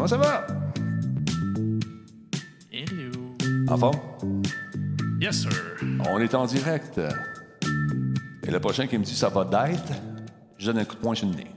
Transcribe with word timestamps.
Comment 0.00 0.08
ça 0.08 0.16
va? 0.16 0.46
Hello. 2.72 3.10
En 3.68 3.76
forme? 3.76 3.98
Yes, 5.20 5.42
sir. 5.42 5.50
On 6.08 6.18
est 6.18 6.34
en 6.34 6.46
direct. 6.46 6.98
Et 8.46 8.50
le 8.50 8.58
prochain 8.60 8.86
qui 8.86 8.96
me 8.96 9.04
dit 9.04 9.14
ça 9.14 9.28
va 9.28 9.44
d'être, 9.44 9.92
je 10.56 10.64
donne 10.64 10.78
un 10.78 10.84
coup 10.86 10.94
de 10.94 11.00
poing 11.00 11.14
sur 11.14 11.28
le 11.28 11.34
nez. 11.34 11.50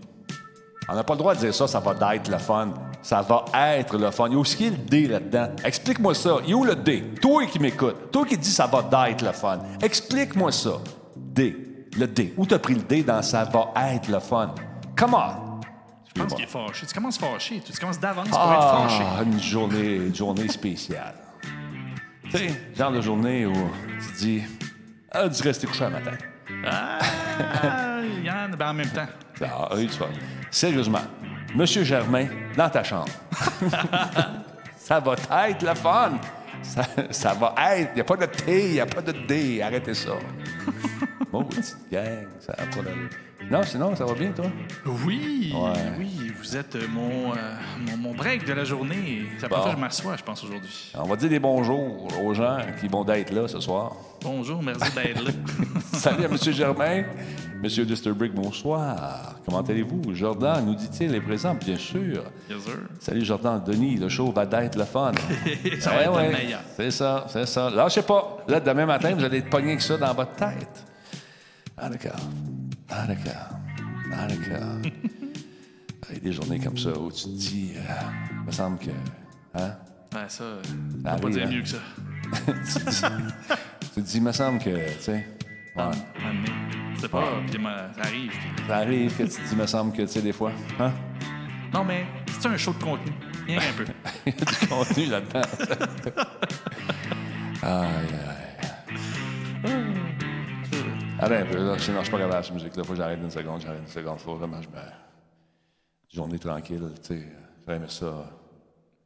On 0.89 0.93
n'a 0.93 1.05
pas 1.05 1.13
le 1.13 1.19
droit 1.19 1.35
de 1.35 1.39
dire 1.39 1.55
ça, 1.55 1.67
ça 1.67 1.79
va 1.79 1.93
d'être 1.93 2.29
le 2.29 2.37
fun. 2.37 2.73
Ça 3.01 3.21
va 3.21 3.45
être 3.77 3.97
le 3.97 4.11
fun. 4.11 4.27
Il 4.27 4.33
y 4.33 4.35
a 4.35 4.39
aussi 4.39 4.69
le 4.69 4.75
D 4.75 5.07
là-dedans. 5.07 5.47
Explique-moi 5.63 6.13
ça. 6.13 6.39
Il 6.43 6.49
y 6.49 6.53
a 6.53 6.57
où 6.57 6.65
le 6.65 6.75
D? 6.75 7.13
Toi 7.21 7.45
qui 7.45 7.59
m'écoutes, 7.59 8.11
toi 8.11 8.25
qui 8.25 8.37
dis 8.37 8.51
ça 8.51 8.67
va 8.67 8.81
d'être 8.81 9.23
le 9.23 9.31
fun. 9.31 9.59
Explique-moi 9.81 10.51
ça. 10.51 10.81
D. 11.15 11.87
Le 11.97 12.07
D. 12.07 12.33
Où 12.35 12.45
t'as 12.45 12.59
pris 12.59 12.73
le 12.73 12.81
D 12.81 13.03
dans 13.03 13.21
ça 13.21 13.45
va 13.45 13.71
être 13.93 14.09
le 14.09 14.19
fun? 14.19 14.53
Come 14.97 15.13
on! 15.13 15.52
Je 16.15 16.21
pense 16.21 16.33
qu'il 16.33 16.43
est 16.43 16.47
fâché? 16.47 16.85
Tu 16.85 16.93
commences 16.93 17.17
fâché. 17.17 17.61
Tu 17.65 17.79
commences 17.79 17.99
d'avance 17.99 18.29
pour 18.29 18.53
être 18.53 18.89
fâché. 18.89 19.03
Ah, 19.05 19.23
une 19.23 19.41
journée, 19.41 19.95
une 19.95 20.15
journée 20.15 20.47
spéciale. 20.47 21.15
tu 22.25 22.37
sais, 22.37 22.61
genre 22.77 22.91
de 22.91 23.01
journée 23.01 23.45
où 23.45 23.53
tu 23.53 24.13
te 24.13 24.17
dis, 24.19 24.43
ah, 25.11 25.27
tu 25.29 25.43
rester 25.43 25.67
couché 25.67 25.85
un 25.85 25.89
matin. 25.89 26.17
Ah, 26.65 26.99
Yann, 28.23 28.55
ben 28.55 28.69
en 28.69 28.73
même 28.73 28.89
temps. 28.89 29.07
Ah, 29.41 29.69
oui, 29.75 29.87
tu 29.87 29.97
vas. 29.97 30.07
Sérieusement, 30.51 31.01
Monsieur 31.55 31.83
Germain, 31.83 32.27
dans 32.57 32.69
ta 32.69 32.83
chambre. 32.83 33.11
ça 34.75 34.99
va 34.99 35.15
être 35.49 35.61
le 35.61 35.75
fun. 35.75 36.13
Ça, 36.61 36.83
ça 37.11 37.33
va 37.33 37.53
être. 37.75 37.91
Il 37.93 37.95
n'y 37.95 38.01
a 38.01 38.03
pas 38.03 38.17
de 38.17 38.25
T, 38.25 38.65
il 38.65 38.71
n'y 38.73 38.79
a 38.79 38.85
pas 38.85 39.01
de 39.01 39.11
D. 39.11 39.61
Arrêtez 39.61 39.93
ça. 39.93 40.11
Bon, 41.31 41.43
petite 41.43 41.89
gang, 41.91 42.27
ça 42.39 42.53
va 42.55 42.65
pas 42.67 42.83
d'allure. 42.83 43.09
Non, 43.53 43.61
sinon, 43.61 43.95
ça 43.95 44.03
va 44.05 44.13
bien, 44.15 44.31
toi? 44.31 44.45
Oui, 45.05 45.53
Ouais. 45.55 45.73
oui, 45.99 46.31
vous 46.39 46.57
êtes 46.57 46.75
euh, 46.75 46.87
mon, 46.91 47.33
euh, 47.33 47.35
mon, 47.85 47.97
mon 47.97 48.13
break 48.15 48.47
de 48.47 48.53
la 48.53 48.63
journée. 48.63 49.25
La 49.39 49.47
Bon. 49.47 49.57
fois 49.57 49.65
que 49.65 49.71
je 49.73 49.77
m'assois, 49.77 50.15
je 50.17 50.23
pense, 50.23 50.43
aujourd'hui. 50.43 50.91
On 50.95 51.03
va 51.03 51.15
dire 51.15 51.29
des 51.29 51.37
bonjours 51.37 52.07
aux 52.25 52.33
gens 52.33 52.57
qui 52.81 52.87
vont 52.87 53.03
d'être 53.03 53.31
là 53.31 53.47
ce 53.47 53.59
soir. 53.59 53.91
Bonjour, 54.23 54.63
merci 54.63 54.91
d'être 54.95 55.23
là. 55.23 55.29
Salut 55.93 56.23
à 56.23 56.29
M. 56.29 56.37
Germain. 56.51 57.03
Monsieur 57.61 57.85
Disturbrick, 57.85 58.33
bonsoir. 58.33 59.35
Comment 59.45 59.61
allez-vous? 59.61 60.01
Jordan, 60.15 60.65
nous 60.65 60.73
dit-il, 60.73 61.13
est 61.13 61.21
présent, 61.21 61.53
bien 61.53 61.77
sûr. 61.77 62.23
Yes, 62.49 62.63
sir. 62.63 62.73
Salut 62.99 63.23
Jordan, 63.23 63.61
Denis, 63.63 63.97
le 63.97 64.09
show 64.09 64.31
va 64.31 64.47
d'être 64.47 64.75
le 64.79 64.83
fun. 64.85 65.11
Ça 65.79 65.91
va 65.91 65.97
Eh 65.99 66.03
être 66.05 66.15
ouais, 66.15 66.31
le 66.31 66.37
meilleur. 66.37 66.61
C'est 66.75 66.89
ça, 66.89 67.25
c'est 67.29 67.45
ça. 67.45 67.69
Lâchez 67.69 68.01
pas. 68.01 68.37
Là, 68.47 68.59
demain 68.59 68.87
matin, 68.87 69.13
vous 69.15 69.23
allez 69.23 69.37
être 69.37 69.49
pogné 69.51 69.75
que 69.77 69.83
ça 69.83 69.95
dans 69.95 70.13
votre 70.15 70.33
tête. 70.33 70.83
Ah, 71.77 71.87
d'accord. 71.89 72.19
Ah. 72.95 73.07
Ah, 74.15 74.27
d'accord. 74.27 74.77
Il 76.09 76.15
y 76.15 76.17
a 76.17 76.19
des 76.19 76.31
journées 76.33 76.59
comme 76.59 76.77
ça 76.77 76.91
où 76.97 77.11
tu 77.11 77.23
te 77.23 77.29
dis, 77.29 77.71
euh, 77.75 77.81
il 78.41 78.45
me 78.45 78.51
semble 78.51 78.77
que. 78.77 78.91
Hein? 79.55 79.75
Ouais, 80.13 80.25
ça, 80.27 80.43
on 80.43 80.61
peut 80.91 81.01
pas 81.03 81.09
arrive, 81.11 81.29
dire 81.31 81.47
hein? 81.47 81.51
mieux 81.51 81.61
que 81.61 81.67
ça. 81.69 81.77
tu, 82.45 82.73
te 82.85 82.89
dis, 82.89 83.01
tu 83.81 83.87
te 83.95 83.99
dis, 84.01 84.17
il 84.17 84.23
me 84.23 84.31
semble 84.31 84.59
que, 84.59 84.69
tu 84.95 85.01
sais. 85.01 85.27
ouais. 85.75 85.83
C'est 86.99 87.07
pas, 87.09 87.23
puis 87.49 87.57
moi, 87.59 87.75
ça 87.95 88.01
arrive. 88.03 88.29
puis- 88.29 88.65
Ça 88.67 88.75
arrive 88.77 89.17
que 89.17 89.23
tu 89.23 89.29
te 89.29 89.35
dis, 89.41 89.49
il 89.53 89.57
me 89.57 89.65
semble 89.67 89.91
que, 89.93 90.01
tu 90.03 90.07
sais, 90.07 90.21
des 90.21 90.33
fois. 90.33 90.51
Hein? 90.79 90.91
Non, 91.73 91.83
mais 91.83 92.05
c'est 92.39 92.47
un 92.47 92.57
show 92.57 92.73
de 92.73 92.83
contenu. 92.83 93.11
Rien 93.47 93.57
un 93.59 93.73
peu. 93.75 93.85
Il 94.27 94.33
y 94.33 94.41
a 94.41 94.45
du 94.45 94.67
contenu 94.67 95.05
là-dedans. 95.07 95.41
aïe, 97.63 97.87
aïe. 98.27 98.32
Allez 101.23 101.37
un 101.37 101.45
peu, 101.45 101.65
là. 101.65 101.79
Sinon, 101.79 101.99
je 101.99 102.03
suis 102.03 102.11
pas 102.11 102.17
capable 102.17 102.41
de 102.41 102.45
cette 102.45 102.53
musique-là. 102.53 102.83
Faut 102.83 102.91
que 102.91 102.97
j'arrête 102.97 103.19
une 103.19 103.31
seconde, 103.31 103.61
j'arrête 103.61 103.79
une 103.79 103.87
seconde. 103.87 104.19
Faut 104.19 104.35
vraiment 104.35 104.61
je 104.61 104.67
me. 104.67 104.75
Journée 106.09 106.37
tranquille, 106.37 106.91
tu 107.01 107.07
sais. 107.07 107.27
J'aurais 107.61 107.77
aimé 107.77 107.85
ça 107.87 108.29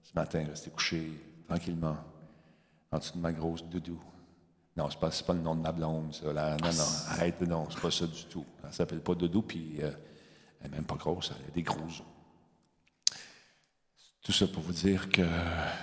ce 0.01 0.13
matin, 0.15 0.43
rester 0.49 0.71
couché 0.71 1.11
tranquillement 1.47 1.97
en 2.91 2.97
dessous 2.97 3.13
de 3.13 3.21
ma 3.21 3.31
grosse 3.31 3.63
doudou. 3.65 4.01
Non, 4.75 4.89
c'est 4.89 4.99
pas, 4.99 5.11
pas 5.11 5.33
le 5.33 5.41
nom 5.41 5.55
de 5.55 5.61
ma 5.61 5.71
blonde, 5.71 6.13
ça. 6.13 6.33
Là. 6.33 6.57
Non, 6.57 6.71
non, 6.71 6.83
arrête, 7.09 7.39
non, 7.41 7.67
c'est 7.69 7.81
pas 7.81 7.91
ça 7.91 8.07
du 8.07 8.25
tout. 8.25 8.45
Elle 8.63 8.73
s'appelle 8.73 9.01
pas 9.01 9.13
doudou, 9.13 9.43
puis 9.43 9.77
euh, 9.81 9.91
elle 10.61 10.67
est 10.67 10.75
même 10.75 10.85
pas 10.85 10.95
grosse, 10.95 11.31
elle 11.39 11.45
a 11.45 11.51
des 11.51 11.61
gros 11.61 11.85
os. 11.85 12.03
Tout 14.23 14.31
ça 14.31 14.47
pour 14.47 14.63
vous 14.63 14.73
dire 14.73 15.07
que 15.09 15.21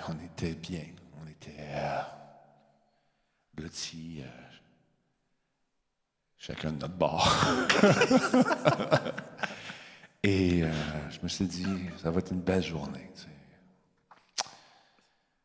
on 0.08 0.24
était 0.24 0.54
bien. 0.54 0.84
On 1.22 1.28
était 1.28 1.56
euh, 1.60 2.02
blottis, 3.54 4.20
euh, 4.20 4.44
chacun 6.47 6.72
de 6.72 6.81
notre 6.81 6.94
bord. 6.94 7.27
Et 10.22 10.62
euh, 10.62 10.71
je 11.10 11.19
me 11.22 11.28
suis 11.28 11.47
dit, 11.47 11.66
ça 12.03 12.10
va 12.10 12.19
être 12.19 12.32
une 12.32 12.41
belle 12.41 12.62
journée. 12.62 13.10
tu 13.15 13.22
sais. 13.22 13.28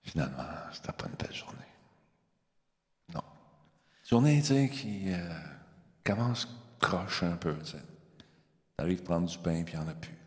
Finalement, 0.04 0.44
c'était 0.74 0.92
pas 0.92 1.06
une 1.06 1.16
belle 1.16 1.36
journée. 1.36 1.58
Non. 3.14 3.24
Journée, 4.10 4.42
tu 4.42 4.48
sais, 4.48 4.70
qui 4.70 5.14
euh, 5.14 5.30
commence 6.04 6.48
croche 6.80 7.24
un 7.24 7.38
peu. 7.38 7.58
Tu 7.60 7.72
sais. 7.72 7.84
T'arrives 8.76 9.04
prendre 9.04 9.28
du 9.28 9.38
pain, 9.38 9.64
puis 9.64 9.76
il 9.76 9.80
n'y 9.80 9.86
en 9.86 9.90
a 9.90 9.94
plus. 9.94 10.18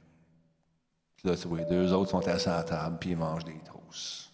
Puis 1.17 1.29
là, 1.29 1.37
tu 1.37 1.49
vois, 1.49 1.65
deux 1.65 1.93
autres 1.93 2.11
sont 2.11 2.27
assis 2.27 2.49
à 2.49 2.57
la 2.57 2.65
table, 2.65 2.97
puis 2.99 3.11
ils 3.11 3.17
mangent 3.17 3.45
des 3.45 3.59
toasts. 3.61 4.31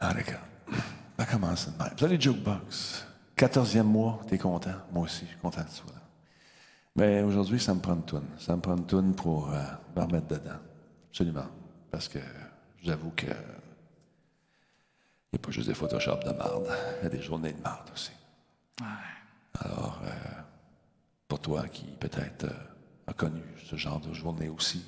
Ah, 0.00 0.14
d'accord. 0.14 0.40
Ça 1.18 1.26
commence 1.26 1.68
de 1.70 1.82
même. 1.82 1.98
Salut, 1.98 2.20
Jukebox. 2.20 3.07
14e 3.38 3.84
mois, 3.84 4.20
t'es 4.26 4.36
content? 4.36 4.74
Moi 4.90 5.04
aussi, 5.04 5.24
je 5.24 5.30
suis 5.30 5.38
content 5.38 5.62
que 5.62 5.68
tu 5.68 5.76
sois 5.76 5.92
là. 5.92 6.02
Mais 6.96 7.22
aujourd'hui, 7.22 7.60
ça 7.60 7.72
me 7.72 7.80
prend 7.80 7.94
une 7.94 8.04
toune. 8.04 8.26
Ça 8.36 8.56
me 8.56 8.60
prend 8.60 8.76
une 8.76 8.84
toune 8.84 9.14
pour 9.14 9.50
euh, 9.50 9.62
me 9.94 10.02
remettre 10.02 10.26
dedans. 10.26 10.58
Absolument. 11.10 11.46
Parce 11.90 12.08
que 12.08 12.18
j'avoue 12.82 13.10
que. 13.10 13.26
Il 13.26 15.36
n'y 15.36 15.36
a 15.36 15.38
pas 15.38 15.50
juste 15.52 15.68
des 15.68 15.74
Photoshop 15.74 16.18
de 16.26 16.32
marde. 16.32 16.66
Il 17.00 17.04
y 17.04 17.06
a 17.06 17.10
des 17.10 17.22
journées 17.22 17.52
de 17.52 17.62
marde 17.62 17.88
aussi. 17.94 18.10
Alors, 19.60 20.00
euh, 20.02 20.08
pour 21.28 21.40
toi 21.40 21.68
qui 21.68 21.84
peut-être 21.84 22.44
euh, 22.44 22.50
a 23.06 23.12
connu 23.12 23.42
ce 23.64 23.76
genre 23.76 24.00
de 24.00 24.12
journée 24.12 24.48
aussi, 24.48 24.84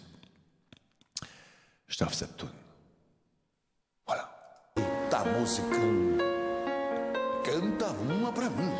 je 1.86 1.96
t'offre 1.96 2.14
cette 2.14 2.36
toune. 2.36 2.48
Voilà. 4.06 4.28
Tá 5.08 5.24
musicando. 5.24 6.29
Canta 7.50 7.86
uma 8.08 8.30
pra 8.32 8.48
mim. 8.48 8.70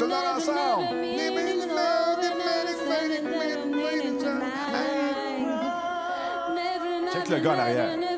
Toda 0.00 0.20
nação. 0.20 0.80
Check 7.12 7.28
le 7.28 7.40
gars 7.40 7.68
en. 7.68 8.09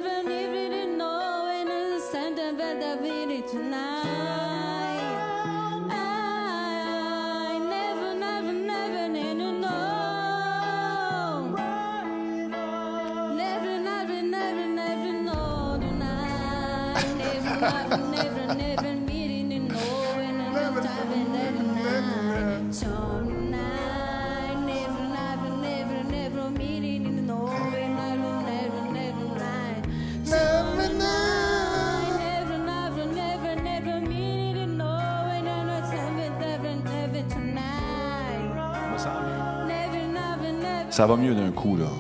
Ça 40.93 41.06
va 41.06 41.17
mieux 41.17 41.35
d'un 41.35 41.50
coup, 41.50 41.79
là. 41.79 41.87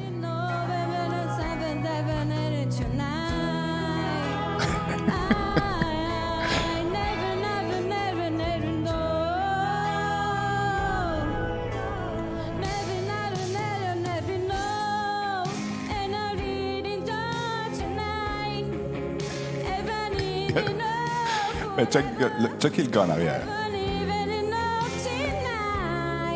Mais 21.78 21.86
check, 21.86 22.04
le, 22.18 22.48
checkez 22.60 22.82
le 22.82 22.90
gars 22.90 23.04
en 23.04 23.08
arrière. 23.08 23.40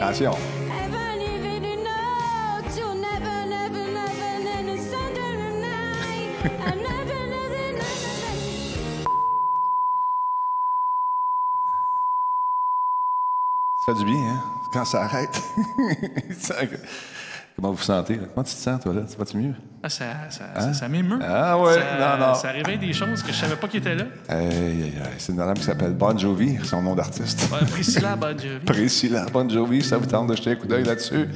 Attention. 0.00 0.55
ça 16.38 16.54
arrête. 16.54 16.80
Comment 17.56 17.70
vous 17.70 17.76
vous 17.76 17.82
sentez? 17.82 18.16
là? 18.16 18.24
Comment 18.34 18.44
tu 18.44 18.54
te 18.54 18.58
sens, 18.60 18.80
toi, 18.82 18.92
là? 18.92 19.00
Ça 19.06 19.16
va-tu 19.18 19.38
mieux? 19.38 19.54
Ah, 19.82 19.88
ça, 19.88 20.04
ça, 20.28 20.44
ça, 20.60 20.74
ça 20.74 20.88
m'émeut. 20.88 21.18
Ah 21.22 21.58
ouais, 21.58 21.72
ça, 21.74 22.18
non, 22.18 22.26
non. 22.26 22.34
Ça 22.34 22.50
réveille 22.50 22.76
des 22.78 22.92
choses 22.92 23.22
que 23.22 23.32
je 23.32 23.36
savais 23.38 23.56
pas 23.56 23.66
qui 23.66 23.78
étaient 23.78 23.94
là. 23.94 24.04
C'est 25.16 25.32
une 25.32 25.38
madame 25.38 25.54
qui 25.54 25.62
s'appelle 25.64 25.94
Bon 25.94 26.16
Jovi, 26.18 26.58
son 26.64 26.82
nom 26.82 26.94
d'artiste. 26.94 27.48
Ouais, 27.50 27.66
Priscilla 27.70 28.14
Bon 28.14 28.36
Jovi. 28.38 28.58
Priscilla 28.66 29.24
Bon 29.32 29.48
Jovi, 29.48 29.82
ça 29.82 29.96
vous 29.96 30.04
tente 30.06 30.26
de 30.28 30.36
jeter 30.36 30.50
un 30.50 30.56
coup 30.56 30.66
d'œil 30.66 30.84
là-dessus? 30.84 31.28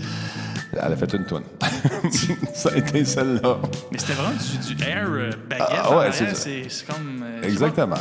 Elle 0.73 0.93
a 0.93 0.97
fait 0.97 1.13
une 1.15 1.25
toune. 1.27 1.43
ça 2.55 2.69
a 2.73 2.77
été 2.77 3.05
celle-là. 3.05 3.57
Mais 3.91 3.99
c'était 3.99 4.13
vraiment 4.13 4.35
du, 4.39 4.75
du 4.75 4.85
air 4.85 5.07
euh, 5.09 5.31
baguette. 5.49 5.67
Ah, 5.83 5.97
ouais, 5.99 6.13
c'est 6.13 6.87
comme. 6.87 7.25
euh, 7.25 7.43
Exactement. 7.43 7.97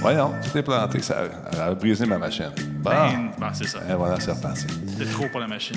Voyons, 0.00 0.32
tu 0.42 0.50
t'es 0.50 0.62
planté. 0.62 1.00
Ça 1.02 1.16
a 1.60 1.74
brisé 1.74 2.06
ma 2.06 2.18
machine. 2.18 2.50
Bon. 2.82 2.90
Ben, 2.90 3.30
bon, 3.38 3.46
c'est 3.52 3.68
ça. 3.68 3.78
Et 3.90 3.94
voilà, 3.94 4.18
c'est 4.18 4.32
reparti. 4.32 4.66
C'était 4.86 5.10
trop 5.10 5.28
pour 5.28 5.40
la 5.40 5.46
machine. 5.46 5.76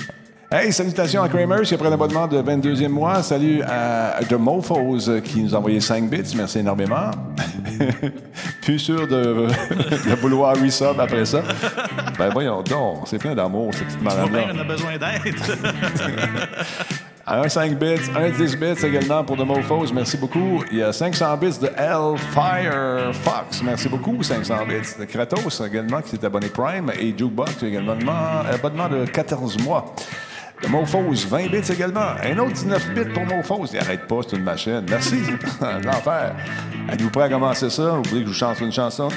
Hey, 0.50 0.72
salutations 0.72 1.22
à 1.22 1.28
Kramer 1.28 1.60
qui 1.62 1.74
a 1.74 1.76
pris 1.76 1.88
un 1.88 1.92
abonnement 1.92 2.26
de 2.26 2.40
22e 2.40 2.88
mois. 2.88 3.22
Salut 3.22 3.60
à 3.64 4.18
The 4.26 4.32
Mofos 4.32 5.06
euh, 5.10 5.20
qui 5.20 5.42
nous 5.42 5.54
a 5.54 5.58
envoyé 5.58 5.78
5 5.78 6.08
bits. 6.08 6.34
Merci 6.36 6.60
énormément. 6.60 7.10
Plus 8.62 8.78
sûr 8.78 9.06
de, 9.06 9.46
de 10.08 10.14
vouloir 10.14 10.56
resub 10.56 10.98
après 10.98 11.26
ça. 11.26 11.42
Ben 12.18 12.30
voyons 12.30 12.62
donc, 12.62 13.06
c'est 13.06 13.18
plein 13.18 13.34
d'amour, 13.34 13.74
cette 13.74 13.88
petite 13.88 14.00
en 14.06 14.58
a 14.58 14.64
besoin 14.64 14.96
d'aide. 14.96 15.34
Un 17.30 17.46
5 17.46 17.78
bits, 17.78 18.10
un 18.16 18.30
10 18.30 18.56
bits 18.56 18.86
également 18.86 19.22
pour 19.22 19.36
The 19.36 19.40
Mofos. 19.40 19.92
Merci 19.92 20.16
beaucoup. 20.16 20.64
Il 20.72 20.78
y 20.78 20.82
a 20.82 20.94
500 20.94 21.36
bits 21.36 21.58
de 21.60 21.66
L 21.76 22.16
Firefox. 22.32 23.62
Merci 23.62 23.88
beaucoup, 23.90 24.22
500 24.22 24.54
bits. 24.66 24.98
De 24.98 25.04
Kratos 25.04 25.60
également 25.60 26.00
qui 26.00 26.10
s'est 26.10 26.24
abonné 26.24 26.48
Prime. 26.48 26.90
Et 26.98 27.14
Jukebox 27.16 27.62
également. 27.62 27.96
Abonnement 28.50 28.88
de 28.88 29.04
14 29.04 29.58
mois. 29.62 29.94
De 30.62 30.68
Mofos, 30.68 31.26
20 31.28 31.48
bits 31.50 31.72
également. 31.72 32.14
Un 32.22 32.36
autre 32.38 32.52
19 32.52 32.94
bits 32.94 33.12
pour 33.14 33.24
Mofos. 33.24 33.66
Il 33.72 33.78
arrête 33.78 34.06
pas, 34.08 34.20
c'est 34.28 34.36
une 34.36 34.42
machine. 34.42 34.84
Merci. 34.88 35.16
L'enfer. 35.84 36.34
Êtes-vous 36.92 37.10
prêts 37.10 37.24
à 37.24 37.28
commencer 37.28 37.70
ça? 37.70 37.90
Vous 37.90 38.02
voulez 38.10 38.22
que 38.22 38.28
je 38.28 38.32
vous 38.32 38.38
chante 38.38 38.60
une 38.60 38.72
chanson? 38.72 39.08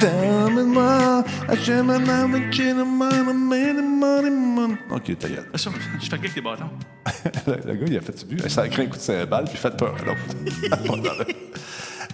OK, 4.92 5.18
ta 5.18 5.30
gueule. 5.30 5.50
Je 6.00 6.10
fais 6.10 6.18
des 6.36 6.42
bâtons. 6.42 6.66
le, 7.48 7.54
le 7.66 7.74
gars, 7.74 7.86
il 7.88 7.98
a 7.98 8.02
fait 8.02 8.18
du 8.26 8.36
but. 8.36 8.50
Ça 8.50 8.62
a 8.62 8.68
créé 8.68 8.86
un 8.86 8.90
coup 8.90 8.98
de 8.98 9.02
cymbale, 9.02 9.46
puis 9.46 9.58
faites 9.58 9.78
peur 9.78 9.96
à 10.00 10.06
l'autre. 10.06 11.26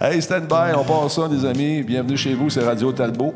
hey, 0.00 0.22
stand 0.22 0.46
by, 0.48 0.74
on 0.74 0.84
part 0.84 1.10
ça, 1.10 1.28
les 1.30 1.44
amis. 1.44 1.82
Bienvenue 1.82 2.16
chez 2.16 2.32
vous, 2.34 2.48
c'est 2.48 2.64
Radio 2.64 2.92
Talbot. 2.92 3.34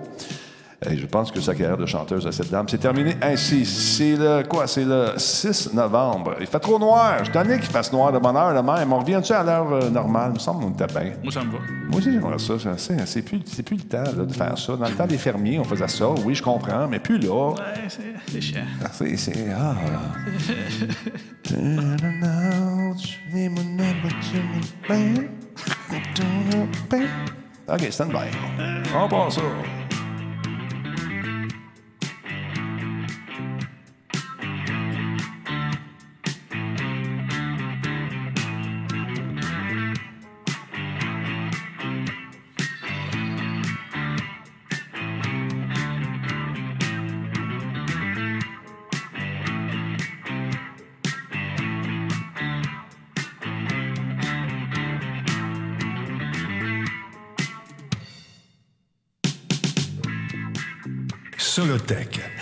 Je 0.90 1.06
pense 1.06 1.31
que 1.31 1.40
sa 1.40 1.55
carrière 1.55 1.76
de 1.76 1.87
chanteuse 1.87 2.26
à 2.26 2.32
cette 2.32 2.50
dame 2.50 2.69
s'est 2.69 2.79
terminée 2.79 3.17
ainsi. 3.23 3.64
C'est 3.64 4.17
le 4.17 4.43
quoi? 4.43 4.67
C'est 4.67 4.84
le 4.84 5.12
6 5.17 5.73
novembre. 5.75 6.34
Il 6.40 6.46
fait 6.46 6.58
trop 6.58 6.79
noir. 6.79 7.25
Je 7.25 7.31
tanné 7.31 7.58
qu'il 7.58 7.70
fasse 7.70 7.93
noir 7.93 8.12
de 8.12 8.19
bonne 8.19 8.37
heure, 8.37 8.52
le 8.52 8.62
même. 8.62 8.93
On 8.93 8.99
revient-tu 8.99 9.32
à 9.32 9.43
l'heure 9.43 9.73
euh, 9.73 9.90
normale? 9.90 10.31
Il 10.31 10.34
me 10.34 10.38
semble 10.38 10.64
qu'on 10.64 10.70
était 10.70 10.87
bien. 10.87 11.12
Moi, 11.23 11.32
ça 11.32 11.44
me 11.44 11.52
va. 11.52 11.58
Moi 11.88 11.99
aussi, 11.99 12.12
j'aimerais 12.12 12.38
ça. 12.38 12.55
C'est, 12.76 13.06
c'est 13.06 13.23
plus, 13.23 13.40
c'est 13.46 13.62
plus 13.62 13.76
le 13.76 13.82
temps 13.82 14.02
là, 14.02 14.25
de 14.25 14.32
faire 14.32 14.58
ça. 14.58 14.76
Dans 14.76 14.88
le 14.88 14.94
temps 14.94 15.06
des 15.06 15.19
fermiers, 15.19 15.58
on 15.58 15.64
faisait 15.64 15.88
ça. 15.88 16.11
Oui, 16.25 16.34
je 16.34 16.43
comprends, 16.43 16.88
mais 16.88 16.99
plus 16.99 17.19
là. 17.19 17.50
Ouais, 17.50 17.55
c'est 18.26 18.40
chiant. 18.40 18.64
C'est. 18.93 19.17
c'est 19.17 19.46
ah. 19.56 19.75
OK, 27.69 27.87
stand 27.90 28.11
by. 28.11 28.29
On 28.94 29.08
passe 29.08 29.37
ça. 29.37 29.43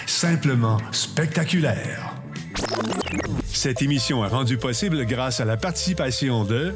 Simplement 0.07 0.78
spectaculaire. 0.92 2.14
Cette 3.47 3.83
émission 3.83 4.25
est 4.25 4.28
rendue 4.28 4.59
possible 4.59 5.04
grâce 5.07 5.40
à 5.40 5.45
la 5.45 5.57
participation 5.57 6.45
de 6.45 6.75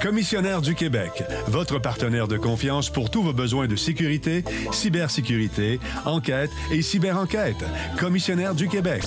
Commissionnaire 0.00 0.62
du 0.62 0.74
Québec, 0.74 1.22
votre 1.46 1.78
partenaire 1.78 2.26
de 2.26 2.38
confiance 2.38 2.88
pour 2.88 3.10
tous 3.10 3.22
vos 3.22 3.34
besoins 3.34 3.66
de 3.66 3.76
sécurité, 3.76 4.44
cybersécurité, 4.72 5.78
enquête 6.06 6.50
et 6.72 6.80
cyberenquête. 6.80 7.62
Commissionnaire 7.98 8.54
du 8.54 8.66
Québec. 8.66 9.02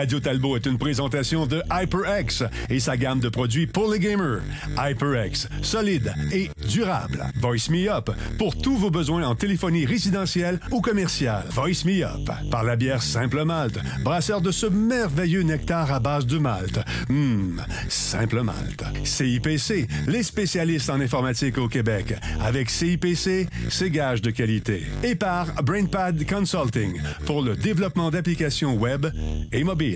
Radio 0.00 0.18
Talbot 0.18 0.56
est 0.56 0.64
une 0.64 0.78
présentation 0.78 1.46
de 1.46 1.62
HyperX 1.70 2.42
et 2.70 2.80
sa 2.80 2.96
gamme 2.96 3.20
de 3.20 3.28
produits 3.28 3.66
pour 3.66 3.92
les 3.92 3.98
gamers. 3.98 4.40
HyperX, 4.78 5.46
solide 5.60 6.14
et 6.32 6.48
durable. 6.66 7.22
Voice 7.38 7.68
Me 7.68 7.86
Up 7.90 8.08
pour 8.38 8.56
tous 8.56 8.78
vos 8.78 8.90
besoins 8.90 9.24
en 9.24 9.34
téléphonie 9.34 9.84
résidentielle 9.84 10.58
ou 10.70 10.80
commerciale. 10.80 11.44
Voice 11.50 11.84
Me 11.84 12.02
Up 12.02 12.30
par 12.50 12.64
la 12.64 12.76
bière 12.76 13.02
Simple 13.02 13.44
Malte, 13.44 13.78
brasseur 14.02 14.40
de 14.40 14.50
ce 14.50 14.64
merveilleux 14.64 15.42
nectar 15.42 15.92
à 15.92 16.00
base 16.00 16.24
de 16.24 16.38
malt. 16.38 16.80
Hum, 17.10 17.62
Simple 17.90 18.40
Malte. 18.40 18.84
CIPC, 19.04 19.86
les 20.08 20.22
spécialistes 20.22 20.88
en 20.88 20.98
informatique 20.98 21.58
au 21.58 21.68
Québec. 21.68 22.14
Avec 22.40 22.70
CIPC, 22.70 23.48
c'est 23.68 23.90
gage 23.90 24.22
de 24.22 24.30
qualité. 24.30 24.86
Et 25.02 25.14
par 25.14 25.62
BrainPad 25.62 26.26
Consulting 26.26 26.98
pour 27.26 27.42
le 27.42 27.54
développement 27.54 28.10
d'applications 28.10 28.76
web 28.76 29.04
et 29.52 29.62
mobiles. 29.62 29.89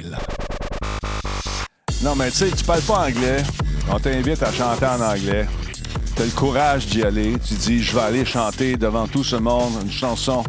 Non, 2.02 2.14
mais 2.16 2.30
tu 2.30 2.36
sais, 2.38 2.50
tu 2.50 2.64
parles 2.64 2.82
pas 2.82 3.06
anglais. 3.06 3.42
On 3.90 3.98
t'invite 3.98 4.42
à 4.42 4.52
chanter 4.52 4.86
en 4.86 5.00
anglais. 5.00 5.46
Tu 6.16 6.22
as 6.22 6.24
le 6.24 6.30
courage 6.30 6.86
d'y 6.86 7.02
aller. 7.02 7.36
Tu 7.46 7.54
dis, 7.54 7.82
je 7.82 7.94
vais 7.94 8.02
aller 8.02 8.24
chanter 8.24 8.76
devant 8.76 9.06
tout 9.06 9.24
ce 9.24 9.36
monde 9.36 9.72
une 9.82 9.90
chanson 9.90 10.44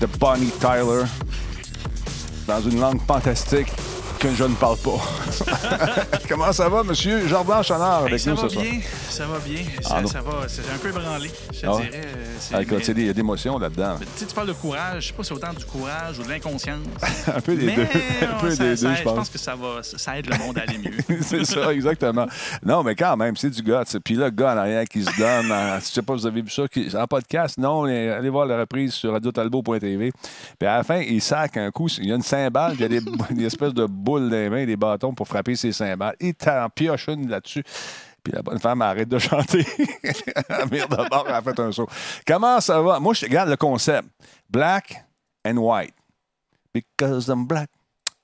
de 0.00 0.06
Bonnie 0.06 0.52
Tyler 0.60 1.04
dans 2.46 2.60
une 2.60 2.80
langue 2.80 3.00
fantastique 3.06 3.68
que 4.18 4.34
je 4.34 4.44
ne 4.44 4.54
parle 4.54 4.76
pas. 4.78 4.98
Comment 6.28 6.52
ça 6.52 6.68
va, 6.68 6.82
monsieur 6.82 7.26
Jordan 7.28 7.62
Chanard, 7.62 8.00
avec 8.02 8.14
Hey, 8.14 8.18
ça 8.18 8.30
nous 8.30 8.36
va 8.36 8.42
ce 8.42 8.48
soir? 8.48 8.64
bien, 8.64 8.80
ça 9.08 9.26
va 9.26 9.38
bien. 9.38 9.62
Ça, 9.80 9.94
Ah, 10.02 10.06
ça 10.06 10.20
va, 10.20 10.32
c'est 10.48 10.62
un 10.62 10.78
peu 10.80 10.90
branlé, 10.90 11.30
je 11.52 11.66
Ah 11.66 11.76
dirais. 11.76 11.90
euh, 11.94 12.14
c'est- 12.40 12.54
Ah, 12.54 12.58
mais- 12.58 12.76
il 12.98 13.06
y 13.06 13.10
a 13.10 13.12
des 13.12 13.20
émotions 13.20 13.58
là-dedans. 13.58 13.96
tu 14.00 14.06
sais, 14.16 14.26
tu 14.26 14.34
parles 14.34 14.48
de 14.48 14.52
courage, 14.54 15.02
je 15.04 15.08
sais 15.08 15.12
pas 15.14 15.22
si 15.22 15.28
c'est 15.28 15.34
autant 15.34 15.52
du 15.52 15.64
courage 15.64 16.18
ou 16.18 16.24
de 16.24 16.28
l'inconscience. 16.28 16.78
Un 17.34 17.40
peu 17.40 17.54
des 17.54 17.66
Mais 17.66 17.76
deux. 17.76 17.82
Un 17.82 18.40
peu 18.40 18.50
ça- 18.50 18.64
des 18.64 18.76
ça 18.76 18.88
deux, 18.88 18.94
je 18.94 18.98
Je 18.98 19.02
pense. 19.04 19.14
pense 19.14 19.28
que 19.30 19.38
ça 19.38 19.54
va, 19.54 19.82
ça 19.82 20.18
aide 20.18 20.26
le 20.30 20.38
monde 20.38 20.58
à 20.58 20.62
aller 20.62 20.78
mieux. 20.78 21.22
c'est 21.22 21.44
ça, 21.44 21.72
exactement. 21.72 22.26
Non, 22.64 22.82
mais 22.82 22.94
quand 22.96 23.16
même, 23.16 23.36
c'est 23.36 23.50
du 23.50 23.62
gars. 23.62 23.84
Puis 24.04 24.14
là, 24.14 24.26
le 24.26 24.30
gars 24.32 24.54
en 24.54 24.58
arrière 24.58 24.84
qui 24.84 25.04
se 25.04 25.16
donne, 25.18 25.52
en- 25.52 25.78
je 25.78 25.84
sais 25.84 26.02
pas 26.02 26.14
si 26.14 26.20
vous 26.22 26.26
avez 26.26 26.42
vu 26.42 26.50
ça, 26.50 26.66
qui, 26.68 26.88
en 26.96 27.06
podcast, 27.06 27.56
non, 27.58 27.84
allez 27.84 28.30
voir 28.30 28.46
la 28.46 28.58
reprise 28.58 28.92
sur 28.92 29.12
radiotalbo.tv. 29.12 30.12
Puis 30.58 30.68
à 30.68 30.78
la 30.78 30.82
fin, 30.82 30.98
il 30.98 31.22
sac 31.22 31.56
un 31.56 31.70
coup, 31.70 31.88
il 31.98 32.08
y 32.08 32.12
a 32.12 32.16
une 32.16 32.22
cymbale, 32.22 32.72
il 32.74 32.80
y 32.80 32.84
a 32.84 32.88
des, 32.88 33.00
des 33.30 33.44
espèces 33.44 33.74
de 33.74 33.86
boules 34.08 34.30
dans 34.30 34.36
les 34.36 34.48
mains, 34.48 34.64
des 34.64 34.76
bâtons 34.76 35.12
pour 35.12 35.28
frapper 35.28 35.54
ses 35.54 35.72
cymbales. 35.72 36.16
Il 36.20 36.34
t'en 36.34 36.68
pioche 36.70 37.08
une 37.08 37.28
là-dessus. 37.28 37.62
Puis 38.22 38.32
la 38.32 38.42
bonne 38.42 38.58
femme 38.58 38.80
arrête 38.80 39.08
de 39.08 39.18
chanter. 39.28 39.66
Elle 40.02 40.68
vire 40.70 40.88
de 40.88 41.08
bord, 41.08 41.26
a 41.28 41.42
fait 41.42 41.60
un 41.60 41.72
saut. 41.72 41.88
Comment 42.26 42.60
ça 42.60 42.80
va? 42.80 42.98
Moi, 43.00 43.12
je 43.14 43.26
regarde 43.26 43.50
le 43.50 43.56
concept. 43.56 44.08
Black 44.48 45.04
and 45.46 45.58
white. 45.58 45.94
Because 46.72 47.28
I'm 47.28 47.46
black 47.46 47.70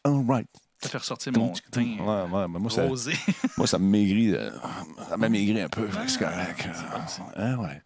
and 0.05 0.26
white. 0.26 0.49
Ça 0.85 0.91
fait 0.91 0.99
ressortir 0.99 1.33
mon 1.33 1.50
teint 1.71 1.81
Ouais, 1.81 2.47
moi, 2.47 2.71
ça, 2.71 2.83
rosé. 2.85 3.14
moi, 3.57 3.67
ça 3.67 3.79
me 3.79 3.87
maigrit. 3.87 4.35
euh, 4.35 4.50
ça 5.09 5.17
m'a 5.17 5.31
maigri 5.31 5.59
un 5.62 5.69
peu. 5.69 5.87
fait 5.87 6.05
que 6.05 6.11
C'est 6.11 6.19
correct. 6.19 6.69
Hein, 7.37 7.57
ouais. 7.57 7.81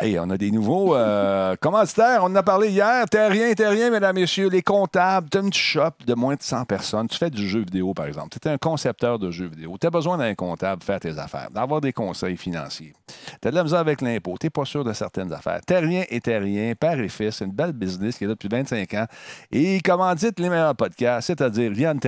Hey, 0.00 0.18
on 0.18 0.30
a 0.30 0.38
des 0.38 0.50
nouveaux 0.50 0.94
euh, 0.96 1.56
commanditaires. 1.60 2.20
On 2.22 2.26
en 2.26 2.36
a 2.36 2.42
parlé 2.42 2.70
hier. 2.70 3.04
Terrien, 3.10 3.52
Terrien, 3.52 3.90
mesdames, 3.90 4.14
messieurs, 4.16 4.48
les 4.48 4.62
comptables. 4.62 5.28
Tu 5.28 5.36
as 5.36 5.40
une 5.42 5.52
shop 5.52 5.90
de 6.06 6.14
moins 6.14 6.34
de 6.36 6.42
100 6.42 6.64
personnes. 6.64 7.06
Tu 7.08 7.18
fais 7.18 7.28
du 7.28 7.46
jeu 7.46 7.60
vidéo, 7.60 7.92
par 7.92 8.06
exemple. 8.06 8.30
Tu 8.40 8.48
es 8.48 8.50
un 8.50 8.56
concepteur 8.58 9.18
de 9.18 9.30
jeux 9.30 9.48
vidéo. 9.48 9.76
Tu 9.78 9.86
as 9.86 9.90
besoin 9.90 10.16
d'un 10.16 10.34
comptable 10.34 10.78
pour 10.78 10.86
faire 10.86 11.00
tes 11.00 11.18
affaires, 11.18 11.50
d'avoir 11.50 11.82
des 11.82 11.92
conseils 11.92 12.38
financiers. 12.38 12.94
Tu 13.42 13.48
as 13.48 13.50
de 13.50 13.56
la 13.56 13.62
misère 13.62 13.80
avec 13.80 14.00
l'impôt. 14.00 14.36
Tu 14.40 14.46
n'es 14.46 14.50
pas 14.50 14.64
sûr 14.64 14.84
de 14.84 14.92
certaines 14.94 15.32
affaires. 15.34 15.60
Terrien 15.66 16.04
et 16.08 16.20
Terrien, 16.22 16.72
père 16.74 16.98
et 16.98 17.08
fils, 17.10 17.36
c'est 17.36 17.44
une 17.44 17.52
belle 17.52 17.72
business 17.72 18.16
qui 18.16 18.24
est 18.24 18.26
là 18.26 18.32
depuis 18.34 18.48
25 18.48 18.94
ans. 18.94 19.06
Et 19.52 19.76
il 19.76 19.82
commandite 19.82 20.40
les 20.40 20.48
meilleurs 20.48 20.74
podcasts, 20.76 21.26
c'est-à-dire 21.26 21.72
Yann 21.72 21.98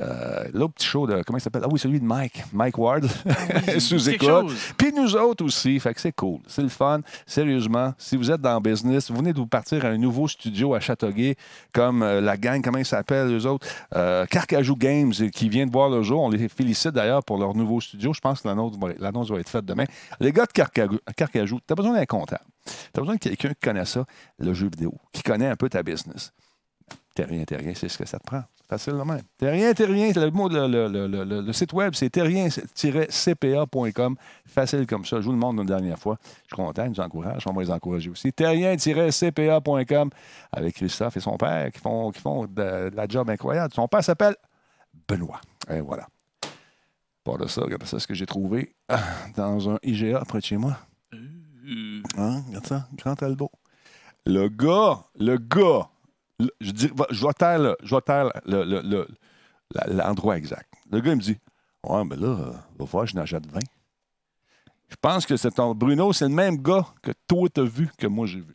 Euh, 0.00 0.44
L'autre 0.54 0.74
petit 0.74 0.86
show 0.86 1.06
de. 1.06 1.22
Comment 1.22 1.36
il 1.36 1.40
s'appelle? 1.40 1.62
Ah 1.64 1.68
oui, 1.70 1.78
celui 1.78 2.00
de 2.00 2.04
Mike. 2.04 2.44
Mike 2.52 2.78
Ward. 2.78 3.06
sous 3.78 3.98
quelque 3.98 4.24
écoute. 4.24 4.74
Puis 4.78 4.92
nous 4.92 5.14
autres 5.16 5.44
aussi. 5.44 5.78
Fait 5.80 5.92
que 5.92 6.00
c'est 6.00 6.12
cool. 6.12 6.40
C'est 6.46 6.62
le 6.62 6.68
fun. 6.68 7.00
Sérieusement, 7.26 7.92
si 7.98 8.16
vous 8.16 8.30
êtes 8.30 8.40
dans 8.40 8.54
le 8.54 8.60
business, 8.60 9.10
vous 9.10 9.18
venez 9.18 9.34
de 9.34 9.38
vous 9.38 9.46
partir 9.46 9.84
à 9.84 9.88
un 9.88 9.98
nouveau 9.98 10.28
studio 10.28 10.74
à 10.74 10.80
Châteauguay, 10.80 11.36
comme 11.72 12.02
euh, 12.02 12.20
la 12.22 12.38
gang, 12.38 12.62
comment 12.62 12.78
ils 12.78 12.86
s'appellent, 12.86 13.30
eux 13.30 13.46
autres? 13.46 13.66
Euh, 13.94 14.24
Carcajou 14.26 14.76
Games, 14.76 15.12
qui 15.12 15.48
vient 15.50 15.66
de 15.66 15.72
voir 15.72 15.90
le 15.90 16.02
jour. 16.02 16.22
On 16.22 16.30
les 16.30 16.48
félicite 16.48 16.92
d'ailleurs 16.92 17.22
pour 17.22 17.36
leur 17.36 17.54
nouveau 17.54 17.80
studio. 17.80 18.14
Je 18.14 18.20
pense 18.20 18.40
que 18.40 18.48
l'annonce 18.48 18.78
va, 18.78 18.88
l'annonce 18.98 19.30
va 19.30 19.40
être 19.40 19.50
faite 19.50 19.66
demain. 19.66 19.84
Les 20.20 20.32
gars 20.32 20.46
de 20.46 20.52
Carcajou, 20.52 20.98
Carcajou 21.16 21.60
tu 21.66 21.72
as 21.72 21.74
besoin 21.74 21.92
d'un 21.92 22.06
comptable. 22.06 22.44
Tu 22.64 22.72
as 22.96 23.00
besoin 23.00 23.14
de 23.16 23.20
quelqu'un 23.20 23.50
qui 23.50 23.60
connaît 23.60 23.84
ça, 23.84 24.06
le 24.38 24.54
jeu 24.54 24.70
vidéo, 24.70 24.94
qui 25.12 25.22
connaît 25.22 25.48
un 25.48 25.56
peu 25.56 25.68
ta 25.68 25.82
business. 25.82 26.32
T'es 27.14 27.24
rien, 27.24 27.44
t'es 27.44 27.56
rien, 27.56 27.72
c'est 27.74 27.88
ce 27.88 27.98
que 27.98 28.06
ça 28.06 28.18
te 28.18 28.24
prend. 28.24 28.42
Facile 28.68 28.94
de 28.94 29.02
même. 29.02 29.20
T'es 29.36 29.50
rien, 29.50 29.74
t'es 29.74 29.84
rien. 29.84 30.12
Le, 30.14 30.30
mot, 30.30 30.48
le, 30.48 30.66
le- 30.66 31.42
le- 31.42 31.52
site 31.52 31.72
web, 31.74 31.92
c'est 31.94 32.08
terrien-cpa.com. 32.08 34.16
Facile 34.46 34.86
comme 34.86 35.04
ça. 35.04 35.20
Je 35.20 35.26
vous 35.26 35.32
le 35.32 35.38
montre 35.38 35.60
une 35.60 35.66
dernière 35.66 35.98
fois. 35.98 36.16
Je 36.24 36.54
suis 36.54 36.56
content, 36.56 36.84
ils 36.84 36.90
nous 36.90 37.00
encouragent. 37.00 37.44
On 37.46 37.52
va 37.52 37.62
les 37.62 37.70
encourager 37.70 38.08
aussi. 38.10 38.32
Terrien-cpa.com 38.32 40.10
avec 40.52 40.74
Christophe 40.74 41.16
et 41.16 41.20
son 41.20 41.36
père 41.36 41.70
qui 41.70 41.80
font, 41.80 42.10
qui 42.12 42.20
font 42.20 42.44
de, 42.46 42.88
de 42.90 42.96
la 42.96 43.06
job 43.06 43.28
incroyable. 43.28 43.74
Son 43.74 43.86
père 43.88 44.02
s'appelle 44.02 44.36
Benoît. 45.08 45.40
Et 45.70 45.80
voilà. 45.80 46.06
Pas 47.24 47.36
de 47.36 47.46
ça, 47.46 47.60
regarde 47.60 47.84
ça, 47.84 48.00
ce 48.00 48.06
que 48.06 48.14
j'ai 48.14 48.26
trouvé 48.26 48.74
ah, 48.88 49.00
dans 49.36 49.70
un 49.70 49.78
IGA 49.82 50.20
près 50.26 50.38
de 50.40 50.44
chez 50.44 50.56
moi. 50.56 50.76
Euh, 51.14 51.18
Hein? 52.18 52.42
Regarde 52.48 52.66
ça, 52.66 52.86
Grand 52.96 53.14
Talbot. 53.14 53.50
Le 54.26 54.48
gars, 54.48 55.04
le 55.18 55.38
gars, 55.38 55.88
je, 56.60 56.70
dis, 56.70 56.90
je 57.10 57.26
taire, 57.32 57.76
je 57.82 57.94
vais 57.94 58.00
taire 58.00 58.30
l'endroit 59.86 60.36
exact. 60.36 60.72
Le 60.90 61.00
gars, 61.00 61.12
il 61.12 61.16
me 61.16 61.22
dit 61.22 61.38
Ouais, 61.84 62.04
mais 62.04 62.16
là, 62.16 62.28
euh, 62.28 62.52
va 62.78 62.86
falloir 62.86 63.04
que 63.04 63.10
je 63.10 63.16
n'achète 63.16 63.46
20. 63.46 63.60
Je 64.88 64.96
pense 65.00 65.26
que 65.26 65.36
c'est 65.36 65.50
ton 65.50 65.74
Bruno, 65.74 66.12
c'est 66.12 66.28
le 66.28 66.34
même 66.34 66.58
gars 66.58 66.86
que 67.02 67.12
toi, 67.26 67.48
t'as 67.52 67.62
vu 67.62 67.90
que 67.98 68.06
moi, 68.06 68.26
j'ai 68.26 68.40
vu. 68.40 68.54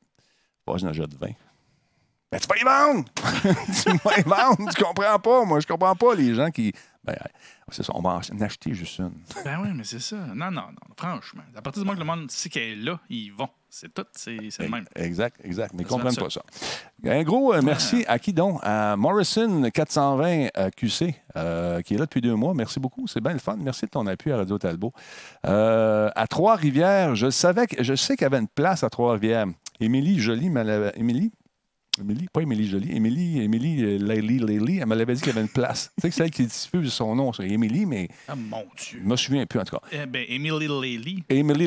Va 0.66 0.74
falloir 0.74 0.76
que 0.76 0.82
je 0.82 0.86
n'achète 1.02 1.14
20. 1.16 1.28
Ben, 2.30 2.40
tu 2.40 2.48
vas 2.48 2.58
y 2.58 2.64
vendre! 2.64 3.06
tu 3.84 3.98
vas 4.04 4.18
y 4.18 4.22
vendre! 4.24 4.70
Tu 4.76 4.84
comprends 4.84 5.18
pas, 5.20 5.46
moi, 5.46 5.62
je 5.62 5.68
comprends 5.68 5.96
pas 5.96 6.14
les 6.14 6.36
gens 6.36 6.52
qui. 6.52 6.74
Ben, 7.06 7.16
c'est 7.72 7.84
ça, 7.84 7.94
on 7.96 8.02
va 8.02 8.20
en 8.20 8.42
acheter 8.42 8.74
juste 8.74 9.00
une. 9.00 9.14
Ben 9.46 9.60
oui, 9.62 9.70
mais 9.74 9.86
c'est 9.86 10.00
ça. 10.02 10.18
Non, 10.18 10.52
non, 10.52 10.64
non. 10.64 10.94
Franchement, 10.98 11.44
à 11.56 11.62
partir 11.62 11.82
du 11.84 11.88
moment 11.88 11.96
que 11.96 12.04
le 12.04 12.06
monde 12.06 12.30
sait 12.30 12.50
qu'elle 12.50 12.64
est 12.64 12.76
là, 12.76 13.00
ils 13.10 13.30
vont. 13.32 13.48
C'est 13.70 13.94
tout. 13.94 14.06
C'est 14.12 14.36
le 14.36 14.68
même. 14.68 14.86
Exact, 14.96 15.38
exact. 15.44 15.74
Mais 15.74 15.84
ils 15.84 15.86
ne 15.86 15.90
comprennent 15.90 16.16
pas 16.16 16.30
ça. 16.30 16.42
Un 17.06 17.24
gros 17.24 17.54
euh, 17.54 17.62
merci 17.62 18.04
à 18.10 18.20
qui 18.20 18.34
donc? 18.34 18.60
À 18.64 18.98
Morrison 18.98 19.70
420 19.70 20.48
euh, 20.58 20.70
QC, 20.76 21.16
euh, 21.38 21.82
qui 21.82 21.94
est 21.94 21.98
là 21.98 22.06
depuis 22.06 22.22
deux 22.22 22.36
mois. 22.36 22.54
Merci 22.54 22.82
beaucoup. 22.82 23.08
C'est 23.08 23.22
bien 23.22 23.34
le 23.34 23.40
fun. 23.40 23.56
Merci 23.58 23.86
de 23.86 23.92
ton 23.92 24.06
appui 24.06 24.34
à 24.34 24.38
Radio 24.38 24.58
Talbot. 24.58 24.92
À 25.44 26.26
Trois-Rivières, 26.30 27.16
je 27.16 27.30
savais 27.30 27.68
que 27.68 27.82
je 27.84 27.96
sais 27.96 28.18
qu'il 28.18 28.24
y 28.24 28.28
avait 28.28 28.40
une 28.40 28.50
place 28.50 28.84
à 28.84 28.90
Trois-Rivières. 28.90 29.46
Émilie 29.80 30.20
Jolie, 30.20 30.50
me 30.50 30.64
l'avait- 30.64 30.94
Émilie? 32.00 32.12
Émilie, 32.18 32.28
pas 32.32 32.42
Émilie 32.42 32.68
Jolie, 32.68 32.92
Émilie, 32.96 33.42
Émilie 33.42 33.84
euh, 33.84 33.98
Layli, 34.00 34.40
Layli, 34.40 34.80
elle 34.80 34.88
me 34.88 34.96
l'avait 34.96 35.14
dit 35.14 35.22
qu'il 35.22 35.30
y 35.30 35.32
avait 35.32 35.42
une 35.42 35.50
place. 35.50 35.92
tu 35.96 36.02
sais 36.02 36.10
que 36.10 36.16
celle 36.16 36.32
qui 36.32 36.46
diffuse 36.46 36.92
son 36.94 37.16
nom, 37.16 37.34
c'est 37.34 37.48
Émilie, 37.48 37.86
mais 37.86 38.08
Ah, 38.28 38.36
mon 38.36 38.64
Dieu. 38.78 39.00
je 39.04 39.08
me 39.08 39.16
souviens 39.16 39.46
plus 39.46 39.60
en 39.60 39.64
tout 39.64 39.78
cas. 39.78 39.82
Eh. 39.92 40.36
Emily 40.36 40.68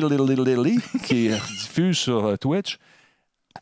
Little 0.01 0.27
Little 0.29 0.43
Lily, 0.63 0.79
qui 1.03 1.29
diffuse 1.29 1.97
sur 1.97 2.25
euh, 2.25 2.35
Twitch, 2.37 2.77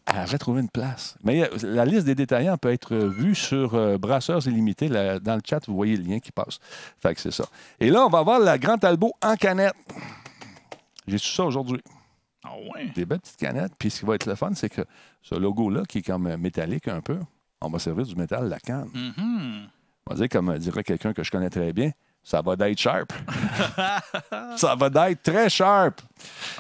elle 0.06 0.18
avait 0.18 0.38
trouvé 0.38 0.62
une 0.62 0.70
place. 0.70 1.16
Mais 1.24 1.44
euh, 1.44 1.48
la 1.64 1.86
liste 1.86 2.06
des 2.06 2.16
détaillants 2.16 2.58
peut 2.58 2.72
être 2.72 2.94
euh, 2.94 3.08
vue 3.10 3.36
sur 3.36 3.76
euh, 3.76 3.98
Brasseurs 3.98 4.46
Illimités. 4.48 4.88
Là, 4.88 5.20
dans 5.20 5.36
le 5.36 5.42
chat, 5.48 5.60
vous 5.68 5.76
voyez 5.76 5.98
le 5.98 6.04
lien 6.04 6.20
qui 6.20 6.32
passe. 6.32 6.60
Fait 7.02 7.14
que 7.14 7.22
c'est 7.22 7.32
ça. 7.32 7.46
Et 7.80 7.90
là, 7.90 8.06
on 8.06 8.10
va 8.10 8.22
voir 8.22 8.40
la 8.40 8.58
Grand 8.58 8.78
Talbot 8.78 9.14
en 9.24 9.36
canette. 9.36 9.74
J'ai 11.08 11.18
su 11.18 11.34
ça 11.34 11.44
aujourd'hui. 11.44 11.82
Ah 12.44 12.54
ouais? 12.74 12.86
Des 12.96 13.06
belles 13.06 13.20
petites 13.20 13.40
canettes. 13.40 13.74
Puis 13.78 13.90
ce 13.90 14.00
qui 14.00 14.06
va 14.06 14.16
être 14.16 14.26
le 14.26 14.36
fun, 14.36 14.52
c'est 14.54 14.70
que 14.70 14.82
ce 15.22 15.36
logo-là, 15.36 15.84
qui 15.88 16.00
est 16.00 16.02
comme 16.02 16.28
euh, 16.28 16.38
métallique 16.38 16.88
un 16.88 17.02
peu, 17.02 17.20
on 17.62 17.70
va 17.70 17.80
servir 17.80 18.06
du 18.06 18.16
métal 18.16 18.48
la 18.48 18.60
canne. 18.60 18.90
Mhm. 18.94 19.68
On 20.08 20.14
va 20.14 20.16
dire, 20.16 20.30
comme 20.30 20.50
euh, 20.50 20.58
dirait 20.58 20.84
quelqu'un 20.84 21.14
que 21.14 21.24
je 21.24 21.32
connais 21.32 21.50
très 21.50 21.74
bien, 21.74 21.92
ça 22.24 22.42
va 22.42 22.56
d'être 22.56 22.78
sharp. 22.78 23.12
ça 24.56 24.76
va 24.76 24.90
d'être 24.90 25.24
très 25.24 25.50
sharp. 25.50 26.02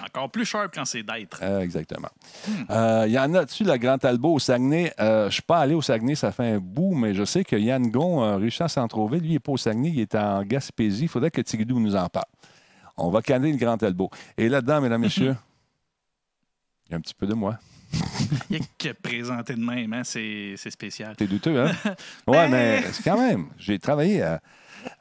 Encore 0.03 0.29
plus 0.29 0.45
sharp 0.45 0.73
quand 0.73 0.85
c'est 0.85 1.03
d'être. 1.03 1.39
Euh, 1.41 1.59
exactement. 1.59 2.09
Euh, 2.69 3.03
Il 3.07 3.11
y 3.11 3.19
en 3.19 3.33
a 3.35 3.45
dessus, 3.45 3.63
la 3.63 3.77
Grand 3.77 3.97
Talbot 3.97 4.35
au 4.35 4.39
Saguenay? 4.39 4.93
Euh, 4.99 5.23
je 5.23 5.25
ne 5.27 5.31
suis 5.31 5.41
pas 5.41 5.59
allé 5.59 5.75
au 5.75 5.81
Saguenay, 5.81 6.15
ça 6.15 6.31
fait 6.31 6.53
un 6.53 6.59
bout, 6.59 6.95
mais 6.95 7.13
je 7.13 7.23
sais 7.23 7.43
que 7.43 7.55
Yann 7.55 7.89
Gon 7.91 8.23
a 8.23 8.37
réussi 8.37 8.63
à 8.63 8.67
s'en 8.67 8.87
trouver. 8.87 9.19
Lui, 9.19 9.29
il 9.29 9.33
n'est 9.33 9.39
pas 9.39 9.51
au 9.51 9.57
Saguenay, 9.57 9.89
il 9.89 9.99
est 9.99 10.15
en 10.15 10.43
Gaspésie. 10.43 11.03
Il 11.03 11.07
faudrait 11.09 11.31
que 11.31 11.41
Tigidou 11.41 11.79
nous 11.79 11.95
en 11.95 12.07
parle. 12.07 12.25
On 12.97 13.09
va 13.09 13.21
canner 13.21 13.51
le 13.51 13.57
Grand 13.57 13.77
Talbot. 13.77 14.09
Et 14.37 14.49
là-dedans, 14.49 14.81
mesdames, 14.81 15.01
messieurs, 15.01 15.35
il 16.89 16.93
y 16.93 16.95
a 16.95 16.97
un 16.97 17.01
petit 17.01 17.13
peu 17.13 17.27
de 17.27 17.33
moi. 17.33 17.57
Il 18.49 18.57
y 18.57 18.59
a 18.61 18.63
que 18.77 18.91
présenté 18.93 19.55
de 19.55 19.59
même, 19.61 19.93
hein, 19.93 20.03
c'est 20.03 20.55
spécial. 20.69 21.15
T'es 21.15 21.25
douteux, 21.25 21.59
hein? 21.59 21.71
Ouais, 22.27 22.47
mais 22.47 22.83
c'est 22.91 23.03
quand 23.03 23.17
même, 23.17 23.47
j'ai 23.57 23.79
travaillé 23.79 24.21
à, 24.21 24.39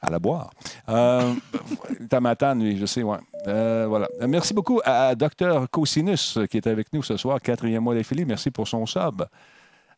à 0.01 0.09
la 0.09 0.19
boire. 0.19 0.51
Euh, 0.87 1.35
Tamatane, 2.09 2.63
lui, 2.63 2.77
je 2.77 2.87
sais, 2.87 3.03
ouais. 3.03 3.17
Euh, 3.47 3.85
voilà. 3.87 4.09
Merci 4.27 4.53
beaucoup 4.53 4.81
à 4.83 5.13
Dr. 5.15 5.69
Cosinus 5.69 6.39
qui 6.49 6.57
est 6.57 6.67
avec 6.67 6.91
nous 6.91 7.03
ce 7.03 7.15
soir, 7.17 7.39
quatrième 7.41 7.83
mois 7.83 7.95
d'affilée. 7.95 8.25
Merci 8.25 8.49
pour 8.51 8.67
son 8.67 8.85
sub. 8.85 9.23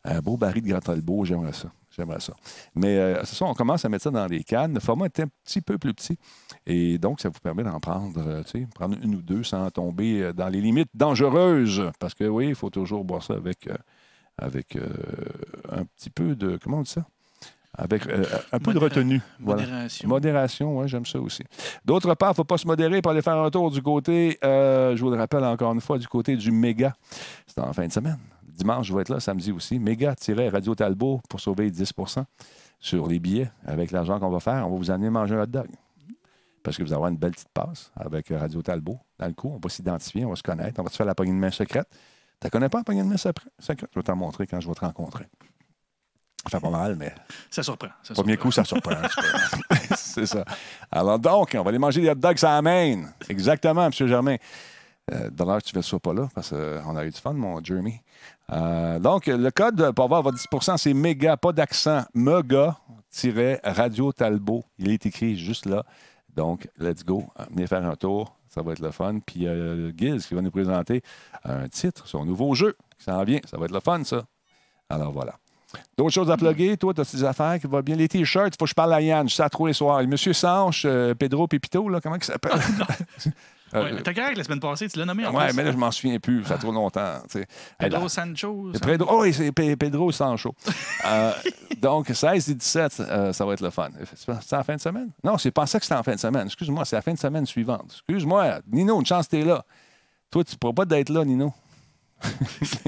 Un 0.04 0.20
beau 0.20 0.36
baril 0.38 0.64
de 0.64 0.70
Grand 0.70 1.26
j'aimerais 1.26 1.54
ça. 1.54 1.72
J'aimerais 1.96 2.20
ça. 2.22 2.34
Mais 2.74 2.98
euh, 2.98 3.22
c'est 3.26 3.36
ça, 3.36 3.46
on 3.46 3.54
commence 3.54 3.84
à 3.84 3.90
mettre 3.90 4.04
ça 4.04 4.12
dans 4.12 4.28
des 4.28 4.44
cannes. 4.44 4.74
Le 4.74 4.80
format 4.80 5.06
est 5.06 5.20
un 5.20 5.28
petit 5.44 5.62
peu 5.62 5.78
plus 5.78 5.94
petit. 5.94 6.18
Et 6.66 6.98
donc, 6.98 7.20
ça 7.20 7.30
vous 7.30 7.40
permet 7.40 7.64
d'en 7.64 7.80
prendre, 7.80 8.22
euh, 8.26 8.44
tu 8.44 8.62
sais, 8.62 8.68
prendre 8.74 8.96
une 9.04 9.16
ou 9.16 9.22
deux 9.22 9.44
sans 9.44 9.70
tomber 9.70 10.22
euh, 10.22 10.34
dans 10.34 10.48
les 10.48 10.62
limites 10.62 10.90
dangereuses. 10.94 11.92
Parce 12.00 12.14
que 12.14 12.24
oui, 12.24 12.48
il 12.48 12.56
faut 12.56 12.70
toujours 12.70 13.04
boire 13.04 13.24
ça 13.24 13.34
avec, 13.34 13.68
euh, 13.68 13.76
avec 14.38 14.78
un 15.70 15.84
petit 15.84 16.10
peu 16.10 16.36
de. 16.36 16.58
Comment 16.64 16.78
on 16.80 16.84
dit 16.84 16.92
ça? 16.92 17.06
Avec 17.78 18.06
euh, 18.08 18.26
un 18.52 18.60
peu 18.60 18.74
de 18.74 18.80
retenue. 18.80 19.22
Voilà. 19.40 19.62
Modération. 19.62 20.10
Modération, 20.10 20.78
oui, 20.80 20.88
j'aime 20.88 21.06
ça 21.06 21.20
aussi. 21.20 21.44
D'autre 21.86 22.14
part, 22.16 22.30
il 22.30 22.34
ne 22.34 22.36
faut 22.36 22.44
pas 22.44 22.58
se 22.58 22.68
modérer 22.68 23.02
pour 23.02 23.12
aller 23.12 23.22
faire 23.22 23.38
un 23.38 23.50
tour 23.50 23.72
du 23.72 23.82
côté, 23.82 24.38
euh, 24.44 24.96
je 24.96 25.02
vous 25.02 25.10
le 25.10 25.18
rappelle 25.18 25.44
encore 25.46 25.72
une 25.74 25.80
fois, 25.80 25.98
du 25.98 26.08
côté 26.08 26.36
du 26.36 26.52
méga. 26.52 26.94
C'est 27.48 27.60
en 27.60 27.72
fin 27.72 27.88
de 27.88 27.92
semaine. 27.92 28.20
Dimanche, 28.52 28.88
je 28.88 28.94
vais 28.94 29.02
être 29.02 29.10
là, 29.10 29.20
samedi 29.20 29.52
aussi. 29.52 29.80
Méga-Radio 29.80 30.76
Talbot 30.76 31.22
pour 31.30 31.40
sauver 31.40 31.70
10% 31.72 32.24
sur 32.80 33.08
les 33.08 33.20
billets. 33.20 33.52
Avec 33.66 33.92
l'argent 33.92 34.20
qu'on 34.20 34.30
va 34.30 34.40
faire, 34.40 34.68
on 34.68 34.72
va 34.72 34.78
vous 34.78 34.92
amener 34.92 35.10
manger 35.10 35.36
un 35.36 35.44
hot 35.44 35.46
dog. 35.48 35.68
Parce 36.64 36.78
que 36.78 36.84
vous 36.84 36.90
allez 36.90 36.96
avoir 36.96 37.10
une 37.10 37.18
belle 37.18 37.32
petite 37.32 37.50
passe 37.54 37.92
avec 37.96 38.30
Radio 38.30 38.62
Talbot 38.62 39.00
dans 39.18 39.26
le 39.28 39.34
coup. 39.34 39.50
On 39.56 39.60
va 39.60 39.70
s'identifier, 39.70 40.26
on 40.26 40.30
va 40.30 40.36
se 40.36 40.44
connaître, 40.44 40.80
on 40.80 40.84
va 40.84 40.90
te 40.90 40.96
faire 40.96 41.08
la 41.08 41.16
poignée 41.16 41.32
de 41.34 41.38
main 41.38 41.50
secrète. 41.52 41.88
Tu 42.40 42.48
ne 42.48 42.50
connais 42.50 42.70
pas 42.70 42.80
la 42.80 42.84
poignée 42.84 43.02
de 43.04 43.08
main 43.08 43.18
secrète? 43.18 43.52
Je 43.60 43.74
vais 43.96 44.04
t'en 44.04 44.16
montrer 44.16 44.46
quand 44.48 44.60
je 44.60 44.68
vais 44.68 44.74
te 44.76 44.80
rencontrer. 44.82 45.26
Ça 46.44 46.60
fait 46.60 46.60
pas 46.60 46.70
mal, 46.72 46.96
mais 46.96 47.14
Ça 47.52 47.62
surprend. 47.64 47.90
Ça 48.04 48.14
Premier 48.16 48.34
surprend. 48.34 48.48
coup, 48.50 48.52
ça 48.52 48.64
surprend. 48.64 48.96
c'est 49.96 50.26
ça. 50.26 50.44
Alors 50.92 51.20
donc, 51.20 51.56
on 51.58 51.64
va 51.64 51.70
aller 51.70 51.78
manger 51.80 52.02
des 52.02 52.10
hot 52.10 52.16
dogs 52.16 52.44
à 52.46 52.50
la 52.56 52.62
main. 52.62 53.04
Exactement, 53.30 53.86
M. 53.86 53.92
Germain. 53.94 54.38
Euh, 55.12 55.30
D'ailleurs, 55.32 55.62
tu 55.64 55.76
ne 55.76 55.82
seras 55.82 56.00
pas 56.00 56.14
là 56.14 56.30
parce 56.34 56.50
qu'on 56.52 56.96
a 56.96 57.06
eu 57.06 57.10
du 57.12 57.20
fun, 57.20 57.34
mon 57.34 57.64
Jeremy. 57.64 58.00
Euh, 58.52 59.00
donc, 59.00 59.28
le 59.28 59.50
code 59.50 59.92
pour 59.94 60.06
avoir 60.06 60.24
votre 60.24 60.38
10% 60.38 60.78
c'est 60.78 60.94
méga, 60.94 61.38
pas 61.38 61.54
d'accent, 61.54 62.04
mega-radio 62.14 64.12
Talbot. 64.12 64.64
Il 64.78 64.92
est 64.92 65.06
écrit 65.06 65.38
juste 65.38 65.66
là. 65.66 65.84
Donc, 66.36 66.68
let's 66.78 67.04
go. 67.04 67.26
Venez 67.52 67.68
faire 67.68 67.86
un 67.86 67.96
tour. 67.96 68.36
Ça 68.50 68.62
va 68.62 68.74
être 68.74 68.80
le 68.80 68.92
fun. 68.92 69.20
Puis, 69.26 69.48
euh, 69.48 69.92
Giz 69.96 70.26
qui 70.26 70.34
va 70.34 70.42
nous 70.42 70.52
présenter 70.52 71.02
un 71.46 71.70
titre, 71.70 72.08
son 72.08 72.26
nouveau 72.26 72.54
jeu 72.54 72.76
qui 72.98 73.06
s'en 73.06 73.24
vient. 73.24 73.40
Ça 73.50 73.58
va 73.58 73.66
être 73.66 73.74
le 73.74 73.80
fun, 73.80 74.04
ça. 74.04 74.24
Alors, 74.90 75.12
voilà. 75.12 75.36
D'autres 75.98 76.12
choses 76.12 76.30
à 76.30 76.36
plugger? 76.36 76.76
Toi, 76.76 76.94
tu 76.94 77.02
as 77.02 77.12
des 77.12 77.24
affaires 77.24 77.58
qui 77.60 77.68
vont 77.68 77.80
bien? 77.80 77.96
Les 77.96 78.10
t-shirts, 78.10 78.54
il 78.54 78.58
faut 78.60 78.66
que 78.66 78.70
je 78.70 78.76
parle 78.76 78.94
à 78.94 79.02
Yann. 79.02 79.30
Je 79.30 79.36
sais 79.36 79.44
à 79.44 79.50
trop 79.50 79.68
les 79.68 79.74
soirs. 79.74 80.02
Le 80.02 80.08
monsieur 80.08 80.34
Sanche, 80.34 80.84
euh, 80.86 81.14
Pedro 81.14 81.48
Pepito, 81.48 81.88
là, 81.88 82.02
comment 82.02 82.18
il 82.18 82.24
s'appelle? 82.24 82.60
Euh, 83.74 83.84
Ouais, 83.84 83.92
mais 83.94 84.02
T'as 84.02 84.14
correct 84.14 84.38
la 84.38 84.44
semaine 84.44 84.60
passée, 84.60 84.88
tu 84.90 85.00
l'as 85.00 85.06
nommé 85.06 85.26
en 85.26 85.34
ouais, 85.34 85.48
plus. 85.48 85.56
mais 85.56 85.64
là, 85.64 85.72
je 85.72 85.78
m'en 85.78 85.92
souviens 85.92 86.20
plus. 86.20 86.44
Ça 86.44 86.56
fait 86.56 86.62
trop 86.62 86.72
longtemps. 86.72 87.20
Pedro 87.78 88.10
Sancho. 88.10 88.72
Pedro, 88.82 89.08
oh, 89.12 89.22
oui, 89.22 89.34
c'est 89.34 89.52
Pe- 89.52 89.76
Pedro 89.76 90.12
Sancho. 90.12 90.54
Euh, 91.06 91.32
donc, 91.82 92.08
16 92.10 92.50
et 92.50 92.56
17, 92.56 93.00
euh, 93.00 93.34
ça 93.34 93.46
va 93.46 93.54
être 93.54 93.62
le 93.62 93.70
fun. 93.70 93.90
C'est 94.16 94.56
en 94.56 94.64
fin 94.64 94.76
de 94.76 94.82
semaine? 94.82 95.10
Non, 95.24 95.38
c'est 95.38 95.52
pas 95.52 95.66
ça 95.66 95.80
que 95.80 95.86
c'était 95.86 95.96
en 95.98 96.04
fin 96.04 96.16
de 96.16 96.20
semaine. 96.20 96.48
Excuse-moi, 96.48 96.84
c'est 96.86 96.96
la 96.98 97.02
fin 97.02 97.14
de 97.14 97.20
semaine 97.20 97.46
suivante. 97.46 97.86
Excuse-moi, 97.92 98.60
Nino, 98.72 99.00
une 99.00 99.06
chance 99.06 99.26
que 99.28 99.38
t'es 99.38 99.44
là. 99.46 99.64
Toi, 100.30 100.44
tu 100.44 100.54
ne 100.54 100.58
pourras 100.58 100.74
pas 100.74 100.86
d'être 100.86 101.10
là, 101.10 101.24
Nino. 101.26 101.54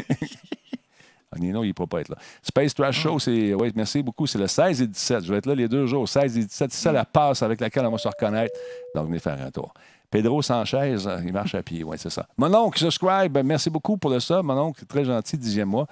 Ah, 1.35 1.39
Nino, 1.39 1.63
il 1.63 1.69
ne 1.69 1.73
pourra 1.73 1.87
pas 1.87 2.01
être 2.01 2.09
là. 2.09 2.17
Space 2.43 2.75
Trash 2.75 2.99
Show, 2.99 3.17
c'est. 3.17 3.55
Oui, 3.55 3.71
merci 3.75 4.03
beaucoup. 4.03 4.27
C'est 4.27 4.37
le 4.37 4.45
16 4.45 4.83
et 4.83 4.87
17. 4.87 5.23
Je 5.25 5.31
vais 5.31 5.39
être 5.39 5.47
là 5.47 5.55
les 5.55 5.67
deux 5.67 5.87
jours, 5.87 6.07
16 6.07 6.37
et 6.37 6.41
17. 6.41 6.71
C'est 6.71 6.79
ça 6.83 6.91
la 6.91 7.05
passe 7.05 7.41
avec 7.41 7.59
laquelle 7.59 7.87
on 7.87 7.91
va 7.91 7.97
se 7.97 8.07
reconnaître. 8.07 8.53
Donc, 8.93 9.07
venez 9.07 9.17
faire 9.17 9.41
un 9.41 9.49
tour. 9.49 9.73
Pedro 10.13 10.43
Sanchez, 10.43 11.07
euh, 11.07 11.21
il 11.25 11.33
marche 11.33 11.55
à 11.55 11.63
pied. 11.63 11.83
Oui, 11.83 11.97
c'est 11.99 12.11
ça. 12.11 12.27
Mon 12.37 12.53
oncle, 12.53 12.77
subscribe. 12.77 13.35
Merci 13.43 13.71
beaucoup 13.71 13.97
pour 13.97 14.11
le 14.11 14.19
sub. 14.19 14.43
Mon 14.43 14.55
oncle, 14.59 14.85
très 14.85 15.03
gentil, 15.03 15.39
dixième 15.39 15.69
mois. 15.69 15.87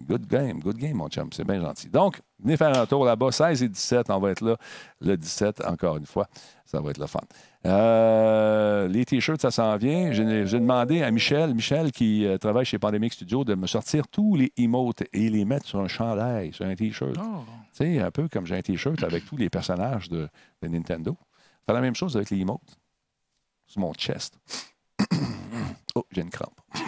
Good 0.00 0.26
game, 0.26 0.60
good 0.60 0.78
game, 0.78 0.94
mon 0.94 1.08
chum. 1.08 1.28
C'est 1.30 1.44
bien 1.44 1.60
gentil. 1.60 1.90
Donc, 1.90 2.22
venez 2.42 2.56
faire 2.56 2.74
un 2.74 2.86
tour 2.86 3.04
là-bas. 3.04 3.30
16 3.30 3.62
et 3.64 3.68
17, 3.68 4.08
on 4.08 4.18
va 4.18 4.30
être 4.30 4.40
là. 4.40 4.56
Le 5.02 5.18
17, 5.18 5.66
encore 5.66 5.98
une 5.98 6.06
fois. 6.06 6.26
Ça 6.64 6.80
va 6.80 6.88
être 6.88 6.96
le 6.96 7.06
fun. 7.06 7.20
Euh, 7.66 8.88
les 8.88 9.04
T-shirts, 9.04 9.42
ça 9.42 9.50
s'en 9.50 9.76
vient. 9.76 10.10
J'ai 10.10 10.46
j'ai 10.46 10.58
demandé 10.58 11.02
à 11.02 11.10
Michel, 11.10 11.52
Michel 11.54 11.92
qui 11.92 12.24
euh, 12.24 12.38
travaille 12.38 12.64
chez 12.64 12.78
Pandemic 12.78 13.12
Studio, 13.12 13.44
de 13.44 13.54
me 13.54 13.66
sortir 13.66 14.08
tous 14.08 14.36
les 14.36 14.54
emotes 14.56 15.02
et 15.12 15.28
les 15.28 15.44
mettre 15.44 15.66
sur 15.66 15.80
un 15.80 15.88
chandail, 15.88 16.54
sur 16.54 16.64
un 16.64 16.74
T-shirt. 16.74 17.14
Oh. 17.20 17.40
Tu 17.74 17.96
sais, 17.96 18.00
un 18.00 18.10
peu 18.10 18.26
comme 18.28 18.46
j'ai 18.46 18.56
un 18.56 18.62
T-shirt 18.62 19.02
avec 19.02 19.26
tous 19.26 19.36
les 19.36 19.50
personnages 19.50 20.08
de, 20.08 20.30
de 20.62 20.68
Nintendo. 20.68 21.14
Faire 21.66 21.74
la 21.74 21.82
même 21.82 21.94
chose 21.94 22.16
avec 22.16 22.30
les 22.30 22.38
emotes. 22.38 22.78
Sur 23.66 23.80
mon 23.80 23.92
chest. 23.94 24.38
oh, 25.94 26.06
j'ai 26.12 26.22
une 26.22 26.30
crampe. 26.30 26.60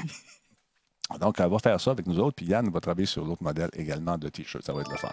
Donc, 1.21 1.37
on 1.39 1.49
va 1.49 1.59
faire 1.59 1.81
ça 1.81 1.93
avec 1.93 2.07
nous 2.07 2.19
autres. 2.19 2.37
Puis 2.37 2.47
Yann 2.47 2.69
va 2.69 2.81
travailler 2.81 3.07
sur 3.07 3.25
l'autre 3.25 3.43
modèle 3.43 3.71
également 3.73 4.19
de 4.19 4.29
T-shirt. 4.29 4.65
Ça 4.65 4.75
va 4.75 4.83
être 4.83 4.91
le 4.91 4.99
fun. 4.99 5.09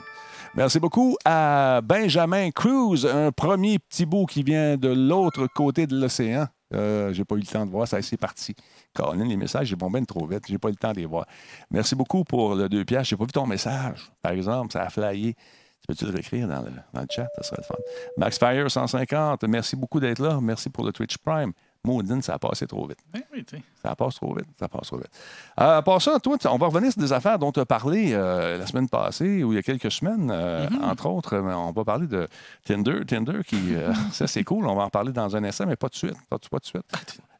Merci 0.53 0.79
beaucoup 0.79 1.15
à 1.23 1.79
Benjamin 1.81 2.51
Cruz, 2.51 3.05
un 3.05 3.31
premier 3.31 3.79
petit 3.79 4.05
bout 4.05 4.25
qui 4.25 4.43
vient 4.43 4.75
de 4.75 4.89
l'autre 4.89 5.47
côté 5.47 5.87
de 5.87 5.97
l'océan. 5.97 6.47
Euh, 6.73 7.13
j'ai 7.13 7.23
pas 7.23 7.35
eu 7.35 7.39
le 7.39 7.45
temps 7.45 7.65
de 7.65 7.71
voir, 7.71 7.87
ça 7.87 8.01
c'est 8.01 8.17
parti. 8.17 8.55
Colin, 8.93 9.25
les 9.25 9.37
messages, 9.37 9.73
vont 9.75 9.89
bien 9.89 10.03
trop 10.03 10.25
vite, 10.25 10.43
j'ai 10.47 10.57
pas 10.57 10.67
eu 10.67 10.71
le 10.71 10.77
temps 10.77 10.91
de 10.91 10.97
les 10.97 11.05
voir. 11.05 11.25
Merci 11.69 11.95
beaucoup 11.95 12.23
pour 12.23 12.55
le 12.55 12.67
deux 12.67 12.83
pièces. 12.83 13.07
J'ai 13.07 13.15
pas 13.15 13.25
vu 13.25 13.31
ton 13.31 13.45
message, 13.45 14.11
par 14.21 14.33
exemple, 14.33 14.73
ça 14.73 14.81
a 14.81 14.89
flyé. 14.89 15.35
Tu 15.85 15.93
peux-tu 15.93 16.05
le 16.05 16.13
réécrire 16.13 16.47
dans 16.47 16.63
le, 16.63 16.71
dans 16.93 17.01
le 17.01 17.07
chat? 17.07 17.27
Ça 17.35 17.43
serait 17.43 17.57
le 17.59 17.63
fun. 17.63 17.75
Max 18.17 18.39
Fire 18.39 18.71
150, 18.71 19.43
merci 19.43 19.75
beaucoup 19.75 19.99
d'être 19.99 20.17
là. 20.17 20.39
Merci 20.41 20.71
pour 20.71 20.83
le 20.83 20.91
Twitch 20.91 21.15
Prime. 21.19 21.53
Maudine, 21.83 22.23
ça 22.23 22.33
a 22.33 22.39
passé 22.39 22.65
trop 22.65 22.87
vite. 22.87 22.97
Oui. 23.13 23.45
Ça 23.83 23.95
passe 23.95 24.15
trop 24.15 24.33
vite. 24.33 24.47
Ça 24.57 24.67
passe 24.67 24.87
trop 24.87 24.97
vite. 24.97 25.11
Euh, 25.59 25.83
par 25.83 26.01
ça, 26.01 26.19
toi, 26.19 26.37
on 26.45 26.57
va 26.57 26.65
revenir 26.65 26.91
sur 26.91 26.99
des 26.99 27.13
affaires 27.13 27.37
dont 27.37 27.51
tu 27.51 27.59
as 27.59 27.67
parlé 27.67 28.13
euh, 28.13 28.57
la 28.57 28.65
semaine 28.65 28.89
passée 28.89 29.43
ou 29.43 29.53
il 29.53 29.57
y 29.57 29.59
a 29.59 29.61
quelques 29.61 29.91
semaines. 29.91 30.31
Euh, 30.33 30.67
Entre 30.81 31.05
autres, 31.05 31.37
on 31.37 31.71
va 31.71 31.83
parler 31.83 32.07
de 32.07 32.27
Tinder. 32.63 33.05
Tinder, 33.05 33.43
qui, 33.45 33.75
euh, 33.75 33.93
ça, 34.11 34.25
c'est 34.25 34.43
cool. 34.43 34.65
On 34.65 34.73
va 34.73 34.85
en 34.85 34.89
parler 34.89 35.11
dans 35.11 35.35
un 35.35 35.43
instant, 35.43 35.67
mais 35.67 35.75
pas 35.75 35.89
de 35.89 35.95
suite. 35.95 36.15
Pas, 36.27 36.39
pas 36.49 36.57
de 36.57 36.65
suite. 36.65 36.85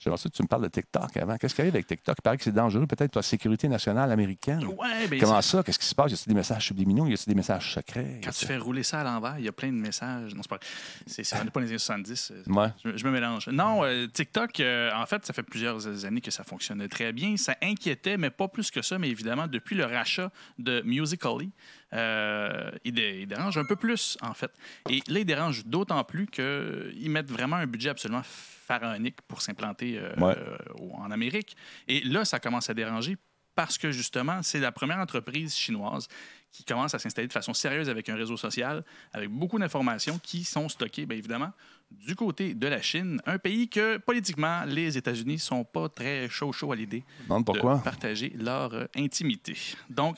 J'aimerais 0.06 0.20
ça 0.20 0.30
que 0.30 0.36
tu 0.36 0.44
me 0.44 0.48
parles 0.48 0.62
de 0.62 0.68
TikTok 0.68 1.18
avant. 1.18 1.36
Qu'est-ce 1.38 1.56
qui 1.56 1.62
arrive 1.62 1.74
avec 1.74 1.88
TikTok? 1.88 2.16
Il 2.20 2.22
paraît 2.22 2.38
que 2.38 2.44
c'est 2.44 2.52
dangereux, 2.52 2.86
peut-être, 2.86 3.12
pour 3.12 3.18
la 3.20 3.24
sécurité 3.24 3.68
nationale 3.68 4.12
américaine. 4.12 4.64
Ouais, 4.64 5.08
ben, 5.10 5.20
Comment 5.20 5.42
ça? 5.42 5.64
Qu'est-ce 5.64 5.80
qui 5.80 5.86
se 5.88 5.96
passe? 5.96 6.12
Y 6.12 6.14
a-t-il 6.14 6.30
des 6.30 6.36
messages 6.36 6.64
subliminaux? 6.68 7.08
Y 7.08 7.14
a-t-il 7.14 7.30
des 7.30 7.36
messages 7.36 7.74
secrets? 7.74 8.22
Quand 8.24 8.30
tu 8.30 8.46
fais 8.46 8.58
rouler 8.58 8.84
ça 8.84 9.02
à 9.02 9.04
l'envers, 9.04 9.40
il 9.40 9.46
y 9.46 9.48
a 9.48 9.52
plein 9.52 9.70
de 9.70 9.78
messages. 9.78 10.36
Non, 10.36 10.44
c'est 10.44 10.50
pas. 10.50 10.60
C'est, 11.08 11.24
c'est, 11.24 11.40
on 11.42 11.44
n'est 11.46 11.50
pas 11.50 11.60
les 11.60 11.70
années 11.70 11.78
70. 11.80 12.32
euh, 12.32 12.44
Ouais. 12.54 12.68
Je, 12.84 12.96
je 12.98 13.06
me 13.06 13.10
mélange. 13.10 13.48
Non, 13.48 13.84
euh, 13.84 14.06
TikTok, 14.06 14.60
euh, 14.60 14.92
en 14.94 15.08
fait, 15.08 15.26
ça 15.26 15.34
fait 15.34 15.42
plusieurs 15.44 16.06
années 16.06 16.22
que 16.22 16.30
ça 16.32 16.44
fonctionnait 16.44 16.88
très 16.88 17.12
bien. 17.12 17.36
Ça 17.38 17.56
inquiétait, 17.64 18.18
mais 18.18 18.30
pas 18.30 18.48
plus 18.48 18.70
que 18.70 18.84
ça. 18.84 19.00
Mais 19.00 19.10
évidemment, 19.10 19.48
depuis 19.48 19.76
le 19.76 19.86
rachat 19.86 20.32
de 20.60 20.84
Musical.ly, 20.86 21.50
euh, 21.96 22.70
il, 22.84 22.94
dé- 22.94 23.20
il 23.22 23.28
dérange 23.28 23.58
un 23.58 23.66
peu 23.66 23.76
plus, 23.76 24.18
en 24.22 24.34
fait. 24.34 24.52
Et 24.90 25.02
là, 25.08 25.20
il 25.20 25.26
dérange 25.26 25.66
d'autant 25.66 26.04
plus 26.04 26.28
qu'ils 26.28 27.10
mettent 27.10 27.32
vraiment 27.32 27.56
un 27.56 27.68
budget 27.68 27.90
absolument 27.90 28.22
pharaonique 28.24 29.22
pour 29.28 29.42
s'implanter 29.42 29.98
euh, 29.98 30.14
Ouais. 30.18 30.36
euh, 30.38 30.58
en 30.94 31.10
Amérique. 31.12 31.56
Et 31.88 32.02
là, 32.02 32.26
ça 32.26 32.40
commence 32.40 32.70
à 32.70 32.74
déranger 32.74 33.18
parce 33.56 33.78
que 33.78 33.90
justement, 33.92 34.44
c'est 34.44 34.60
la 34.60 34.72
première 34.74 34.98
entreprise 34.98 35.56
chinoise 35.56 36.08
qui 36.52 36.64
commence 36.66 36.94
à 36.94 37.00
s'installer 37.00 37.28
de 37.28 37.34
façon 37.34 37.54
sérieuse 37.54 37.90
avec 37.90 38.10
un 38.10 38.16
réseau 38.16 38.36
social, 38.38 38.84
avec 39.14 39.30
beaucoup 39.30 39.58
d'informations 39.60 40.20
qui 40.20 40.44
sont 40.44 40.68
stockées, 40.70 41.06
bien 41.06 41.18
évidemment, 41.18 41.52
du 41.92 42.16
côté 42.16 42.54
de 42.54 42.68
la 42.68 42.82
Chine, 42.82 43.22
un 43.26 43.38
pays 43.38 43.70
que 43.70 43.98
politiquement, 43.98 44.64
les 44.66 44.98
États-Unis 44.98 45.40
sont 45.40 45.64
pas 45.64 45.88
très 45.90 46.28
chaud 46.30 46.52
chaud 46.52 46.72
à 46.72 46.76
l'idée 46.76 47.04
pourquoi? 47.46 47.76
de 47.78 47.84
partager 47.84 48.34
leur 48.38 48.74
euh, 48.74 48.86
intimité. 48.98 49.56
Donc, 49.90 50.18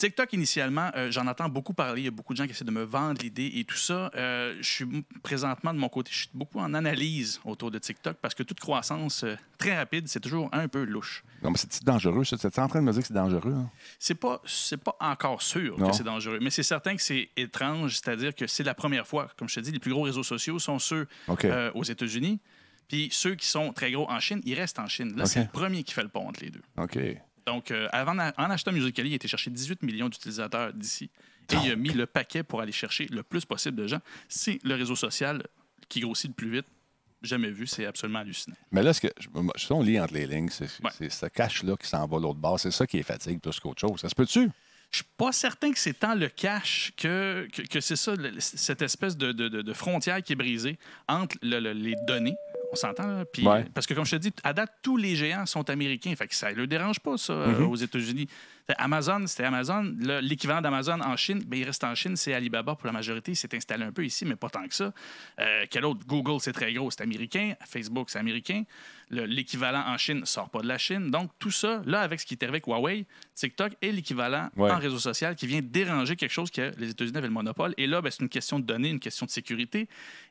TikTok, 0.00 0.32
initialement, 0.32 0.90
euh, 0.96 1.10
j'en 1.10 1.26
entends 1.26 1.50
beaucoup 1.50 1.74
parler. 1.74 2.00
Il 2.00 2.04
y 2.06 2.08
a 2.08 2.10
beaucoup 2.10 2.32
de 2.32 2.38
gens 2.38 2.46
qui 2.46 2.52
essaient 2.52 2.64
de 2.64 2.70
me 2.70 2.84
vendre 2.84 3.20
l'idée 3.22 3.52
et 3.56 3.64
tout 3.64 3.76
ça. 3.76 4.10
Euh, 4.14 4.56
je 4.62 4.66
suis 4.68 5.04
présentement, 5.22 5.74
de 5.74 5.78
mon 5.78 5.90
côté, 5.90 6.10
je 6.10 6.20
suis 6.20 6.30
beaucoup 6.32 6.58
en 6.58 6.72
analyse 6.72 7.38
autour 7.44 7.70
de 7.70 7.78
TikTok 7.78 8.16
parce 8.22 8.34
que 8.34 8.42
toute 8.42 8.60
croissance 8.60 9.24
euh, 9.24 9.36
très 9.58 9.76
rapide, 9.76 10.08
c'est 10.08 10.20
toujours 10.20 10.48
un 10.52 10.68
peu 10.68 10.84
louche. 10.84 11.22
Non, 11.42 11.50
mais 11.50 11.58
c'est 11.58 11.84
dangereux, 11.84 12.24
ça? 12.24 12.38
Tu 12.38 12.46
es 12.46 12.58
en 12.60 12.66
train 12.68 12.80
de 12.80 12.86
me 12.86 12.92
dire 12.92 13.02
que 13.02 13.08
c'est 13.08 13.12
dangereux? 13.14 13.52
hein? 13.54 13.70
C'est 13.98 14.14
pas, 14.14 14.40
c'est 14.46 14.82
pas 14.82 14.96
encore 15.00 15.42
sûr 15.42 15.78
Non. 15.78 15.90
que 15.90 15.96
c'est 15.96 16.02
dangereux, 16.02 16.38
mais 16.40 16.48
c'est 16.50 16.62
certain 16.62 16.96
que 16.96 17.02
c'est 17.02 17.28
étrange, 17.36 17.96
c'est-à-dire 17.96 18.34
que 18.34 18.46
c'est 18.46 18.64
la 18.64 18.74
première 18.74 19.06
fois. 19.06 19.28
Comme 19.36 19.50
je 19.50 19.56
te 19.56 19.60
dis, 19.60 19.70
les 19.70 19.78
plus 19.80 19.92
gros 19.92 20.02
réseaux 20.02 20.22
sociaux 20.24 20.58
sont 20.58 20.78
ceux 20.78 21.06
aux 21.74 21.84
États-Unis, 21.84 22.40
puis 22.88 23.08
ceux 23.12 23.34
qui 23.34 23.46
sont 23.46 23.72
très 23.74 23.92
gros 23.92 24.10
en 24.10 24.18
Chine, 24.18 24.40
ils 24.44 24.54
restent 24.54 24.78
en 24.78 24.88
Chine. 24.88 25.14
Là, 25.16 25.26
c'est 25.26 25.40
le 25.42 25.48
premier 25.48 25.82
qui 25.84 25.92
fait 25.92 26.02
le 26.02 26.08
pont 26.08 26.26
entre 26.26 26.40
les 26.42 26.50
deux. 26.50 26.62
OK. 26.78 26.98
Donc, 27.52 27.70
euh, 27.72 27.88
avant, 27.92 28.12
en 28.16 28.50
achetant 28.50 28.70
Musical.ly, 28.72 29.10
il 29.10 29.12
a 29.12 29.16
été 29.16 29.26
chercher 29.28 29.50
18 29.50 29.82
millions 29.82 30.08
d'utilisateurs 30.08 30.72
d'ici. 30.72 31.10
Et 31.52 31.56
il 31.64 31.72
a 31.72 31.76
mis 31.76 31.88
le 31.90 32.06
paquet 32.06 32.44
pour 32.44 32.60
aller 32.60 32.70
chercher 32.70 33.06
le 33.10 33.24
plus 33.24 33.44
possible 33.44 33.76
de 33.76 33.88
gens. 33.88 33.98
C'est 34.28 34.60
le 34.62 34.76
réseau 34.76 34.94
social 34.94 35.42
qui 35.88 35.98
grossit 36.00 36.28
le 36.30 36.34
plus 36.34 36.50
vite. 36.50 36.66
Jamais 37.22 37.50
vu, 37.50 37.66
c'est 37.66 37.84
absolument 37.86 38.20
hallucinant. 38.20 38.56
Mais 38.70 38.82
là, 38.84 38.92
ce 38.92 39.00
que, 39.00 39.08
je, 39.18 39.28
ça, 39.56 39.74
on 39.74 39.82
lit 39.82 39.98
entre 40.00 40.14
les 40.14 40.26
lignes, 40.26 40.48
c'est 40.48 40.64
Ouais. 40.82 40.90
c'est 40.96 41.10
ce 41.10 41.26
cash-là 41.26 41.76
qui 41.76 41.86
s'en 41.88 42.06
va 42.06 42.18
l'autre 42.18 42.38
bord. 42.38 42.58
C'est 42.60 42.70
ça 42.70 42.86
qui 42.86 42.98
est 42.98 43.02
fatigue 43.02 43.40
plus 43.40 43.58
qu'autre 43.58 43.80
chose. 43.80 44.00
Ça 44.00 44.08
se 44.08 44.14
peut-tu? 44.14 44.48
Je 44.90 44.96
suis 44.98 45.06
pas 45.16 45.30
certain 45.30 45.70
que 45.72 45.78
c'est 45.78 45.94
tant 46.00 46.14
le 46.16 46.28
cash 46.28 46.92
que, 46.96 47.46
que, 47.52 47.62
que 47.62 47.80
c'est 47.80 47.94
ça, 47.96 48.14
le- 48.16 48.32
cette 48.40 48.82
espèce 48.82 49.16
de, 49.16 49.30
de- 49.30 49.48
de- 49.48 49.72
frontière 49.72 50.20
qui 50.22 50.32
est 50.32 50.36
brisée 50.36 50.78
entre 51.08 51.36
le- 51.42 51.60
le- 51.60 51.72
les 51.72 51.94
données. 52.08 52.34
On 52.72 52.76
s'entend? 52.76 53.24
Puis, 53.32 53.46
Ouais. 53.46 53.64
Parce 53.74 53.86
que, 53.86 53.94
comme 53.94 54.04
je 54.04 54.12
te 54.12 54.16
dis, 54.16 54.32
à 54.44 54.52
date, 54.52 54.72
tous 54.82 54.96
les 54.96 55.14
géants 55.16 55.46
sont 55.46 55.68
américains. 55.70 56.14
Fait 56.16 56.26
que 56.28 56.34
ça 56.34 56.50
ne 56.50 56.56
leur 56.56 56.66
dérange 56.68 56.98
pas, 57.00 57.16
ça, 57.16 57.32
Mm-hmm. 57.34 57.62
aux 57.64 57.76
États-Unis. 57.76 58.28
Amazon, 58.78 59.26
c'était 59.26 59.44
Amazon. 59.44 59.82
Le- 59.98 60.20
L'équivalent 60.20 60.60
d'Amazon 60.60 61.00
en 61.00 61.16
Chine, 61.16 61.42
ben, 61.46 61.58
il 61.58 61.64
reste 61.64 61.82
en 61.82 61.94
Chine, 61.96 62.16
c'est 62.16 62.32
Alibaba 62.34 62.74
pour 62.76 62.86
la 62.86 62.92
majorité. 62.92 63.32
Il 63.32 63.36
s'est 63.36 63.52
installé 63.56 63.84
un 63.84 63.90
peu 63.92 64.04
ici, 64.04 64.24
mais 64.24 64.36
pas 64.36 64.48
tant 64.50 64.66
que 64.66 64.74
ça. 64.74 64.92
Euh, 65.40 65.66
quel 65.70 65.84
autre? 65.84 66.04
Google, 66.06 66.40
c'est 66.40 66.52
très 66.52 66.72
gros, 66.72 66.90
c'est 66.90 67.02
américain. 67.02 67.54
Facebook, 67.66 68.10
c'est 68.10 68.18
américain. 68.20 68.62
Le- 69.10 69.26
L'équivalent 69.26 69.82
en 69.86 69.98
Chine 69.98 70.20
ne 70.20 70.24
sort 70.24 70.48
pas 70.50 70.60
de 70.60 70.68
la 70.68 70.78
Chine. 70.78 71.10
Donc, 71.10 71.30
tout 71.38 71.50
ça, 71.50 71.82
là, 71.84 72.00
avec 72.00 72.20
ce 72.20 72.26
qui 72.26 72.34
est 72.34 72.42
arrivé 72.44 72.56
avec 72.56 72.66
Huawei, 72.66 73.06
TikTok 73.34 73.72
est 73.82 73.90
l'équivalent 73.92 74.48
Ouais. 74.56 74.70
en 74.70 74.78
réseau 74.78 74.98
social 74.98 75.34
qui 75.34 75.46
vient 75.46 75.60
déranger 75.62 76.14
quelque 76.16 76.30
chose 76.32 76.50
que 76.50 76.72
les 76.78 76.90
États-Unis 76.90 77.16
avaient 77.18 77.26
le 77.26 77.32
monopole. 77.32 77.74
Et 77.76 77.86
là, 77.86 78.00
ben, 78.00 78.10
c'est 78.10 78.22
une 78.22 78.28
question 78.28 78.58
de 78.60 78.64
données, 78.64 78.88
une 78.90 79.00
question 79.00 79.26
de 79.26 79.30
sécurité. 79.30 79.88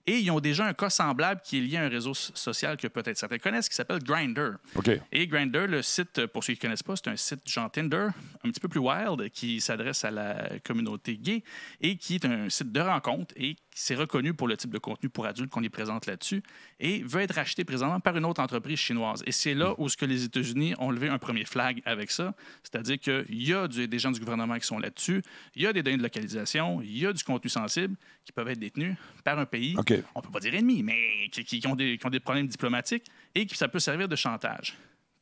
Et 0.09 0.19
ils 0.19 0.31
ont 0.31 0.39
déjà 0.39 0.65
un 0.65 0.73
cas 0.73 0.89
semblable 0.89 1.41
qui 1.43 1.57
est 1.57 1.61
lié 1.61 1.77
à 1.77 1.83
un 1.83 1.89
réseau 1.89 2.13
so- 2.13 2.31
social 2.35 2.77
que 2.77 2.87
peut-être 2.87 3.17
certains 3.17 3.37
connaissent, 3.37 3.69
qui 3.69 3.75
s'appelle 3.75 3.99
Grindr. 4.03 4.53
OK. 4.75 4.89
Et 5.11 5.27
Grindr, 5.27 5.67
le 5.67 5.81
site, 5.81 6.25
pour 6.27 6.43
ceux 6.43 6.53
qui 6.53 6.59
ne 6.59 6.61
connaissent 6.63 6.83
pas, 6.83 6.95
c'est 6.95 7.09
un 7.09 7.15
site 7.15 7.47
genre 7.47 7.69
Tinder, 7.71 8.07
un 8.43 8.49
petit 8.49 8.59
peu 8.59 8.67
plus 8.67 8.79
wild, 8.79 9.29
qui 9.29 9.61
s'adresse 9.61 10.03
à 10.05 10.11
la 10.11 10.49
communauté 10.65 11.17
gay 11.17 11.43
et 11.81 11.95
qui 11.97 12.15
est 12.15 12.25
un 12.25 12.49
site 12.49 12.71
de 12.71 12.79
rencontre 12.79 13.33
et 13.37 13.55
qui 13.55 13.81
s'est 13.85 13.95
reconnu 13.95 14.33
pour 14.33 14.47
le 14.47 14.57
type 14.57 14.71
de 14.71 14.77
contenu 14.79 15.09
pour 15.09 15.25
adultes 15.25 15.51
qu'on 15.51 15.61
y 15.63 15.69
présente 15.69 16.05
là-dessus 16.05 16.41
et 16.79 17.03
veut 17.03 17.21
être 17.21 17.37
acheté 17.37 17.63
présentement 17.63 17.99
par 17.99 18.17
une 18.17 18.25
autre 18.25 18.41
entreprise 18.41 18.79
chinoise. 18.79 19.21
Et 19.25 19.31
c'est 19.31 19.53
là 19.53 19.73
où 19.77 19.87
ce 19.89 19.95
que 19.95 20.05
les 20.05 20.23
États-Unis 20.25 20.73
ont 20.79 20.91
levé 20.91 21.07
un 21.09 21.17
premier 21.19 21.45
flag 21.45 21.81
avec 21.85 22.09
ça, 22.11 22.33
c'est-à-dire 22.63 22.97
qu'il 22.99 23.43
y 23.47 23.53
a 23.53 23.67
du- 23.67 23.87
des 23.87 23.99
gens 23.99 24.11
du 24.11 24.19
gouvernement 24.19 24.57
qui 24.57 24.65
sont 24.65 24.79
là-dessus, 24.79 25.21
il 25.55 25.61
y 25.61 25.67
a 25.67 25.71
des 25.73 25.83
données 25.83 25.97
de 25.97 26.03
localisation, 26.03 26.81
il 26.81 26.97
y 26.97 27.05
a 27.05 27.13
du 27.13 27.23
contenu 27.23 27.49
sensible 27.49 27.95
qui 28.25 28.31
peuvent 28.31 28.49
être 28.49 28.59
détenus 28.59 28.95
par 29.23 29.37
un 29.39 29.45
pays 29.45 29.75
On 30.15 30.21
peut 30.21 30.31
pas 30.31 30.39
dire 30.39 30.53
ennemi, 30.55 30.83
mais 30.83 31.29
qui, 31.31 31.61
ont 31.67 31.75
des, 31.75 31.97
qui 31.97 32.05
ont 32.05 32.09
des 32.09 32.19
problèmes 32.19 32.47
diplomatiques 32.47 33.05
et 33.35 33.45
que 33.45 33.55
ça 33.55 33.67
peut 33.67 33.79
servir 33.79 34.07
de 34.07 34.15
chantage. 34.15 34.75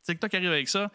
TikTok 0.04 0.34
arrive 0.34 0.52
avec 0.52 0.70
ça. 0.70 0.92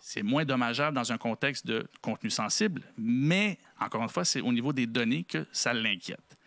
C'est 0.00 0.22
moins 0.22 0.44
dommageable 0.44 0.94
dans 0.96 1.12
un 1.12 1.18
contexte 1.18 1.66
de 1.66 1.86
contenu 2.00 2.30
sensible, 2.30 2.82
mais 2.96 3.58
encore 3.78 4.02
une 4.02 4.08
fois, 4.08 4.24
c'est 4.24 4.40
au 4.40 4.52
niveau 4.52 4.72
des 4.72 4.86
données 4.86 5.24
que 5.24 5.46
ça 5.52 5.74
l'inquiète. 5.74 6.38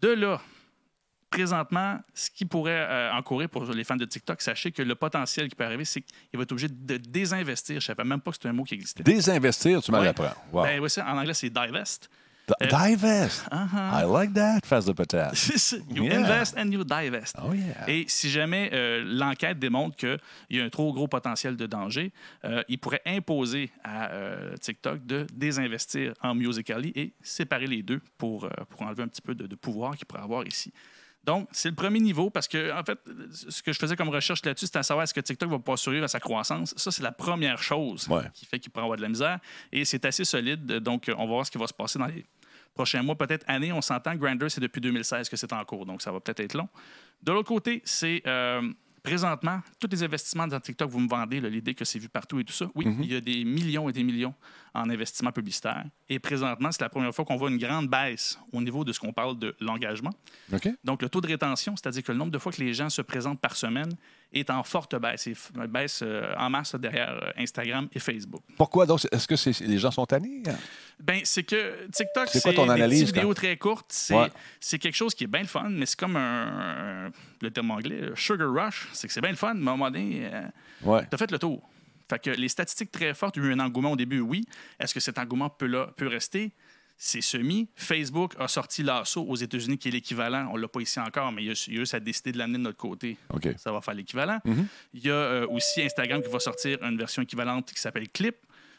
De 0.00 0.08
là, 0.10 0.40
présentement, 1.30 1.98
ce 2.14 2.30
qui 2.30 2.44
pourrait 2.44 2.86
euh, 2.88 3.12
encourir 3.12 3.48
pour 3.48 3.64
les 3.64 3.84
fans 3.84 3.96
de 3.96 4.04
TikTok, 4.04 4.40
sachez 4.40 4.70
que 4.72 4.82
le 4.82 4.94
potentiel 4.94 5.48
qui 5.48 5.54
peut 5.56 5.64
arriver, 5.64 5.84
c'est 5.84 6.00
qu'il 6.02 6.36
va 6.36 6.42
être 6.42 6.52
obligé 6.52 6.68
de 6.68 6.96
désinvestir. 6.96 7.74
Je 7.80 7.90
ne 7.90 7.96
savais 7.96 8.04
même 8.04 8.20
pas 8.20 8.30
que 8.30 8.36
c'était 8.36 8.48
un 8.48 8.52
mot 8.52 8.64
qui 8.64 8.74
existait. 8.74 9.02
Désinvestir, 9.02 9.82
tu 9.82 9.90
me 9.92 9.98
Ouais. 9.98 10.04
l'apprends. 10.04 10.32
Wow. 10.52 10.62
Ben 10.62 10.80
oui, 10.80 10.88
ça, 10.88 11.04
en 11.06 11.18
anglais, 11.18 11.34
c'est 11.34 11.50
divest. 11.50 12.08
D- 12.48 12.54
euh, 12.62 12.66
divest. 12.88 13.44
I 13.52 14.04
like 14.10 14.32
that, 14.34 14.60
face 14.64 14.84
de 14.86 14.92
patate. 14.92 15.34
You 15.94 16.04
Yeah. 16.04 16.20
invest 16.20 16.56
and 16.56 16.70
you 16.72 16.82
divest. 16.84 17.36
Oh, 17.42 17.52
yeah. 17.52 17.88
Et 17.88 18.06
si 18.08 18.30
jamais 18.30 18.70
euh, 18.72 19.02
l'enquête 19.06 19.58
démontre 19.58 19.96
qu'il 19.96 20.18
y 20.50 20.60
a 20.60 20.64
un 20.64 20.70
trop 20.70 20.92
gros 20.92 21.08
potentiel 21.08 21.56
de 21.56 21.66
danger, 21.66 22.10
euh, 22.44 22.62
il 22.68 22.78
pourrait 22.78 23.02
imposer 23.06 23.70
à 23.84 24.10
euh, 24.12 24.56
TikTok 24.56 25.04
de 25.04 25.26
désinvestir 25.34 26.14
en 26.22 26.34
Musical.ly 26.34 26.92
et 26.94 27.12
séparer 27.22 27.66
les 27.66 27.82
deux 27.82 28.00
pour, 28.16 28.48
pour 28.70 28.82
enlever 28.82 29.02
un 29.02 29.08
petit 29.08 29.22
peu 29.22 29.34
de, 29.34 29.46
de 29.46 29.54
pouvoir 29.56 29.96
qu'il 29.96 30.06
pourrait 30.06 30.22
avoir 30.22 30.46
ici. 30.46 30.72
Donc, 31.24 31.46
c'est 31.52 31.68
le 31.68 31.74
premier 31.74 32.00
niveau 32.00 32.30
parce 32.30 32.48
que, 32.48 32.72
en 32.72 32.82
fait, 32.84 32.98
ce 33.50 33.60
que 33.60 33.72
je 33.72 33.78
faisais 33.78 33.96
comme 33.96 34.08
recherche 34.08 34.42
là-dessus, 34.46 34.64
c'était 34.66 34.78
à 34.78 34.82
savoir 34.82 35.04
est-ce 35.04 35.12
que 35.12 35.20
TikTok 35.20 35.50
va 35.50 35.58
pas 35.58 35.76
survivre 35.76 36.04
à 36.04 36.08
sa 36.08 36.20
croissance. 36.20 36.72
Ça, 36.78 36.90
c'est 36.90 37.02
la 37.02 37.12
première 37.12 37.62
chose 37.62 38.08
Ouais. 38.08 38.22
qui 38.32 38.46
fait 38.46 38.58
qu'il 38.58 38.70
pourrait 38.72 38.84
avoir 38.84 38.96
de 38.96 39.02
la 39.02 39.08
misère. 39.10 39.38
Et 39.70 39.84
c'est 39.84 40.06
assez 40.06 40.24
solide. 40.24 40.64
Donc, 40.78 41.10
on 41.14 41.24
va 41.24 41.26
voir 41.26 41.44
ce 41.44 41.50
qui 41.50 41.58
va 41.58 41.66
se 41.66 41.74
passer 41.74 41.98
dans 41.98 42.06
les 42.06 42.24
prochains 42.74 43.02
mois, 43.02 43.16
peut-être 43.16 43.44
années. 43.48 43.72
On 43.72 43.80
s'entend, 43.82 44.14
Grindr, 44.14 44.50
c'est 44.50 44.60
depuis 44.60 44.80
2016 44.80 45.28
que 45.28 45.36
c'est 45.36 45.52
en 45.52 45.64
cours, 45.64 45.84
donc 45.86 46.00
ça 46.02 46.12
va 46.12 46.20
peut-être 46.20 46.40
être 46.40 46.54
long. 46.54 46.68
De 47.22 47.32
l'autre 47.32 47.48
côté, 47.48 47.82
c'est 47.84 48.22
euh, 48.26 48.62
Présentement, 49.00 49.60
tous 49.80 49.86
les 49.90 50.02
investissements 50.02 50.46
dans 50.48 50.58
TikTok, 50.60 50.90
vous 50.90 50.98
me 51.00 51.08
vendez 51.08 51.40
l'idée 51.40 51.72
que 51.72 51.84
c'est 51.84 52.00
vu 52.00 52.08
partout 52.10 52.40
et 52.40 52.44
tout 52.44 52.52
ça. 52.52 52.68
Oui, 52.74 52.84
Mhm. 52.84 53.02
il 53.04 53.12
y 53.12 53.16
a 53.16 53.20
des 53.20 53.44
millions 53.44 53.88
et 53.88 53.92
des 53.92 54.02
millions 54.02 54.34
en 54.74 54.88
investissements 54.90 55.32
publicitaires. 55.32 55.84
Et 56.08 56.18
présentement, 56.18 56.70
c'est 56.72 56.80
la 56.82 56.88
première 56.88 57.14
fois 57.14 57.24
qu'on 57.24 57.36
voit 57.36 57.50
une 57.50 57.58
grande 57.58 57.88
baisse 57.88 58.38
au 58.52 58.60
niveau 58.60 58.84
de 58.84 58.92
ce 58.92 59.00
qu'on 59.00 59.12
parle 59.12 59.38
de 59.38 59.54
l'engagement. 59.60 60.12
Donc, 60.84 61.02
le 61.02 61.08
taux 61.08 61.20
de 61.20 61.26
rétention, 61.28 61.74
c'est-à-dire 61.76 62.02
que 62.02 62.12
le 62.12 62.18
nombre 62.18 62.30
de 62.32 62.38
fois 62.38 62.52
que 62.52 62.60
les 62.62 62.74
gens 62.74 62.88
se 62.88 63.02
présentent 63.02 63.40
par 63.40 63.56
semaine 63.56 63.90
est 64.32 64.50
en 64.50 64.62
forte 64.62 64.94
baisse. 65.00 65.26
Et 65.26 65.34
baisse 65.68 66.00
euh, 66.02 66.34
en 66.36 66.50
masse 66.50 66.74
derrière 66.74 67.10
euh, 67.22 67.30
Instagram 67.38 67.88
et 67.92 67.98
Facebook. 67.98 68.42
Pourquoi? 68.56 68.84
Donc? 68.86 69.00
Est-ce 69.10 69.26
que 69.26 69.64
les 69.64 69.78
gens 69.78 69.90
sont 69.90 70.04
tannés? 70.06 70.42
Ben, 71.00 71.20
c'est 71.24 71.44
que 71.44 71.86
TikTok, 71.86 72.28
C'est 72.28 72.40
c'est 72.40 72.42
quoi 72.42 72.52
ton 72.52 72.66
des 72.66 72.72
analyse, 72.72 73.00
petites 73.04 73.14
vidéos 73.14 73.32
très 73.34 73.56
courtes. 73.56 73.86
C'est 73.90 74.14
Ouais. 74.14 74.78
quelque 74.78 74.94
chose 74.94 75.14
qui 75.14 75.24
est 75.24 75.28
bien 75.28 75.40
le 75.40 75.46
fun, 75.46 75.68
mais 75.70 75.86
c'est 75.86 75.98
comme 75.98 76.16
un, 76.16 77.06
un- 77.06 77.10
le 77.40 77.50
terme 77.50 77.70
anglais, 77.70 78.10
sugar 78.16 78.52
rush. 78.52 78.88
C'est 78.92 79.06
que 79.06 79.12
c'est 79.14 79.20
bien 79.22 79.30
le 79.30 79.36
fun, 79.36 79.54
mais 79.54 79.70
à 79.70 79.72
un 79.72 79.76
moment 79.76 79.90
donné, 79.90 80.28
euh, 80.32 80.42
Ouais. 80.82 81.06
t'as 81.08 81.16
fait 81.16 81.30
le 81.30 81.38
tour. 81.38 81.66
Fait 82.08 82.18
que 82.18 82.30
les 82.30 82.48
statistiques 82.48 82.90
très 82.90 83.14
fortes, 83.14 83.36
il 83.36 83.42
y 83.42 83.46
a 83.46 83.50
eu 83.50 83.52
un 83.52 83.60
engouement 83.60 83.92
au 83.92 83.96
début, 83.96 84.20
oui. 84.20 84.44
Est-ce 84.80 84.94
que 84.94 85.00
cet 85.00 85.18
engouement 85.18 85.50
peut, 85.50 85.66
là, 85.66 85.88
peut 85.96 86.06
rester? 86.08 86.52
C'est 87.00 87.20
semi. 87.20 87.68
Facebook 87.76 88.34
a 88.38 88.48
sorti 88.48 88.82
l'assaut 88.82 89.22
aux 89.22 89.36
États-Unis, 89.36 89.78
qui 89.78 89.88
est 89.88 89.92
l'équivalent. 89.92 90.48
On 90.50 90.56
ne 90.56 90.62
l'a 90.62 90.68
pas 90.68 90.80
ici 90.80 90.98
encore, 90.98 91.30
mais 91.30 91.44
il 91.44 91.48
y 91.48 91.94
a, 91.94 92.00
décider 92.00 92.32
de 92.32 92.38
l'amener 92.38 92.58
de 92.58 92.64
notre 92.64 92.78
côté. 92.78 93.16
Ça 93.56 93.70
va 93.70 93.80
faire 93.80 93.94
l'équivalent. 93.94 94.40
Mhm. 94.44 94.66
Il 94.94 95.06
y 95.06 95.10
a 95.10 95.14
euh, 95.14 95.46
aussi 95.48 95.80
Instagram 95.80 96.20
qui 96.22 96.28
va 96.28 96.40
sortir 96.40 96.82
une 96.82 96.98
version 96.98 97.22
équivalente 97.22 97.72
qui 97.72 97.80
s'appelle 97.80 98.08
Clip. 98.08 98.34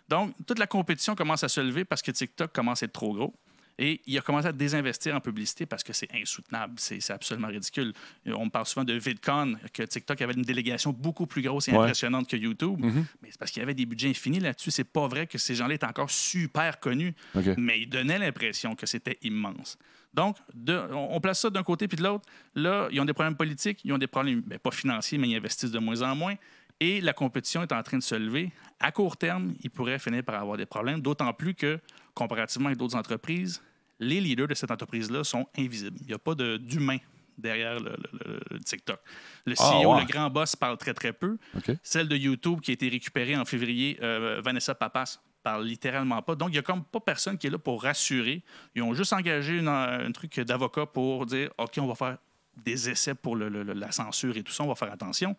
Donc, 0.09 0.33
toute 0.45 0.59
la 0.59 0.67
compétition 0.67 1.15
commence 1.15 1.43
à 1.43 1.49
se 1.49 1.61
lever 1.61 1.85
parce 1.85 2.01
que 2.01 2.11
TikTok 2.11 2.51
commence 2.51 2.83
à 2.83 2.87
être 2.87 2.93
trop 2.93 3.13
gros. 3.13 3.33
Et 3.81 4.01
il 4.05 4.17
a 4.17 4.21
commencé 4.21 4.45
à 4.45 4.51
désinvestir 4.51 5.15
en 5.15 5.21
publicité 5.21 5.65
parce 5.65 5.83
que 5.83 5.93
c'est 5.93 6.09
insoutenable. 6.13 6.73
C'est 6.77 7.09
absolument 7.11 7.47
ridicule. 7.47 7.93
On 8.27 8.49
parle 8.49 8.65
souvent 8.65 8.83
de 8.83 8.93
VidCon, 8.93 9.55
que 9.73 9.83
TikTok 9.83 10.21
avait 10.21 10.33
une 10.33 10.41
délégation 10.41 10.91
beaucoup 10.91 11.25
plus 11.25 11.41
grosse 11.41 11.69
et 11.69 11.71
Ouais. 11.71 11.77
impressionnante 11.77 12.27
que 12.29 12.35
YouTube. 12.35 12.77
Mhm. 12.77 13.05
Mais 13.21 13.29
c'est 13.31 13.37
parce 13.39 13.51
qu'il 13.51 13.61
y 13.61 13.63
avait 13.63 13.73
des 13.73 13.85
budgets 13.85 14.09
infinis 14.09 14.39
là-dessus. 14.41 14.71
C'est 14.71 14.83
pas 14.83 15.07
vrai 15.07 15.27
que 15.27 15.37
ces 15.37 15.55
gens-là 15.55 15.75
étaient 15.75 15.85
encore 15.87 16.09
super 16.11 16.79
connus. 16.81 17.13
Mais 17.57 17.79
ils 17.79 17.87
donnaient 17.89 18.19
l'impression 18.19 18.75
que 18.75 18.85
c'était 18.85 19.17
immense. 19.21 19.77
Donc, 20.13 20.35
de- 20.53 20.81
on, 20.91 21.15
on 21.15 21.21
place 21.21 21.39
ça 21.39 21.49
d'un 21.49 21.63
côté 21.63 21.87
puis 21.87 21.95
de 21.97 22.03
l'autre. 22.03 22.25
Là, 22.55 22.89
ils 22.91 22.99
ont 22.99 23.05
des 23.05 23.13
problèmes 23.13 23.37
politiques, 23.37 23.79
ils 23.85 23.93
ont 23.93 23.97
des 23.97 24.07
problèmes, 24.07 24.41
ben, 24.41 24.59
pas 24.59 24.71
financiers, 24.71 25.17
mais 25.17 25.29
ils 25.29 25.35
investissent 25.37 25.71
de 25.71 25.79
moins 25.79 26.01
en 26.01 26.15
moins. 26.15 26.35
Et 26.81 26.99
la 26.99 27.13
compétition 27.13 27.61
est 27.61 27.71
en 27.71 27.83
train 27.83 27.97
de 27.97 28.03
se 28.03 28.15
lever. 28.15 28.51
À 28.79 28.91
court 28.91 29.15
terme, 29.17 29.53
ils 29.63 29.69
pourraient 29.69 29.99
finir 29.99 30.23
par 30.23 30.35
avoir 30.41 30.57
des 30.57 30.65
problèmes, 30.65 30.99
d'autant 31.01 31.31
plus 31.33 31.53
que, 31.53 31.79
comparativement 32.13 32.67
avec 32.67 32.77
d'autres 32.79 32.95
entreprises, 32.97 33.61
les 33.99 34.19
leaders 34.21 34.47
de 34.47 34.53
cette 34.53 34.71
entreprise-là 34.71 35.23
sont 35.23 35.47
invisibles. 35.57 35.97
Il 36.01 36.07
n'y 36.07 36.13
a 36.13 36.19
pas 36.19 36.35
de- 36.35 36.57
d'humain 36.57 36.97
derrière 37.37 37.79
le, 37.79 37.95
le- 38.25 38.39
le- 38.51 38.59
TikTok. 38.59 38.99
Le 39.45 39.55
Ah, 39.57 39.71
CEO, 39.81 39.99
le 39.99 40.05
grand 40.05 40.29
boss, 40.29 40.55
parle 40.55 40.77
très, 40.77 40.93
très 40.93 41.13
peu. 41.13 41.37
Celle 41.83 42.07
de 42.07 42.15
YouTube 42.17 42.59
qui 42.61 42.71
a 42.71 42.73
été 42.73 42.89
récupérée 42.89 43.35
en 43.37 43.45
février, 43.45 43.97
euh, 44.01 44.41
Vanessa 44.43 44.75
Papas, 44.75 45.19
parle 45.41 45.65
littéralement 45.65 46.21
pas. 46.21 46.35
Donc, 46.35 46.49
il 46.49 46.53
n'y 46.53 46.57
a 46.57 46.61
comme 46.61 46.83
pas 46.83 46.99
personne 46.99 47.37
qui 47.37 47.47
est 47.47 47.49
là 47.49 47.57
pour 47.57 47.81
rassurer. 47.81 48.43
Ils 48.75 48.81
ont 48.81 48.93
juste 48.93 49.13
engagé 49.13 49.57
une- 49.57 49.69
un 49.69 50.11
truc 50.11 50.37
d'avocat 50.41 50.85
pour 50.85 51.25
dire 51.25 51.49
OK, 51.57 51.77
on 51.77 51.87
va 51.87 51.95
faire 51.95 52.17
des 52.57 52.89
essais 52.89 53.15
pour 53.15 53.37
le- 53.37 53.47
le- 53.47 53.63
le- 53.63 53.71
la 53.73 53.91
censure 53.93 54.35
et 54.35 54.43
tout 54.43 54.51
ça, 54.51 54.63
on 54.63 54.67
va 54.67 54.75
faire 54.75 54.91
attention. 54.91 55.37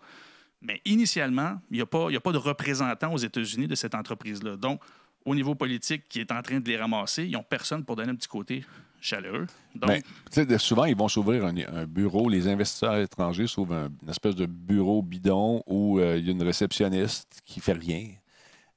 Mais 0.62 0.81
initialement, 0.87 1.61
il 1.70 1.77
n'y 1.77 1.81
a, 1.81 1.85
a 1.85 2.20
pas 2.20 2.33
de 2.33 2.38
représentant 2.38 3.12
aux 3.12 3.18
États-Unis 3.18 3.66
de 3.68 3.75
cette 3.75 3.94
entreprise-là. 3.94 4.57
Donc, 4.57 4.81
au 5.24 5.35
niveau 5.35 5.54
politique, 5.54 6.09
qui 6.09 6.20
est 6.20 6.33
en 6.33 6.42
train 6.42 6.61
de 6.61 6.68
les 6.68 6.76
ramasser, 6.76 7.24
ils 7.24 7.33
n'ont 7.33 7.42
personne 7.48 7.85
pour 7.85 7.96
donner 7.96 8.11
un 8.11 8.14
petit 8.16 8.28
côté 8.28 8.64
chaleureux. 9.00 9.46
Donc, 9.74 9.90
souvent, 10.59 10.85
ils 10.85 10.96
vont 10.96 11.09
s'ouvrir 11.09 11.44
un, 11.46 11.54
un 11.72 11.87
bureau. 11.87 12.28
Les 12.28 12.48
investisseurs 12.48 12.96
étrangers 12.96 13.46
s'ouvrent 13.46 13.74
un- 13.74 13.88
une 14.02 14.11
espèce 14.11 14.35
de 14.35 14.46
bureau 14.46 15.02
bidon 15.02 15.62
où 15.66 15.98
euh, 15.98 16.16
il 16.18 16.26
y 16.26 16.28
a 16.28 16.33
une 16.33 16.42
réceptionniste 16.42 17.40
qui 17.44 17.61
fait 17.61 17.72
rien 17.72 18.09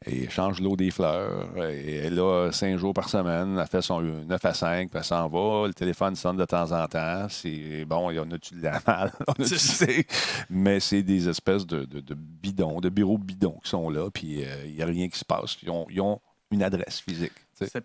et 0.06 0.29
change 0.29 0.60
l'eau 0.62 0.75
des 0.75 0.91
fleurs. 0.91 1.58
Et 1.58 1.95
elle 1.95 2.06
est 2.13 2.15
là 2.15 2.51
cinq 2.51 2.77
jours 2.77 2.93
par 2.93 3.08
semaine. 3.08 3.58
Elle 3.58 3.67
fait 3.67 3.82
son 3.82 4.01
9 4.01 4.45
à 4.45 4.53
5, 4.53 4.89
puis 4.89 4.97
elle 4.97 5.03
s'en 5.06 5.27
va. 5.29 5.67
Le 5.67 5.73
téléphone 5.73 6.15
sonne 6.17 6.36
de 6.38 6.43
temps 6.45 6.71
en 6.73 6.86
temps. 6.88 7.27
C'est 7.29 7.86
bon, 7.86 8.12
il 8.12 8.15
y 8.15 8.19
en 8.19 8.29
a-tu 8.32 8.56
de 8.56 8.63
la 8.63 8.82
mal? 8.86 9.12
On 9.27 9.43
c'est- 9.45 10.06
Mais 10.49 10.79
c'est 10.82 11.03
des 11.03 11.27
espèces 11.29 11.65
de, 11.65 11.86
de- 11.86 12.01
de 12.01 12.13
bidons, 12.15 12.82
de 12.82 12.89
bureaux 12.89 13.17
bidons 13.17 13.60
qui 13.63 13.69
sont 13.69 13.89
là, 13.89 14.10
puis 14.13 14.43
euh, 14.43 14.65
il 14.67 14.73
n'y 14.75 14.82
a 14.82 14.86
rien 14.86 15.08
qui 15.08 15.17
se 15.19 15.25
passe. 15.25 15.58
Ils 15.63 15.69
ont, 15.69 15.86
ils 15.89 16.01
ont 16.01 16.19
une 16.54 16.63
adresse 16.63 17.00
physique. 17.02 17.32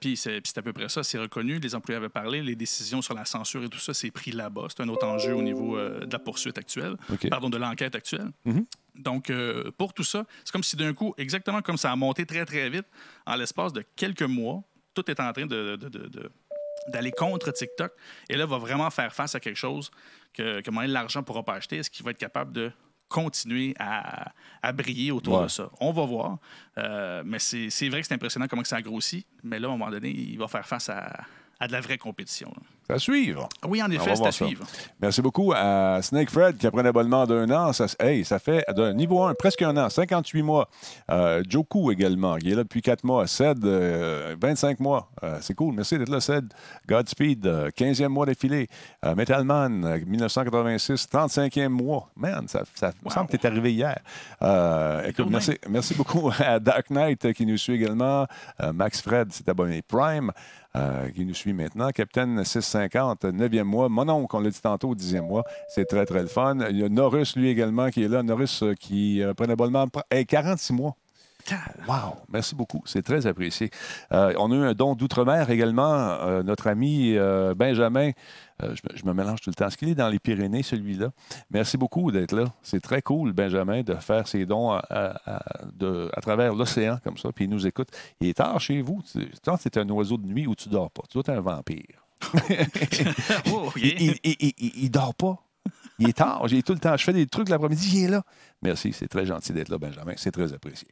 Puis 0.01 0.17
c'est 0.17 0.59
à 0.59 0.63
peu 0.63 0.73
près 0.73 0.89
ça, 0.89 1.03
c'est 1.03 1.19
reconnu. 1.19 1.59
Les 1.61 1.75
employés 1.75 1.97
avaient 1.99 2.09
parlé, 2.09 2.43
les 2.43 2.57
décisions 2.57 3.03
sur 3.03 3.15
la 3.15 3.25
censure 3.25 3.63
et 3.65 3.69
tout 3.69 3.79
ça, 3.79 3.95
c'est 3.95 4.11
pris 4.11 4.33
là-bas. 4.33 4.67
C'est 4.69 4.83
un 4.83 4.89
autre 4.89 5.07
enjeu 5.07 5.35
au 5.35 5.43
niveau 5.43 5.77
euh, 5.77 6.05
de 6.05 6.13
la 6.13 6.19
poursuite 6.19 6.59
actuelle, 6.59 6.97
pardon, 7.31 7.49
de 7.51 7.57
l'enquête 7.59 7.95
actuelle. 7.95 8.31
Mhm. 8.45 8.65
Donc, 8.97 9.31
euh, 9.31 9.71
pour 9.77 9.93
tout 9.95 10.03
ça, 10.05 10.25
c'est 10.45 10.51
comme 10.53 10.65
si 10.65 10.75
d'un 10.75 10.93
coup, 10.95 11.15
exactement 11.19 11.63
comme 11.63 11.77
ça 11.77 11.93
a 11.93 11.97
monté 11.97 12.27
très, 12.27 12.45
très 12.45 12.69
vite, 12.71 12.87
en 13.27 13.37
l'espace 13.37 13.73
de 13.73 13.85
quelques 13.95 14.23
mois, 14.23 14.63
tout 14.95 15.09
est 15.11 15.21
en 15.21 15.33
train 15.33 15.47
de- 15.47 15.77
de- 15.77 15.89
de- 15.89 16.09
de, 16.09 16.31
d'aller 16.89 17.13
contre 17.13 17.53
TikTok. 17.53 17.93
Et 18.29 18.37
là, 18.37 18.47
va 18.47 18.59
vraiment 18.59 18.91
faire 18.91 19.13
face 19.15 19.35
à 19.37 19.41
quelque 19.41 19.57
chose 19.57 19.91
que, 20.33 20.61
que 20.61 20.71
l'argent 20.89 21.21
ne 21.21 21.25
pourra 21.25 21.45
pas 21.45 21.55
acheter. 21.55 21.77
Est-ce 21.77 21.91
qu'il 21.91 22.05
va 22.05 22.11
être 22.11 22.19
capable 22.19 22.53
de 22.53 22.73
continuer 23.09 23.75
à, 23.79 24.33
à 24.63 24.73
briller 24.73 25.11
autour 25.13 25.39
Ouais. 25.39 25.43
de 25.45 25.49
ça? 25.49 25.71
On 25.81 25.93
va 25.93 26.05
voir. 26.05 26.39
Euh, 26.79 27.23
mais 27.25 27.39
c'est 27.39 27.71
c'est 27.71 27.89
vrai 27.89 28.01
que 28.03 28.07
c'est 28.07 28.15
impressionnant 28.15 28.47
comment 28.49 28.65
ça 28.65 28.77
a 28.77 28.83
grossi. 28.83 29.25
Mais 29.43 29.59
là, 29.59 29.69
à 29.69 29.71
un 29.73 29.77
moment 29.77 29.91
donné, 29.91 30.11
il 30.11 30.39
va 30.39 30.47
faire 30.49 30.67
face 30.67 30.89
à, 30.89 31.25
à 31.59 31.67
de 31.67 31.73
la 31.73 31.81
vraie 31.81 31.99
compétition. 31.99 32.53
là. 32.55 32.63
À 32.91 32.99
suivre. 32.99 33.49
Oui, 33.67 33.83
en 33.83 33.91
effet, 33.91 34.17
c'est 34.17 34.23
à 34.27 34.33
ça. 34.33 34.47
suivre. 34.47 34.65
Merci 35.01 35.21
beaucoup 35.21 35.53
à 35.55 36.01
Snake 36.01 36.31
Fred 36.31 36.57
qui 36.57 36.67
a 36.67 36.71
pris 36.71 36.81
un 36.81 36.87
abonnement 36.87 37.27
d'un 37.27 37.51
an. 37.51 37.73
Ça, 37.75 37.85
hey, 38.01 38.25
ça 38.25 38.39
fait 38.39 38.65
de 38.75 38.93
niveau 38.93 39.23
1, 39.25 39.35
presque 39.35 39.61
un 39.61 39.77
an, 39.77 39.91
58 39.91 40.43
mois. 40.43 40.71
Euh, 41.11 41.43
Joku 41.47 41.93
également, 41.93 42.37
qui 42.37 42.51
est 42.51 42.55
là 42.55 42.63
depuis 42.63 42.81
4 42.81 43.05
mois. 43.05 43.27
Ced, 43.27 43.63
euh, 43.65 44.35
25 44.41 44.81
mois. 44.81 45.11
Euh, 45.23 45.37
c'est 45.43 45.53
cool. 45.55 45.75
Merci 45.75 45.99
d'être 45.99 46.09
là, 46.09 46.21
Ced. 46.21 46.53
Godspeed, 46.89 47.47
euh, 47.47 47.69
15e 47.77 48.09
mois 48.09 48.25
d'affilée. 48.25 48.69
Euh, 49.05 49.15
Metalman, 49.15 49.85
euh, 49.85 49.99
1986, 50.07 51.09
35e 51.13 51.69
mois. 51.69 52.09
Man, 52.17 52.49
ça, 52.49 52.63
ça 52.75 52.93
me 53.05 53.11
semble 53.11 53.29
que 53.29 53.37
tu 53.37 53.43
es 53.43 53.47
arrivé 53.47 53.73
hier. 53.75 53.99
Euh, 54.43 55.07
écoute, 55.07 55.27
merci, 55.29 55.59
merci 55.69 55.95
beaucoup 55.95 56.31
à 56.39 56.59
Dark 56.59 56.89
Knight 56.89 57.23
euh, 57.27 57.33
qui 57.33 57.45
nous 57.45 57.59
suit 57.59 57.75
également. 57.75 58.27
Euh, 58.63 58.73
Max 58.73 59.03
Fred 59.03 59.31
s'est 59.33 59.49
abonné 59.51 59.83
Prime. 59.83 60.33
euh, 60.77 61.09
qui 61.11 61.25
nous 61.25 61.35
suit 61.35 61.55
maintenant. 61.55 61.91
Capitaine 61.91 62.45
650, 62.45 62.78
9e 62.87 63.63
mois. 63.65 63.89
Mon 63.89 64.09
oncle, 64.09 64.37
on 64.37 64.41
l'a 64.41 64.51
dit 64.51 64.61
tantôt, 64.61 64.95
10e 64.95 65.23
mois. 65.23 65.45
C'est 65.69 65.85
très, 65.87 66.07
très 66.07 66.23
le 66.23 66.29
fun. 66.29 66.57
Il 66.71 66.79
y 66.79 66.85
a 66.85 66.89
Norris, 66.89 67.33
lui 67.37 67.49
également, 67.49 67.91
qui 67.91 68.03
est 68.03 68.09
là. 68.09 68.23
Norris 68.23 68.61
euh, 68.63 68.75
qui 68.75 69.23
euh, 69.23 69.35
prend 69.35 69.49
abonnement. 69.49 69.87
Hey, 70.11 70.27
46 70.27 70.73
mois. 70.73 70.97
Wow! 71.89 72.17
Merci 72.29 72.55
beaucoup. 72.55 72.83
C'est 72.85 73.01
très 73.03 73.27
apprécié. 73.27 73.71
Euh, 74.13 74.35
on 74.39 74.53
a 74.53 74.55
eu 74.55 74.65
un 74.65 74.75
don 74.75 74.95
d'outre-mer 74.95 75.49
également. 75.49 75.95
Euh, 75.95 76.43
notre 76.43 76.67
ami 76.67 77.15
Benjamin, 77.57 78.11
je, 78.61 79.07
me- 79.07 79.15
mélange 79.15 79.41
tout 79.41 79.49
le 79.49 79.55
temps. 79.55 79.67
Est-ce 79.69 79.79
qu'il 79.79 79.89
est 79.89 79.95
dans 79.95 80.09
les 80.09 80.19
Pyrénées, 80.19 80.63
celui-là? 80.63 81.09
Merci 81.51 81.79
beaucoup 81.79 82.13
d'être 82.13 82.33
là. 82.33 82.45
C'est 82.63 82.83
très 82.83 83.01
cool, 83.01 83.33
Benjamin, 83.33 83.83
de 83.83 83.95
faire 83.95 84.29
ses 84.29 84.45
dons 84.45 84.73
à, 84.73 86.21
travers 86.21 86.55
l'océan 86.55 86.99
comme 87.03 87.17
ça, 87.17 87.31
puis 87.33 87.47
il 87.47 87.51
nous 87.51 87.67
écoute. 87.67 87.89
Il 88.21 88.29
est 88.29 88.35
tard 88.35 88.61
chez 88.61 88.83
vous. 88.83 89.01
Toi, 89.43 89.57
c'est 89.59 89.79
un 89.79 89.89
oiseau 89.89 90.19
de 90.19 90.27
nuit 90.27 90.47
où 90.47 90.55
tu 90.55 90.69
dors 90.69 90.91
pas? 90.91 91.03
Tu 91.09 91.15
dois 91.15 91.23
être 91.23 91.39
un 91.39 91.41
vampire. 91.41 92.08
Oh. 93.53 93.71
Il, 93.77 93.85
il, 94.03 94.15
il- 94.25 94.53
il- 94.59 94.73
il 94.85 94.91
dort 94.91 95.15
pas. 95.15 95.37
Il 96.01 96.09
est 96.09 96.13
tard. 96.13 96.47
J'ai 96.47 96.63
tout 96.63 96.73
le 96.75 96.79
temps. 96.79 96.97
Je 96.97 97.03
fais 97.03 97.13
des 97.13 97.27
trucs 97.27 97.49
l'après-midi. 97.49 97.91
Il 97.99 98.05
est 98.05 98.09
là. 98.09 98.23
Merci. 98.63 98.93
C'est 98.93 99.09
très 99.09 99.27
gentil 99.27 99.53
d'être 99.53 99.69
là, 99.69 99.79
Benjamin. 99.79 100.13
C'est 100.17 100.31
très 100.31 100.53
apprécié. 100.53 100.87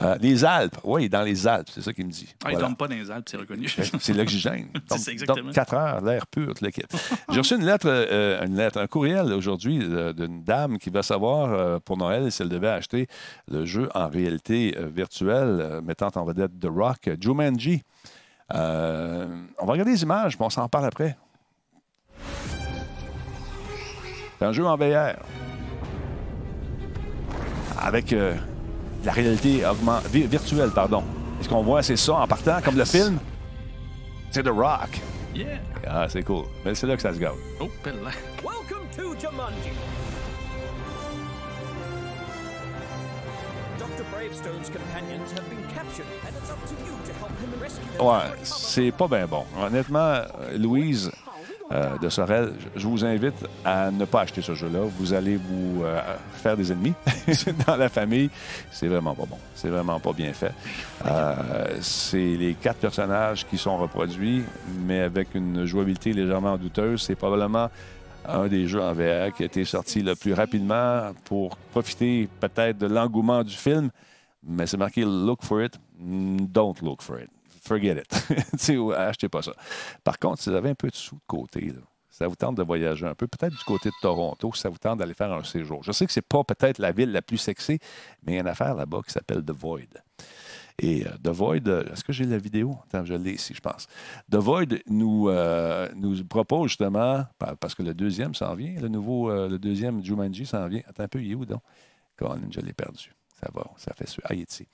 Euh, 0.00 0.16
les 0.22 0.42
Alpes. 0.42 0.78
Oui, 0.84 1.08
dans 1.10 1.20
les 1.22 1.46
Alpes. 1.46 1.68
C'est 1.72 1.82
ça 1.82 1.92
qu'il 1.92 2.06
me 2.06 2.10
dit. 2.10 2.34
Ah, 2.44 2.52
ils 2.52 2.58
ne 2.58 2.74
pas 2.74 2.88
dans 2.88 2.94
les 2.96 3.10
Alpes, 3.10 3.28
c'est 3.30 3.36
reconnu. 3.36 3.68
C'est 3.68 4.14
l'oxygène. 4.14 4.68
C'est 4.74 4.88
Donc- 4.88 4.98
ça, 5.00 5.12
exactement. 5.12 5.44
donc, 5.46 5.54
4 5.54 5.74
heures, 5.74 6.00
l'air 6.00 6.26
pur, 6.26 6.48
toute 6.48 6.62
l'équipe. 6.62 6.86
J'ai 7.30 7.38
reçu 7.40 7.56
une 7.56 7.64
lettre, 7.66 7.86
euh, 7.88 8.44
une 8.46 8.56
lettre, 8.56 8.78
un 8.80 8.86
courriel 8.86 9.32
aujourd'hui 9.34 9.80
euh, 9.82 10.14
d'une 10.14 10.42
dame 10.42 10.78
qui 10.78 10.88
va 10.88 11.02
savoir 11.02 11.52
euh, 11.52 11.78
pour 11.78 11.98
Noël 11.98 12.32
si 12.32 12.40
elle 12.40 12.48
devait 12.48 12.68
acheter 12.68 13.06
le 13.50 13.66
jeu 13.66 13.90
en 13.94 14.08
réalité 14.08 14.74
euh, 14.78 14.88
virtuelle 14.88 15.58
euh, 15.60 15.80
mettant 15.82 16.08
en 16.14 16.24
vedette 16.24 16.58
The 16.58 16.68
Rock, 16.74 17.08
euh, 17.08 17.16
Jumanji. 17.20 17.82
Euh, 18.54 19.26
on 19.58 19.66
va 19.66 19.72
regarder 19.72 19.92
les 19.92 20.02
images, 20.02 20.36
puis 20.36 20.44
on 20.44 20.50
s'en 20.50 20.68
parle 20.68 20.86
après. 20.86 21.16
C'est 24.38 24.44
un 24.44 24.52
jeu 24.52 24.64
en 24.66 24.76
VR. 24.76 25.16
Avec 27.80 28.12
euh, 28.12 28.34
la 29.04 29.12
réalité 29.12 29.64
augment- 29.66 30.00
vi- 30.10 30.26
virtuelle, 30.26 30.70
pardon. 30.70 31.02
Et 31.40 31.44
ce 31.44 31.48
qu'on 31.48 31.62
voit, 31.62 31.82
c'est 31.82 31.96
ça 31.96 32.14
en 32.14 32.26
partant, 32.26 32.60
comme 32.64 32.76
le 32.76 32.84
film. 32.84 33.18
C'est 34.30 34.42
The 34.42 34.48
Rock. 34.48 35.00
Yeah. 35.34 35.58
Ah, 35.86 36.06
c'est 36.08 36.22
cool. 36.22 36.44
Mais 36.64 36.74
c'est 36.74 36.86
là 36.86 36.96
que 36.96 37.02
ça 37.02 37.12
se 37.14 37.18
gâte. 37.18 37.34
Oh, 37.60 37.68
là. 37.84 38.10
Welcome 38.42 38.86
to 38.96 39.14
Jumanji. 39.14 39.72
Dr. 43.78 44.04
Bravestone's 44.12 44.68
companions 44.70 45.30
have 45.32 45.48
been 45.48 45.62
captured, 45.74 46.06
and 46.26 46.34
it's 46.36 46.50
up 46.50 46.58
to 46.66 46.74
you 46.84 46.97
Ouais, 48.00 48.30
c'est 48.42 48.92
pas 48.92 49.08
bien 49.08 49.26
bon. 49.26 49.44
Honnêtement, 49.60 50.20
Louise, 50.56 51.10
euh, 51.70 51.98
de 51.98 52.08
Sorel. 52.08 52.54
Je 52.76 52.86
vous 52.86 53.04
invite 53.04 53.46
à 53.62 53.90
ne 53.90 54.06
pas 54.06 54.22
acheter 54.22 54.40
ce 54.40 54.54
jeu-là. 54.54 54.80
Vous 54.98 55.12
allez 55.12 55.36
vous 55.36 55.82
euh, 55.84 56.00
faire 56.32 56.56
des 56.56 56.72
ennemis 56.72 56.94
dans 57.66 57.76
la 57.76 57.90
famille. 57.90 58.30
C'est 58.72 58.86
vraiment 58.86 59.14
pas 59.14 59.26
bon. 59.26 59.36
C'est 59.54 59.68
vraiment 59.68 60.00
pas 60.00 60.14
bien 60.14 60.32
fait. 60.32 60.54
Euh, 61.04 61.76
c'est 61.82 62.36
les 62.36 62.54
quatre 62.54 62.78
personnages 62.78 63.46
qui 63.46 63.58
sont 63.58 63.76
reproduits, 63.76 64.44
mais 64.86 65.00
avec 65.00 65.34
une 65.34 65.66
jouabilité 65.66 66.14
légèrement 66.14 66.56
douteuse. 66.56 67.02
C'est 67.02 67.16
probablement 67.16 67.68
un 68.26 68.46
des 68.46 68.66
jeux 68.66 68.80
en 68.80 68.94
VR 68.94 69.34
qui 69.36 69.42
a 69.42 69.46
été 69.46 69.66
sorti 69.66 70.00
le 70.00 70.14
plus 70.14 70.32
rapidement 70.32 71.12
pour 71.26 71.58
profiter 71.72 72.30
peut-être 72.40 72.78
de 72.78 72.86
l'engouement 72.86 73.44
du 73.44 73.54
film. 73.54 73.90
Mais 74.42 74.66
c'est 74.66 74.78
marqué 74.78 75.02
Look 75.04 75.42
for 75.42 75.62
it, 75.62 75.78
don't 75.98 76.80
look 76.80 77.02
for 77.02 77.20
it. 77.20 77.28
Forget 77.68 78.02
it. 78.02 78.92
Achetez 78.96 79.28
pas 79.28 79.42
ça. 79.42 79.52
Par 80.02 80.18
contre, 80.18 80.42
si 80.42 80.50
vous 80.50 80.56
avez 80.56 80.70
un 80.70 80.74
peu 80.74 80.88
de 80.88 80.94
sous 80.96 81.16
de 81.16 81.20
côté, 81.26 81.72
ça 82.10 82.26
vous 82.26 82.34
tente 82.34 82.56
de 82.56 82.62
voyager 82.62 83.06
un 83.06 83.14
peu, 83.14 83.26
peut-être 83.28 83.54
du 83.56 83.64
côté 83.64 83.90
de 83.90 83.94
Toronto, 84.02 84.50
ça 84.54 84.68
vous 84.68 84.78
tente 84.78 84.98
d'aller 84.98 85.14
faire 85.14 85.32
un 85.32 85.44
séjour. 85.44 85.82
Je 85.84 85.92
sais 85.92 86.06
que 86.06 86.12
c'est 86.12 86.26
pas 86.26 86.42
peut-être 86.42 86.78
la 86.78 86.90
ville 86.92 87.12
la 87.12 87.22
plus 87.22 87.36
sexy, 87.38 87.78
mais 88.24 88.32
il 88.32 88.34
y 88.36 88.38
a 88.38 88.40
une 88.40 88.48
affaire 88.48 88.74
là-bas 88.74 89.00
qui 89.06 89.12
s'appelle 89.12 89.44
The 89.44 89.52
Void. 89.52 90.02
Et 90.80 91.06
euh, 91.06 91.10
The 91.22 91.28
Void, 91.28 91.68
euh, 91.68 91.92
est-ce 91.92 92.02
que 92.04 92.12
j'ai 92.12 92.24
la 92.24 92.38
vidéo? 92.38 92.76
Attends, 92.86 93.04
je 93.04 93.14
l'ai 93.14 93.32
ici, 93.32 93.52
je 93.54 93.60
pense. 93.60 93.86
The 94.30 94.36
Void 94.36 94.78
nous, 94.86 95.28
euh, 95.28 95.88
propose 96.28 96.68
justement, 96.70 97.24
pa- 97.38 97.54
parce 97.56 97.74
que 97.74 97.82
le 97.82 97.94
deuxième 97.94 98.34
s'en 98.34 98.54
vient, 98.54 98.74
le 98.80 98.88
nouveau, 98.88 99.30
le 99.30 99.58
deuxième 99.58 100.02
Jumanji 100.04 100.46
s'en 100.46 100.66
vient. 100.68 100.82
Attends 100.88 101.02
un 101.04 101.08
peu, 101.08 101.20
il 101.22 101.32
est 101.32 101.34
où 101.34 101.44
donc? 101.44 101.62
Colin, 102.16 102.40
je 102.50 102.60
l'ai 102.60 102.72
perdu. 102.72 103.12
Ça 103.40 103.48
va, 103.54 103.64
ça 103.76 103.92
fait. 103.94 104.06
Ah, 104.24 104.34
il 104.34 104.40
est 104.40 104.50
ici. 104.50 104.66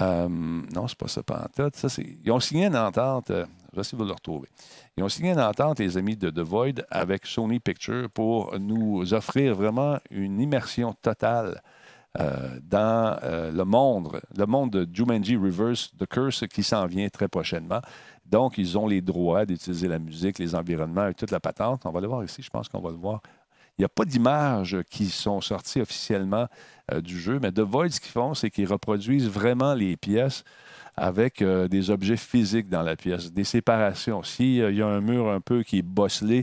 Euh, 0.00 0.28
non, 0.28 0.88
c'est 0.88 0.96
pas 0.96 1.08
ça, 1.08 1.22
tête. 1.54 1.76
Ça, 1.76 1.88
Ils 2.24 2.32
ont 2.32 2.40
signé 2.40 2.66
une 2.66 2.76
entente, 2.76 3.30
euh, 3.30 3.44
je 3.70 3.76
vais 3.76 3.80
essayer 3.82 3.98
de 3.98 4.04
le 4.04 4.12
retrouver. 4.12 4.48
Ils 4.96 5.04
ont 5.04 5.08
signé 5.10 5.32
une 5.32 5.40
entente, 5.40 5.78
les 5.78 5.98
amis 5.98 6.16
de 6.16 6.30
The 6.30 6.38
Void, 6.38 6.86
avec 6.90 7.26
Sony 7.26 7.60
Pictures 7.60 8.08
pour 8.08 8.58
nous 8.58 9.12
offrir 9.12 9.54
vraiment 9.54 9.98
une 10.10 10.40
immersion 10.40 10.94
totale 10.94 11.60
euh, 12.18 12.58
dans 12.62 13.18
euh, 13.22 13.52
le 13.52 13.64
monde, 13.64 14.20
le 14.36 14.46
monde 14.46 14.70
de 14.70 14.88
Jumanji 14.90 15.36
Reverse, 15.36 15.92
The 15.98 16.06
Curse, 16.06 16.46
qui 16.48 16.62
s'en 16.62 16.86
vient 16.86 17.08
très 17.10 17.28
prochainement. 17.28 17.80
Donc, 18.24 18.56
ils 18.56 18.78
ont 18.78 18.86
les 18.86 19.02
droits 19.02 19.44
d'utiliser 19.44 19.88
la 19.88 19.98
musique, 19.98 20.38
les 20.38 20.54
environnements 20.54 21.08
et 21.08 21.14
toute 21.14 21.30
la 21.30 21.40
patente. 21.40 21.82
On 21.84 21.90
va 21.90 22.00
le 22.00 22.06
voir 22.06 22.24
ici, 22.24 22.42
je 22.42 22.50
pense 22.50 22.68
qu'on 22.68 22.80
va 22.80 22.90
le 22.90 22.96
voir. 22.96 23.20
Il 23.78 23.82
n'y 23.82 23.86
a 23.86 23.90
pas 23.90 24.04
d'images 24.04 24.78
qui 24.90 25.06
sont 25.06 25.40
sorties 25.40 25.80
officiellement 25.80 26.48
euh, 26.92 27.00
du 27.00 27.20
jeu, 27.20 27.38
mais 27.40 27.52
The 27.52 27.60
Void, 27.60 27.90
ce 27.90 28.00
qu'ils 28.00 28.10
font, 28.10 28.34
c'est 28.34 28.50
qu'ils 28.50 28.66
reproduisent 28.66 29.28
vraiment 29.28 29.74
les 29.74 29.96
pièces 29.96 30.42
avec 30.96 31.42
euh, 31.42 31.68
des 31.68 31.90
objets 31.90 32.16
physiques 32.16 32.68
dans 32.68 32.82
la 32.82 32.96
pièce, 32.96 33.32
des 33.32 33.44
séparations. 33.44 34.24
S'il 34.24 34.74
y 34.74 34.82
a 34.82 34.86
un 34.86 35.00
mur 35.00 35.30
un 35.30 35.40
peu 35.40 35.62
qui 35.62 35.78
est 35.78 35.82
bosselé, 35.82 36.42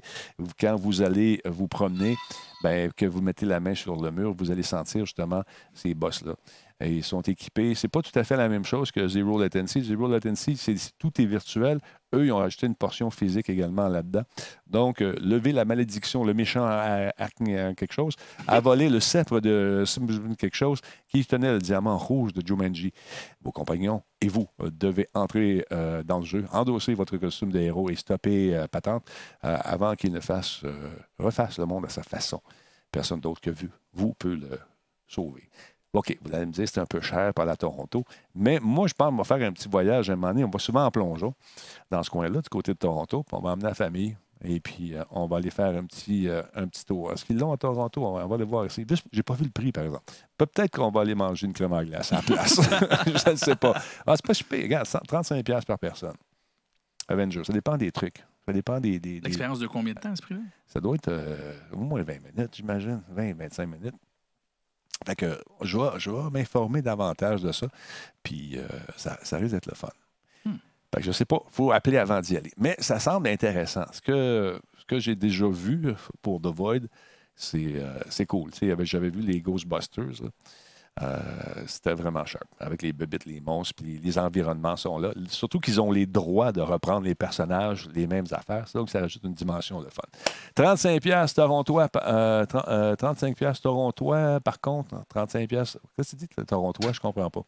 quand 0.57 0.77
vous 0.77 1.01
allez 1.01 1.41
vous 1.43 1.67
promener, 1.67 2.15
ben, 2.63 2.89
que 2.95 3.05
vous 3.05 3.21
mettez 3.21 3.45
la 3.45 3.59
main 3.59 3.75
sur 3.75 4.01
le 4.01 4.11
mur, 4.11 4.33
vous 4.33 4.51
allez 4.51 4.63
sentir 4.63 5.05
justement 5.05 5.43
ces 5.73 5.93
bosses-là. 5.93 6.35
Et 6.81 6.91
ils 6.91 7.03
sont 7.03 7.21
équipés. 7.21 7.73
C'est 7.73 7.87
pas 7.87 8.01
tout 8.01 8.17
à 8.17 8.23
fait 8.23 8.35
la 8.35 8.49
même 8.49 8.65
chose 8.65 8.91
que 8.91 9.07
Zero 9.07 9.39
Latency. 9.39 9.83
Zero 9.83 10.07
Latency, 10.07 10.57
c'est 10.57 10.75
tout 10.99 11.21
est 11.21 11.25
virtuel. 11.25 11.79
Eux, 12.13 12.25
ils 12.25 12.31
ont 12.31 12.39
ajouté 12.39 12.67
une 12.67 12.75
portion 12.75 13.09
physique 13.09 13.49
également 13.49 13.87
là-dedans. 13.87 14.23
Donc, 14.67 15.01
euh, 15.01 15.15
lever 15.21 15.51
la 15.51 15.65
malédiction, 15.65 16.23
le 16.23 16.33
méchant 16.33 16.65
à, 16.65 17.11
quelque 17.75 17.93
chose, 17.93 18.15
a 18.47 18.59
volé 18.59 18.89
le 18.89 18.99
sceptre 18.99 19.39
de 19.39 19.83
quelque 20.37 20.55
chose 20.55 20.81
qui 21.07 21.25
tenait 21.25 21.53
le 21.53 21.59
diamant 21.59 21.97
rouge 21.97 22.33
de 22.33 22.45
Jumanji. 22.45 22.91
Vos 23.41 23.51
compagnons 23.51 24.03
et 24.21 24.27
vous 24.27 24.47
euh, 24.61 24.69
devez 24.71 25.07
entrer 25.13 25.65
euh, 25.71 26.03
dans 26.03 26.19
le 26.19 26.25
jeu, 26.25 26.45
endosser 26.51 26.93
votre 26.93 27.17
costume 27.17 27.51
de 27.51 27.59
héros 27.59 27.89
et 27.89 27.95
stopper 27.95 28.55
euh, 28.55 28.67
Patente 28.67 29.07
euh, 29.43 29.57
avant 29.61 29.95
qu'il 29.95 30.11
ne 30.11 30.19
fasse, 30.19 30.61
euh, 30.63 30.89
refasse 31.19 31.59
le 31.59 31.65
monde 31.65 31.85
à 31.85 31.89
sa 31.89 32.03
façon. 32.03 32.41
Personne 32.91 33.19
d'autre 33.19 33.41
que 33.41 33.51
vous, 33.51 33.69
vous 33.93 34.13
peut 34.13 34.35
le 34.35 34.59
sauver. 35.07 35.49
OK, 35.95 36.17
vous 36.21 36.33
allez 36.35 36.45
me 36.45 36.51
dire 36.51 36.67
c'est 36.67 36.79
un 36.79 36.85
peu 36.85 37.01
cher 37.01 37.33
par 37.33 37.45
la 37.45 37.55
Toronto, 37.55 38.03
mais 38.35 38.59
moi, 38.61 38.87
je 38.87 38.93
pense 38.93 39.09
qu'on 39.09 39.17
va 39.17 39.23
faire 39.23 39.47
un 39.47 39.51
petit 39.53 39.67
voyage 39.69 40.09
un 40.09 40.15
moment 40.15 40.29
donné. 40.33 40.43
On 40.43 40.49
va 40.49 40.59
souvent 40.59 40.85
en 40.85 40.91
plongeon 40.91 41.33
dans 41.91 42.03
ce 42.03 42.09
coin-là, 42.09 42.41
du 42.41 42.49
côté 42.49 42.73
de 42.73 42.77
Toronto, 42.77 43.23
puis 43.23 43.35
on 43.37 43.41
va 43.41 43.51
emmener 43.51 43.67
la 43.67 43.73
famille. 43.73 44.15
Et 44.43 44.59
puis, 44.59 44.93
euh, 44.93 45.03
on 45.11 45.25
va 45.27 45.37
aller 45.37 45.49
faire 45.49 45.75
un 45.75 45.85
petit, 45.85 46.27
euh, 46.27 46.43
un 46.53 46.67
petit 46.67 46.83
tour. 46.85 47.11
Est-ce 47.11 47.23
qu'ils 47.25 47.37
l'ont 47.39 47.53
à 47.53 47.57
Toronto? 47.57 48.05
On 48.05 48.27
va, 48.27 48.35
aller 48.35 48.43
voir 48.43 48.65
ici. 48.65 48.85
J'ai 49.11 49.23
pas 49.23 49.33
vu 49.33 49.45
le 49.45 49.49
prix, 49.49 49.71
par 49.71 49.85
exemple. 49.85 50.03
Pe- 50.37 50.45
Peut-être 50.45 50.71
qu'on 50.77 50.91
va 50.91 51.01
aller 51.01 51.15
manger 51.15 51.47
une 51.47 51.53
crème 51.53 51.71
à 51.73 51.83
glace 51.85 52.11
à 52.11 52.17
la 52.17 52.21
place. 52.21 52.59
je 53.25 53.31
ne 53.31 53.35
sais 53.37 53.55
pas. 53.55 53.73
Ah, 54.05 54.13
c'est 54.15 54.25
pas 54.25 54.33
super. 54.33 54.61
Regarde, 54.61 54.85
100 54.85 54.99
35$ 55.07 55.43
piastres 55.43 55.65
par 55.67 55.79
personne. 55.79 56.13
Avengers. 57.07 57.43
Ça 57.45 57.53
dépend 57.53 57.77
des 57.77 57.91
trucs. 57.91 58.23
Ça 58.45 58.51
dépend 58.53 58.79
des. 58.79 58.99
des- 58.99 59.19
des- 59.19 59.21
L'expérience 59.21 59.59
de 59.59 59.67
combien 59.67 59.93
de 59.93 59.99
temps, 59.99 60.11
à 60.11 60.15
ce 60.15 60.21
prix-là? 60.21 60.41
ça 60.67 60.79
doit 60.81 60.95
être 60.95 61.07
euh, 61.07 61.53
au 61.71 61.79
moins 61.79 62.03
20 62.03 62.13
minutes, 62.35 62.55
j'imagine. 62.55 63.01
20-25 63.15 63.65
minutes. 63.67 63.95
Fait 65.05 65.15
que 65.15 65.39
je 65.61 65.77
vais, 65.77 65.99
je 65.99 66.09
vais 66.09 66.29
m'informer 66.31 66.81
davantage 66.81 67.41
de 67.41 67.51
ça. 67.51 67.67
Puis 68.23 68.57
euh, 68.57 68.67
ça, 68.97 69.17
ça 69.23 69.37
risque 69.37 69.53
d'être 69.53 69.67
le 69.67 69.75
fun. 69.75 69.89
Hmm. 70.45 70.55
Fait 70.93 71.01
que 71.01 71.05
je 71.07 71.11
sais 71.11 71.25
pas, 71.25 71.39
il 71.45 71.51
faut 71.53 71.71
appeler 71.71 71.97
avant 71.97 72.21
d'y 72.21 72.37
aller. 72.37 72.51
Mais 72.57 72.75
ça 72.79 72.99
semble 72.99 73.27
intéressant. 73.27 73.85
Ce 73.91 74.01
que, 74.01 74.59
ce 74.77 74.85
que 74.85 74.99
j'ai 74.99 75.15
déjà 75.15 75.47
vu 75.47 75.93
pour 76.21 76.41
The 76.41 76.47
Void, 76.47 76.79
c'est 77.35 77.73
euh, 77.75 78.25
cool. 78.27 78.51
J'avais- 78.59 78.85
J'avais 78.85 79.09
vu 79.09 79.21
les 79.21 79.41
Ghostbusters. 79.41 80.23
là. 80.23 80.29
Euh, 81.01 81.19
C'était 81.67 81.93
vraiment 81.93 82.25
sharp. 82.25 82.45
Avec 82.59 82.81
les 82.81 82.93
bébites, 82.93 83.25
les 83.25 83.41
monstres, 83.41 83.73
puis 83.75 83.99
les, 84.01 84.17
environnements 84.19 84.77
sont 84.77 84.97
là. 84.97 85.11
Surtout 85.27 85.59
qu'ils 85.59 85.81
ont 85.81 85.91
les 85.91 86.05
droits 86.05 86.51
de 86.53 86.61
reprendre 86.61 87.05
les 87.05 87.15
personnages, 87.15 87.87
les 87.93 88.07
mêmes 88.07 88.25
affaires. 88.31 88.65
Donc, 88.73 88.89
ça 88.89 89.01
rajoute 89.01 89.23
une 89.23 89.33
dimension 89.33 89.81
de 89.81 89.89
fun. 89.89 90.03
35 90.55 91.01
pièces 91.01 91.33
torontois, 91.33 91.89
pa- 91.89 92.03
euh, 92.07 92.45
tren- 92.45 92.63
euh, 92.69 92.95
35 92.95 93.35
torontois, 93.61 94.39
par 94.39 94.61
contre, 94.61 94.95
35 95.09 95.49
pièces. 95.49 95.77
Qu'est-ce 95.97 96.15
que 96.15 96.21
tu 96.21 96.27
dis, 96.37 96.45
torontois? 96.45 96.93
Je 96.93 96.99
comprends 97.01 97.29
pas. 97.29 97.41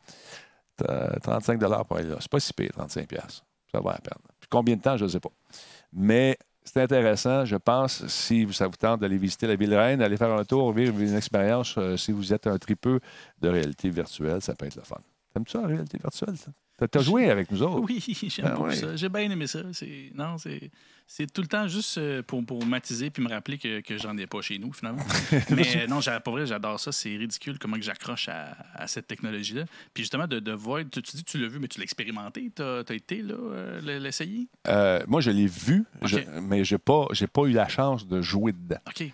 Euh, 0.90 1.10
35 1.24 1.58
dollars 1.58 1.86
pour 1.86 1.98
aller 1.98 2.10
là. 2.10 2.18
C'est 2.20 2.30
pas 2.32 2.40
si 2.40 2.54
pire, 2.54 2.72
35 2.74 3.08
pièces. 3.08 3.44
Ça 3.72 3.80
va 3.80 3.92
à 3.92 3.98
peine. 4.00 4.20
Combien 4.50 4.76
de 4.76 4.82
temps, 4.82 4.98
je 4.98 5.06
ne 5.06 5.10
sais 5.10 5.20
pas. 5.20 5.32
Mais 5.94 6.38
c'est 6.67 6.82
intéressant, 6.82 7.45
je 7.45 7.56
pense, 7.56 8.06
si 8.08 8.45
ça 8.51 8.67
vous 8.67 8.75
tente 8.75 8.99
d'aller 8.99 9.17
visiter 9.17 9.47
la 9.47 9.56
ville 9.56 9.73
reine, 9.73 9.99
d'aller 9.99 10.17
faire 10.17 10.32
un 10.32 10.43
tour, 10.43 10.73
vivre 10.73 10.99
une 10.99 11.15
expérience, 11.15 11.75
euh, 11.77 11.95
si 11.95 12.12
vous 12.12 12.34
êtes 12.34 12.45
un 12.45 12.58
tripeux 12.58 12.99
de 13.41 13.49
réalité 13.49 13.89
virtuelle, 13.89 14.41
ça 14.41 14.53
peut 14.53 14.65
être 14.65 14.75
le 14.75 14.82
fun. 14.82 14.97
T'aimes-tu 15.34 15.53
ça, 15.53 15.62
la 15.62 15.67
réalité 15.67 15.97
virtuelle? 15.97 16.36
Tu 16.38 16.66
as 16.84 17.02
joué 17.02 17.30
avec 17.30 17.52
nous 17.52 17.62
autres? 17.63 17.80
Oui, 17.88 18.04
j'aime 18.30 18.46
Ah 18.48 18.52
beaucoup 18.52 18.68
ouais. 18.70 18.76
ça. 18.76 18.96
J'ai 18.96 19.10
bien 19.10 19.30
aimé 19.32 19.48
ça. 19.48 19.62
C'est, 19.74 20.12
non, 20.13 20.38
c'est, 20.38 20.70
c'est 21.08 21.32
tout 21.32 21.42
le 21.42 21.48
temps 21.48 21.68
juste 21.68 21.98
euh, 21.98 22.22
pour, 22.22 22.46
pour 22.46 22.63
matiser 22.66 23.10
puis 23.10 23.24
me 23.24 23.30
rappeler 23.30 23.58
que, 23.58 23.80
que 23.82 23.98
j'en 23.98 24.16
ai 24.18 24.28
pas 24.28 24.42
chez 24.42 24.60
nous, 24.60 24.72
finalement. 24.74 25.04
Mais 25.50 25.84
euh, 25.84 25.88
non, 25.88 26.00
pour 26.24 26.34
vrai, 26.34 26.46
j'adore 26.46 26.80
ça. 26.80 26.92
C'est 26.92 27.16
ridicule 27.16 27.58
comment 27.60 27.78
que 27.78 27.82
j'accroche 27.84 28.30
à, 28.30 28.56
à 28.76 28.88
cette 28.88 29.08
technologie-là. 29.08 29.63
Puis 29.94 30.04
justement, 30.04 30.28
de, 30.28 30.40
de 30.40 30.52
Void, 30.52 30.86
tu, 30.92 31.02
tu 31.02 31.16
dis 31.18 31.24
que 31.24 31.30
tu 31.32 31.38
l'as 31.40 31.48
vu, 31.48 31.60
mais 31.60 31.68
tu 31.68 31.80
l'as 31.80 31.84
expérimenté. 31.86 32.52
Tu 32.56 32.62
as, 32.62 32.84
été 32.94 33.22
là, 33.22 33.34
euh, 33.36 34.00
l'essayer? 34.00 34.48
Euh, 34.68 35.02
moi, 35.08 35.22
je 35.22 35.32
l'ai 35.32 35.48
vu, 35.48 35.86
je- 36.04 36.20
mais 36.42 36.63
je 36.63 36.76
n'ai 36.76 36.80
pas, 36.80 37.08
j'ai 37.12 37.28
pas 37.28 37.44
eu 37.46 37.52
la 37.54 37.68
chance 37.68 38.08
de 38.08 38.22
jouer 38.22 38.52
dedans. 38.52 38.80
OK. 38.88 39.12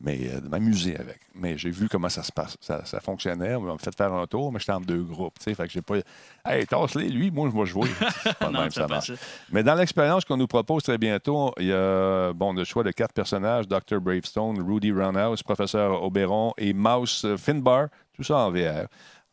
Mais 0.00 0.18
euh, 0.28 0.40
de 0.40 0.48
m'amuser 0.48 0.96
avec. 0.96 1.20
Mais 1.34 1.56
j'ai 1.58 1.70
vu 1.70 1.88
comment 1.88 2.08
ça 2.08 2.22
se 2.22 2.32
passe, 2.32 2.56
ça, 2.60 2.84
ça 2.84 3.00
fonctionnait. 3.00 3.54
On 3.54 3.62
m'a 3.62 3.78
fait 3.78 3.94
faire 3.96 4.12
un 4.12 4.26
tour, 4.26 4.52
mais 4.52 4.58
j'étais 4.58 4.72
en 4.72 4.80
deux 4.80 5.02
groupes. 5.02 5.38
tu 5.38 5.44
sais, 5.44 5.54
Fait 5.54 5.66
que 5.66 5.72
j'ai 5.72 5.82
pas. 5.82 5.96
Hey, 6.44 6.66
tasse-les, 6.66 7.08
lui, 7.08 7.30
moi, 7.30 7.50
je 7.52 7.58
vais 7.58 7.66
jouer. 7.66 7.88
Pas 8.38 8.50
Non, 8.50 8.60
même, 8.60 8.70
ça 8.70 8.86
marche. 8.86 9.12
Mais 9.50 9.62
dans 9.62 9.74
l'expérience 9.74 10.24
qu'on 10.24 10.36
nous 10.36 10.46
propose 10.46 10.82
très 10.82 10.98
bientôt, 10.98 11.52
il 11.58 11.66
y 11.66 11.72
a 11.72 12.32
bon, 12.32 12.52
le 12.52 12.64
choix 12.64 12.82
de 12.82 12.90
quatre 12.90 13.12
personnages 13.12 13.66
Dr. 13.68 14.00
Bravestone, 14.00 14.60
Rudy 14.60 14.92
Roundhouse, 14.92 15.42
Professeur 15.42 16.02
Oberon 16.02 16.52
et 16.58 16.72
Mouse 16.72 17.26
Finbar, 17.36 17.88
tout 18.14 18.22
ça 18.22 18.38
en 18.38 18.50
VR. 18.50 18.86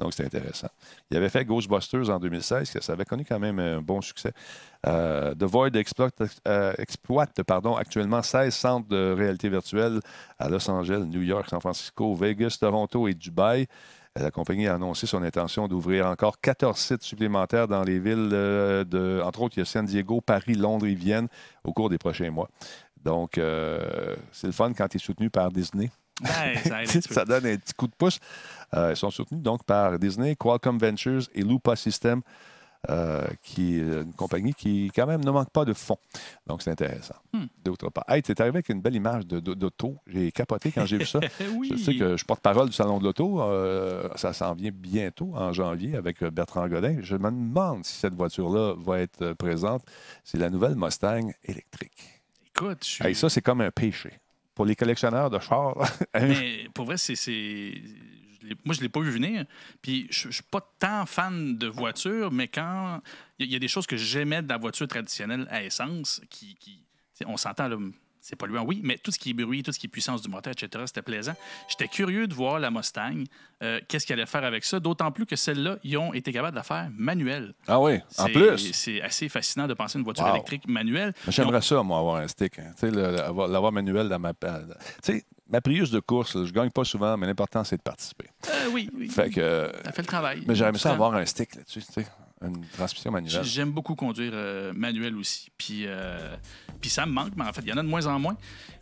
Donc, 0.04 0.14
c'est 0.14 0.26
intéressant. 0.26 0.68
Il 1.10 1.16
avait 1.16 1.30
fait 1.30 1.46
Ghostbusters 1.46 2.10
en 2.10 2.20
2016, 2.20 2.72
que 2.72 2.84
ça 2.84 2.92
avait 2.92 3.06
connu 3.06 3.24
quand 3.24 3.40
même 3.40 3.58
un 3.60 3.82
bon 3.82 4.02
succès. 4.02 4.34
Euh, 4.86 5.34
The 5.34 5.44
Void 5.44 5.78
exploite, 5.78 6.22
euh, 6.46 6.74
actuellement 7.78 8.22
16 8.22 8.54
centres 8.54 8.90
de 8.90 9.14
réalité 9.18 9.48
virtuelle 9.48 10.02
à 10.38 10.50
Los 10.50 10.70
Angeles, 10.70 11.06
New 11.06 11.22
York, 11.22 11.50
San 11.50 11.62
Francisco, 11.62 12.14
Vegas, 12.16 12.58
Toronto 12.60 13.08
et 13.08 13.14
Dubaï. 13.14 13.66
La 14.18 14.30
compagnie 14.30 14.68
a 14.68 14.76
annoncé 14.76 15.08
son 15.08 15.24
intention 15.24 15.70
d'ouvrir 15.70 16.06
encore 16.08 16.38
14 16.42 16.78
sites 16.78 17.04
supplémentaires 17.04 17.70
dans 17.70 17.84
les 17.84 17.98
villes 17.98 18.32
euh, 18.34 18.84
de, 18.84 19.22
entre 19.24 19.44
autres, 19.44 19.56
il 19.56 19.62
y 19.62 19.64
a 19.64 19.66
San 19.66 19.86
Diego, 19.86 20.20
Paris, 20.20 20.56
Londres 20.56 20.86
et 20.86 20.96
Vienne 20.96 21.30
au 21.64 21.72
cours 21.72 21.90
des 21.90 21.98
prochains 21.98 22.30
mois. 22.30 22.50
Donc, 23.06 23.38
euh, 23.38 24.18
c'est 24.34 24.48
le 24.48 24.54
fun 24.54 24.74
quand 24.74 24.90
tu 24.90 24.98
es 24.98 25.00
soutenu 25.00 25.30
par 25.30 25.50
Disney. 25.50 25.92
Ça 27.10 27.26
donne 27.26 27.46
un 27.46 27.58
petit 27.58 27.74
coup 27.74 27.88
de 27.88 27.96
pouce. 27.96 28.20
Euh, 28.74 28.92
ils 28.92 28.98
sont 28.98 29.12
soutenus 29.12 29.42
donc 29.42 29.64
par 29.66 29.98
Disney, 30.00 30.36
Qualcomm 30.36 30.78
Ventures 30.78 31.24
et 31.34 31.42
Lupa 31.42 31.76
System, 31.76 32.22
euh, 32.90 33.26
qui 33.42 33.78
est 33.78 33.82
une 33.82 34.14
compagnie 34.14 34.54
qui, 34.54 34.92
quand 34.94 35.08
même, 35.08 35.24
ne 35.24 35.32
manque 35.32 35.52
pas 35.52 35.64
de 35.64 35.74
fonds. 35.74 35.98
Donc, 36.48 36.62
c'est 36.62 36.72
intéressant. 36.72 37.16
Hmm. 37.32 37.46
D'autre 37.64 37.90
part. 37.90 38.04
Hey, 38.10 38.22
tu 38.22 38.32
es 38.32 38.42
arrivé 38.42 38.58
avec 38.58 38.70
une 38.70 38.82
belle 38.82 38.96
image 38.96 39.26
d'auto. 39.26 39.96
J'ai 40.06 40.32
capoté 40.32 40.72
quand 40.72 40.86
j'ai 40.86 40.98
vu 40.98 41.06
ça. 41.06 41.20
oui. 41.56 41.70
Je 41.72 41.78
sais 41.78 41.96
que 41.96 42.18
je 42.18 42.26
porte 42.26 42.42
parole 42.42 42.68
du 42.68 42.76
Salon 42.76 43.00
de 43.00 43.06
l'Auto. 43.06 43.42
euh, 43.42 44.10
ça 44.16 44.34
s'en 44.34 44.54
vient 44.54 44.72
bientôt, 44.74 45.32
en 45.36 45.54
janvier, 45.54 45.96
avec 45.96 46.22
euh, 46.24 46.30
Bertrand 46.30 46.68
Godin. 46.68 46.98
Je 47.02 47.16
me 47.16 47.32
demande 47.32 47.86
si 47.86 47.94
cette 47.94 48.16
voiture-là 48.16 48.76
va 48.78 49.00
être 49.00 49.22
euh, 49.22 49.34
présente. 49.34 49.84
C'est 50.26 50.38
la 50.38 50.50
nouvelle 50.50 50.76
Mustang 50.76 51.32
électrique. 51.46 52.22
Écoute, 52.54 52.86
je. 52.86 53.04
Hey, 53.04 53.16
ça, 53.16 53.30
c'est 53.30 53.42
comme 53.42 53.62
un 53.62 53.72
péché. 53.72 54.20
Pour 54.56 54.66
les 54.66 54.76
collectionneurs 54.76 55.30
de 55.30 55.40
chars, 55.40 55.76
Mais 56.14 56.68
pour 56.74 56.86
vrai, 56.86 56.98
c'est. 56.98 57.14
Moi, 58.66 58.76
je 58.76 58.80
ne 58.80 58.84
l'ai 58.84 58.90
pas 58.90 59.00
vu 59.00 59.10
venir. 59.10 59.46
Puis, 59.82 60.06
je 60.12 60.28
ne 60.28 60.34
suis 60.34 60.44
pas 60.44 60.60
tant 60.78 61.06
fan 61.06 61.58
de 61.58 61.68
voitures, 61.68 62.32
mais 62.32 62.48
quand. 62.50 63.02
Il 63.40 63.52
y, 63.52 63.56
a- 63.56 63.60
des 63.60 63.68
choses 63.70 63.88
que 63.88 63.98
j'aimais 63.98 64.42
de 64.44 64.50
la 64.50 64.58
voiture 64.58 64.88
traditionnelle 64.88 65.48
à 65.50 65.64
essence 65.64 66.22
qui. 66.30 66.56
qui- 66.56 66.84
on 67.26 67.38
s'entend. 67.38 67.70
C'est 68.26 68.38
polluant, 68.38 68.64
oui, 68.66 68.80
mais 68.86 68.98
tout 68.98 69.12
ce 69.12 69.20
qui 69.20 69.32
est 69.32 69.34
bruit, 69.34 69.64
tout 69.64 69.74
ce 69.74 69.78
qui 69.80 69.88
est 69.88 69.90
puissance 69.90 70.22
du 70.22 70.30
moteur, 70.30 70.54
etc., 70.54 70.82
c'était 70.88 71.02
plaisant. 71.02 71.34
J'étais 71.68 71.90
curieux 71.90 72.26
de 72.26 72.34
voir 72.34 72.58
la 72.58 72.72
Mustang, 72.72 73.26
euh, 73.62 73.82
qu'est-ce 73.90 74.08
qu'elle 74.08 74.18
allait 74.18 74.26
faire 74.26 74.46
avec 74.46 74.64
ça, 74.64 74.80
d'autant 74.80 75.12
plus 75.12 75.26
que 75.26 75.36
celle-là, 75.36 75.76
ils 75.84 75.98
ont 75.98 76.14
été 76.14 76.32
capables 76.32 76.54
de 76.54 76.56
la 76.56 76.64
faire 76.64 76.90
manuelle. 76.98 77.54
ah 77.68 77.82
oui, 77.82 78.00
en 78.18 78.28
plus. 78.28 78.72
C'est 78.72 79.02
assez 79.02 79.28
fascinant 79.28 79.68
de 79.68 79.74
penser 79.74 79.98
à 79.98 80.00
une 80.00 80.06
voiture 80.06 80.24
Wow. 80.26 80.36
électrique 80.36 80.70
manuelle. 80.70 81.14
J'aimerais 81.28 81.62
ça, 81.62 81.84
moi, 81.84 82.00
avoir 82.00 82.16
un 82.16 82.28
stick. 82.30 82.60
hein. 82.60 82.72
L'avoir 82.82 83.74
manuel 83.74 84.08
dans 84.08 84.20
ma. 84.20 84.34
Tu 84.34 84.40
sais, 85.02 85.26
ma 85.50 85.60
Prius 85.60 85.92
de 85.92 86.00
course, 86.00 86.46
je 86.46 86.52
gagne 86.54 86.70
pas 86.70 86.86
souvent, 86.86 87.18
mais 87.18 87.28
l'important, 87.28 87.66
c'est 87.66 87.76
de 87.76 87.82
participer. 87.82 88.28
Euh, 88.48 88.70
oui, 88.72 88.90
oui. 88.98 89.10
Fait 89.10 89.30
que. 89.32 89.70
Ça 89.84 89.92
fait 89.92 90.02
le 90.02 90.08
travail. 90.08 90.44
Mais 90.48 90.58
aimé 90.60 90.78
ça 90.78 90.94
avoir 90.94 91.14
un 91.14 91.26
stick 91.26 91.56
là-dessus, 91.56 91.82
tu 91.84 91.92
sais. 91.92 92.08
Une 92.44 92.66
transmission 92.68 93.12
manuelle. 93.12 93.44
J'aime 93.44 93.72
beaucoup 93.72 93.96
conduire 93.96 94.32
euh, 94.34 94.74
manuel 94.76 95.16
aussi. 95.16 95.50
Puis, 95.58 95.84
euh, 95.86 96.36
puis 96.82 96.90
ça 96.90 97.06
me 97.06 97.12
manque, 97.12 97.32
mais 97.36 97.46
en 97.46 97.54
fait, 97.54 97.62
il 97.64 97.70
y 97.70 97.74
en 97.74 97.78
a 97.78 97.84
de 97.84 97.88
moins 97.88 98.06
en 98.08 98.20
moins. 98.20 98.36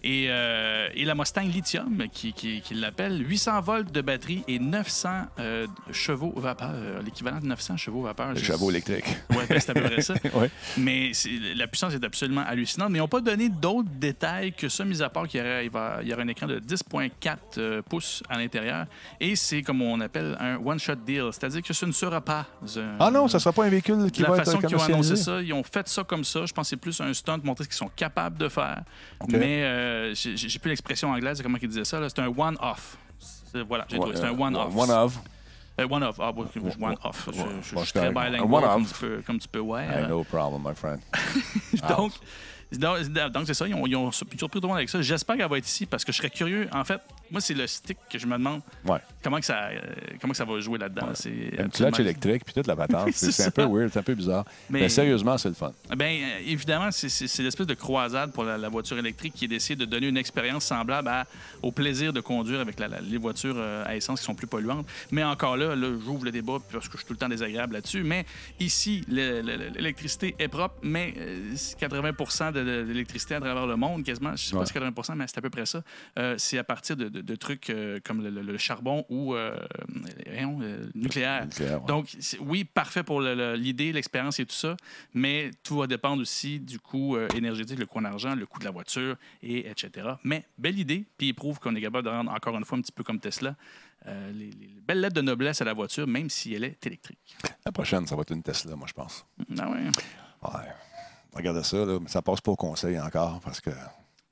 Et, 0.03 0.25
euh, 0.29 0.89
et 0.95 1.05
la 1.05 1.13
Mustang 1.13 1.43
Lithium, 1.43 2.05
qui, 2.11 2.33
qui, 2.33 2.61
qui 2.61 2.73
l'appelle, 2.73 3.23
800 3.27 3.61
volts 3.61 3.91
de 3.91 4.01
batterie 4.01 4.43
et 4.47 4.57
900 4.57 5.09
euh, 5.39 5.67
chevaux 5.91 6.33
vapeur. 6.35 6.73
L'équivalent 7.05 7.39
de 7.39 7.45
900 7.45 7.77
chevaux 7.77 8.01
vapeur. 8.01 8.29
Le 8.33 8.39
je- 8.39 8.45
chevaux 8.45 8.71
électrique. 8.71 9.05
Ouais, 9.29 9.45
ben, 9.47 9.59
c'est 9.59 9.69
à 9.69 9.73
peu 9.75 9.81
près 9.83 10.01
ça. 10.01 10.15
ouais. 10.33 10.49
Mais 10.77 11.11
la 11.55 11.67
puissance 11.67 11.93
est 11.93 12.03
absolument 12.03 12.41
hallucinante. 12.41 12.89
Mais 12.89 12.97
ils 12.97 13.01
n'ont 13.01 13.07
pas 13.07 13.21
donné 13.21 13.49
d'autres 13.49 13.89
détails 13.91 14.53
que 14.53 14.69
ça, 14.69 14.83
mis 14.83 15.01
à 15.03 15.09
part 15.09 15.27
qu'il 15.27 15.39
y 15.39 15.43
aurait, 15.43 15.65
il 15.65 15.71
va- 15.71 15.99
il 16.01 16.07
y 16.09 16.13
aurait 16.13 16.23
un 16.23 16.27
écran 16.27 16.47
de 16.47 16.59
10,4 16.59 17.37
euh, 17.59 17.81
pouces 17.83 18.23
à 18.27 18.37
l'intérieur. 18.39 18.87
Et 19.19 19.35
c'est 19.35 19.61
comme 19.61 19.83
on 19.83 19.99
appelle 20.01 20.35
un 20.39 20.55
one-shot 20.57 20.95
deal. 20.95 21.25
C'est-à-dire 21.31 21.61
que 21.61 21.73
ce 21.73 21.85
ne 21.85 21.91
sera 21.91 22.21
pas. 22.21 22.47
un- 22.77 22.97
Ah 22.99 23.11
non, 23.11 23.27
ça 23.27 23.37
ne 23.37 23.41
sera 23.51 23.53
pas 23.53 23.65
un 23.65 23.69
véhicule 23.69 24.11
qui 24.11 24.21
la 24.21 24.29
va 24.29 24.35
façon 24.37 24.59
être 24.59 24.67
qu'ils 24.67 24.77
ont 24.77 24.81
annoncé 24.81 25.15
ça, 25.15 25.41
ils 25.41 25.53
ont 25.53 25.63
fait 25.63 25.87
ça 25.87 26.03
comme 26.03 26.23
ça. 26.23 26.45
Je 26.45 26.53
pense 26.53 26.65
que 26.67 26.69
c'est 26.69 26.77
plus 26.77 26.99
un 27.01 27.13
stunt, 27.13 27.39
montrer 27.43 27.63
ce 27.65 27.69
qu'ils 27.69 27.77
sont 27.77 27.91
capables 27.95 28.37
de 28.37 28.49
faire. 28.49 28.83
OK. 29.19 29.29
Mais 29.31 29.63
euh, 29.63 30.13
j'ai 30.15 30.59
plus 30.59 30.69
l'expression 30.69 31.11
anglaise, 31.11 31.41
comment 31.41 31.57
ils 31.61 31.67
disaient 31.67 31.85
ça. 31.85 31.99
C'est 32.09 32.19
un 32.19 32.27
one-off. 32.27 32.97
C'est- 33.19 33.61
Voilà, 33.61 33.85
j'ai 33.89 33.97
trouvé. 33.99 34.15
C'est 34.15 34.25
un 34.25 34.37
one-off. 34.39 34.75
One 34.75 34.89
of. 34.91 35.19
Euh, 35.79 35.87
one 35.89 36.03
off. 36.03 36.17
Ah, 36.19 36.31
bon, 36.31 36.45
one-off. 36.81 37.27
Je, 37.27 37.31
je- 37.31 37.41
Bon, 37.41 37.49
je 37.61 37.79
je 37.79 37.83
suis 37.85 37.93
très 37.93 38.07
Un 38.07 38.37
comme 38.39 38.53
one-off. 38.53 38.93
tu 38.93 38.99
peux, 38.99 39.21
comme 39.25 39.39
tu 39.39 39.47
peux 39.47 39.59
voir. 39.59 39.81
Hey, 39.81 40.07
no 40.07 40.23
problem, 40.23 40.61
my 40.65 40.75
friend. 40.75 40.99
Donc, 41.89 42.11
donc, 42.73 42.99
donc, 43.31 43.43
c'est 43.47 43.53
ça, 43.53 43.67
ils 43.67 43.73
ont, 43.73 43.85
ils 43.87 43.95
ont 43.95 44.11
surpris 44.11 44.37
tout 44.37 44.47
le 44.61 44.67
monde 44.67 44.77
avec 44.77 44.89
ça. 44.89 45.01
J'espère 45.01 45.37
qu'elle 45.37 45.49
va 45.49 45.57
être 45.57 45.67
ici 45.67 45.85
parce 45.85 46.03
que 46.03 46.11
je 46.11 46.17
serais 46.17 46.29
curieux. 46.29 46.67
En 46.73 46.83
fait, 46.83 47.01
moi, 47.31 47.41
c'est 47.41 47.53
le 47.53 47.65
stick 47.67 47.97
que 48.09 48.19
je 48.19 48.25
me 48.27 48.33
demande 48.37 48.61
Ouais. 48.85 48.99
comment, 49.23 49.39
que 49.39 49.45
ça, 49.45 49.69
euh, 49.69 49.79
comment 50.19 50.31
que 50.31 50.37
ça 50.37 50.45
va 50.45 50.59
jouer 50.59 50.77
là-dedans. 50.77 51.07
C'est 51.13 51.29
Un 51.59 51.65
absolument- 51.65 51.91
clutch 51.91 51.99
électrique, 51.99 52.45
puis 52.45 52.53
toute 52.53 52.67
la 52.67 52.75
patente. 52.75 53.09
C'est 53.13 53.27
c'est 53.27 53.31
c'est 53.31 53.47
un 53.47 53.51
peu 53.51 53.63
weird, 53.65 53.89
c'est 53.93 53.99
un 53.99 54.03
peu 54.03 54.15
bizarre. 54.15 54.45
Mais, 54.69 54.81
Mais- 54.81 54.89
sérieusement, 54.89 55.37
c'est 55.37 55.49
le 55.49 55.55
fun. 55.55 55.71
Ben, 55.95 56.21
euh, 56.21 56.39
évidemment, 56.45 56.91
c'est- 56.91 57.09
c'est 57.09 57.27
c'est 57.27 57.43
l'espèce 57.43 57.67
de 57.67 57.73
croisade 57.73 58.31
pour 58.33 58.43
la, 58.43 58.57
la 58.57 58.69
voiture 58.69 58.97
électrique 58.97 59.33
qui 59.33 59.45
est 59.45 59.47
d'essayer 59.47 59.75
de 59.75 59.85
donner 59.85 60.07
une 60.07 60.17
expérience 60.17 60.65
semblable 60.65 61.07
à- 61.07 61.25
au 61.61 61.71
plaisir 61.71 62.11
de 62.13 62.19
conduire 62.21 62.59
avec 62.59 62.79
la- 62.79 62.87
la- 62.87 63.01
les 63.01 63.17
voitures 63.17 63.55
euh, 63.57 63.83
à 63.85 63.95
essence 63.95 64.19
qui 64.19 64.25
sont 64.25 64.35
plus 64.35 64.47
polluantes. 64.47 64.85
Mais 65.11 65.23
encore 65.23 65.57
là, 65.57 65.75
là 65.75 65.87
j'ouvre 66.05 66.25
le 66.25 66.31
débat 66.31 66.57
parce 66.71 66.87
que 66.87 66.93
je 66.93 66.97
suis 66.99 67.07
tout 67.07 67.13
le 67.13 67.19
temps 67.19 67.29
désagréable 67.29 67.73
là-dessus. 67.73 68.03
Mais 68.03 68.25
ici, 68.59 69.03
le- 69.07 69.41
le- 69.41 69.69
l'électricité 69.69 70.35
est 70.39 70.47
propre, 70.47 70.75
mais 70.83 71.13
euh, 71.17 71.55
80 71.79 72.51
de, 72.51 72.63
de 72.63 72.81
l'électricité 72.87 73.35
à 73.35 73.39
travers 73.39 73.67
le 73.67 73.75
monde, 73.75 74.03
quasiment, 74.03 74.35
je 74.35 74.43
sais 74.45 74.51
pas 74.51 74.59
Ouais. 74.59 74.65
si 74.65 74.73
80 74.73 75.15
mais 75.15 75.25
c'est 75.27 75.37
à 75.37 75.41
peu 75.41 75.49
près 75.49 75.65
ça, 75.65 75.81
euh, 76.19 76.35
c'est 76.37 76.57
à 76.57 76.63
partir 76.63 76.95
de, 76.95 77.07
de- 77.09 77.20
de 77.21 77.35
trucs 77.35 77.69
euh, 77.69 77.99
comme 78.03 78.23
le, 78.23 78.29
le- 78.29 78.41
le 78.41 78.57
charbon 78.57 79.05
ou 79.09 79.35
euh, 79.35 79.57
euh, 80.27 80.85
nucléaire. 80.95 81.45
Nucléaire, 81.45 81.81
ouais. 81.81 81.87
Donc, 81.87 82.09
oui, 82.39 82.63
parfait 82.63 83.03
pour 83.03 83.21
le- 83.21 83.35
le- 83.35 83.55
l'idée, 83.55 83.91
l'expérience 83.91 84.39
et 84.39 84.45
tout 84.45 84.55
ça, 84.55 84.75
mais 85.13 85.51
tout 85.63 85.77
va 85.77 85.87
dépendre 85.87 86.21
aussi 86.21 86.59
du 86.59 86.79
coût 86.79 87.15
euh, 87.15 87.27
énergétique, 87.35 87.79
le 87.79 87.85
coût 87.85 87.99
en 87.99 88.05
argent, 88.05 88.35
le 88.35 88.45
coût 88.45 88.59
de 88.59 88.65
la 88.65 88.71
voiture, 88.71 89.15
et 89.43 89.69
etc. 89.69 90.07
Mais 90.23 90.45
belle 90.57 90.79
idée, 90.79 91.05
puis 91.17 91.27
il 91.29 91.33
prouve 91.33 91.59
qu'on 91.59 91.75
est 91.75 91.81
capable 91.81 92.05
de 92.05 92.09
rendre 92.11 92.31
encore 92.31 92.57
une 92.57 92.65
fois 92.65 92.77
un 92.77 92.81
petit 92.81 92.91
peu 92.91 93.03
comme 93.03 93.19
Tesla, 93.19 93.55
euh, 94.07 94.31
les, 94.31 94.49
les 94.49 94.81
belles 94.85 94.99
lettres 95.01 95.15
de 95.15 95.21
noblesse 95.21 95.61
à 95.61 95.65
la 95.65 95.73
voiture, 95.73 96.07
même 96.07 96.29
si 96.29 96.53
elle 96.53 96.63
est 96.63 96.85
électrique. 96.85 97.37
La 97.65 97.71
prochaine, 97.71 98.07
ça 98.07 98.15
va 98.15 98.21
être 98.23 98.31
une 98.33 98.41
Tesla, 98.43 98.75
moi, 98.75 98.87
je 98.87 98.93
pense. 98.93 99.25
Ah 99.59 99.69
ouais. 99.69 99.77
Ouais. 100.43 100.69
Regardez 101.33 101.63
ça, 101.63 101.77
là, 101.85 101.99
mais 102.01 102.09
ça 102.09 102.21
passe 102.21 102.41
pas 102.41 102.51
au 102.51 102.55
conseil 102.55 102.99
encore, 102.99 103.39
parce 103.41 103.61
que 103.61 103.69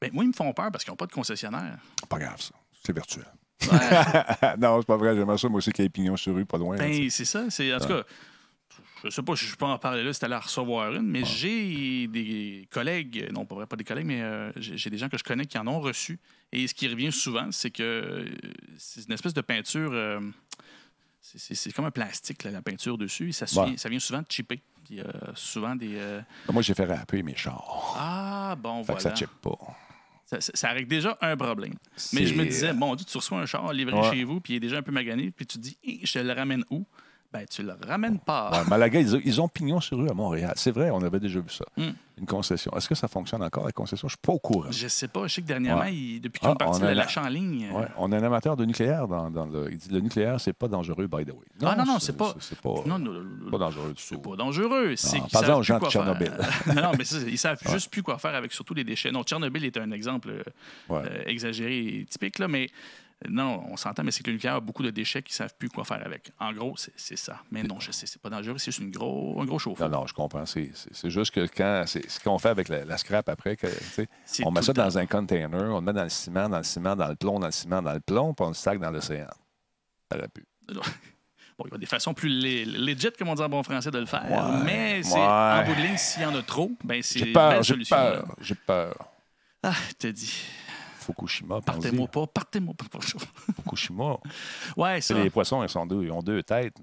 Ben, 0.01 0.09
moi, 0.11 0.23
ils 0.23 0.27
me 0.29 0.33
font 0.33 0.51
peur 0.53 0.71
parce 0.71 0.83
qu'ils 0.83 0.91
n'ont 0.91 0.97
pas 0.97 1.05
de 1.05 1.11
concessionnaire. 1.13 1.77
pas 2.09 2.17
grave, 2.19 2.41
ça. 2.41 2.51
C'est 2.85 2.93
virtuel. 2.93 3.25
Ouais. 3.71 3.77
non, 4.57 4.79
c'est 4.79 4.87
pas 4.87 4.97
vrai. 4.97 5.15
J'aimerais 5.15 5.37
ça, 5.37 5.49
moi 5.49 5.57
aussi, 5.57 5.71
qu'il 5.71 5.83
y 5.83 5.85
ait 5.85 5.89
pignon 5.89 6.15
sur 6.17 6.33
rue, 6.35 6.45
pas 6.45 6.57
loin. 6.57 6.77
Ben, 6.77 7.09
c'est 7.09 7.25
ça. 7.25 7.49
C'est, 7.49 7.73
en 7.73 7.79
tout 7.79 7.87
cas, 7.87 8.03
je 9.03 9.09
sais 9.09 9.21
pas, 9.21 9.35
je 9.35 9.49
ne 9.51 9.55
peux 9.55 9.65
en 9.65 9.77
parler 9.77 10.03
là, 10.03 10.13
c'est 10.13 10.25
allé 10.25 10.35
en 10.35 10.39
recevoir 10.39 10.93
une, 10.93 11.03
mais 11.07 11.23
j'ai 11.25 12.07
des 12.07 12.67
collègues, 12.71 13.29
non 13.33 13.45
pas 13.45 13.55
vrai, 13.55 13.65
pas 13.65 13.75
des 13.77 13.83
collègues, 13.83 14.05
mais 14.05 14.21
euh, 14.21 14.51
j'ai 14.57 14.89
des 14.89 14.97
gens 14.97 15.07
que 15.09 15.17
je 15.17 15.23
connais 15.23 15.45
qui 15.45 15.57
en 15.57 15.67
ont 15.67 15.79
reçu. 15.79 16.19
Et 16.51 16.67
ce 16.67 16.73
qui 16.73 16.87
revient 16.87 17.11
souvent, 17.11 17.49
c'est 17.51 17.71
que 17.71 17.83
euh, 17.83 18.25
c'est 18.77 19.05
une 19.05 19.13
espèce 19.13 19.33
de 19.33 19.41
peinture. 19.41 19.91
euh, 19.93 20.19
c'est- 21.21 21.71
comme 21.73 21.85
un 21.85 21.91
plastique, 21.91 22.43
là, 22.43 22.51
la 22.51 22.61
peinture 22.61 22.97
dessus. 22.97 23.29
Et 23.29 23.31
ça, 23.33 23.45
Ouais. 23.59 23.67
vient, 23.67 23.77
ça 23.77 23.89
vient 23.89 23.99
souvent 23.99 24.19
de 24.21 24.25
chipper. 24.29 24.61
Puis, 24.85 24.99
souvent 25.35 25.75
des. 25.75 25.95
euh, 25.97 26.21
Moi, 26.51 26.61
j'ai 26.63 26.73
fait 26.73 26.85
rapper 26.85 27.21
mes 27.23 27.35
chars. 27.35 27.95
Ah, 27.97 28.55
bon, 28.57 28.83
Fait 28.83 28.93
que 28.95 28.99
voilà. 29.01 29.09
ça 29.11 29.15
chip 29.15 29.29
pas. 29.41 29.57
Ça, 30.29 30.39
ça- 30.41 30.51
ça 30.53 30.69
règle 30.69 30.87
déjà 30.89 31.17
un 31.21 31.35
problème. 31.35 31.73
Mais 32.13 32.27
je 32.27 32.35
me 32.35 32.45
disais, 32.45 32.71
bon, 32.73 32.95
tu 32.95 33.17
reçois 33.17 33.39
un 33.39 33.47
char 33.47 33.73
livré 33.73 33.95
Ouais. 33.97 34.11
chez 34.11 34.23
vous, 34.23 34.39
puis 34.39 34.53
il 34.53 34.55
est 34.57 34.59
déjà 34.59 34.77
un 34.77 34.83
peu 34.83 34.91
magané, 34.91 35.31
puis 35.31 35.47
tu 35.47 35.57
te 35.57 35.63
dis, 35.63 35.77
je 36.03 36.13
te 36.13 36.19
le 36.19 36.31
ramène 36.33 36.63
où? 36.69 36.85
Ben, 37.31 37.45
tu 37.47 37.61
le 37.61 37.73
ramènes 37.87 38.17
pas. 38.17 38.49
Ouais, 38.51 38.67
Malaga, 38.67 38.99
ils 38.99 39.15
ont, 39.15 39.21
ils 39.23 39.39
ont 39.41 39.47
pignon 39.47 39.79
sur 39.79 39.99
rue 39.99 40.09
à 40.09 40.15
Montréal. 40.15 40.51
C'est 40.55 40.71
vrai, 40.71 40.89
on 40.89 41.01
avait 41.03 41.19
déjà 41.19 41.39
vu 41.39 41.49
ça. 41.49 41.63
Mm. 41.77 41.89
Une 42.17 42.25
concession. 42.25 42.71
Est-ce 42.75 42.89
que 42.89 42.95
ça 42.95 43.07
fonctionne 43.07 43.43
encore, 43.43 43.65
la 43.67 43.71
concession? 43.71 44.07
Je 44.07 44.13
suis 44.13 44.17
pas 44.21 44.33
au 44.33 44.39
courant. 44.39 44.71
Je 44.71 44.87
sais 44.87 45.07
pas. 45.07 45.27
Je 45.27 45.35
sais 45.35 45.41
que 45.43 45.47
dernièrement, 45.47 45.83
Ouais. 45.83 45.93
il- 45.95 46.19
depuis 46.21 46.39
qu'ils 46.39 46.49
ont 46.49 46.53
Ah, 46.53 46.65
parti 46.65 46.81
la- 46.81 46.95
l'achat 46.95 47.21
en 47.23 47.27
ligne. 47.29 47.69
euh, 47.71 47.79
Ouais, 47.81 47.87
on 47.97 48.11
a 48.11 48.17
un 48.17 48.23
amateur 48.23 48.57
de 48.57 48.65
nucléaire 48.65 49.07
dans, 49.07 49.29
dans 49.29 49.45
le. 49.45 49.67
Il 49.71 49.77
dit 49.77 49.89
le 49.89 49.99
nucléaire, 49.99 50.41
c'est 50.41 50.53
pas 50.53 50.67
dangereux, 50.67 51.05
by 51.05 51.23
the 51.23 51.29
way. 51.29 51.45
Ah 51.63 51.75
non, 51.77 51.85
non, 51.85 51.99
c'est 51.99 52.17
pas- 52.17 52.33
C'est 52.39 52.59
pas, 52.59 52.73
Non, 52.87 52.97
non, 52.97 53.11
non, 53.11 53.51
pas 53.51 53.59
dangereux 53.59 53.93
du 53.93 54.01
c'est 54.01 54.15
tout. 54.15 54.21
pas 54.21 54.35
dangereux. 54.35 54.95
C'est 54.97 55.19
Non, 55.19 55.29
savent 55.29 55.57
aux 55.59 55.63
gens 55.63 55.77
de 55.77 55.85
Tchernobyl. 55.85 56.33
non, 56.67 56.73
non, 56.81 56.91
mais 56.97 57.03
ça, 57.05 57.17
ils 57.27 57.37
savent 57.37 57.59
juste 57.69 57.91
plus 57.91 58.01
quoi 58.01 58.17
faire 58.17 58.33
avec 58.33 58.51
surtout 58.53 58.73
les 58.73 58.83
déchets. 58.83 59.11
Non, 59.11 59.21
Tchernobyl 59.23 59.63
est 59.65 59.77
un 59.77 59.91
exemple 59.91 60.29
euh, 60.31 60.43
euh, 60.89 61.23
exagéré 61.27 61.77
et 61.99 62.05
typique, 62.05 62.39
là, 62.39 62.47
mais 62.47 62.69
non, 63.27 63.65
on 63.69 63.75
s'entend, 63.75 64.03
mais 64.03 64.11
c'est 64.11 64.23
que 64.23 64.29
le 64.29 64.35
nucléaire 64.35 64.55
a 64.55 64.59
beaucoup 64.61 64.81
de 64.81 64.91
déchets 64.91 65.21
qui 65.21 65.33
savent 65.33 65.53
plus 65.57 65.67
quoi 65.67 65.83
faire 65.83 66.01
avec. 66.05 66.31
En 66.39 66.53
gros, 66.53 66.75
c'est 66.77 67.17
ça. 67.17 67.41
Mais 67.51 67.63
non, 67.63 67.79
je 67.79 67.91
sais, 67.91 68.05
c'est 68.05 68.21
pas 68.21 68.29
dangereux, 68.29 68.57
c'est 68.57 68.71
juste 68.71 68.79
une 68.79 68.91
gros, 68.91 69.41
un 69.41 69.45
gros 69.45 69.59
chauffe-eau. 69.59 69.83
Non, 69.83 69.89
non, 69.89 70.07
je 70.07 70.13
comprends. 70.13 70.45
C'est 70.45 70.71
juste 71.05 71.31
que 71.33 71.45
quand. 71.45 71.83
C'est 71.85 72.09
ce 72.09 72.19
qu'on 72.21 72.39
fait 72.39 72.49
avec 72.49 72.69
la, 72.69 72.85
la 72.85 72.97
scrap 72.97 73.27
après, 73.27 73.57
que, 73.57 73.67
on 74.43 74.51
met 74.51 74.61
ça 74.61 74.71
dans 74.71 74.97
un 74.97 75.05
container, 75.05 75.53
on 75.53 75.79
le 75.79 75.81
met 75.81 75.93
dans 75.93 76.03
le 76.03 76.09
ciment, 76.09 76.47
dans 76.47 76.59
le 76.59 76.63
ciment, 76.63 76.95
dans 76.95 77.09
le 77.09 77.15
plomb, 77.15 77.39
dans 77.39 77.47
le 77.47 77.51
ciment, 77.51 77.81
dans 77.81 77.93
le 77.93 77.99
plomb, 77.99 78.33
puis 78.33 78.45
on 78.45 78.49
le 78.49 78.53
sac 78.53 78.79
dans 78.79 78.91
l'océan. 78.91 79.27
Ça 80.09 80.17
aurait 80.17 80.29
pu. 80.29 80.45
Bon, 81.59 81.65
il 81.67 81.73
y 81.73 81.75
a 81.75 81.77
des 81.77 81.85
façons 81.87 82.13
plus 82.13 82.29
legit, 82.29 83.09
comme 83.17 83.27
on 83.27 83.35
dit 83.35 83.41
en 83.41 83.49
bon 83.49 83.61
français, 83.63 83.91
de 83.91 83.99
le 83.99 84.05
faire. 84.05 84.23
Ouais, 84.31 84.63
mais 84.63 85.03
c'est 85.03 85.15
ouais. 85.15 85.19
en 85.19 85.65
bout 85.65 85.75
de 85.75 85.81
ligne, 85.81 85.97
s'il 85.97 86.21
y 86.21 86.25
en 86.25 86.33
a 86.33 86.41
trop, 86.41 86.71
ben 86.85 87.03
c'est 87.03 87.19
J'ai 87.19 87.27
une 87.27 87.33
peur, 87.33 87.61
j'ai 87.61 87.73
solution. 87.73 87.97
peur, 87.97 88.35
j'ai 88.39 88.55
peur. 88.55 88.95
Ah, 89.61 89.73
te 89.97 90.07
dis, 90.07 90.41
Fukushima, 91.09 91.61
partez-moi 91.61 92.07
pas, 92.07 92.27
partez-moi 92.27 92.73
pas. 92.75 92.99
Fukushima. 93.55 94.17
Ouais, 94.77 95.01
ça. 95.01 95.13
les 95.15 95.29
poissons, 95.29 95.63
ils, 95.63 95.69
sont 95.69 95.85
deux, 95.85 96.03
ils 96.03 96.11
ont 96.11 96.21
deux 96.21 96.43
têtes. 96.43 96.75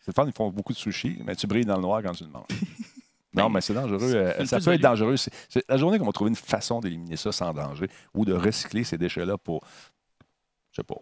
C'est 0.00 0.08
le 0.08 0.12
fun, 0.12 0.24
ils 0.26 0.32
font 0.32 0.50
beaucoup 0.50 0.72
de 0.72 0.78
sushi, 0.78 1.20
mais 1.24 1.34
tu 1.34 1.46
brilles 1.48 1.64
dans 1.64 1.74
le 1.76 1.82
noir 1.82 2.00
quand 2.02 2.12
tu 2.12 2.22
le 2.24 2.30
manges. 2.30 2.46
non, 3.34 3.48
mais 3.48 3.60
c'est 3.60 3.74
dangereux. 3.74 4.00
euh, 4.14 4.32
Ça 4.46 4.58
peut 4.58 4.62
plus-value. 4.62 4.74
être 4.76 4.82
dangereux. 4.82 5.16
C'est- 5.16 5.32
c'est 5.48 5.64
la 5.68 5.76
journée 5.76 5.98
qu'on 5.98 6.06
va 6.06 6.12
trouver 6.12 6.28
une 6.30 6.36
façon 6.36 6.78
d'éliminer 6.80 7.16
ça 7.16 7.32
sans 7.32 7.52
danger 7.52 7.88
ou 8.14 8.24
de 8.24 8.32
recycler 8.32 8.84
ces 8.84 8.96
déchets-là 8.98 9.36
pour. 9.36 9.64
Je 10.70 10.76
sais 10.76 10.84
pas. 10.84 10.94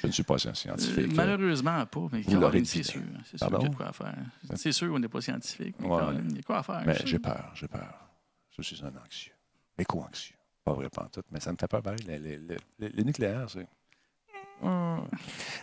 Je 0.00 0.06
ne 0.06 0.12
suis 0.12 0.22
pas 0.22 0.34
un 0.46 0.50
Euh, 0.50 0.54
scientifique. 0.54 1.12
malheureusement 1.14 1.84
pas, 1.84 2.00
mais 2.12 2.22
c'est 2.64 2.82
sûr. 2.84 3.02
C'est 3.30 3.36
sûr 3.36 3.46
qu'il 3.48 3.62
y 3.62 3.66
a 3.66 3.68
de 3.68 3.74
quoi 3.76 3.88
à 3.88 3.92
faire. 3.92 4.14
C'est 4.54 4.72
sûr 4.72 4.88
qu'on 4.90 5.00
n'est 5.00 5.08
pas 5.08 5.20
scientifique, 5.20 5.74
mais 5.80 5.88
Ouais. 5.88 5.98
Caroline, 5.98 6.28
il 6.30 6.36
y 6.36 6.38
a 6.38 6.42
quoi 6.42 6.58
à 6.58 6.62
faire. 6.62 6.82
mais 6.86 6.96
j'ai 7.04 7.18
peur, 7.18 7.50
j'ai 7.54 7.68
peur. 7.68 7.92
Je 8.56 8.62
suis 8.62 8.82
un 8.84 8.88
anxieux. 9.04 9.32
Éco-anxieux. 9.76 10.36
Pas 10.68 10.74
vrai, 10.74 10.88
pas 10.90 11.02
en 11.04 11.08
tout, 11.08 11.22
mais 11.30 11.40
ça 11.40 11.50
me 11.52 11.56
fait 11.58 11.66
peur 11.68 11.82
pareil. 11.82 12.00
Le, 12.06 12.18
le- 12.18 12.36
le- 12.36 12.56
le- 12.78 12.88
le 12.94 13.02
nucléaire, 13.02 13.46
c'est. 13.48 13.66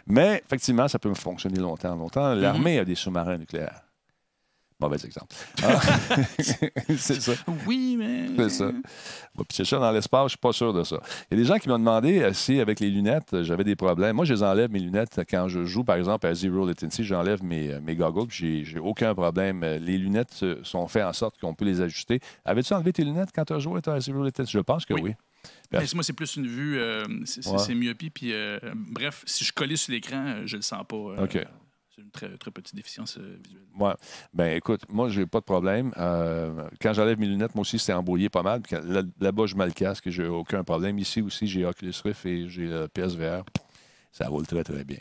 Mais 0.08 0.42
effectivement, 0.46 0.88
ça 0.88 1.00
peut 1.00 1.14
fonctionner 1.14 1.60
longtemps. 1.60 1.96
Longtemps, 1.96 2.34
Mhm. 2.36 2.42
l'armée 2.42 2.80
a 2.80 2.86
des 2.86 2.96
sous-marins 2.96 3.38
nucléaires. 3.38 3.82
Mauvais 4.80 4.98
exemple. 5.06 5.34
Ah, 5.64 5.80
c'est 6.98 7.22
ça. 7.22 7.32
Oui, 7.66 7.96
mais. 7.98 8.28
C'est 8.38 8.50
ça. 8.50 8.66
Moi, 8.66 9.46
puis 9.48 9.56
c'est 9.56 9.64
ça, 9.66 9.80
dans 9.80 9.92
l'espace, 9.92 10.26
je 10.26 10.30
suis 10.32 10.38
pas 10.38 10.52
sûr 10.52 10.74
de 10.74 10.84
ça. 10.84 11.00
Il 11.32 11.38
y 11.38 11.40
a 11.40 11.44
des 11.44 11.48
gens 11.48 11.58
qui 11.60 11.70
m'ont 11.70 11.80
demandé 11.80 12.20
euh, 12.22 12.34
si, 12.34 12.60
avec 12.60 12.82
les 12.82 12.90
lunettes, 12.90 13.34
euh, 13.34 13.44
j'avais 13.46 13.64
des 13.64 13.78
problèmes. 13.78 14.18
Moi, 14.18 14.26
je 14.26 14.34
les 14.34 14.44
enlève, 14.44 14.70
mes 14.72 14.80
lunettes, 14.80 15.22
quand 15.30 15.48
je 15.48 15.64
joue, 15.64 15.86
par 15.86 15.96
exemple, 15.96 16.28
à 16.28 16.34
Zero 16.34 16.68
Latency, 16.68 17.06
j'enlève 17.06 17.42
mes, 17.42 17.72
euh, 17.72 17.80
mes 17.82 17.96
goggles, 17.96 18.30
j'ai- 18.32 18.66
j'ai 18.66 18.80
aucun 18.80 19.16
problème. 19.16 19.62
Les 19.62 19.98
lunettes 19.98 20.44
sont 20.64 20.88
faites 20.90 21.06
en 21.06 21.14
sorte 21.14 21.40
qu'on 21.40 21.54
peut 21.54 21.66
les 21.66 21.80
ajuster. 21.80 22.20
Avais-tu 22.44 22.74
enlevé 22.74 22.92
tes 22.92 23.06
lunettes 23.06 23.30
quand 23.34 23.46
tu 23.46 23.54
as 23.54 23.60
joué 23.60 23.80
à 23.88 24.00
Zero 24.02 24.24
Latency? 24.24 24.52
Je 24.52 24.60
pense 24.60 24.86
que 24.86 24.94
oui. 24.94 25.14
Moi, 25.72 26.04
c'est 26.04 26.14
plus 26.14 26.36
une 26.36 26.48
vue, 26.48 26.78
euh, 26.80 27.04
c'est 27.24 27.44
c'est- 27.44 27.50
Ouais. 27.50 27.58
c'est 27.60 27.76
myopie. 27.76 28.10
Puis, 28.10 28.34
euh, 28.34 28.60
bref, 28.74 29.24
si 29.26 29.46
je 29.46 29.54
collais 29.54 29.76
sur 29.78 29.94
l'écran, 29.94 30.42
je 30.46 30.58
le 30.58 30.62
sens 30.62 30.84
pas. 30.88 30.96
euh, 30.96 31.24
OK. 31.24 31.38
C'est 31.96 32.02
une 32.02 32.12
très, 32.12 32.52
petite 32.52 32.76
déficience 32.76 33.18
euh, 33.18 33.38
visuelle. 33.42 33.64
Ouais. 33.80 33.94
Ben 34.34 34.58
écoute, 34.58 34.82
moi, 34.90 35.08
j'ai 35.08 35.26
pas 35.26 35.40
de 35.40 35.46
problème. 35.46 35.94
Euh, 35.96 36.68
quand 36.82 36.92
j'enlève 36.92 37.18
mes 37.18 37.28
lunettes, 37.28 37.56
moi 37.56 37.62
aussi, 37.62 37.80
c'est 37.80 37.94
embrouillé 37.94 38.28
pas 38.28 38.44
mal. 38.44 38.62
Là-bas, 39.22 39.46
je 39.46 39.56
mets 39.56 39.66
le 39.66 39.72
casque 39.72 40.08
et 40.08 40.12
j'ai 40.12 40.28
aucun 40.28 40.64
problème. 40.66 41.00
Ici 41.00 41.22
aussi, 41.22 41.48
j'ai 41.48 41.66
Oculus 41.66 41.94
Rift 42.04 42.26
et 42.26 42.50
j'ai 42.50 42.68
le 42.68 42.90
PSVR. 42.90 43.46
Ça 44.12 44.28
roule 44.28 44.46
très, 44.46 44.64
très 44.66 44.84
bien. 44.84 44.98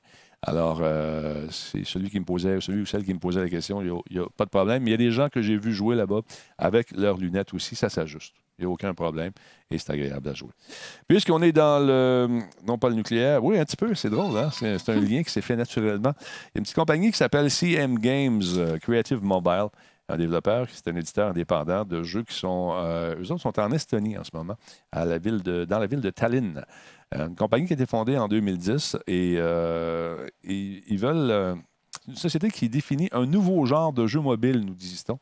Alors, 0.47 0.81
euh, 0.83 1.47
c'est 1.51 1.85
celui 1.85 2.11
qui 2.11 2.21
me 2.21 2.25
posait, 2.25 2.61
celui 2.61 2.83
ou 2.83 2.87
celle 2.87 3.05
qui 3.05 3.15
me 3.15 3.19
posait 3.19 3.41
la 3.41 3.49
question, 3.49 3.81
il 3.81 4.15
n'y 4.15 4.21
a, 4.21 4.27
pas 4.37 4.45
de 4.45 4.51
problème. 4.51 4.87
Il 4.87 4.91
y 4.91 4.95
a 4.95 4.99
des 4.99 5.11
gens 5.11 5.29
que 5.31 5.41
j'ai 5.41 5.57
vus 5.57 5.73
jouer 5.73 5.97
là-bas 5.97 6.21
avec 6.59 6.91
leurs 6.91 7.17
lunettes 7.17 7.55
aussi, 7.55 7.75
ça 7.77 7.89
s'ajuste. 7.89 8.35
Il 8.59 8.65
n'y 8.65 8.71
a 8.71 8.73
aucun 8.73 8.95
problème 8.95 9.33
et 9.71 9.79
c'est 9.79 9.91
agréable 9.91 10.29
à 10.29 10.35
jouer. 10.35 10.51
Puisqu'on 11.09 11.43
est 11.43 11.51
dans 11.51 11.85
le, 11.85 12.41
non 12.67 12.79
pas 12.79 12.89
le 12.89 12.95
nucléaire, 12.95 13.43
oui, 13.43 13.59
un 13.59 13.65
petit 13.65 13.77
peu, 13.77 13.95
c'est 13.95 14.11
drôle, 14.11 14.37
hein? 14.39 14.51
c'est 14.53 14.79
c'est 14.79 14.93
un 14.93 15.01
lien 15.01 15.23
qui 15.23 15.31
s'est 15.31 15.41
fait 15.41 15.57
naturellement. 15.57 16.13
Il 16.19 16.55
y 16.55 16.57
a 16.57 16.59
une 16.59 16.63
petite 16.63 16.77
compagnie 16.77 17.11
qui 17.11 17.17
s'appelle 17.17 17.51
CM 17.51 17.99
Games 17.99 18.43
euh, 18.57 18.79
Creative 18.79 19.23
Mobile, 19.25 19.69
un 20.09 20.17
développeur 20.17 20.69
qui 20.69 20.75
est 20.77 20.91
un 20.91 20.97
éditeur 20.97 21.31
indépendant 21.31 21.85
de 21.85 22.03
jeux 22.03 22.23
qui 22.23 22.35
sont, 22.35 22.75
euh, 22.77 23.17
eux 23.17 23.33
autres 23.33 23.41
sont 23.41 23.59
en 23.59 23.73
Estonie 23.73 24.19
en 24.19 24.25
ce 24.25 24.31
moment, 24.35 24.57
à 24.93 25.05
la 25.05 25.19
ville 25.19 25.43
de, 25.43 25.65
dans 25.65 25.79
la 25.79 25.87
ville 25.87 26.01
de 26.01 26.11
Tallinn. 26.11 26.65
Euh, 27.15 27.29
une 27.29 27.37
compagnie 27.37 27.67
qui 27.67 27.73
a 27.73 27.77
été 27.77 27.87
fondée 27.87 28.17
en 28.19 28.29
2010 28.29 28.97
et, 29.07 29.35
euh, 29.39 30.27
et 30.45 30.83
ils 30.89 30.99
veulent. 30.99 31.31
euh, 31.31 31.55
une 32.09 32.17
société 32.17 32.51
qui 32.51 32.69
définit 32.69 33.09
un 33.13 33.25
nouveau 33.25 33.65
genre 33.65 33.93
de 33.93 34.07
jeu 34.07 34.21
mobile, 34.21 34.61
nous 34.67 34.75
disons, 34.75 35.19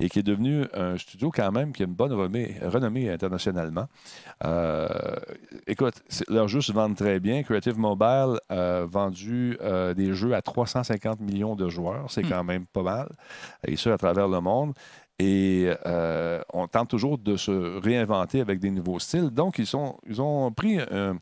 et 0.00 0.10
qui 0.10 0.18
est 0.18 0.22
devenu 0.24 0.66
un 0.74 0.98
studio 0.98 1.30
quand 1.30 1.50
même 1.52 1.72
qui 1.72 1.82
a 1.82 1.86
une 1.86 1.94
bonne 1.94 2.12
renommée, 2.12 2.56
renommée 2.62 3.08
internationalement. 3.08 3.86
Euh, 4.44 4.86
écoute, 5.66 5.94
leurs 6.28 6.48
jeux 6.48 6.60
se 6.60 6.72
vendent 6.72 6.96
très 6.96 7.20
bien. 7.20 7.42
Creative 7.42 7.78
Mobile 7.78 8.38
a 8.50 8.82
vendu 8.84 9.56
euh, 9.62 9.94
des 9.94 10.12
jeux 10.14 10.34
à 10.34 10.42
350 10.42 11.20
millions 11.20 11.56
de 11.56 11.68
joueurs. 11.68 12.10
C'est 12.10 12.24
Hmm. 12.24 12.28
quand 12.28 12.44
même 12.44 12.66
pas 12.66 12.82
mal. 12.82 13.08
Et 13.66 13.76
ça 13.76 13.94
à 13.94 13.98
travers 13.98 14.28
le 14.28 14.40
monde. 14.40 14.74
Et 15.18 15.70
euh, 15.86 16.42
on 16.52 16.66
tente 16.66 16.90
toujours 16.90 17.16
de 17.16 17.36
se 17.36 17.80
réinventer 17.80 18.40
avec 18.40 18.58
des 18.58 18.70
nouveaux 18.70 18.98
styles. 18.98 19.30
Donc, 19.30 19.58
ils, 19.58 19.66
sont, 19.66 19.98
ils 20.06 20.20
ont 20.20 20.52
pris 20.52 20.78
euh, 20.78 21.14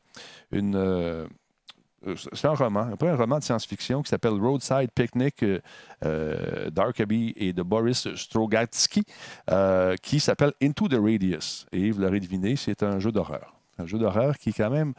euh, 0.52 1.26
c'est 2.32 2.48
un 2.48 2.54
roman, 2.54 2.90
un 3.00 3.16
roman 3.16 3.38
de 3.38 3.44
science-fiction 3.44 4.02
qui 4.02 4.10
s'appelle 4.10 4.34
Roadside 4.34 4.90
Picnic 4.94 5.42
euh, 6.04 6.70
d'Arkaby 6.70 7.32
et 7.36 7.52
de 7.52 7.62
Boris 7.62 8.14
Strogatsky, 8.14 9.04
qui 10.02 10.20
s'appelle 10.20 10.52
Into 10.62 10.88
the 10.88 10.98
Radius. 11.00 11.66
Et 11.72 11.90
vous 11.90 12.00
l'aurez 12.00 12.20
deviné, 12.20 12.56
c'est 12.56 12.82
un 12.82 12.98
jeu 12.98 13.10
d'horreur. 13.10 13.54
Un 13.78 13.86
jeu 13.86 13.98
d'horreur 13.98 14.36
qui 14.36 14.50
est 14.50 14.52
quand 14.52 14.70
même 14.70 14.92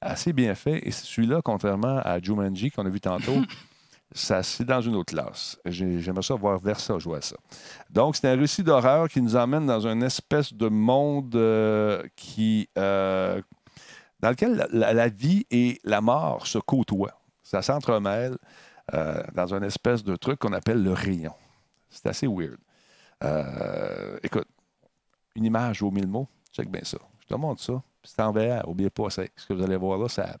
assez 0.00 0.32
bien 0.32 0.54
fait. 0.54 0.86
Et 0.86 0.90
celui-là, 0.90 1.40
contrairement 1.42 1.98
à 2.04 2.20
Jumanji 2.20 2.70
qu'on 2.70 2.86
a 2.86 2.90
vu 2.90 3.00
tantôt, 3.00 3.36
ça, 4.12 4.42
c'est 4.42 4.64
dans 4.64 4.80
une 4.80 4.96
autre 4.96 5.12
classe. 5.14 5.58
J'ai- 5.64 6.00
J'aimerais 6.00 6.22
ça 6.22 6.34
voir 6.34 6.58
Versa 6.58 6.98
jouer 6.98 7.18
à 7.18 7.22
ça. 7.22 7.36
Donc, 7.90 8.16
c'est 8.16 8.28
un 8.28 8.36
récit 8.36 8.62
d'horreur 8.64 9.08
qui 9.08 9.22
nous 9.22 9.36
emmène 9.36 9.66
dans 9.66 9.86
une 9.86 10.02
espèce 10.02 10.52
de 10.52 10.68
monde 10.68 11.34
euh, 11.36 12.02
qui, 12.16 12.68
euh, 12.76 13.40
dans 14.20 14.30
lequel 14.30 14.66
la, 14.72 15.08
vie 15.08 15.46
et 15.50 15.78
la 15.84 16.00
mort 16.00 16.46
se 16.46 16.58
côtoient. 16.58 17.20
Ça 17.42 17.62
s'entremêle 17.62 18.36
euh, 18.94 19.22
dans 19.34 19.54
une 19.54 19.62
espèce 19.64 20.02
de 20.02 20.16
truc 20.16 20.40
qu'on 20.40 20.52
appelle 20.52 20.82
le 20.82 20.92
rayon. 20.92 21.34
C'est 21.88 22.06
assez 22.06 22.26
weird. 22.26 22.58
Écoute, 24.22 24.46
une 25.36 25.44
image 25.44 25.80
vaut 25.80 25.90
mille 25.90 26.06
mots. 26.08 26.28
Check 26.52 26.68
bien 26.70 26.82
ça. 26.84 26.98
Je 27.20 27.26
te 27.26 27.34
montre 27.34 27.62
ça. 27.62 27.80
C'est 28.02 28.20
en 28.22 28.32
VR. 28.32 28.66
N'oubliez 28.66 28.90
pas, 28.90 29.10
c'est- 29.10 29.30
ce 29.36 29.46
que 29.46 29.52
vous 29.52 29.62
allez 29.62 29.76
voir 29.76 29.98
là, 29.98 30.08
ça 30.08 30.36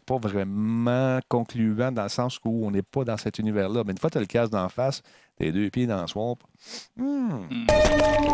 pas 0.00 0.16
vraiment 0.18 1.18
concluant 1.28 1.92
dans 1.92 2.04
le 2.04 2.08
sens 2.08 2.38
où 2.44 2.66
on 2.66 2.70
n'est 2.70 2.82
pas 2.82 3.04
dans 3.04 3.16
cet 3.16 3.38
univers-là. 3.38 3.82
Mais 3.84 3.92
une 3.92 3.98
fois 3.98 4.08
que 4.10 4.14
tu 4.14 4.18
as 4.18 4.22
le 4.22 4.26
casque 4.26 4.52
d'en 4.52 4.68
face, 4.68 5.02
tes 5.36 5.52
deux 5.52 5.70
pieds 5.70 5.86
dans 5.86 6.00
le 6.00 6.06
swamp. 6.06 6.38
Hmm. 6.96 7.30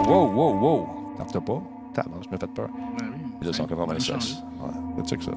Wow, 0.06 0.32
wow, 0.32 0.59
wow. 0.59 0.88
T'en 1.32 1.40
pas? 1.40 1.62
T'as, 1.94 2.04
je 2.22 2.28
me 2.28 2.36
fait 2.38 2.46
peur. 2.46 2.68
Ouais, 2.68 3.06
oui. 3.11 3.18
Et 3.42 3.44
là, 3.44 3.52
Ça 3.52 3.64
a 3.64 3.66
196. 3.66 4.06
changé. 4.06 4.34
Ouais, 4.61 5.04
check 5.04 5.22
ça. 5.22 5.32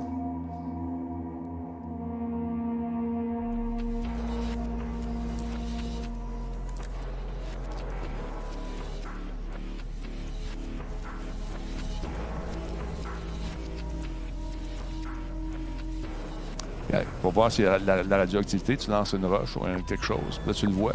Pour 17.33 17.43
voir 17.43 17.51
si 17.51 17.61
la, 17.61 17.77
la- 17.79 18.03
la 18.03 18.17
radioactivité, 18.17 18.75
tu 18.77 18.89
lances 18.91 19.13
une 19.13 19.25
roche 19.25 19.55
ou 19.55 19.63
un- 19.65 19.81
quelque 19.81 20.03
chose. 20.03 20.41
Là, 20.45 20.53
tu 20.53 20.65
le 20.65 20.73
vois. 20.73 20.93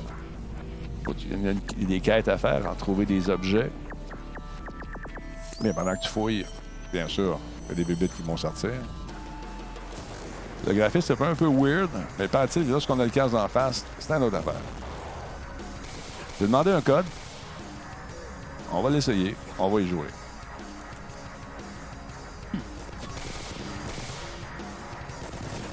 Il 1.31 1.43
y 1.43 1.49
a 1.49 1.53
y 1.53 1.85
a 1.85 1.87
des 1.87 2.01
quêtes 2.01 2.29
à 2.29 2.37
faire, 2.37 2.67
en 2.71 2.75
trouver 2.75 3.07
des 3.07 3.31
objets. 3.31 3.71
Mais 5.63 5.73
pendant 5.73 5.95
que 5.95 6.03
tu 6.03 6.09
fouilles, 6.09 6.45
bien 6.93 7.07
sûr, 7.09 7.39
il 7.65 7.69
y 7.71 7.73
a 7.73 7.75
des 7.77 7.85
bébites 7.85 8.15
qui 8.15 8.23
vont 8.23 8.37
sortir. 8.37 8.71
Le 10.67 10.75
graphisme, 10.75 11.15
c'est 11.17 11.25
un 11.25 11.35
peu 11.35 11.47
weird, 11.47 11.89
mais 12.19 12.27
paraît-il, 12.29 12.69
lorsqu'on 12.69 12.99
a 13.01 13.05
le 13.05 13.11
casque 13.11 13.35
en 13.35 13.47
face, 13.49 13.85
c'est 13.99 14.13
une 14.13 14.23
autre 14.25 14.37
affaire. 14.37 14.55
J'ai 16.39 16.47
demandé 16.47 16.73
un 16.73 16.81
code. 16.83 17.05
On 18.73 18.83
va 18.83 18.91
l'essayer. 18.91 19.37
On 19.59 19.69
va 19.71 19.81
y 19.81 19.87
jouer. 19.89 20.09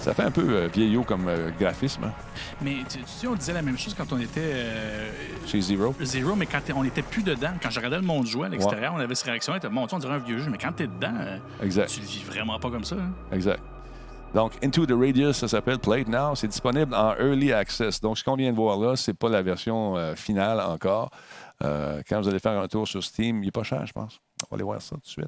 Ça 0.03 0.13
fait 0.13 0.23
un 0.23 0.31
peu 0.31 0.45
euh, 0.47 0.67
vieillot 0.67 1.03
comme 1.03 1.27
euh, 1.29 1.49
graphisme 1.59 2.03
hein, 2.03 2.11
Mais 2.61 2.77
tu, 2.89 2.97
tu 2.99 3.03
sais, 3.07 3.25
on 3.27 3.35
disait 3.35 3.53
la 3.53 3.61
même 3.61 3.77
chose 3.77 3.93
quand 3.97 4.11
on 4.11 4.19
était 4.19 4.41
euh, 4.43 5.09
chez 5.45 5.61
Zero. 5.61 5.95
Zero, 6.01 6.35
mais 6.35 6.45
quand 6.45 6.59
t'es- 6.63 6.73
on 6.73 6.83
n'était 6.83 7.01
plus 7.01 7.23
dedans, 7.23 7.51
quand 7.61 7.69
je 7.69 7.77
regardais 7.79 7.95
le 7.97 8.03
monde 8.05 8.25
jouer 8.25 8.47
à 8.47 8.49
l'extérieur, 8.49 8.93
on 8.95 8.99
avait 8.99 9.15
cette 9.15 9.27
réaction, 9.27 9.53
on 9.53 9.55
était, 9.55 9.69
sais, 9.69 9.95
on 9.95 9.99
dirait 9.99 10.15
un 10.15 10.19
vieux 10.19 10.39
jeu, 10.39 10.49
mais 10.51 10.57
quand 10.57 10.73
t'es 10.73 10.87
dedans, 10.87 11.13
euh, 11.21 11.37
Exact. 11.61 11.87
tu 11.89 12.01
le 12.01 12.05
vis 12.05 12.23
vraiment 12.23 12.59
pas 12.59 12.69
comme 12.69 12.83
ça. 12.83 12.95
hein. 12.97 13.11
Exact. 13.31 13.61
Donc, 14.35 14.53
Into 14.63 14.85
the 14.85 14.91
Radius, 14.91 15.37
ça 15.37 15.47
s'appelle 15.47 15.77
Play 15.79 16.01
It 16.01 16.07
Now. 16.09 16.35
C'est 16.35 16.47
disponible 16.47 16.93
en 16.95 17.13
Early 17.15 17.53
Access. 17.53 18.01
Donc, 18.01 18.17
ce 18.17 18.23
qu'on 18.23 18.35
vient 18.35 18.51
de 18.51 18.55
voir 18.57 18.77
là, 18.79 18.95
c'est 18.95 19.13
pas 19.13 19.29
la 19.29 19.41
version 19.43 19.95
euh, 19.95 20.15
finale 20.15 20.59
encore. 20.59 21.11
Euh, 21.63 22.01
quand 22.09 22.19
vous 22.19 22.27
allez 22.27 22.39
faire 22.39 22.59
un 22.59 22.67
tour 22.67 22.87
sur 22.87 23.03
Steam, 23.03 23.43
il 23.43 23.45
n'est 23.45 23.51
pas 23.51 23.61
cher, 23.63 23.85
je 23.85 23.93
pense. 23.93 24.19
On 24.41 24.47
va 24.51 24.55
aller 24.55 24.63
voir 24.63 24.81
ça 24.81 24.95
tout 24.95 25.01
de 25.01 25.07
suite. 25.07 25.27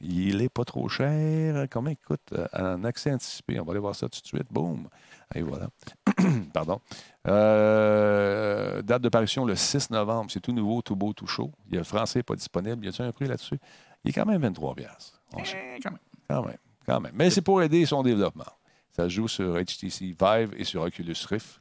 Il 0.00 0.40
est 0.40 0.48
pas 0.48 0.64
trop 0.64 0.88
cher. 0.88 1.66
Combien 1.70 1.92
il 1.92 1.96
coûte 1.98 2.32
euh, 2.32 2.46
en 2.54 2.84
accès 2.84 3.12
anticipé? 3.12 3.60
On 3.60 3.64
va 3.64 3.72
aller 3.72 3.80
voir 3.80 3.94
ça 3.94 4.08
tout 4.08 4.20
de 4.20 4.26
suite. 4.26 4.46
Boum. 4.50 4.88
Et 5.34 5.42
voilà. 5.42 5.68
Pardon. 6.54 6.80
Euh, 7.28 8.80
date 8.82 9.02
de 9.02 9.08
parution 9.08 9.44
le 9.44 9.54
6 9.54 9.90
novembre. 9.90 10.30
C'est 10.30 10.40
tout 10.40 10.52
nouveau, 10.52 10.80
tout 10.82 10.96
beau, 10.96 11.12
tout 11.12 11.26
chaud. 11.26 11.52
Il 11.68 11.74
y 11.74 11.76
a 11.76 11.80
le 11.80 11.84
français 11.84 12.22
pas 12.22 12.34
disponible. 12.34 12.84
Y 12.84 12.88
a-t-il 12.88 13.06
un 13.06 13.12
prix 13.12 13.26
là-dessus? 13.26 13.58
Il 14.04 14.10
est 14.10 14.12
quand 14.12 14.24
même 14.26 14.40
23 14.40 14.74
piastres. 14.74 15.20
On 15.34 15.44
sait. 15.44 15.58
Eh, 15.76 15.80
quand 15.80 15.90
même. 15.90 16.00
Quand 16.28 16.42
même, 16.46 16.56
quand 16.86 17.00
même. 17.00 17.12
Mais 17.14 17.28
c'est 17.30 17.42
pour 17.42 17.62
aider 17.62 17.84
son 17.84 18.02
développement. 18.02 18.44
Ça 18.92 19.04
se 19.04 19.08
joue 19.10 19.28
sur 19.28 19.54
HTC 19.54 20.16
Vive 20.18 20.54
et 20.56 20.64
sur 20.64 20.82
Oculus 20.82 21.14
Rift. 21.28 21.60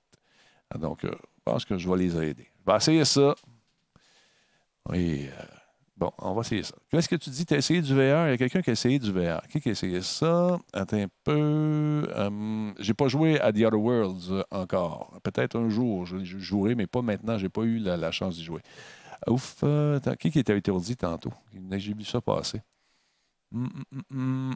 Donc, 0.77 1.03
euh, 1.03 1.11
je 1.11 1.43
pense 1.43 1.65
que 1.65 1.77
je 1.77 1.89
vais 1.89 1.97
les 1.97 2.15
aider. 2.15 2.47
Je 2.65 2.71
vais 2.71 2.77
essayer 2.77 3.05
ça. 3.05 3.35
Oui. 4.87 5.27
euh, 5.27 5.43
bon, 5.99 6.11
on 6.17 6.33
va 6.33 6.41
essayer 6.41 6.63
ça. 6.63 6.75
Qu'est-ce 6.89 7.09
que 7.09 7.15
tu 7.15 7.29
dis? 7.29 7.45
Tu 7.45 7.53
as 7.53 7.57
essayé 7.57 7.81
du 7.81 7.93
VR? 7.93 8.27
Il 8.27 8.31
y 8.31 8.33
a 8.33 8.37
quelqu'un 8.37 8.61
qui 8.61 8.69
a 8.69 8.73
essayé 8.73 8.97
du 8.97 9.11
VR. 9.11 9.41
Qui 9.47 9.67
a 9.67 9.71
essayé 9.71 10.01
ça? 10.01 10.57
Attends 10.73 10.97
un 10.97 11.07
peu. 11.23 12.07
Euh, 12.15 12.71
j'ai 12.79 12.93
pas 12.93 13.07
joué 13.07 13.39
à 13.39 13.51
The 13.51 13.63
Other 13.63 13.79
Worlds 13.79 14.31
euh, 14.31 14.43
encore. 14.51 15.19
Peut-être 15.23 15.57
un 15.57 15.69
jour, 15.69 16.05
je, 16.05 16.17
jouerai, 16.23 16.75
mais 16.75 16.87
pas 16.87 17.01
maintenant. 17.01 17.37
J'ai 17.37 17.49
pas 17.49 17.63
eu 17.63 17.79
la, 17.79 18.11
chance 18.11 18.35
d'y 18.35 18.43
jouer. 18.43 18.61
Ouf. 19.27 19.57
euh, 19.63 19.99
qui 20.19 20.39
était 20.39 20.57
étourdi 20.57 20.95
tantôt? 20.95 21.33
J'ai 21.77 21.93
vu 21.93 22.05
ça 22.05 22.21
passer. 22.21 22.61
Hum, 23.51 23.67
hum, 24.11 24.53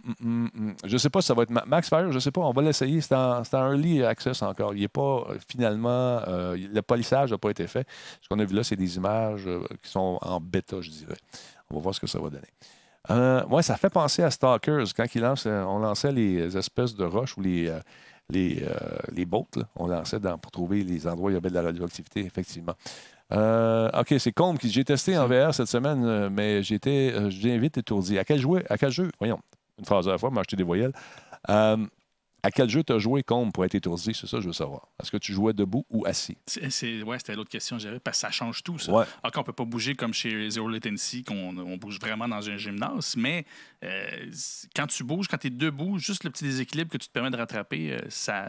hum. 0.56 0.76
Je 0.86 0.94
ne 0.94 0.98
sais 1.00 1.10
pas 1.10 1.22
si 1.22 1.28
ça 1.28 1.34
va 1.34 1.44
être 1.44 1.50
Ma- 1.50 1.64
Max 1.66 1.90
Fire, 1.90 2.10
je 2.10 2.16
ne 2.16 2.20
sais 2.20 2.32
pas. 2.32 2.42
On 2.42 2.52
va 2.52 2.62
l'essayer. 2.62 3.02
C'est 3.02 3.16
en, 3.16 3.42
en 3.42 3.44
early 3.54 4.04
access 4.04 4.42
encore. 4.44 4.76
Il 4.76 4.82
n'est 4.82 4.88
pas 4.88 5.26
euh, 5.30 5.38
finalement. 5.48 5.90
euh, 6.28 6.56
le 6.56 6.82
polissage 6.82 7.32
n'a 7.32 7.38
pas 7.40 7.50
été 7.50 7.66
fait. 7.66 7.88
Ce 8.22 8.30
qu'on 8.30 8.38
a 8.40 8.46
vu 8.46 8.56
là, 8.56 8.64
c'est 8.64 8.76
des 8.76 8.96
images 8.98 9.48
euh, 9.48 9.64
qui 9.82 9.90
sont 9.90 10.20
en 10.22 10.40
bêta, 10.40 10.80
je 10.82 10.92
dirais. 10.92 11.18
On 11.72 11.76
va 11.76 11.82
voir 11.82 11.96
ce 11.96 12.00
que 12.00 12.08
ça 12.08 12.20
va 12.20 12.30
donner. 12.30 12.48
Euh, 13.10 13.44
ouais, 13.48 13.64
ça 13.64 13.78
fait 13.78 13.90
penser 13.90 14.22
à 14.22 14.30
Stalkers. 14.30 14.86
Quand 14.96 15.06
on 15.46 15.80
lançait 15.80 16.12
les 16.12 16.56
espèces 16.56 16.96
de 16.96 17.04
roches 17.04 17.36
ou 17.38 17.42
les, 17.42 17.76
les, 18.30 18.64
les 19.12 19.26
boats. 19.26 19.48
On 19.76 19.88
lançait 19.88 20.20
pour 20.20 20.52
trouver 20.52 20.84
les 20.84 21.08
endroits 21.08 21.28
où 21.28 21.32
il 21.32 21.34
y 21.34 21.38
avait 21.38 21.50
de 21.50 21.56
la 21.56 21.64
radioactivité, 21.64 22.22
effectivement. 22.26 22.76
Euh, 23.32 23.90
OK, 24.00 24.14
c'est 24.20 24.32
Combe 24.32 24.58
qui 24.58 24.70
j'ai 24.70 24.84
testé 24.84 25.18
en 25.18 25.28
VR 25.28 25.54
cette 25.54 25.68
semaine, 25.68 26.04
euh, 26.06 26.30
mais 26.30 26.62
j'étais 26.62 27.12
euh, 27.14 27.30
viens 27.30 27.58
vite 27.58 27.78
étourdi. 27.78 28.18
À 28.20 28.24
quel, 28.26 28.40
jouet, 28.40 28.64
à 28.70 28.78
quel 28.78 28.92
jeu? 28.92 29.10
Voyons, 29.20 29.40
une 29.80 29.86
phrase 29.86 30.08
à 30.08 30.12
la 30.12 30.18
fois, 30.18 30.30
m'a 30.30 30.42
acheté 30.42 30.56
des 30.56 30.64
voyelles. 30.64 30.94
Euh, 31.50 31.78
à 32.46 32.52
quel 32.52 32.70
jeu 32.70 32.84
tu 32.84 32.92
as 32.92 33.00
joué 33.00 33.24
Combe 33.24 33.54
pour 33.54 33.64
être 33.64 33.74
étourdi? 33.74 34.14
C'est 34.14 34.28
ça 34.28 34.42
je 34.42 34.48
veux 34.48 34.54
savoir. 34.54 34.90
Est-ce 35.02 35.10
que 35.10 35.18
tu 35.18 35.32
jouais 35.32 35.54
debout 35.54 35.86
ou 35.90 36.06
assis? 36.06 36.38
C'est- 36.46 37.02
ouais, 37.02 37.18
c'était 37.18 37.36
l'autre 37.36 37.50
question 37.50 37.78
que 37.78 37.82
j'avais, 37.82 38.00
parce 38.02 38.18
que 38.18 38.22
ça 38.28 38.32
change 38.32 38.62
tout, 38.64 38.78
ça. 38.78 38.92
Ouais. 38.92 39.06
OK, 39.24 39.38
on 39.38 39.44
peut 39.44 39.54
pas 39.54 39.64
bouger 39.64 39.96
comme 39.96 40.14
chez 40.14 40.50
Zero 40.50 40.68
Latency, 40.68 41.24
qu'on 41.24 41.58
on 41.58 41.78
bouge 41.78 42.00
vraiment 42.02 42.28
dans 42.28 42.50
un 42.50 42.58
gymnase, 42.58 43.16
mais 43.18 43.46
quand 44.76 44.88
tu 44.88 45.06
bouges, 45.06 45.28
quand 45.30 45.38
tu 45.38 45.48
es 45.48 45.52
debout, 45.52 45.98
juste 45.98 46.26
le 46.26 46.30
petit 46.30 46.44
déséquilibre 46.44 46.92
que 46.92 46.98
tu 46.98 47.08
te 47.08 47.14
permets 47.14 47.32
de 47.32 47.38
rattraper, 47.38 47.98
ça, 48.10 48.48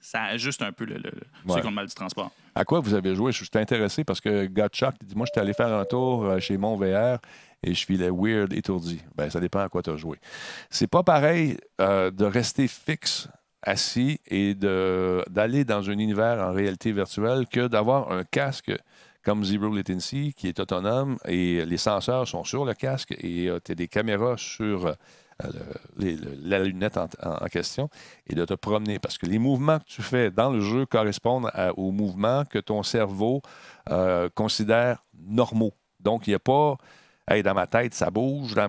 ça 0.00 0.24
ajuste 0.24 0.62
un 0.62 0.72
peu 0.72 0.84
le, 0.84 0.94
le, 0.94 1.12
ceux 1.48 1.60
qui 1.60 1.66
ont 1.66 1.70
le 1.70 1.74
mal 1.74 1.86
du 1.86 1.94
transport. 1.94 2.30
À 2.54 2.64
quoi 2.64 2.80
vous 2.80 2.94
avez 2.94 3.14
joué? 3.14 3.32
Je 3.32 3.44
suis 3.44 3.50
intéressé 3.54 4.04
parce 4.04 4.20
que 4.20 4.46
Gotchak 4.46 4.94
dit 5.04 5.14
Moi, 5.14 5.26
j'étais 5.26 5.40
allé 5.40 5.52
faire 5.52 5.72
un 5.72 5.84
tour 5.84 6.24
euh, 6.24 6.38
chez 6.40 6.56
mon 6.56 6.76
VR 6.76 7.18
et 7.62 7.74
je 7.74 7.84
filais 7.84 8.10
weird, 8.10 8.52
étourdi. 8.52 9.00
Ben, 9.14 9.28
ça 9.30 9.40
dépend 9.40 9.60
à 9.60 9.68
quoi 9.68 9.82
tu 9.82 9.90
as 9.90 9.96
joué. 9.96 10.18
C'est 10.70 10.86
pas 10.86 11.02
pareil 11.02 11.58
euh, 11.80 12.10
de 12.10 12.24
rester 12.24 12.66
fixe, 12.66 13.28
assis 13.62 14.20
et 14.26 14.54
d'aller 14.54 15.64
dans 15.64 15.88
un 15.90 15.92
univers 15.92 16.38
en 16.40 16.52
réalité 16.52 16.92
virtuelle 16.92 17.46
que 17.46 17.68
d'avoir 17.68 18.10
un 18.10 18.24
casque 18.24 18.72
comme 19.22 19.44
Zero 19.44 19.68
Latency 19.74 20.32
qui 20.34 20.48
est 20.48 20.58
autonome 20.60 21.18
et 21.26 21.64
les 21.66 21.76
senseurs 21.76 22.26
sont 22.26 22.44
sur 22.44 22.64
le 22.64 22.74
casque 22.74 23.12
et 23.12 23.50
tu 23.64 23.72
as 23.72 23.74
des 23.74 23.88
caméras 23.88 24.36
sur 24.38 24.86
euh, 24.86 24.92
le- 25.98 26.38
la 26.42 26.58
lunette 26.60 26.96
en, 26.96 27.46
question 27.46 27.88
et 28.26 28.34
de 28.34 28.44
te 28.44 28.54
promener. 28.54 28.98
Parce 28.98 29.18
que 29.18 29.26
les 29.26 29.38
mouvements 29.38 29.78
que 29.78 29.84
tu 29.84 30.02
fais 30.02 30.30
dans 30.30 30.50
le 30.50 30.60
jeu 30.60 30.86
correspondent 30.86 31.50
aux 31.76 31.90
mouvements 31.90 32.44
que 32.44 32.58
ton 32.58 32.82
cerveau 32.82 33.42
euh, 33.90 34.28
considère 34.34 35.02
normaux. 35.18 35.74
Donc, 36.00 36.26
il 36.26 36.30
n'y 36.30 36.34
a 36.34 36.40
pas. 36.40 36.76
Hey, 37.28 37.44
dans 37.44 37.54
ma 37.54 37.66
tête, 37.66 37.94
ça 37.94 38.10
bouge. 38.10 38.54
Dans 38.54 38.68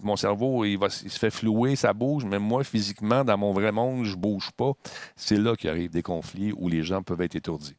mon, 0.00 0.16
cerveau, 0.16 0.64
il 0.64 0.78
se 0.90 1.18
fait 1.18 1.30
flouer, 1.30 1.76
ça 1.76 1.92
bouge. 1.92 2.24
Mais 2.24 2.38
moi, 2.38 2.64
physiquement, 2.64 3.22
dans 3.22 3.36
mon 3.36 3.52
vrai 3.52 3.70
monde, 3.70 4.04
je 4.04 4.14
ne 4.14 4.20
bouge 4.20 4.50
pas. 4.56 4.72
C'est 5.14 5.36
là 5.36 5.54
qu'il 5.56 5.68
arrive 5.68 5.90
des 5.90 6.02
conflits 6.02 6.52
où 6.56 6.68
les 6.68 6.82
gens 6.82 7.02
peuvent 7.02 7.20
être 7.20 7.36
étourdis. 7.36 7.76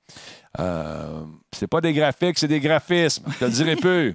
Euh, 0.59 1.25
c'est 1.51 1.67
pas 1.67 1.81
des 1.81 1.93
graphiques, 1.93 2.37
c'est 2.37 2.47
des 2.47 2.59
graphismes. 2.59 3.23
Je 3.31 3.39
te 3.39 3.45
le 3.45 3.51
dirai 3.51 3.75
peu. 3.81 4.13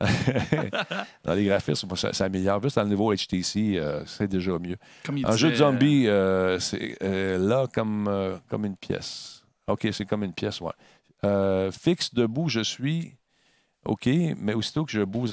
dans 1.24 1.34
les 1.34 1.44
graphismes, 1.44 1.94
ça, 1.96 2.12
ça 2.12 2.24
améliore. 2.24 2.62
Juste 2.62 2.76
dans 2.76 2.82
le 2.82 2.88
niveau 2.88 3.12
HTC, 3.14 3.76
euh, 3.76 4.02
c'est 4.06 4.28
déjà 4.28 4.58
mieux. 4.58 4.76
Comme 5.04 5.18
Un 5.24 5.36
jeu 5.36 5.48
de 5.48 5.52
disait, 5.52 5.64
zombie, 5.64 6.06
euh, 6.08 6.58
c'est 6.58 6.96
euh, 7.02 7.38
là 7.38 7.66
comme, 7.72 8.08
euh, 8.08 8.36
comme 8.48 8.64
une 8.64 8.76
pièce. 8.76 9.42
OK, 9.68 9.88
c'est 9.92 10.04
comme 10.06 10.24
une 10.24 10.32
pièce, 10.34 10.60
ouais. 10.60 10.72
Euh, 11.24 11.70
fixe 11.70 12.14
debout, 12.14 12.48
je 12.48 12.60
suis. 12.60 13.16
OK, 13.86 14.10
mais 14.36 14.52
aussitôt 14.52 14.84
que 14.84 14.92
je 14.92 15.00
bouge 15.00 15.30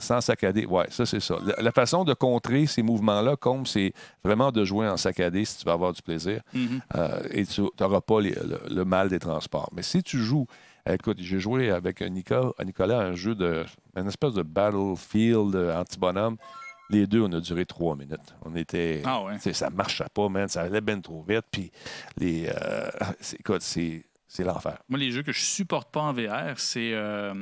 sans 0.00 0.20
saccader, 0.20 0.66
ouais, 0.66 0.86
ça, 0.90 1.06
c'est 1.06 1.20
ça. 1.20 1.36
La, 1.44 1.62
la 1.62 1.70
façon 1.70 2.02
de 2.02 2.12
contrer 2.12 2.66
ces 2.66 2.82
mouvements-là, 2.82 3.36
comme 3.36 3.66
c'est 3.66 3.92
vraiment 4.24 4.50
de 4.50 4.64
jouer 4.64 4.88
en 4.88 4.96
saccadé 4.96 5.44
si 5.44 5.58
tu 5.58 5.64
veux 5.64 5.70
avoir 5.70 5.92
du 5.92 6.02
plaisir 6.02 6.40
Mhm. 6.54 6.80
euh, 6.96 7.22
et 7.30 7.46
tu 7.46 7.60
n'auras 7.80 8.00
pas 8.00 8.20
les- 8.20 8.34
le, 8.34 8.60
le 8.68 8.84
mal 8.84 9.08
des 9.08 9.20
transports. 9.20 9.70
Mais 9.76 9.82
si 9.82 10.02
tu 10.02 10.18
joues, 10.18 10.46
écoute, 10.92 11.18
j'ai 11.20 11.40
joué 11.40 11.70
avec 11.70 12.00
Nicolas, 12.02 12.52
Nicolas 12.64 13.00
un 13.00 13.14
jeu 13.14 13.34
de, 13.34 13.64
une 13.96 14.08
espèce 14.08 14.34
de 14.34 14.42
battlefield 14.42 15.54
euh, 15.54 15.80
anti-bonhomme. 15.80 16.36
Les 16.90 17.06
deux, 17.06 17.22
on 17.22 17.32
a 17.32 17.40
duré 17.40 17.64
trois 17.64 17.96
minutes. 17.96 18.34
On 18.42 18.54
était. 18.54 19.02
Ah 19.04 19.22
ouais. 19.22 19.38
Ça 19.38 19.70
marchait 19.70 20.04
pas, 20.12 20.28
man. 20.28 20.48
Ça 20.48 20.62
allait 20.62 20.82
bien 20.82 21.00
trop 21.00 21.22
vite. 21.22 21.46
Puis, 21.50 21.70
les, 22.18 22.46
euh, 22.46 22.90
écoute, 23.38 23.62
c'est, 23.62 24.04
c'est 24.34 24.42
l'enfer. 24.42 24.78
Moi, 24.88 24.98
les 24.98 25.12
jeux 25.12 25.22
que 25.22 25.30
je 25.30 25.40
supporte 25.40 25.92
pas 25.92 26.00
en 26.00 26.12
VR, 26.12 26.58
c'est 26.58 26.92
euh, 26.92 27.32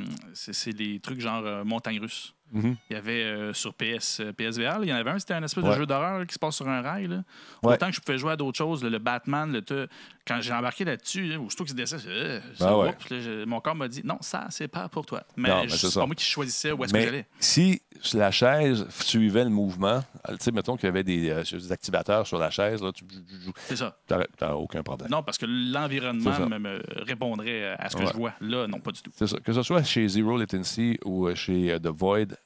des 0.66 1.00
trucs 1.00 1.20
genre 1.20 1.42
euh, 1.44 1.64
montagne 1.64 1.98
russe. 1.98 2.34
Mhm. 2.52 2.76
Il 2.90 2.94
y 2.94 2.96
avait 2.96 3.24
euh, 3.24 3.52
sur 3.52 3.74
PS, 3.74 4.20
euh, 4.20 4.32
PSVR, 4.32 4.78
il 4.82 4.88
y 4.88 4.92
en 4.92 4.96
avait 4.96 5.10
un, 5.10 5.18
c'était 5.18 5.34
un 5.34 5.42
espèce 5.42 5.64
Ouais. 5.64 5.70
de 5.70 5.76
jeu 5.76 5.86
d'horreur 5.86 6.26
qui 6.26 6.34
se 6.34 6.38
passe 6.38 6.56
sur 6.56 6.68
un 6.68 6.82
rail. 6.82 7.06
Là. 7.08 7.22
Ouais. 7.62 7.74
Autant 7.74 7.88
que 7.88 7.94
je 7.94 8.00
pouvais 8.00 8.18
jouer 8.18 8.32
à 8.32 8.36
d'autres 8.36 8.58
choses, 8.58 8.84
là, 8.84 8.90
le 8.90 8.98
Batman, 8.98 9.50
le 9.52 9.62
te- 9.62 9.88
quand 10.26 10.40
j'ai 10.40 10.52
embarqué 10.52 10.84
là-dessus, 10.84 11.24
là, 11.24 11.40
aussitôt 11.40 11.64
qu'il 11.64 11.72
se 11.72 11.76
descend, 11.76 12.00
euh, 12.06 12.40
ouais. 12.60 12.94
je- 13.10 13.44
mon 13.44 13.60
corps 13.60 13.74
m'a 13.74 13.88
dit 13.88 14.02
non, 14.04 14.18
ça, 14.20 14.46
c'est 14.50 14.68
pas 14.68 14.88
pour 14.88 15.06
toi. 15.06 15.22
Mais, 15.36 15.48
c'est 15.68 15.92
pas 15.94 16.06
moi 16.06 16.14
qui 16.14 16.24
choisissais 16.24 16.72
où 16.72 16.84
est-ce 16.84 16.92
que 16.92 17.00
j'allais. 17.00 17.26
si 17.40 17.82
la 18.14 18.30
chaise 18.30 18.86
suivait 18.90 19.44
le 19.44 19.50
mouvement, 19.50 20.02
tu 20.28 20.34
sais, 20.40 20.52
mettons 20.52 20.76
qu'il 20.76 20.86
y 20.86 20.88
avait 20.88 21.04
des, 21.04 21.30
euh, 21.30 21.42
des 21.42 21.72
activateurs 21.72 22.26
sur 22.26 22.38
la 22.38 22.50
chaise, 22.50 22.82
là, 22.82 22.92
tu 22.92 23.04
C'est 23.66 23.76
ça. 23.76 23.96
n'as 24.40 24.52
aucun 24.54 24.82
problème. 24.82 25.08
Non, 25.10 25.22
parce 25.22 25.38
que 25.38 25.46
l'environnement 25.46 26.48
me, 26.48 26.58
me 26.58 26.82
répondrait 27.04 27.74
à 27.78 27.88
ce 27.88 27.96
que 27.96 28.06
je 28.06 28.12
vois. 28.12 28.32
Là, 28.40 28.66
non, 28.66 28.78
pas 28.80 28.92
du 28.92 29.00
tout. 29.02 29.10
C'est 29.14 29.26
ça. 29.26 29.38
Que 29.38 29.52
ce 29.52 29.62
soit 29.62 29.82
chez 29.82 30.06
Zero 30.08 30.36
Latency 30.36 30.98
ou 31.04 31.32
chez 31.34 31.78
The 31.82 31.86
Void, 31.88 32.36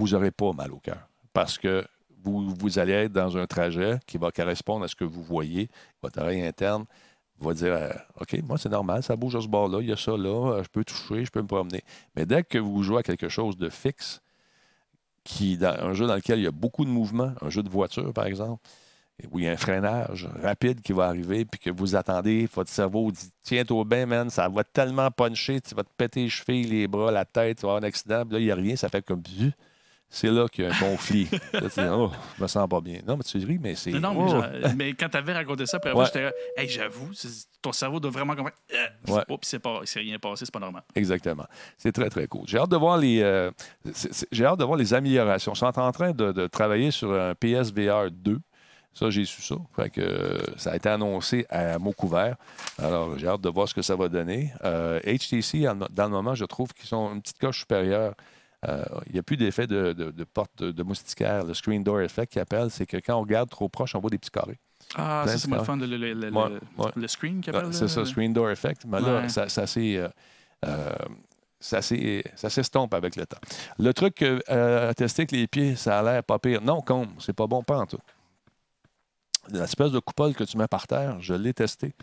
vous 0.00 0.08
n'aurez 0.08 0.30
pas 0.30 0.52
mal 0.52 0.72
au 0.72 0.78
cœur. 0.78 1.08
Parce 1.32 1.58
que 1.58 1.84
vous, 2.22 2.78
allez 2.78 2.92
être 2.92 3.12
dans 3.12 3.36
un 3.36 3.46
trajet 3.46 3.98
qui 4.06 4.18
va 4.18 4.30
correspondre 4.30 4.84
à 4.84 4.88
ce 4.88 4.96
que 4.96 5.04
vous 5.04 5.22
voyez. 5.22 5.68
Votre 6.02 6.20
oreille 6.20 6.44
interne 6.44 6.84
va 7.38 7.54
dire 7.54 7.72
euh, 7.72 7.90
OK, 8.20 8.38
moi, 8.42 8.58
c'est 8.58 8.68
normal, 8.68 9.02
ça 9.02 9.16
bouge 9.16 9.36
à 9.36 9.40
ce 9.40 9.46
bord-là, 9.46 9.78
il 9.80 9.88
y 9.88 9.92
a 9.92 9.96
ça 9.96 10.12
là, 10.12 10.52
euh, 10.52 10.62
je 10.62 10.68
peux 10.68 10.84
toucher, 10.84 11.24
je 11.24 11.30
peux 11.30 11.40
me 11.40 11.46
promener. 11.46 11.82
Mais 12.16 12.26
dès 12.26 12.42
que 12.42 12.58
vous 12.58 12.82
jouez 12.82 12.98
à 12.98 13.02
quelque 13.02 13.28
chose 13.28 13.56
de 13.56 13.70
fixe, 13.70 14.20
qui, 15.24 15.58
un 15.62 15.92
jeu 15.92 16.06
dans 16.06 16.14
lequel 16.14 16.38
il 16.38 16.44
y 16.44 16.46
a 16.46 16.50
beaucoup 16.50 16.84
de 16.84 16.90
mouvements, 16.90 17.32
un 17.40 17.50
jeu 17.50 17.62
de 17.62 17.68
voiture, 17.68 18.12
par 18.12 18.26
exemple, 18.26 18.62
où 19.30 19.38
il 19.38 19.44
y 19.44 19.48
a 19.48 19.52
un 19.52 19.56
freinage 19.56 20.28
rapide 20.42 20.80
qui 20.80 20.92
va 20.92 21.06
arriver, 21.06 21.44
puis 21.44 21.60
que 21.60 21.70
vous 21.70 21.94
attendez, 21.94 22.48
votre 22.54 22.70
cerveau 22.70 23.10
dit 23.10 23.30
Tiens-toi 23.42 23.84
bien, 23.84 24.06
man, 24.06 24.30
ça 24.30 24.48
va 24.48 24.64
tellement 24.64 25.10
puncher, 25.10 25.60
tu 25.60 25.74
vas 25.74 25.84
te 25.84 25.90
péter 25.96 26.22
les 26.22 26.28
chevilles, 26.30 26.64
les 26.64 26.88
bras, 26.88 27.10
la 27.10 27.24
tête, 27.24 27.58
tu 27.58 27.62
vas 27.62 27.72
avoir 27.72 27.82
un 27.82 27.86
accident, 27.86 28.24
puis 28.24 28.34
là, 28.34 28.40
il 28.40 28.44
n'y 28.46 28.50
a 28.50 28.54
rien, 28.54 28.76
ça 28.76 28.88
fait 28.88 29.04
comme. 29.04 29.22
C'est 30.12 30.26
là 30.28 30.48
qu'il 30.48 30.64
y 30.64 30.66
a 30.66 30.70
un 30.72 30.78
conflit. 30.78 31.28
là, 31.52 31.60
tu 31.72 31.80
dis, 31.80 31.86
oh, 31.88 32.10
je 32.36 32.42
me 32.42 32.48
sens 32.48 32.68
pas 32.68 32.80
bien. 32.80 32.98
Non, 33.06 33.16
mais 33.16 33.22
tu 33.22 33.38
ris, 33.38 33.58
mais 33.60 33.76
c'est. 33.76 33.92
Non, 33.92 34.12
non, 34.12 34.14
mais, 34.14 34.20
oh. 34.24 34.28
genre, 34.28 34.46
mais 34.76 34.92
quand 34.94 35.08
tu 35.08 35.16
avais 35.16 35.32
raconté 35.32 35.66
ça, 35.66 35.76
après 35.76 35.92
Ouais. 35.92 36.04
j'étais 36.06 36.22
là, 36.22 36.32
hey, 36.56 36.68
j'avoue, 36.68 37.10
ton 37.62 37.70
cerveau 37.72 38.00
doit 38.00 38.10
vraiment 38.10 38.34
comprendre. 38.34 38.56
Euh, 38.74 39.12
Ouais. 39.12 39.22
Oh, 39.28 39.38
puis 39.38 39.48
c'est 39.48 39.60
pas, 39.60 39.80
rien 39.94 40.18
passé, 40.18 40.44
c'est 40.44 40.52
pas 40.52 40.58
normal. 40.58 40.82
Exactement. 40.96 41.46
C'est 41.78 41.92
très, 41.92 42.10
très 42.10 42.26
cool. 42.26 42.42
J'ai 42.46 42.58
hâte 42.58 42.70
de 42.70 42.76
voir 42.76 42.98
les, 42.98 43.20
euh, 43.22 43.52
j'ai 44.32 44.44
hâte 44.44 44.58
de 44.58 44.64
voir 44.64 44.76
les 44.76 44.92
améliorations. 44.92 45.52
Ils 45.52 45.56
sont 45.58 45.66
en 45.78 45.92
train 45.92 46.10
de, 46.10 46.32
de 46.32 46.46
travailler 46.48 46.90
sur 46.90 47.12
un 47.12 47.34
PSVR 47.36 48.10
2. 48.10 48.38
Ça, 48.92 49.08
j'ai 49.10 49.24
su 49.24 49.40
ça. 49.42 49.54
Fait 49.76 49.90
que, 49.90 50.00
euh, 50.00 50.38
ça 50.56 50.72
a 50.72 50.76
été 50.76 50.88
annoncé 50.88 51.46
à 51.48 51.78
mot 51.78 51.92
couvert. 51.92 52.34
Alors, 52.78 53.16
j'ai 53.16 53.28
hâte 53.28 53.40
de 53.40 53.48
voir 53.48 53.68
ce 53.68 53.74
que 53.74 53.82
ça 53.82 53.94
va 53.94 54.08
donner. 54.08 54.52
Euh, 54.64 54.98
HTC, 55.06 55.60
dans 55.92 56.04
le 56.04 56.10
moment, 56.10 56.34
je 56.34 56.44
trouve 56.44 56.72
qu'ils 56.74 56.88
sont 56.88 57.14
une 57.14 57.22
petite 57.22 57.38
coche 57.38 57.60
supérieure. 57.60 58.14
Euh, 58.68 58.84
Il 59.06 59.12
n'y 59.12 59.18
a 59.18 59.22
plus 59.22 59.36
d'effet 59.38 59.66
de, 59.66 59.92
de- 59.94 60.10
de 60.10 60.24
porte 60.24 60.62
de, 60.62 60.82
moustiquaire, 60.82 61.44
le 61.44 61.54
screen 61.54 61.82
door 61.82 62.00
effect 62.02 62.32
qui 62.32 62.38
appelle, 62.40 62.70
c'est 62.70 62.84
que 62.86 62.98
quand 62.98 63.16
on 63.16 63.20
regarde 63.22 63.48
trop 63.48 63.68
proche, 63.70 63.94
on 63.94 64.00
voit 64.00 64.10
des 64.10 64.18
petits 64.18 64.30
carrés. 64.30 64.58
Ah, 64.96 65.22
Ben, 65.24 65.32
ça, 65.32 65.38
c'est 65.38 65.48
moi 65.48 65.58
le 65.58 65.62
c'est 65.64 65.66
fun, 65.66 65.76
le, 65.76 65.86
le, 65.86 65.96
le, 65.96 66.12
le- 66.14 66.30
Ouais, 66.30 66.58
ouais. 66.78 66.90
le 66.96 67.08
screen 67.08 67.38
Ouais, 67.46 67.48
appelle. 67.56 67.72
c'est 67.72 67.88
ça, 67.88 68.00
là. 68.00 68.06
screen 68.06 68.32
door 68.34 68.50
effect. 68.50 68.84
Mais 68.86 69.00
là, 69.00 69.22
Ouais. 69.22 69.28
ça, 69.30 69.48
ça 69.48 69.66
s'est, 69.66 69.96
euh, 69.96 70.08
euh, 70.66 70.92
ça 71.58 71.80
s'est- 71.80 72.22
ça 72.36 72.50
s'estompe 72.50 72.92
avec 72.92 73.16
le 73.16 73.24
temps. 73.26 73.38
Le 73.78 73.94
truc 73.94 74.20
euh, 74.22 74.90
à 74.90 74.94
tester 74.94 75.22
avec 75.22 75.32
les 75.32 75.46
pieds, 75.46 75.74
ça 75.76 75.98
a 76.00 76.02
l'air 76.02 76.22
pas 76.24 76.38
pire. 76.38 76.60
Non, 76.60 76.82
comme, 76.82 77.08
c'est 77.18 77.32
pas 77.32 77.46
bon 77.46 77.62
pas 77.62 77.78
en 77.78 77.86
tout. 77.86 78.00
L'espèce 79.48 79.90
de 79.90 79.98
coupole 80.00 80.34
que 80.34 80.44
tu 80.44 80.56
mets 80.58 80.68
par 80.68 80.86
terre, 80.86 81.20
je 81.20 81.34
l'ai 81.34 81.54
testé. 81.54 81.94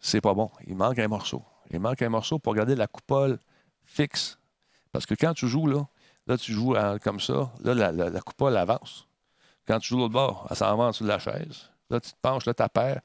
C'est 0.00 0.20
pas 0.20 0.34
bon. 0.34 0.50
Il 0.66 0.76
manque 0.76 0.98
un 0.98 1.08
morceau. 1.08 1.42
Il 1.70 1.80
manque 1.80 2.02
un 2.02 2.08
morceau 2.08 2.38
pour 2.38 2.54
garder 2.54 2.74
la 2.76 2.86
coupole 2.86 3.38
fixe. 3.84 4.37
Parce 4.92 5.06
que 5.06 5.14
quand 5.14 5.34
tu 5.34 5.48
joues 5.48 5.66
là, 5.66 5.86
là 6.26 6.36
tu 6.36 6.52
joues 6.52 6.74
comme 7.02 7.20
ça, 7.20 7.52
là 7.62 7.92
la, 7.92 8.20
coupole 8.20 8.56
avance. 8.56 9.06
Quand 9.66 9.78
tu 9.78 9.88
joues 9.88 9.98
l'autre 9.98 10.14
bord, 10.14 10.46
elle 10.50 10.56
s'en 10.56 10.76
va 10.76 10.84
en 10.84 10.90
dessous 10.90 11.04
de 11.04 11.08
la 11.08 11.18
chaise. 11.18 11.70
Là, 11.90 12.00
tu 12.00 12.10
te 12.10 12.16
penches, 12.20 12.46
là, 12.46 12.54
ta 12.54 12.68
paire. 12.68 13.00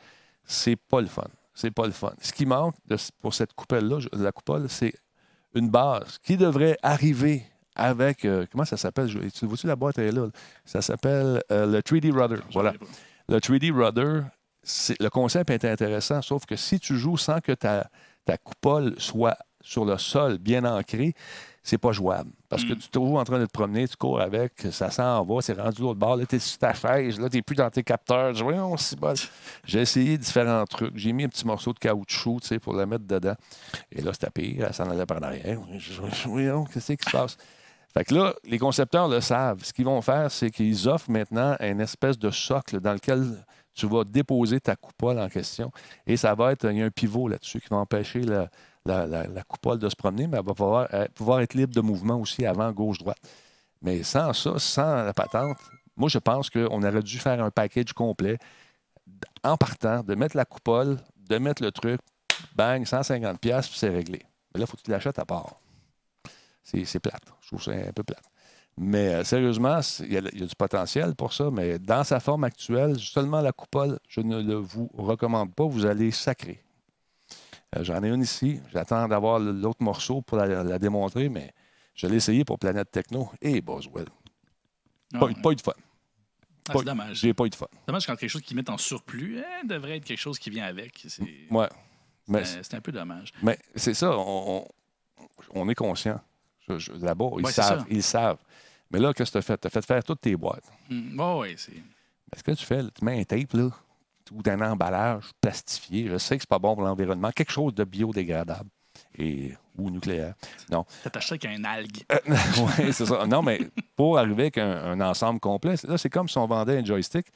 C'est 0.45 0.75
pas 0.75 1.01
le 1.01 1.07
fun. 1.07 1.27
C'est 1.53 1.71
pas 1.71 1.85
le 1.85 1.91
fun. 1.91 2.13
Ce 2.21 2.33
qui 2.33 2.45
manque 2.45 2.75
pour 3.21 3.33
cette 3.33 3.53
coupole-là, 3.53 3.99
la 4.13 4.31
coupole, 4.31 4.69
c'est 4.69 4.93
une 5.53 5.69
base 5.69 6.17
qui 6.19 6.37
devrait 6.37 6.77
arriver 6.81 7.45
avec. 7.75 8.25
euh, 8.25 8.45
comment 8.51 8.65
ça 8.65 8.77
s'appelle? 8.77 9.09
Tu 9.33 9.45
vois-tu 9.45 9.67
la 9.67 9.75
boîte 9.75 9.97
elle 9.99 10.07
est 10.07 10.11
là? 10.11 10.27
Ça 10.65 10.81
s'appelle 10.81 11.41
euh, 11.51 11.65
le 11.65 11.81
3D 11.81 12.11
Rudder. 12.11 12.41
Voilà. 12.51 12.73
Le 13.29 13.39
3D 13.39 13.71
Rudder, 13.71 14.21
le 14.99 15.09
concept 15.09 15.49
est 15.49 15.65
intéressant, 15.65 16.21
sauf 16.21 16.45
que 16.45 16.55
si 16.55 16.79
tu 16.79 16.97
joues 16.97 17.17
sans 17.17 17.39
que 17.39 17.51
ta 17.53 17.89
coupole 18.43 18.99
soit 18.99 19.37
sur 19.61 19.85
le 19.85 19.97
sol 19.97 20.37
bien 20.39 20.65
ancrée, 20.65 21.13
c'est 21.63 21.77
pas 21.77 21.93
jouable. 21.93 22.29
Parce 22.49 22.63
que 22.65 22.73
Mm. 22.73 22.77
tu 22.77 22.85
es 22.85 22.89
toujours 22.89 23.17
en 23.19 23.23
train 23.23 23.39
de 23.39 23.45
te 23.45 23.51
promener, 23.51 23.87
tu 23.87 23.95
cours 23.95 24.19
avec, 24.19 24.67
ça 24.71 24.91
s'en 24.91 25.23
va, 25.23 25.41
c'est 25.41 25.53
rendu 25.59 25.77
de 25.77 25.81
l'autre 25.81 25.99
bord, 25.99 26.17
là, 26.17 26.25
tu 26.25 26.35
es 26.35 26.39
sur 26.39 26.57
ta 26.59 26.73
chaise, 26.73 27.19
là, 27.19 27.29
tu 27.29 27.37
n'es 27.37 27.41
plus 27.41 27.55
dans 27.55 27.69
tes 27.69 27.83
capteurs. 27.83 28.33
J'ai 29.65 29.79
essayé 29.81 30.17
différents 30.17 30.65
trucs. 30.65 30.95
J'ai 30.95 31.13
mis 31.13 31.23
un 31.23 31.29
petit 31.29 31.47
morceau 31.47 31.71
de 31.73 31.79
caoutchouc 31.79 32.41
tu 32.41 32.47
sais, 32.47 32.59
pour 32.59 32.73
le 32.73 32.85
mettre 32.85 33.05
dedans. 33.05 33.35
Et 33.91 34.01
là, 34.01 34.11
c'était 34.13 34.29
pire, 34.29 34.65
elle 34.67 34.73
s'en 34.73 34.89
allait 34.89 35.05
par 35.05 35.19
Voyons, 36.25 36.65
qu'est-ce 36.65 36.93
qui 36.93 37.05
se 37.05 37.11
passe? 37.11 37.37
Fait 37.93 38.03
que 38.03 38.15
là, 38.15 38.33
les 38.43 38.57
concepteurs 38.57 39.07
le 39.07 39.21
savent. 39.21 39.63
Ce 39.63 39.71
qu'ils 39.71 39.85
vont 39.85 40.01
faire, 40.01 40.31
c'est 40.31 40.49
qu'ils 40.49 40.89
offrent 40.89 41.11
maintenant 41.11 41.55
une 41.59 41.79
espèce 41.79 42.17
de 42.17 42.31
socle 42.31 42.79
dans 42.79 42.93
lequel 42.93 43.45
tu 43.73 43.87
vas 43.87 44.03
déposer 44.03 44.59
ta 44.59 44.75
coupole 44.75 45.19
en 45.19 45.29
question 45.29 45.71
et 46.05 46.17
ça 46.17 46.35
va 46.35 46.51
être, 46.51 46.69
il 46.69 46.77
y 46.77 46.81
a 46.81 46.85
un 46.85 46.91
pivot 46.91 47.27
là-dessus 47.27 47.59
qui 47.59 47.69
va 47.69 47.77
empêcher 47.77 48.21
la, 48.21 48.49
coupole 49.47 49.79
de 49.79 49.89
se 49.89 49.95
promener, 49.95 50.27
mais 50.27 50.37
elle 50.37 50.45
va 50.45 50.53
pouvoir, 50.53 50.87
pouvoir 51.15 51.41
être 51.41 51.53
libre 51.53 51.73
de 51.73 51.81
mouvement 51.81 52.19
aussi 52.19 52.45
avant, 52.45 52.71
gauche, 52.71 52.99
droite. 52.99 53.19
Mais 53.81 54.03
sans 54.03 54.33
ça, 54.33 54.59
sans 54.59 55.03
la 55.03 55.13
patente, 55.13 55.57
moi, 55.95 56.09
je 56.09 56.17
pense 56.17 56.49
qu'on 56.49 56.81
aurait 56.83 57.03
dû 57.03 57.19
faire 57.19 57.43
un 57.43 57.51
package 57.51 57.93
complet 57.93 58.37
en 59.43 59.57
partant, 59.57 60.03
de 60.03 60.15
mettre 60.15 60.37
la 60.37 60.45
coupole, 60.45 60.97
de 61.17 61.37
mettre 61.37 61.61
le 61.61 61.71
truc, 61.71 61.99
bang, 62.55 62.83
150$, 62.83 63.37
piastres, 63.37 63.71
puis 63.71 63.79
c'est 63.79 63.89
réglé. 63.89 64.21
Mais 64.53 64.59
là, 64.59 64.65
il 64.65 64.67
faut 64.67 64.77
que 64.77 64.81
tu 64.81 64.91
l'achètes 64.91 65.19
à 65.19 65.25
part. 65.25 65.59
C'est 66.63 66.99
plate. 66.99 67.23
Je 67.41 67.47
trouve 67.47 67.61
ça 67.61 67.71
un 67.71 67.91
peu 67.91 68.03
plate. 68.03 68.23
Mais 68.77 69.13
euh, 69.13 69.23
sérieusement, 69.23 69.79
il 69.99 70.13
y, 70.13 70.17
a, 70.17 70.21
il 70.33 70.39
y 70.39 70.43
a 70.43 70.47
du 70.47 70.55
potentiel 70.55 71.13
pour 71.15 71.31
ça, 71.33 71.51
mais 71.51 71.77
dans 71.77 72.03
sa 72.03 72.19
forme 72.19 72.43
actuelle, 72.43 72.99
seulement 72.99 73.39
la 73.41 73.51
coupole, 73.51 73.99
je 74.07 74.21
ne 74.21 74.41
le 74.41 74.55
vous 74.55 74.89
recommande 74.95 75.53
pas. 75.53 75.65
Vous 75.65 75.85
allez 75.85 76.09
sacrer. 76.11 76.63
Euh, 77.75 77.83
J'en 77.83 78.03
ai 78.03 78.09
une 78.09 78.21
ici. 78.23 78.59
J'attends 78.71 79.07
d'avoir 79.07 79.39
l'autre 79.39 79.81
morceau 79.83 80.21
pour 80.21 80.37
la, 80.37 80.63
la 80.63 80.79
démontrer, 80.79 81.29
mais 81.29 81.53
je 81.93 82.07
l'ai 82.07 82.15
essayé 82.15 82.43
pour 82.45 82.57
Planète 82.57 82.89
Techno 82.91 83.29
et 83.41 83.61
Boswell. 83.61 84.07
Pas, 85.11 85.29
Ah, 85.29 85.41
pas 85.43 85.51
eu 85.51 85.55
de 85.55 85.61
fun. 85.61 85.73
ah, 85.75 86.73
Pas- 86.73 86.79
c'est 86.79 86.85
dommage. 86.85 87.17
J'ai 87.17 87.33
pas 87.35 87.45
eu 87.45 87.49
de 87.51 87.55
fun. 87.55 87.67
Dommage 87.85 88.07
quand 88.07 88.15
quelque 88.15 88.29
chose 88.31 88.41
qui 88.41 88.55
met 88.55 88.67
en 88.71 88.79
surplus 88.79 89.37
eh, 89.39 89.67
devrait 89.67 89.97
être 89.97 90.05
quelque 90.05 90.17
chose 90.19 90.39
qui 90.39 90.49
vient 90.49 90.65
avec. 90.65 91.05
C'est 91.07 91.21
Ouais. 91.51 91.69
C'est- 92.43 92.73
un 92.73 92.81
peu 92.81 92.91
dommage. 92.91 93.31
mais 93.43 93.59
c'est 93.75 93.93
ça, 93.93 94.17
on 94.17 95.69
est 95.69 95.75
conscient. 95.75 96.19
Là-bas, 96.67 97.25
ils 97.39 97.45
Ouais, 97.45 97.51
savent. 97.51 97.85
Ils 97.89 98.03
savent. 98.03 98.37
Mais 98.91 98.99
là, 98.99 99.13
qu'est-ce 99.13 99.31
que 99.31 99.33
tu 99.33 99.37
as 99.39 99.41
fait? 99.41 99.57
Tu 99.59 99.67
as 99.67 99.69
fait 99.69 99.85
faire 99.85 100.03
toutes 100.03 100.21
tes 100.21 100.35
boîtes. 100.35 100.65
Hmm, 100.89 101.15
bon, 101.15 101.41
ouais, 101.41 101.55
c'est. 101.57 101.73
Mais 101.73 102.37
ce 102.37 102.43
que 102.43 102.51
tu 102.51 102.65
fais, 102.65 102.81
tu 102.83 103.03
mets 103.03 103.19
un 103.19 103.23
tape, 103.23 103.53
là, 103.53 103.69
ou 104.31 104.41
d'un 104.41 104.61
emballage 104.61 105.25
plastifié. 105.41 106.07
Je 106.09 106.17
sais 106.17 106.37
que 106.37 106.43
c'est 106.43 106.49
pas 106.49 106.59
bon 106.59 106.75
pour 106.75 106.83
l'environnement. 106.83 107.31
Quelque 107.31 107.51
chose 107.51 107.73
de 107.73 107.83
biodégradable 107.83 108.69
et, 109.17 109.53
ou 109.77 109.89
nucléaire. 109.89 110.35
Non. 110.71 110.85
T'attaches 111.03 111.27
ça 111.27 111.33
avec 111.35 111.45
un 111.45 111.63
algue. 111.63 112.03
oui, 112.79 112.93
c'est 112.93 113.05
ça. 113.05 113.25
Non, 113.25 113.41
mais 113.41 113.59
pour 113.95 114.17
arriver 114.17 114.43
avec 114.43 114.57
un, 114.59 114.71
un 114.71 115.01
ensemble 115.01 115.39
complet, 115.39 115.75
là, 115.87 115.97
c'est 115.97 116.09
comme 116.09 116.29
si 116.29 116.37
on 116.37 116.45
vendait 116.47 116.77
un 116.79 116.85
joystick, 116.85 117.27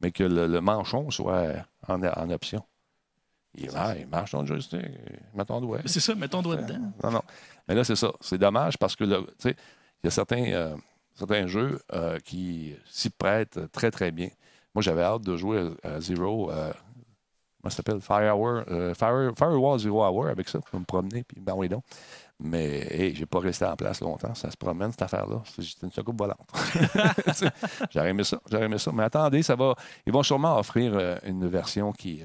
mais 0.00 0.12
que 0.12 0.22
le, 0.24 0.46
le 0.46 0.60
manchon 0.60 1.10
soit 1.10 1.54
en, 1.88 2.02
en 2.02 2.30
option. 2.30 2.62
Il, 3.58 3.70
ah, 3.74 3.94
il 3.98 4.06
marche 4.06 4.32
ton 4.32 4.44
joystick, 4.44 4.82
mets 5.34 5.44
ton 5.46 5.60
doigt. 5.62 5.78
C'est 5.86 6.00
ça, 6.00 6.14
mets 6.14 6.28
ton 6.28 6.42
doigt 6.42 6.56
dedans. 6.56 6.92
Non, 7.02 7.10
non. 7.10 7.22
Mais 7.68 7.74
là, 7.74 7.84
c'est 7.84 7.96
ça. 7.96 8.12
C'est 8.20 8.38
dommage 8.38 8.78
parce 8.78 8.94
que 8.96 9.04
tu 9.04 9.26
sais, 9.38 9.56
il 10.02 10.06
y 10.06 10.08
a 10.08 10.10
certains, 10.10 10.44
euh, 10.52 10.76
certains 11.14 11.46
jeux 11.46 11.78
euh, 11.92 12.18
qui 12.20 12.74
s'y 12.86 13.10
prêtent 13.10 13.58
très, 13.72 13.90
très 13.90 14.10
bien. 14.10 14.28
Moi, 14.74 14.82
j'avais 14.82 15.02
hâte 15.02 15.22
de 15.22 15.36
jouer 15.36 15.70
à, 15.82 16.00
Zero. 16.00 16.50
euh, 16.50 16.72
comment 17.60 17.70
ça 17.70 17.76
s'appelle? 17.78 18.00
Fire 18.00 18.36
Hour, 18.36 18.62
Fire- 18.94 19.32
Firewall 19.36 19.78
Zero 19.78 20.04
Hour 20.04 20.28
avec 20.28 20.48
ça, 20.48 20.60
pour 20.60 20.78
me 20.78 20.84
promener, 20.84 21.24
puis 21.24 21.40
ben 21.40 21.54
oui, 21.56 21.68
donc. 21.68 21.82
Mais, 22.38 22.86
hey, 22.90 23.14
j'ai 23.14 23.24
pas 23.24 23.40
resté 23.40 23.64
en 23.64 23.74
place 23.76 24.02
longtemps. 24.02 24.34
Ça 24.34 24.50
se 24.50 24.56
promène, 24.58 24.90
cette 24.90 25.00
affaire-là. 25.00 25.42
C'est 25.46 25.82
une 25.82 25.90
soucoupe 25.90 26.18
volante. 26.18 26.46
J'aurais 27.90 28.10
aimé 28.10 28.24
ça. 28.24 28.38
J'aurais 28.50 28.66
aimé 28.66 28.76
ça. 28.76 28.90
Mais 28.92 29.04
attendez, 29.04 29.42
ça 29.42 29.56
va. 29.56 29.74
Ils 30.06 30.12
vont 30.12 30.22
sûrement 30.22 30.58
offrir 30.58 31.18
une 31.24 31.48
version 31.48 31.92
qui, 31.92 32.22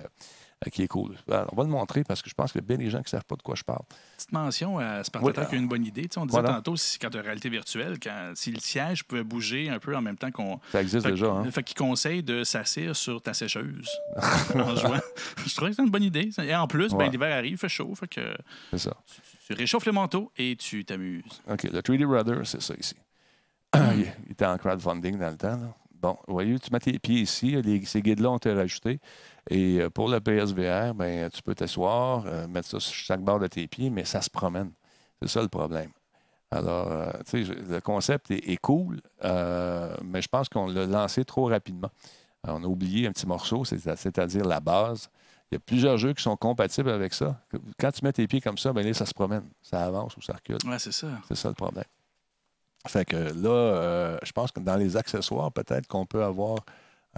qui 0.69 0.83
est 0.83 0.87
cool. 0.87 1.15
Alors, 1.29 1.47
on 1.53 1.55
va 1.55 1.63
le 1.63 1.69
montrer 1.69 2.03
parce 2.03 2.21
que 2.21 2.29
je 2.29 2.35
pense 2.35 2.51
qu'il 2.51 2.61
y 2.61 2.63
a 2.63 2.67
bien 2.67 2.77
des 2.77 2.89
gens 2.91 2.99
qui 2.99 3.05
ne 3.05 3.09
savent 3.09 3.25
pas 3.25 3.35
de 3.35 3.41
quoi 3.41 3.55
je 3.55 3.63
parle. 3.63 3.81
Petite 4.15 4.31
mention 4.31 4.77
à 4.77 5.03
ce 5.03 5.09
Oui, 5.21 5.33
qui 5.33 5.39
a 5.39 5.57
une 5.57 5.67
bonne 5.67 5.83
idée. 5.83 6.07
On 6.17 6.25
disait 6.27 6.39
voilà. 6.39 6.55
tantôt, 6.55 6.75
si, 6.75 6.99
quand 6.99 7.09
tu 7.09 7.17
as 7.17 7.21
réalité 7.21 7.49
virtuelle, 7.49 7.97
quand, 7.99 8.33
si 8.35 8.51
le 8.51 8.59
siège 8.59 9.03
pouvait 9.05 9.23
bouger 9.23 9.69
un 9.69 9.79
peu 9.79 9.95
en 9.95 10.01
même 10.01 10.17
temps 10.17 10.29
qu'on. 10.29 10.59
Ça 10.71 10.81
existe 10.81 11.03
Fait, 11.05 11.11
déjà. 11.13 11.31
Hein? 11.31 11.49
fait 11.49 11.63
qu'il 11.63 11.75
conseille 11.77 12.21
de 12.21 12.43
s'asseoir 12.43 12.95
sur 12.95 13.21
ta 13.21 13.33
sécheuse 13.33 13.89
en 14.55 14.75
jouant. 14.75 14.99
Je 15.45 15.55
trouvais 15.55 15.71
que 15.71 15.75
c'était 15.75 15.83
une 15.83 15.89
bonne 15.89 16.03
idée. 16.03 16.29
Et 16.43 16.53
en 16.55 16.67
plus, 16.67 16.93
ben, 16.93 17.09
l'hiver 17.09 17.35
arrive, 17.35 17.53
il 17.53 17.57
fait 17.57 17.67
chaud. 17.69 17.95
Fait 17.95 18.07
que 18.07 18.21
C'est 18.71 18.77
ça. 18.77 18.95
tu 19.47 19.53
réchauffes 19.53 19.85
le 19.85 19.93
manteau 19.93 20.31
et 20.37 20.55
tu 20.55 20.85
t'amuses. 20.85 21.41
OK, 21.49 21.63
le 21.63 21.79
3D 21.81 22.05
Rudder, 22.05 22.41
c'est 22.45 22.61
ça 22.61 22.75
ici. 22.79 22.95
il 23.75 24.05
il 24.27 24.31
était 24.33 24.45
en 24.45 24.57
crowdfunding 24.57 25.17
dans 25.17 25.31
le 25.31 25.37
temps. 25.37 25.57
là. 25.57 25.73
Bon, 26.01 26.17
voyez, 26.27 26.57
tu 26.59 26.71
mets 26.73 26.79
tes 26.79 26.97
pieds 26.97 27.19
ici, 27.21 27.51
les- 27.61 27.85
ces 27.85 28.01
guides-là 28.01 28.31
ont 28.31 28.37
été 28.37 28.51
rajoutés. 28.51 28.99
Et 29.49 29.79
euh, 29.81 29.89
pour 29.89 30.07
le 30.09 30.19
PSVR, 30.19 30.93
ben, 30.93 31.29
tu 31.29 31.41
peux 31.41 31.55
t'asseoir, 31.55 32.23
euh, 32.27 32.47
mettre 32.47 32.67
ça 32.69 32.79
sur 32.79 32.93
chaque 32.93 33.21
barre 33.21 33.39
de 33.39 33.47
tes 33.47 33.67
pieds, 33.67 33.89
mais 33.89 34.05
ça 34.05 34.21
se 34.21 34.29
promène. 34.29 34.71
C'est 35.21 35.27
ça 35.27 35.41
le 35.41 35.47
problème. 35.47 35.89
Alors, 36.51 36.91
euh, 36.91 37.11
tu 37.29 37.45
sais, 37.45 37.53
le 37.53 37.79
concept 37.81 38.29
est, 38.31 38.49
est 38.49 38.57
cool, 38.57 39.01
euh, 39.23 39.95
mais 40.03 40.21
je 40.21 40.27
pense 40.27 40.49
qu'on 40.49 40.67
l'a 40.67 40.85
lancé 40.85 41.23
trop 41.25 41.45
rapidement. 41.47 41.89
Alors, 42.43 42.59
on 42.59 42.63
a 42.63 42.67
oublié 42.67 43.07
un 43.07 43.11
petit 43.11 43.25
morceau, 43.27 43.63
c'est- 43.65 43.79
c'est-à-dire 43.95 44.43
la 44.45 44.59
base. 44.59 45.09
Il 45.51 45.55
y 45.55 45.57
a 45.57 45.59
plusieurs 45.59 45.97
jeux 45.97 46.13
qui 46.13 46.21
sont 46.23 46.35
compatibles 46.37 46.89
avec 46.89 47.13
ça. 47.13 47.39
Quand 47.79 47.91
tu 47.91 48.03
mets 48.05 48.13
tes 48.13 48.27
pieds 48.27 48.41
comme 48.41 48.57
ça, 48.57 48.71
ben 48.73 48.85
là, 48.85 48.93
ça 48.93 49.05
se 49.05 49.13
promène. 49.13 49.43
Ça 49.61 49.83
avance 49.85 50.15
ou 50.17 50.21
ça 50.21 50.33
recule. 50.33 50.57
Ouais, 50.69 50.79
c'est 50.79 50.91
ça. 50.93 51.07
C'est 51.27 51.35
ça 51.35 51.49
le 51.49 51.55
problème. 51.55 51.83
Fait 52.87 53.05
que 53.05 53.15
là, 53.15 53.49
euh, 53.49 54.17
je 54.23 54.31
pense 54.31 54.51
que 54.51 54.59
dans 54.59 54.75
les 54.75 54.97
accessoires, 54.97 55.51
peut-être 55.51 55.87
qu'on 55.87 56.05
peut 56.05 56.23
avoir 56.23 56.59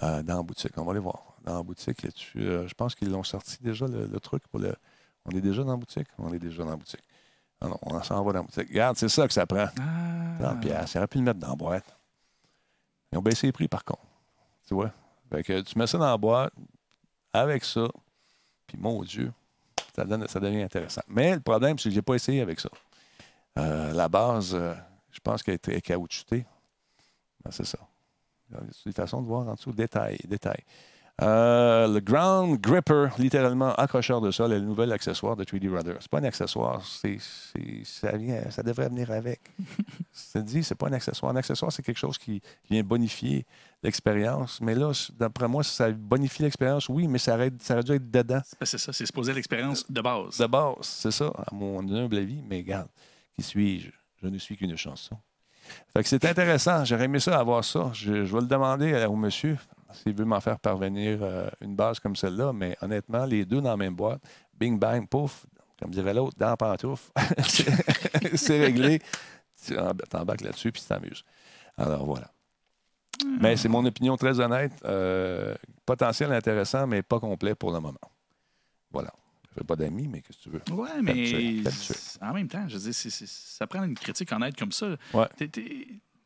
dans 0.00 0.22
la 0.36 0.42
boutique. 0.42 0.72
On 0.76 0.84
va 0.84 0.90
aller 0.90 1.00
voir. 1.00 1.33
Dans 1.44 1.56
la 1.56 1.62
boutique, 1.62 2.02
là-dessus, 2.02 2.40
euh, 2.40 2.66
je 2.66 2.74
pense 2.74 2.94
qu'ils 2.94 3.10
l'ont 3.10 3.22
sorti 3.22 3.58
déjà, 3.60 3.86
le, 3.86 4.06
le 4.06 4.20
truc 4.20 4.46
pour 4.48 4.60
le. 4.60 4.74
On 5.26 5.30
est 5.30 5.40
déjà 5.40 5.62
dans 5.62 5.72
la 5.72 5.76
boutique? 5.76 6.08
On 6.18 6.32
est 6.32 6.38
déjà 6.38 6.64
dans 6.64 6.70
la 6.70 6.76
boutique. 6.76 7.02
Ah 7.60 7.68
non, 7.68 7.78
on 7.82 8.02
s'en 8.02 8.22
va 8.24 8.32
dans 8.32 8.38
la 8.40 8.42
boutique. 8.42 8.68
Regarde, 8.68 8.96
c'est 8.96 9.08
ça 9.08 9.26
que 9.26 9.32
ça 9.32 9.46
prend. 9.46 9.68
Ah. 9.78 10.38
30 10.40 10.60
piastres. 10.60 10.96
Il 10.96 10.98
aurait 10.98 11.06
pu 11.06 11.18
le 11.18 11.24
mettre 11.24 11.40
dans 11.40 11.50
la 11.50 11.54
boîte. 11.54 11.96
Ils 13.12 13.18
ont 13.18 13.22
baissé 13.22 13.46
les 13.46 13.52
prix, 13.52 13.68
par 13.68 13.84
contre. 13.84 14.02
Tu 14.66 14.74
vois? 14.74 14.90
Fait 15.30 15.42
que 15.42 15.60
tu 15.60 15.78
mets 15.78 15.86
ça 15.86 15.98
dans 15.98 16.06
la 16.06 16.16
boîte, 16.16 16.52
avec 17.32 17.64
ça, 17.64 17.88
puis 18.66 18.76
mon 18.78 19.02
Dieu, 19.02 19.32
ça, 19.94 20.04
donne, 20.04 20.26
ça 20.28 20.40
devient 20.40 20.62
intéressant. 20.62 21.02
Mais 21.08 21.34
le 21.34 21.40
problème, 21.40 21.78
c'est 21.78 21.88
que 21.88 21.90
je 21.90 21.96
n'ai 21.96 22.02
pas 22.02 22.14
essayé 22.14 22.40
avec 22.40 22.60
ça. 22.60 22.68
Euh, 23.58 23.92
la 23.92 24.08
base, 24.08 24.54
euh, 24.54 24.74
je 25.10 25.20
pense 25.20 25.42
qu'elle 25.42 25.54
est 25.54 25.80
caoutchoutée. 25.80 26.44
Ben, 27.44 27.50
c'est 27.50 27.64
ça. 27.66 27.78
C'est 28.72 28.86
une 28.86 28.92
façon 28.92 29.22
de 29.22 29.26
voir 29.26 29.48
en 29.48 29.54
dessous. 29.54 29.72
Détail, 29.72 30.18
détail. 30.24 30.62
Euh, 31.22 31.86
le 31.86 32.00
Ground 32.00 32.60
Gripper, 32.60 33.08
littéralement 33.18 33.72
accrocheur 33.74 34.20
de 34.20 34.32
sol, 34.32 34.52
est 34.52 34.58
le 34.58 34.64
nouvel 34.64 34.90
accessoire 34.90 35.36
de 35.36 35.44
3D 35.44 35.68
Rudder. 35.68 35.94
C'est 36.00 36.10
pas 36.10 36.18
un 36.18 36.24
accessoire, 36.24 36.84
c'est, 36.84 37.18
ça, 37.84 38.16
vient, 38.16 38.50
ça 38.50 38.64
devrait 38.64 38.88
venir 38.88 39.12
avec. 39.12 39.40
c'est 40.12 40.44
dit, 40.44 40.64
c'est 40.64 40.74
pas 40.74 40.88
un 40.88 40.92
accessoire. 40.92 41.30
Un 41.30 41.36
accessoire, 41.36 41.70
c'est 41.70 41.82
quelque 41.82 41.98
chose 41.98 42.18
qui 42.18 42.42
vient 42.68 42.82
bonifier 42.82 43.46
l'expérience. 43.84 44.60
Mais 44.60 44.74
là, 44.74 44.90
d'après 45.16 45.46
moi, 45.46 45.62
ça 45.62 45.92
bonifie 45.92 46.42
l'expérience, 46.42 46.88
oui, 46.88 47.06
mais 47.06 47.18
ça 47.18 47.34
aurait, 47.34 47.52
ça 47.60 47.74
aurait 47.74 47.84
dû 47.84 47.92
être 47.92 48.10
dedans. 48.10 48.42
C'est 48.62 48.78
ça, 48.78 48.92
c'est 48.92 49.06
supposé 49.06 49.32
l'expérience 49.32 49.88
de 49.88 50.00
base. 50.00 50.36
De 50.36 50.46
base, 50.46 50.74
c'est 50.80 51.12
ça, 51.12 51.26
à 51.26 51.54
mon 51.54 51.78
humble 51.78 52.16
avis. 52.16 52.42
Mais 52.42 52.56
regarde, 52.56 52.88
qui 53.36 53.42
suis-je? 53.42 53.90
Je 54.20 54.26
ne 54.26 54.38
suis 54.38 54.56
qu'une 54.56 54.76
chanson. 54.76 55.16
Fait 55.92 56.02
que 56.02 56.08
c'est 56.08 56.24
intéressant. 56.24 56.84
J'aurais 56.84 57.04
aimé 57.04 57.20
ça, 57.20 57.38
avoir 57.38 57.64
ça. 57.64 57.90
Je, 57.92 58.24
je 58.24 58.34
vais 58.34 58.40
le 58.40 58.46
demander 58.46 59.04
au 59.04 59.16
monsieur 59.16 59.56
s'il 59.94 60.14
veut 60.14 60.24
m'en 60.24 60.40
faire 60.40 60.58
parvenir 60.58 61.18
euh, 61.22 61.48
une 61.60 61.74
base 61.76 61.98
comme 62.00 62.16
celle-là. 62.16 62.52
Mais 62.52 62.76
honnêtement, 62.82 63.24
les 63.24 63.44
deux 63.44 63.60
dans 63.60 63.70
la 63.70 63.76
même 63.76 63.94
boîte, 63.94 64.20
bing, 64.54 64.78
bang, 64.78 65.08
pouf, 65.08 65.46
comme 65.80 65.90
dirait 65.90 66.14
l'autre, 66.14 66.36
dans 66.38 66.48
la 66.50 66.56
pantoufle, 66.56 67.10
c'est 68.34 68.60
réglé. 68.60 69.00
T'embarques 70.10 70.42
là-dessus 70.42 70.72
puis 70.72 70.82
tu 70.82 70.88
t'amuses. 70.88 71.24
Alors 71.76 72.04
voilà. 72.04 72.30
Mais 73.40 73.56
c'est 73.56 73.68
mon 73.68 73.84
opinion 73.86 74.16
très 74.16 74.38
honnête. 74.40 74.72
Euh, 74.84 75.54
potentiel 75.86 76.32
intéressant, 76.32 76.86
mais 76.86 77.02
pas 77.02 77.18
complet 77.20 77.54
pour 77.54 77.72
le 77.72 77.80
moment. 77.80 77.98
Voilà. 78.92 79.12
Je 79.50 79.60
fais 79.60 79.64
pas 79.64 79.76
d'amis, 79.76 80.08
mais 80.08 80.20
qu'est-ce 80.20 80.38
que 80.38 80.42
tu 80.42 80.50
veux? 80.50 80.62
Ouais, 80.74 81.00
mais 81.00 81.62
en 82.20 82.32
même 82.34 82.48
temps, 82.48 82.64
je 82.68 82.76
veux 82.76 82.90
dire, 82.90 82.94
ça 82.94 83.66
prend 83.68 83.84
une 83.84 83.94
critique 83.94 84.32
honnête 84.32 84.56
comme 84.58 84.72
ça. 84.72 84.96
Ouais. 85.12 85.26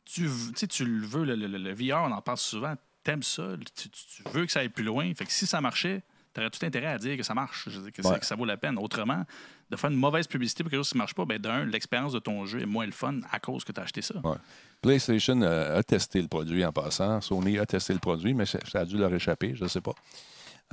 Tu, 0.05 0.27
tu 0.67 0.85
le 0.85 1.05
veux, 1.05 1.23
le, 1.23 1.35
le- 1.35 1.47
le 1.59 1.73
VR, 1.73 2.03
on 2.03 2.11
en 2.11 2.21
parle 2.21 2.39
souvent, 2.39 2.73
t'aimes 3.03 3.23
ça, 3.23 3.43
tu, 3.75 3.89
veux 4.31 4.45
que 4.45 4.51
ça 4.51 4.61
aille 4.61 4.69
plus 4.69 4.83
loin. 4.83 5.13
Fait 5.13 5.25
que 5.25 5.31
si 5.31 5.45
ça 5.45 5.61
marchait, 5.61 6.03
t'aurais 6.33 6.49
tout 6.49 6.63
intérêt 6.65 6.87
à 6.87 6.97
dire 6.97 7.17
que 7.17 7.23
ça 7.23 7.33
marche, 7.33 7.69
je 7.69 7.79
veux 7.79 7.91
dire, 7.91 7.91
que, 7.91 8.07
Ouais. 8.07 8.19
que 8.19 8.25
ça 8.25 8.35
vaut 8.35 8.45
la 8.45 8.57
peine. 8.57 8.77
Autrement, 8.77 9.25
de 9.69 9.75
faire 9.75 9.89
une 9.89 9.97
mauvaise 9.97 10.27
publicité 10.27 10.63
pour 10.63 10.71
quelque 10.71 10.79
chose 10.79 10.89
qui 10.89 10.97
ne 10.97 10.99
marche 10.99 11.15
pas, 11.15 11.25
ben 11.25 11.39
d'un, 11.39 11.65
l'expérience 11.65 12.13
de 12.13 12.19
ton 12.19 12.45
jeu 12.45 12.61
est 12.61 12.65
moins 12.65 12.85
le 12.85 12.91
fun 12.91 13.19
à 13.31 13.39
cause 13.39 13.63
que 13.63 13.71
tu 13.71 13.79
as 13.79 13.83
acheté 13.83 14.01
ça. 14.01 14.15
Ouais. 14.23 14.37
PlayStation 14.81 15.41
euh, 15.41 15.79
a 15.79 15.83
testé 15.83 16.21
le 16.21 16.27
produit 16.27 16.63
en 16.65 16.71
passant. 16.71 17.21
Sony 17.21 17.59
a 17.59 17.65
testé 17.65 17.93
le 17.93 17.99
produit, 17.99 18.33
mais 18.33 18.45
ça, 18.45 18.59
ça 18.69 18.81
a 18.81 18.85
dû 18.85 18.97
leur 18.97 19.13
échapper, 19.13 19.55
je 19.55 19.63
ne 19.63 19.69
sais 19.69 19.81
pas. 19.81 19.93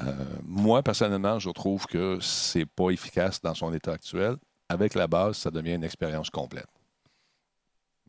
Euh, 0.01 0.13
moi, 0.45 0.83
personnellement, 0.83 1.39
je 1.39 1.51
trouve 1.51 1.87
que 1.87 2.19
c'est 2.21 2.67
pas 2.67 2.91
efficace 2.91 3.41
dans 3.41 3.55
son 3.55 3.73
état 3.73 3.93
actuel. 3.93 4.37
Avec 4.69 4.95
la 4.95 5.07
base, 5.07 5.39
ça 5.39 5.51
devient 5.51 5.75
une 5.75 5.85
expérience 5.85 6.29
complète. 6.29 6.67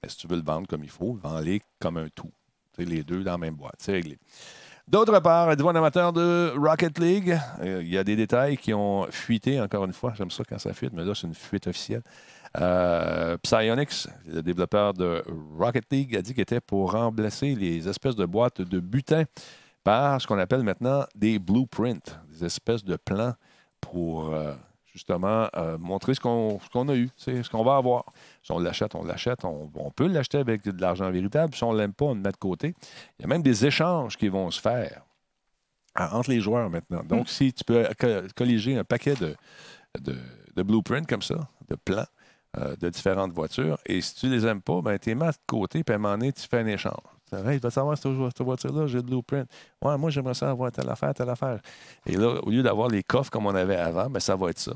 Mais 0.01 0.09
si 0.09 0.17
tu 0.17 0.27
veux 0.27 0.35
le 0.35 0.43
vendre 0.43 0.67
comme 0.67 0.83
il 0.83 0.89
faut, 0.89 1.13
vends-les 1.13 1.61
comme 1.79 1.97
un 1.97 2.09
tout. 2.09 2.31
Les 2.77 3.03
deux 3.03 3.23
dans 3.23 3.31
la 3.31 3.37
même 3.37 3.55
boîte. 3.55 3.75
C'est 3.79 3.93
réglé. 3.93 4.17
D'autre 4.87 5.19
part, 5.19 5.51
êtes-vous 5.51 5.67
un 5.67 5.75
amateur 5.75 6.13
de 6.13 6.53
Rocket 6.57 6.97
League? 6.97 7.37
Euh, 7.61 7.81
Il 7.83 7.89
y 7.89 7.97
a 7.97 8.05
des 8.05 8.15
détails 8.15 8.55
qui 8.55 8.73
ont 8.73 9.05
fuité, 9.11 9.59
encore 9.59 9.83
une 9.83 9.91
fois. 9.91 10.13
J'aime 10.15 10.31
ça 10.31 10.43
quand 10.47 10.57
ça 10.57 10.73
fuite, 10.73 10.93
mais 10.93 11.03
là, 11.03 11.13
c'est 11.13 11.27
une 11.27 11.33
fuite 11.33 11.67
officielle. 11.67 12.03
Euh, 12.57 13.37
Psyonix, 13.43 14.07
le 14.25 14.41
développeur 14.41 14.93
de 14.93 15.25
Rocket 15.59 15.83
League, 15.91 16.15
a 16.15 16.21
dit 16.21 16.33
qu'il 16.33 16.41
était 16.41 16.61
pour 16.61 16.93
remplacer 16.93 17.53
les 17.53 17.89
espèces 17.89 18.15
de 18.15 18.25
boîtes 18.25 18.61
de 18.61 18.79
butin 18.79 19.25
par 19.83 20.21
ce 20.21 20.27
qu'on 20.27 20.39
appelle 20.39 20.63
maintenant 20.63 21.03
des 21.15 21.37
blueprints, 21.37 22.19
des 22.29 22.45
espèces 22.45 22.85
de 22.85 22.95
plans 22.95 23.33
pour 23.81 24.33
euh, 24.33 24.53
justement 24.97 25.47
euh, 25.55 25.77
montrer 25.77 26.13
ce 26.13 26.19
qu'on 26.19 26.59
ce 26.59 26.69
qu'on 26.69 26.89
a 26.89 26.95
eu, 26.95 27.09
ce 27.15 27.49
qu'on 27.49 27.63
va 27.63 27.77
avoir. 27.77 28.03
Si 28.43 28.51
on 28.51 28.59
l'achète, 28.59 28.95
on 28.95 29.05
l'achète. 29.05 29.45
On, 29.45 29.71
on 29.75 29.91
peut 29.91 30.07
l'acheter 30.07 30.39
avec 30.39 30.63
de 30.63 30.81
l'argent 30.81 31.09
véritable. 31.09 31.55
Si 31.55 31.63
on 31.63 31.71
ne 31.71 31.77
l'aime 31.77 31.93
pas, 31.93 32.05
on 32.05 32.15
le 32.15 32.19
met 32.19 32.31
de 32.31 32.37
côté. 32.37 32.75
Il 33.17 33.21
y 33.21 33.25
a 33.25 33.27
même 33.27 33.43
des 33.43 33.65
échanges 33.65 34.17
qui 34.17 34.27
vont 34.27 34.51
se 34.51 34.59
faire 34.59 35.03
entre 35.95 36.29
les 36.29 36.41
joueurs 36.41 36.69
maintenant. 36.69 37.03
Donc, 37.03 37.29
si 37.29 37.53
tu 37.53 37.63
peux 37.63 37.87
co- 37.99 38.27
colliger 38.35 38.77
un 38.77 38.83
paquet 38.83 39.15
de, 39.15 39.35
de, 39.99 40.15
de 40.55 40.63
blueprints 40.63 41.07
comme 41.07 41.23
ça, 41.23 41.47
de 41.69 41.75
plans 41.75 42.05
euh, 42.57 42.75
de 42.75 42.89
différentes 42.89 43.31
voitures, 43.31 43.79
et 43.85 43.99
si 44.01 44.13
tu 44.15 44.29
les 44.29 44.45
aimes 44.45 44.61
pas, 44.61 44.81
ben, 44.81 44.99
tu 44.99 45.09
les 45.09 45.15
mets 45.15 45.27
de 45.27 45.37
côté, 45.47 45.83
puis 45.83 45.93
à 45.93 45.95
un 45.95 45.99
moment 45.99 46.17
donné, 46.17 46.33
tu 46.33 46.47
fais 46.47 46.59
un 46.59 46.67
échange. 46.67 46.93
Hey, 47.31 47.57
tu 47.59 47.63
vas 47.63 47.71
savoir 47.71 47.97
cette, 47.97 48.11
vo- 48.11 48.29
cette 48.29 48.41
voiture-là, 48.41 48.87
j'ai 48.87 48.97
le 48.97 49.01
blueprint. 49.03 49.49
Ouais, 49.81 49.97
moi, 49.97 50.09
j'aimerais 50.09 50.33
ça 50.33 50.49
avoir 50.49 50.71
telle 50.71 50.89
affaire, 50.89 51.13
telle 51.13 51.29
affaire. 51.29 51.59
Et 52.05 52.15
là, 52.15 52.39
au 52.43 52.49
lieu 52.49 52.63
d'avoir 52.63 52.87
les 52.89 53.03
coffres 53.03 53.29
comme 53.29 53.45
on 53.45 53.55
avait 53.55 53.75
avant, 53.75 54.09
ben, 54.09 54.19
ça 54.19 54.35
va 54.35 54.49
être 54.49 54.59
ça. 54.59 54.73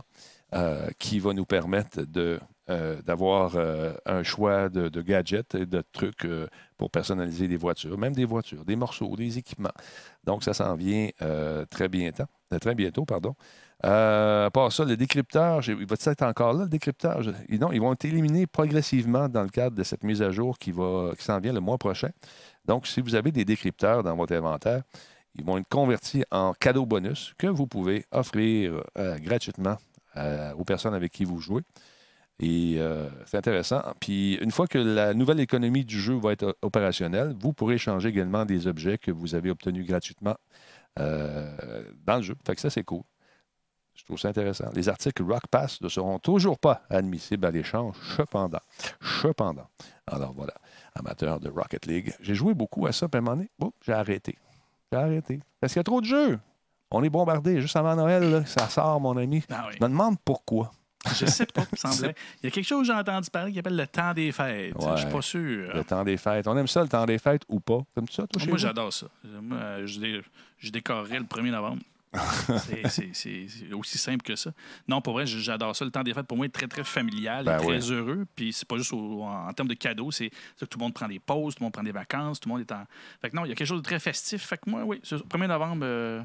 euh, 0.53 0.89
qui 0.99 1.19
va 1.19 1.33
nous 1.33 1.45
permettre 1.45 2.03
de, 2.03 2.39
euh, 2.69 3.01
d'avoir 3.03 3.55
euh, 3.55 3.93
un 4.05 4.23
choix 4.23 4.69
de, 4.69 4.89
de 4.89 5.01
gadgets 5.01 5.55
et 5.55 5.65
de 5.65 5.81
trucs 5.93 6.27
pour 6.77 6.91
personnaliser 6.91 7.47
des 7.47 7.57
voitures, 7.57 7.97
même 7.97 8.13
des 8.15 8.25
voitures, 8.25 8.65
des 8.65 8.75
morceaux, 8.75 9.15
des 9.15 9.37
équipements. 9.37 9.71
Donc, 10.25 10.43
ça 10.43 10.53
s'en 10.53 10.75
vient 10.75 11.09
très 11.69 11.87
bientôt. 11.89 12.25
Très 12.59 12.75
bientôt, 12.75 13.05
pardon. 13.05 13.35
Euh, 13.83 14.45
à 14.45 14.51
part 14.51 14.71
ça, 14.71 14.85
le 14.85 14.95
décrypteur, 14.95 15.61
il 15.67 15.85
va 15.85 15.95
être 16.05 16.21
encore 16.21 16.53
là, 16.53 16.63
le 16.63 16.69
décrypteur? 16.69 17.21
Non, 17.49 17.71
ils 17.71 17.81
vont 17.81 17.93
être 17.93 18.05
éliminés 18.05 18.45
progressivement 18.45 19.27
dans 19.27 19.43
le 19.43 19.49
cadre 19.49 19.75
de 19.75 19.83
cette 19.83 20.03
mise 20.03 20.21
à 20.21 20.31
jour 20.31 20.57
qui, 20.59 20.71
qui 20.71 21.23
s'en 21.23 21.39
vient 21.39 21.53
le 21.53 21.59
mois 21.59 21.77
prochain. 21.77 22.09
Donc, 22.65 22.85
si 22.85 23.01
vous 23.01 23.15
avez 23.15 23.31
des 23.31 23.43
décrypteurs 23.43 24.03
dans 24.03 24.15
votre 24.15 24.35
inventaire, 24.35 24.83
ils 25.35 25.43
vont 25.43 25.57
être 25.57 25.69
convertis 25.69 26.23
en 26.29 26.53
cadeaux 26.53 26.85
bonus 26.85 27.33
que 27.37 27.47
vous 27.47 27.65
pouvez 27.65 28.05
offrir 28.11 28.83
euh, 28.97 29.17
gratuitement 29.17 29.77
euh, 30.17 30.53
aux 30.53 30.65
personnes 30.65 30.93
avec 30.93 31.11
qui 31.11 31.25
vous 31.25 31.39
jouez. 31.39 31.63
Et 32.43 32.79
c'est 33.27 33.37
intéressant. 33.37 33.83
Puis 33.99 34.33
une 34.41 34.49
fois 34.49 34.65
que 34.65 34.79
la 34.79 35.13
nouvelle 35.13 35.39
économie 35.39 35.85
du 35.85 35.99
jeu 35.99 36.15
va 36.15 36.31
être 36.31 36.57
opérationnelle, 36.63 37.35
vous 37.39 37.53
pourrez 37.53 37.75
échanger 37.75 38.09
également 38.09 38.45
des 38.45 38.65
objets 38.65 38.97
que 38.97 39.11
vous 39.11 39.35
avez 39.35 39.51
obtenus 39.51 39.85
gratuitement 39.85 40.35
dans 40.97 42.15
le 42.15 42.21
jeu. 42.23 42.33
Fait 42.43 42.55
que 42.55 42.61
ça, 42.61 42.71
c'est 42.71 42.83
cool. 42.83 43.03
Je 43.95 44.03
trouve 44.05 44.17
ça 44.17 44.29
intéressant. 44.29 44.69
Les 44.73 44.89
articles 44.89 45.21
Rock 45.23 45.47
Pass 45.49 45.79
ne 45.81 45.87
seront 45.89 46.17
toujours 46.19 46.57
pas 46.57 46.81
admissibles 46.89 47.45
à 47.45 47.51
l'échange, 47.51 47.95
cependant. 48.17 48.59
Cependant. 49.21 49.67
Alors 50.07 50.33
voilà, 50.33 50.53
amateur 50.95 51.39
de 51.39 51.49
Rocket 51.49 51.85
League. 51.85 52.13
J'ai 52.21 52.33
joué 52.35 52.53
beaucoup 52.53 52.85
à 52.87 52.91
ça, 52.91 53.07
puis 53.07 53.17
à 53.17 53.19
un 53.19 53.21
moment 53.21 53.37
donné, 53.37 53.49
j'ai 53.85 53.93
arrêté. 53.93 54.37
J'ai 54.91 54.97
arrêté. 54.99 55.39
Parce 55.59 55.73
qu'il 55.73 55.79
y 55.79 55.81
a 55.81 55.83
trop 55.83 56.01
de 56.01 56.05
jeux. 56.05 56.39
On 56.89 57.03
est 57.03 57.09
bombardé 57.09 57.61
juste 57.61 57.75
avant 57.75 57.95
Noël, 57.95 58.29
là, 58.29 58.45
ça 58.45 58.67
sort, 58.67 58.99
mon 58.99 59.15
ami. 59.17 59.43
Ah 59.49 59.65
oui. 59.67 59.75
Je 59.79 59.83
me 59.83 59.89
demande 59.89 60.17
pourquoi. 60.25 60.71
Je 61.15 61.25
sais 61.25 61.45
pas, 61.45 61.61
il 61.61 61.67
me 61.71 61.77
semblait. 61.91 62.15
Il 62.41 62.45
y 62.45 62.47
a 62.47 62.51
quelque 62.51 62.65
chose 62.65 62.81
que 62.87 62.93
j'ai 62.93 62.99
entendu 62.99 63.29
parler 63.29 63.51
qui 63.51 63.59
appelle 63.59 63.75
le 63.77 63.87
temps 63.87 64.13
des 64.13 64.31
fêtes. 64.31 64.75
Ouais. 64.75 64.91
Je 64.95 65.01
suis 65.01 65.09
pas 65.09 65.21
sûr. 65.21 65.73
Le 65.73 65.83
temps 65.83 66.03
des 66.03 66.17
fêtes. 66.17 66.47
On 66.47 66.57
aime 66.57 66.67
ça, 66.67 66.81
le 66.83 66.89
temps 66.89 67.05
des 67.05 67.17
fêtes 67.17 67.43
ou 67.47 67.59
pas? 67.59 67.79
T'aimes-tu 67.95 68.13
ça, 68.13 68.27
toi, 68.27 68.41
Moi, 68.47 68.57
j'adore 68.57 68.91
ça. 68.93 69.07
Moi, 69.23 69.85
je, 69.85 69.99
dé- 69.99 70.21
je 70.57 70.69
décorerais 70.71 71.19
le 71.19 71.25
1er 71.25 71.51
novembre. 71.51 71.81
C'est- 73.13 73.73
aussi 73.73 73.97
simple 73.97 74.21
que 74.23 74.35
ça. 74.35 74.51
Non, 74.87 75.01
pour 75.01 75.13
vrai, 75.13 75.25
j'adore 75.25 75.75
ça. 75.75 75.85
Le 75.85 75.91
temps 75.91 76.03
des 76.03 76.13
fêtes, 76.13 76.27
pour 76.27 76.37
moi, 76.37 76.45
est 76.45 76.49
très, 76.49 76.67
très 76.67 76.83
familial 76.83 77.45
Ben 77.45 77.57
et 77.57 77.63
très 77.65 77.89
oui. 77.89 77.93
heureux. 77.95 78.25
Puis 78.35 78.51
c'est 78.53 78.67
pas 78.67 78.77
juste 78.77 78.93
au- 78.93 79.23
en, 79.23 79.47
en 79.47 79.53
termes 79.53 79.69
de 79.69 79.73
cadeaux, 79.75 80.11
c'est 80.11 80.29
que 80.29 80.65
tout 80.65 80.77
le 80.77 80.83
monde 80.83 80.93
prend 80.93 81.07
des 81.07 81.19
pauses, 81.19 81.55
tout 81.55 81.61
le 81.61 81.65
monde 81.65 81.73
prend 81.73 81.83
des 81.83 81.91
vacances, 81.91 82.39
tout 82.39 82.49
le 82.49 82.53
monde 82.55 82.61
est 82.61 82.71
en. 82.71 82.85
Fait 83.21 83.29
que 83.29 83.35
non, 83.35 83.45
il 83.45 83.49
y 83.49 83.51
a 83.51 83.55
quelque 83.55 83.67
chose 83.67 83.81
de 83.81 83.85
très 83.85 83.99
festif. 83.99 84.43
Fait 84.43 84.57
que 84.57 84.69
moi, 84.69 84.83
oui, 84.83 84.99
ça. 85.03 85.15
1er 85.17 85.47
novembre, 85.47 85.83
euh, 85.85 86.21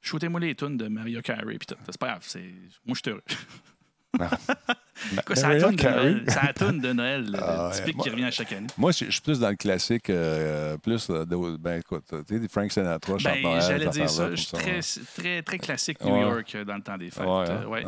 shootez-moi 0.00 0.40
les 0.40 0.54
tunes 0.54 0.76
de 0.76 0.88
Mario 0.88 1.20
Carey. 1.22 1.58
Puis. 1.58 1.66
C'est 1.86 1.98
pas 1.98 2.06
grave. 2.08 2.22
c'est- 2.22 2.40
Moi, 2.86 2.94
je 2.94 3.00
suis 3.02 3.10
heureux. 3.10 3.22
Quoi, 5.26 5.36
c'est 5.36 5.42
la 5.42 5.48
Mariah 5.48 6.52
toune 6.54 6.80
de. 6.80 6.92
Noël? 6.92 7.26
De 7.26 7.30
Noël, 7.30 7.36
Ah, 7.40 7.70
typique 7.72 7.98
qui 7.98 8.08
revient 8.10 8.24
à 8.24 8.30
chaque 8.30 8.50
année. 8.52 8.66
Moi, 8.78 8.92
je 8.92 9.10
suis 9.10 9.20
plus 9.20 9.38
dans 9.38 9.50
le 9.50 9.56
classique, 9.56 10.08
euh, 10.08 10.78
plus 10.78 11.08
euh, 11.10 11.24
de, 11.26 11.56
ben 11.58 11.80
écoute, 11.80 12.04
tu 12.08 12.16
sais, 12.34 12.40
des 12.40 12.48
Frank 12.48 12.72
Sinatra, 12.72 13.16
Ben, 13.22 13.42
Noël, 13.42 13.60
j'allais 13.62 13.88
dire 13.88 14.08
ça. 14.08 14.30
Je 14.30 14.36
suis 14.36 14.56
très, 14.56 14.80
ça, 14.82 15.00
très, 15.14 15.42
très 15.42 15.58
classique 15.58 16.02
New 16.02 16.12
Ouais. 16.14 16.20
York 16.22 16.54
euh, 16.54 16.64
dans 16.64 16.76
le 16.76 16.80
temps 16.82 16.96
des 16.96 17.10
fêtes. 17.10 17.26
Ouais, 17.26 17.50
hein? 17.50 17.66
ouais. 17.66 17.84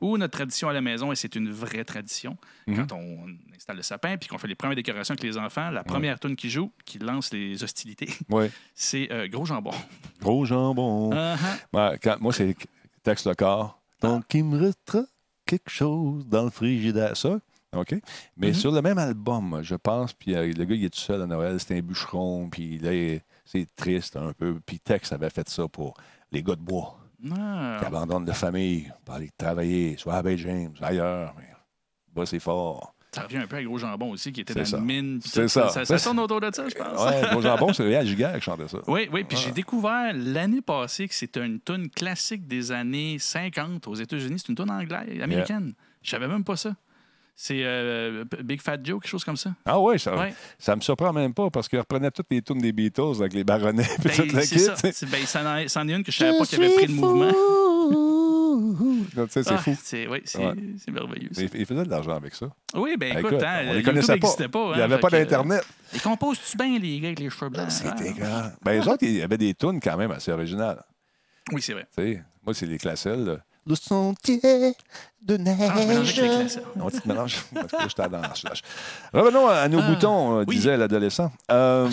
Ou 0.00 0.16
notre 0.16 0.32
tradition 0.32 0.68
à 0.68 0.72
la 0.72 0.80
maison, 0.80 1.10
et 1.10 1.16
c'est 1.16 1.34
une 1.34 1.50
vraie 1.50 1.84
tradition, 1.84 2.36
Mhm. 2.68 2.76
quand 2.86 2.92
on 2.96 3.26
installe 3.56 3.76
le 3.76 3.82
sapin 3.82 4.16
puis 4.16 4.28
qu'on 4.28 4.38
fait 4.38 4.46
les 4.46 4.54
premières 4.54 4.76
décorations 4.76 5.14
avec 5.14 5.24
les 5.24 5.36
enfants, 5.36 5.68
la 5.70 5.82
première 5.82 6.20
tune 6.20 6.36
qui 6.36 6.48
joue, 6.48 6.70
qui 6.84 7.00
lance 7.00 7.32
les 7.32 7.62
hostilités, 7.64 8.08
c'est 8.76 9.08
euh, 9.10 9.26
Gros 9.26 9.44
Jambon. 9.44 9.72
Gros 10.20 10.44
jambon. 10.44 11.10
Uh-huh. 11.12 11.98
Quand- 12.00 12.20
moi, 12.20 12.32
c'est 12.32 12.54
texte 13.02 13.26
le 13.26 13.34
corps. 13.34 13.80
Donc, 14.00 14.24
il 14.34 14.44
me 14.44 14.58
quelque 15.58 15.70
chose 15.70 16.26
dans 16.28 16.44
le 16.44 16.50
frigidaire. 16.50 17.16
Ça, 17.16 17.38
OK? 17.74 17.94
Mais 18.36 18.48
Mhm. 18.48 18.54
sur 18.54 18.72
le 18.72 18.82
même 18.82 18.98
album, 18.98 19.60
je 19.62 19.74
pense, 19.74 20.12
puis 20.12 20.34
euh, 20.34 20.52
le 20.52 20.64
gars, 20.64 20.74
il 20.74 20.84
est 20.84 20.90
tout 20.90 21.00
seul 21.00 21.22
à 21.22 21.26
Noël, 21.26 21.58
c'était 21.60 21.78
un 21.78 21.82
bûcheron, 21.82 22.48
puis 22.50 22.78
là, 22.78 23.18
c'est 23.44 23.66
triste 23.76 24.16
un 24.16 24.32
peu. 24.32 24.58
Puis 24.64 24.78
Tex 24.80 25.12
avait 25.12 25.30
fait 25.30 25.48
ça 25.48 25.66
pour 25.68 25.94
les 26.30 26.42
gars 26.42 26.54
de 26.56 26.60
bois 26.62 26.98
Ah. 27.30 27.76
qui 27.80 27.84
abandonnent 27.86 28.26
la 28.26 28.34
famille 28.34 28.90
pour 29.04 29.14
aller 29.14 29.30
travailler, 29.36 29.96
soit 29.96 30.14
à 30.14 30.22
Bay 30.22 30.36
James, 30.38 30.74
ailleurs. 30.80 31.34
Mais 32.16 32.26
c'est 32.26 32.40
fort. 32.40 32.94
Ça 33.14 33.22
revient 33.24 33.36
un 33.38 33.46
peu 33.46 33.56
à 33.56 33.62
Gros 33.62 33.76
Jambon 33.78 34.10
aussi, 34.10 34.32
qui 34.32 34.40
était 34.40 34.54
dans 34.54 34.64
ça. 34.64 34.78
une 34.78 34.84
mine. 34.84 35.20
C'est 35.22 35.42
tout. 35.42 35.48
ça. 35.48 35.68
Ça, 35.68 35.84
ça 35.84 35.98
tourne 35.98 36.18
autour 36.20 36.40
de 36.40 36.50
ça, 36.52 36.66
je 36.68 36.74
pense. 36.74 37.04
Ouais, 37.04 37.20
Gros 37.30 37.42
jambon, 37.42 37.70
c'est 37.74 37.82
Réal 37.82 38.06
Giguère 38.06 38.34
qui 38.36 38.40
chantait 38.40 38.68
ça. 38.68 38.78
Oui, 38.86 39.08
oui. 39.12 39.24
Puis 39.24 39.36
Ah. 39.38 39.44
j'ai 39.46 39.50
découvert 39.52 40.12
l'année 40.14 40.62
passée 40.62 41.06
que 41.08 41.14
c'était 41.14 41.44
une 41.44 41.60
tune 41.60 41.90
classique 41.90 42.46
des 42.46 42.72
années 42.72 43.18
50 43.18 43.86
aux 43.86 43.94
États-Unis. 43.94 44.38
C'est 44.38 44.48
une 44.48 44.54
tune 44.56 44.70
anglaise, 44.70 45.20
américaine. 45.22 45.74
Je 46.02 46.10
savais 46.10 46.26
même 46.26 46.42
pas 46.44 46.56
ça. 46.56 46.74
C'est 47.34 47.62
euh, 47.64 48.24
Big 48.44 48.60
Fat 48.60 48.76
Joe, 48.82 49.00
quelque 49.00 49.10
chose 49.10 49.24
comme 49.24 49.36
ça. 49.38 49.52
Ah 49.64 49.80
ouais, 49.80 49.98
ça, 49.98 50.16
Ouais. 50.16 50.34
ça 50.58 50.76
me 50.76 50.80
surprend 50.82 51.12
même 51.12 51.32
pas 51.34 51.50
parce 51.50 51.66
qu'il 51.68 51.78
reprenait 51.78 52.10
toutes 52.10 52.26
les 52.30 52.40
tunes 52.42 52.58
des 52.58 52.72
Beatles 52.72 53.16
avec 53.20 53.32
les 53.34 53.42
baronnets 53.42 53.82
et 53.82 54.02
Ben, 54.32 54.40
kit. 54.42 54.58
ça. 54.58 54.76
C'est- 54.76 55.06
Ben, 55.10 55.22
en- 55.46 55.68
c'en 55.68 55.88
est 55.88 55.92
une 55.92 56.02
que 56.04 56.12
je 56.12 56.18
savais 56.18 56.36
pas 56.38 56.44
qu'il 56.44 56.62
avait 56.62 56.74
pris 56.74 56.86
le 56.86 56.94
mouvement. 56.94 57.32
C'est 59.30 59.48
Ah, 59.50 59.58
fou. 59.58 59.76
C'est 59.82 60.06
oui, 60.06 60.22
Ouais. 60.38 60.54
c'est 60.78 60.90
merveilleuse. 60.90 61.36
Mais 61.38 61.48
il 61.54 61.66
faisait 61.66 61.84
de 61.84 61.90
l'argent 61.90 62.16
avec 62.16 62.34
ça. 62.34 62.46
Oui, 62.74 62.96
ben 62.98 63.18
écoute, 63.18 63.32
Écoute, 63.32 63.42
hein, 63.44 63.58
on 63.58 63.62
les 63.62 63.66
YouTube 63.78 63.84
connaissait 63.86 64.06
pas. 64.08 64.14
n'existait 64.14 64.48
pas. 64.48 64.70
Il 64.72 64.76
n'y 64.76 64.80
hein, 64.80 64.84
avait 64.84 64.98
pas 64.98 65.10
d'Internet. 65.10 65.64
Ils 65.94 66.00
composent-tu 66.00 66.56
bien, 66.56 66.78
les 66.78 67.00
gars, 67.00 67.08
avec 67.08 67.18
les 67.20 67.30
cheveux 67.30 67.50
blancs? 67.50 67.70
C'était 67.70 68.08
hein? 68.10 68.14
grand. 68.18 68.42
Ben, 68.62 68.80
les 68.80 68.88
autres, 68.88 69.02
il 69.02 69.12
y 69.12 69.22
avait 69.22 69.38
des 69.38 69.54
tunes 69.54 69.80
quand 69.80 69.96
même 69.96 70.10
assez 70.10 70.32
originales. 70.32 70.82
Oui, 71.52 71.60
c'est 71.62 71.72
vrai. 71.72 71.86
Tu 71.96 72.02
sais, 72.14 72.22
moi, 72.44 72.54
c'est 72.54 72.66
les 72.66 72.78
classelles. 72.78 73.24
là. 73.24 73.36
Le 73.64 73.76
sentier 73.76 74.40
de 75.22 75.36
neige. 75.36 75.56
Ah, 75.60 75.80
je 75.80 75.86
mélangeais 75.86 76.22
avec 76.22 76.32
les 76.32 76.36
classes. 76.48 76.58
Non, 76.74 76.90
tu 76.90 77.00
te 77.00 77.06
mélanges. 77.08 77.42
Parce 77.54 77.70
que 77.70 77.88
j'étais 77.88 78.08
dans 78.08 78.20
la. 78.20 78.32
Revenons 79.12 79.46
à 79.46 79.68
nos 79.68 79.78
Ah, 79.80 79.88
boutons, 79.88 80.38
euh, 80.40 80.44
oui. 80.48 80.56
disait 80.56 80.76
l'adolescent. 80.76 81.30
Euh, 81.50 81.88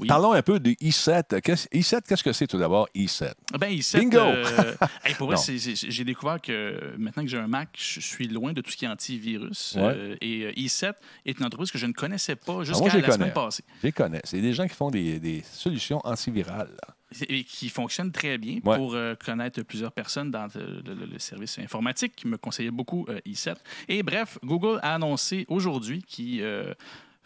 Oui. 0.00 0.08
Parlons 0.08 0.32
un 0.32 0.42
peu 0.42 0.60
de 0.60 0.72
i7. 0.72 1.40
Qu'est-ce- 1.40 1.68
i7, 1.72 2.02
qu'est-ce 2.06 2.22
que 2.22 2.32
c'est 2.32 2.46
tout 2.46 2.58
d'abord, 2.58 2.86
i7? 2.94 3.32
Ben, 3.58 3.74
Bingo! 3.94 4.18
euh, 4.18 4.74
hey, 5.04 5.14
pour 5.14 5.26
vrai, 5.28 5.36
Non. 5.36 5.40
c'est- 5.42 5.58
c'est- 5.58 5.90
j'ai 5.90 6.04
découvert 6.04 6.38
que 6.40 6.94
maintenant 6.98 7.22
que 7.22 7.30
j'ai 7.30 7.38
un 7.38 7.46
Mac, 7.48 7.70
je 7.78 8.00
suis 8.00 8.28
loin 8.28 8.52
de 8.52 8.60
tout 8.60 8.70
ce 8.70 8.76
qui 8.76 8.84
est 8.84 8.88
antivirus. 8.88 9.74
Ouais. 9.76 9.82
Euh, 9.82 10.16
et 10.20 10.42
euh, 10.44 10.52
i7 10.52 10.92
est 11.24 11.38
une 11.38 11.46
entreprise 11.46 11.70
que 11.70 11.78
je 11.78 11.86
ne 11.86 11.92
connaissais 11.92 12.36
pas 12.36 12.52
Ah, 12.52 12.54
moi, 12.56 12.64
jusqu'à 12.64 12.84
les 12.96 13.00
la 13.00 13.10
semaine 13.12 13.32
connais. 13.32 13.46
passée. 13.46 13.64
Je 13.80 13.86
les 13.86 13.92
connais. 13.92 14.20
C'est 14.24 14.40
des 14.42 14.52
gens 14.52 14.66
qui 14.66 14.74
font 14.74 14.90
des, 14.90 15.18
des 15.18 15.42
solutions 15.50 16.00
antivirales. 16.04 16.76
Et 17.28 17.44
qui 17.44 17.68
fonctionne 17.68 18.10
très 18.10 18.36
bien 18.36 18.58
Ouais. 18.64 18.76
pour 18.76 18.94
euh, 18.94 19.14
connaître 19.14 19.62
plusieurs 19.62 19.92
personnes 19.92 20.30
dans 20.32 20.48
le, 20.56 20.82
le- 20.84 21.06
le 21.06 21.18
service 21.20 21.56
informatique 21.60 22.14
qui 22.16 22.26
me 22.26 22.36
conseillait 22.36 22.72
beaucoup 22.72 23.06
euh, 23.08 23.20
i7. 23.24 23.54
Et 23.88 24.02
bref, 24.02 24.38
Google 24.44 24.80
a 24.82 24.96
annoncé 24.96 25.46
aujourd'hui 25.48 26.02
qu'il 26.02 26.40
euh, 26.42 26.74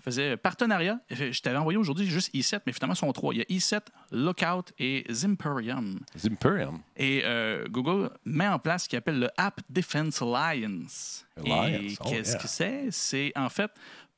faisait 0.00 0.36
partenariat. 0.36 0.98
Je 1.10 1.40
t'avais 1.40 1.56
envoyé 1.56 1.78
aujourd'hui 1.78 2.06
juste 2.06 2.34
i7, 2.34 2.60
mais 2.66 2.72
finalement, 2.72 2.94
ils 2.94 2.98
sont 2.98 3.12
trois. 3.12 3.34
Il 3.34 3.38
y 3.38 3.42
a 3.42 3.44
i7, 3.44 3.80
Lookout 4.12 4.72
et 4.78 5.04
Zimperium. 5.10 6.00
Zimperium. 6.16 6.80
Et 6.96 7.22
euh, 7.24 7.66
Google 7.68 8.10
met 8.24 8.48
en 8.48 8.58
place 8.58 8.84
ce 8.84 8.88
qu'il 8.88 8.98
appelle 8.98 9.18
le 9.18 9.28
App 9.36 9.60
Defense 9.68 10.22
Alliance. 10.22 11.26
Alliance, 11.38 11.82
Et 11.82 11.96
oh, 12.00 12.08
qu'est-ce 12.08 12.32
yeah. 12.32 12.38
que 12.40 12.48
c'est? 12.48 12.86
C'est 12.90 13.32
en 13.36 13.48
fait, 13.48 13.70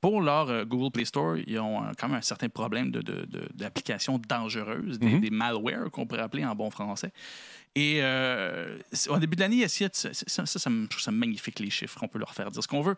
pour 0.02 0.20
leur 0.20 0.50
euh, 0.50 0.64
Google 0.66 0.90
Play 0.92 1.04
Store, 1.06 1.38
ils 1.38 1.58
ont 1.58 1.82
euh, 1.82 1.92
quand 1.98 2.08
même 2.08 2.18
un 2.18 2.22
certain 2.22 2.50
problème 2.50 2.90
de- 2.90 3.00
de- 3.00 3.24
de- 3.24 3.48
d'applications 3.54 4.18
dangereuses, 4.18 4.98
des, 4.98 5.06
des 5.20 5.30
malwares 5.30 5.90
qu'on 5.90 6.04
pourrait 6.06 6.20
appeler 6.22 6.44
en 6.44 6.54
bon 6.54 6.70
français. 6.70 7.12
Et 7.74 8.00
euh, 8.02 8.76
au 9.08 9.18
début 9.18 9.36
de 9.36 9.40
l'année, 9.40 9.66
ça, 9.68 9.86
ça, 9.92 10.12
ça, 10.12 10.58
ça 10.58 10.68
me- 10.70 10.86
magnifique, 11.10 11.58
les 11.60 11.70
chiffres. 11.70 11.98
On 12.02 12.08
peut 12.08 12.18
leur 12.18 12.34
faire 12.34 12.50
dire 12.50 12.62
ce 12.62 12.68
qu'on 12.68 12.82
veut. 12.82 12.96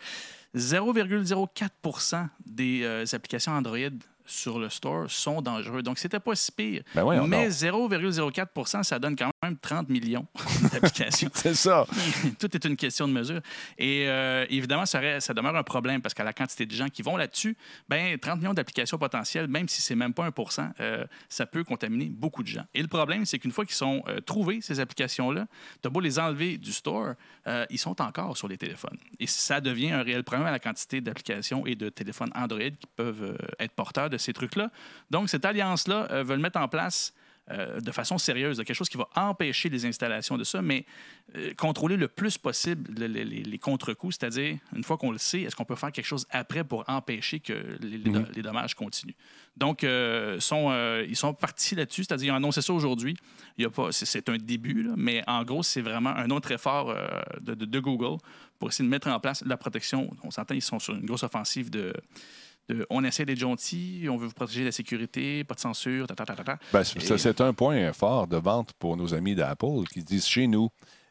0,04% 0.57 2.29
des 2.47 2.83
euh, 2.83 3.05
applications 3.13 3.53
Android 3.53 3.79
sur 4.27 4.59
le 4.59 4.68
store 4.70 5.11
sont 5.11 5.43
dangereux. 5.43 5.83
Donc, 5.83 5.99
c'était 5.99 6.20
pas 6.20 6.35
si 6.35 6.51
pire. 6.53 6.83
Ben 6.95 7.05
Mais 7.27 7.45
donc. 7.47 7.53
0,04% 7.55 8.83
ça 8.83 8.99
donne 8.99 9.16
quand 9.16 9.31
même 9.43 9.57
30 9.59 9.89
millions 9.89 10.27
d'applications. 10.72 11.31
C'est 11.35 11.55
ça. 11.55 11.87
Tout 12.39 12.55
est 12.55 12.64
une 12.64 12.77
question 12.77 13.07
de 13.09 13.12
mesure. 13.12 13.41
Et 13.79 14.07
euh, 14.09 14.47
évidemment, 14.49 14.87
ça, 14.87 15.01
reste- 15.01 15.27
ça 15.27 15.35
demeure 15.35 15.55
un 15.57 15.62
problème 15.62 16.01
parce 16.01 16.14
qu'à 16.14 16.25
la 16.25 16.33
quantité 16.33 16.66
de 16.66 16.72
gens 16.75 16.89
qui 16.89 17.03
vont 17.03 17.16
là-dessus, 17.16 17.57
ben, 17.89 18.18
30 18.18 18.39
millions 18.39 18.55
d'applications 18.55 18.99
potentielles, 18.99 19.49
même 19.49 19.68
si 19.68 19.83
c'est 19.83 19.95
même 19.95 20.14
pas 20.14 20.29
1% 20.29 20.70
euh, 20.81 21.05
ça 21.29 21.47
peut 21.47 21.64
contaminer 21.64 22.07
beaucoup 22.07 22.43
de 22.43 22.49
gens. 22.49 22.64
Et 22.75 22.83
le 22.83 22.89
problème, 22.89 23.25
c'est 23.25 23.39
qu'une 23.39 23.51
fois 23.53 23.64
qu'ils 23.64 23.75
sont 23.75 24.03
euh, 24.09 24.20
trouvés, 24.20 24.61
ces 24.61 24.81
applications-là, 24.81 25.47
tu 25.83 25.87
as 25.87 25.91
beau 25.91 26.01
les 26.01 26.18
enlever 26.18 26.59
du 26.59 26.72
store, 26.72 27.14
euh, 27.47 27.66
ils 27.70 27.79
sont 27.79 28.01
encore 28.01 28.37
sur 28.37 28.49
les 28.49 28.57
téléphones. 28.59 28.97
Et 29.20 29.27
ça 29.27 29.61
devient 29.61 29.91
un 29.93 30.03
réel 30.03 30.25
problème 30.25 30.47
à 30.47 30.51
la 30.51 30.59
quantité 30.59 31.01
d'applications 31.01 31.66
et 31.66 31.75
de 31.75 31.89
téléphones 31.89 32.31
Android 32.35 32.61
qui 32.61 32.87
peuvent 32.97 33.37
être 33.59 33.72
porteurs 33.72 34.11
de 34.11 34.14
ces 34.19 34.33
trucs-là. 34.33 34.71
Donc, 35.11 35.29
cette 35.29 35.45
alliance-là 35.45 36.09
euh, 36.11 36.23
veut 36.23 36.37
le 36.37 36.43
mettre 36.43 36.59
en 36.61 36.69
place 36.69 37.15
euh, 37.51 37.79
de 37.79 37.93
façon 37.93 38.17
sérieuse, 38.17 38.57
de 38.57 38.62
quelque 38.62 38.75
chose 38.77 38.89
qui 38.89 38.97
va 38.97 39.07
empêcher 39.17 39.69
les 39.69 39.85
installations 39.85 40.39
de 40.39 40.45
ça, 40.45 40.62
mais 40.62 40.87
euh, 41.37 41.53
contrôler 41.59 41.99
le 41.99 42.09
plus 42.09 42.39
possible 42.39 42.91
le- 42.99 43.07
le- 43.07 43.23
les, 43.23 43.43
les 43.43 43.59
contre-coups, 43.59 44.17
c'est-à-dire, 44.19 44.57
une 44.75 44.83
fois 44.83 44.97
qu'on 44.97 45.11
le 45.12 45.19
sait, 45.19 45.43
est-ce 45.43 45.55
qu'on 45.55 45.67
peut 45.67 45.75
faire 45.77 45.93
quelque 45.93 46.07
chose 46.07 46.27
après 46.31 46.65
pour 46.65 46.85
empêcher 46.89 47.41
que 47.41 47.53
les, 47.83 47.99
les 48.35 48.43
dommages 48.43 48.75
continuent? 48.75 49.12
Donc, 49.59 49.85
euh, 49.85 50.41
sont, 50.41 50.73
ils 51.07 51.17
sont 51.17 51.35
partis 51.35 51.75
là-dessus, 51.75 52.05
c'est-à-dire, 52.05 52.29
ils 52.29 52.33
ont 52.33 52.37
annoncé 52.37 52.62
ça 52.62 52.73
aujourd'hui. 52.73 53.15
Il 53.59 53.65
y 53.65 53.67
a 53.67 53.71
pas, 53.71 53.93
c'est, 53.93 54.27
un 54.31 54.39
début, 54.39 54.83
là, 54.83 54.95
mais 54.97 55.23
en 55.27 55.45
gros, 55.45 55.62
c'est 55.62 55.83
vraiment 55.83 56.17
un 56.17 56.31
autre 56.31 56.51
effort 56.51 56.95
de, 57.43 57.53
de- 57.55 57.67
de 57.67 57.79
Google 57.81 58.23
pour 58.59 58.71
essayer 58.71 58.87
de 58.87 58.91
mettre 58.91 59.09
en 59.09 59.21
place 59.21 59.45
la 59.45 59.59
protection. 59.59 60.11
On 60.23 60.31
s'entend, 60.31 60.55
ils 60.55 60.62
sont 60.62 60.79
sur 60.79 60.95
une 60.95 61.05
grosse 61.05 61.25
offensive 61.25 61.69
de. 61.69 61.93
De 62.69 62.87
on 62.91 63.05
essaie 63.05 63.25
d'être 63.25 63.39
gentil, 63.39 64.07
on 64.11 64.17
veut 64.17 64.27
vous 64.27 64.33
protéger 64.35 64.65
la 64.65 64.73
sécurité, 64.73 65.45
pas 65.45 65.55
de 65.55 65.61
censure, 65.61 66.07
ta, 66.07 66.15
ta, 66.15 66.25
ta. 66.25 66.59
Ben, 66.73 66.83
c'est- 66.85 67.41
un 67.41 67.53
point 67.53 67.93
fort 67.93 68.27
de 68.27 68.37
vente 68.37 68.73
pour 68.79 68.97
nos 68.97 69.12
amis 69.15 69.35
d'Apple 69.35 69.85
qui 69.93 70.03
disent 70.03 70.27
chez 70.27 70.47
nous, 70.47 70.69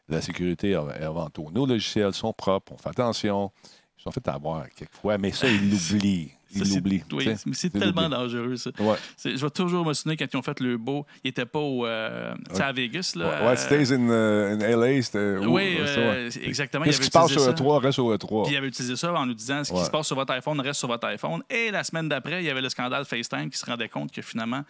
la 0.08 0.20
sécurité 0.20 0.70
est 0.70 0.74
avant 1.02 1.30
tout. 1.30 1.50
Nos 1.52 1.66
logiciels 1.66 2.12
sont 2.12 2.32
propres, 2.32 2.72
on 2.72 2.76
fait 2.78 2.90
attention. 2.90 3.52
Ils 3.98 4.02
sont 4.02 4.10
fait 4.10 4.26
avoir 4.28 4.68
quelquefois, 4.70 5.16
mais 5.18 5.32
ça, 5.32 5.48
ils 5.48 5.70
l'oublient. 5.70 6.32
L'oublient. 6.58 7.02
oui, 7.12 7.28
c'est 7.52 7.70
tellement 7.70 8.08
dangereux, 8.08 8.56
ça. 8.56 8.70
Ouais. 8.78 8.96
Je 9.24 9.36
vais 9.36 9.50
toujours 9.50 9.84
me 9.84 9.92
souvenir 9.92 10.18
quand 10.18 10.26
ils 10.32 10.36
ont 10.36 10.42
fait 10.42 10.60
le 10.60 10.76
beau. 10.76 11.06
Ils 11.22 11.28
n'étaient 11.28 11.46
pas 11.46 11.58
au, 11.58 11.86
euh, 11.86 12.34
à 12.58 12.72
Vegas. 12.72 13.12
Là, 13.16 13.24
Ouais, 13.24 13.52
euh, 13.52 13.56
stays 13.56 13.92
in, 13.92 14.08
uh, 14.08 14.62
in 14.62 14.76
LA, 14.76 15.02
c'était. 15.02 15.36
oui, 15.46 15.76
euh, 15.78 16.30
exactement. 16.42 16.84
Qu'est-ce 16.84 16.98
ils 16.98 17.00
qui 17.00 17.06
se 17.06 17.10
passe 17.10 17.30
sur 17.30 17.40
ça. 17.40 17.52
E3 17.52 17.78
reste 17.80 17.94
sur 17.94 18.14
E3. 18.14 18.44
Puis 18.44 18.54
il 18.54 18.56
avait 18.56 18.68
utilisé 18.68 18.96
ça 18.96 19.12
en 19.12 19.26
nous 19.26 19.34
disant 19.34 19.64
ce 19.64 19.72
qui 19.72 19.84
se 19.84 19.90
passe 19.90 20.06
sur 20.06 20.16
votre 20.16 20.32
iPhone 20.32 20.60
reste 20.60 20.78
sur 20.78 20.88
votre 20.88 21.06
iPhone. 21.06 21.42
Et 21.50 21.70
la 21.70 21.84
semaine 21.84 22.08
d'après, 22.08 22.42
il 22.42 22.46
y 22.46 22.50
avait 22.50 22.62
le 22.62 22.68
scandale 22.68 23.04
FaceTime 23.04 23.50
qui 23.50 23.58
se 23.58 23.66
rendait 23.66 23.88
compte 23.88 24.12
que 24.12 24.22
finalement, 24.22 24.62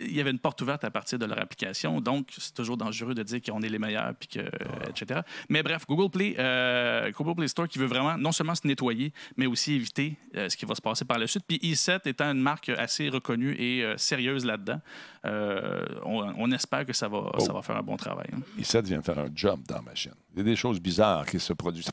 il 0.00 0.16
y 0.16 0.20
avait 0.20 0.30
une 0.30 0.38
porte 0.38 0.60
ouverte 0.62 0.84
à 0.84 0.90
partir 0.90 1.18
de 1.18 1.26
leur 1.26 1.38
application. 1.38 2.00
Donc, 2.00 2.28
c'est 2.38 2.54
toujours 2.54 2.76
dangereux 2.76 3.14
de 3.14 3.22
dire 3.22 3.40
qu'on 3.42 3.60
est 3.62 3.68
les 3.68 3.78
meilleurs, 3.78 4.14
puis 4.18 4.28
que, 4.28 4.40
etc. 4.88 5.20
Mais 5.48 5.62
bref, 5.62 5.84
Google 5.86 6.10
Play, 6.10 6.34
euh, 6.38 7.10
Google 7.12 7.34
Play 7.36 7.48
Store 7.48 7.68
qui 7.68 7.78
veut 7.78 7.86
vraiment 7.86 8.16
non 8.16 8.32
seulement 8.32 8.54
se 8.54 8.66
nettoyer, 8.66 9.12
mais 9.36 9.46
aussi 9.46 9.74
éviter 9.74 10.16
euh, 10.36 10.48
ce 10.48 10.56
qui 10.56 10.64
va 10.64 10.74
se 10.74 10.80
passer 10.82 11.04
par 11.04 11.18
la 11.18 11.26
suite. 11.26 11.44
Puis 11.46 11.58
i7 11.58 12.00
étant 12.08 12.30
une 12.32 12.40
marque 12.40 12.68
assez 12.70 13.08
reconnue 13.08 13.54
et 13.58 13.84
euh, 13.84 13.96
sérieuse 13.96 14.44
là-dedans, 14.44 14.80
on, 15.24 16.34
on 16.36 16.50
espère 16.52 16.84
que 16.84 16.92
ça 16.92 17.08
va, 17.08 17.30
ça 17.38 17.52
va 17.52 17.62
faire 17.62 17.76
un 17.76 17.82
bon 17.82 17.96
travail. 17.96 18.26
hein. 18.32 18.40
I7 18.58 18.84
vient 18.84 19.02
faire 19.02 19.18
un 19.18 19.28
job 19.34 19.60
dans 19.68 19.76
la 19.76 19.82
machine. 19.82 20.12
Il 20.34 20.38
y 20.38 20.40
a 20.40 20.44
des 20.44 20.56
choses 20.56 20.80
bizarres 20.80 21.26
qui 21.26 21.38
se 21.38 21.52
produisent. 21.52 21.90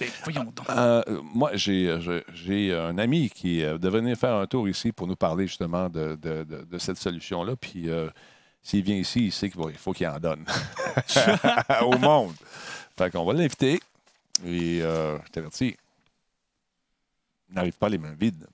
Mais 0.00 0.08
voyons 0.24 0.44
donc. 0.44 0.68
Euh, 0.70 1.02
moi, 1.22 1.50
j'ai 1.54 2.74
un 2.74 2.96
ami 2.98 3.28
qui 3.30 3.62
euh, 3.62 3.76
devait 3.78 4.00
venir 4.00 4.16
faire 4.16 4.34
un 4.36 4.46
tour 4.46 4.68
ici 4.68 4.92
pour 4.92 5.06
nous 5.06 5.16
parler 5.16 5.46
justement 5.46 5.88
de, 5.90 6.14
de- 6.16 6.44
de- 6.44 6.62
de 6.64 6.78
cette 6.78 6.96
solution-là. 6.98 7.54
Puis 7.56 7.90
euh, 7.90 8.08
s'il 8.62 8.82
vient 8.82 8.96
ici, 8.96 9.26
il 9.26 9.32
sait 9.32 9.50
qu'il 9.50 9.60
faut 9.76 9.92
qu'il 9.92 10.06
en 10.08 10.18
donne 10.18 10.44
au 11.82 11.98
monde. 11.98 12.32
Fait 12.96 13.10
qu'on 13.10 13.24
va 13.24 13.34
l'inviter. 13.34 13.80
Et 14.44 14.80
euh, 14.82 15.18
je 15.26 15.30
t'avertis, 15.30 15.76
il 17.48 17.54
n'arrive 17.54 17.76
pas 17.76 17.88
les 17.90 17.98
mains 17.98 18.14
vides. 18.18 18.46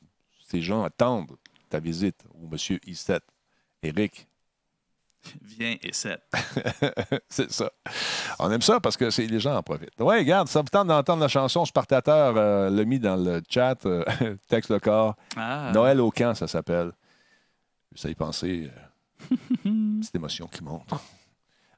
Ces 0.49 0.61
gens 0.62 0.82
attendent 0.82 1.36
ta 1.68 1.78
visite 1.78 2.24
au 2.43 2.47
monsieur 2.49 2.78
I7. 2.86 3.20
Eric, 3.82 4.26
Viens 5.43 5.77
et 5.83 5.93
7. 5.93 6.21
c'est 7.29 7.51
ça. 7.51 7.71
On 8.39 8.51
aime 8.51 8.62
ça 8.62 8.81
parce 8.81 8.97
que 8.97 9.11
c'est 9.11 9.27
les 9.27 9.41
gens 9.41 9.57
en 9.57 9.62
profitent. 9.62 9.91
Oui, 9.99 10.19
regarde, 10.19 10.49
ça 10.49 10.61
vous 10.61 10.69
tente 10.69 10.89
d'entendre 10.89 11.21
la 11.21 11.29
chanson 11.29 11.64
Spartateur, 11.64 12.35
euh, 12.37 12.71
l'a 12.71 12.85
mis 12.85 12.99
dans 12.99 13.16
le 13.16 13.43
chat, 13.49 13.85
euh, 13.87 14.05
texte 14.49 14.71
le 14.71 14.79
corps. 14.79 15.16
Ah. 15.37 15.71
Noël 15.75 16.01
au 16.01 16.11
camp, 16.11 16.35
ça 16.35 16.47
s'appelle. 16.47 16.93
Ça 17.95 18.09
y 18.09 18.14
penser, 18.14 18.71
euh, 19.33 19.37
petite 20.01 20.14
émotion 20.14 20.47
qui 20.47 20.62
monte. 20.62 20.89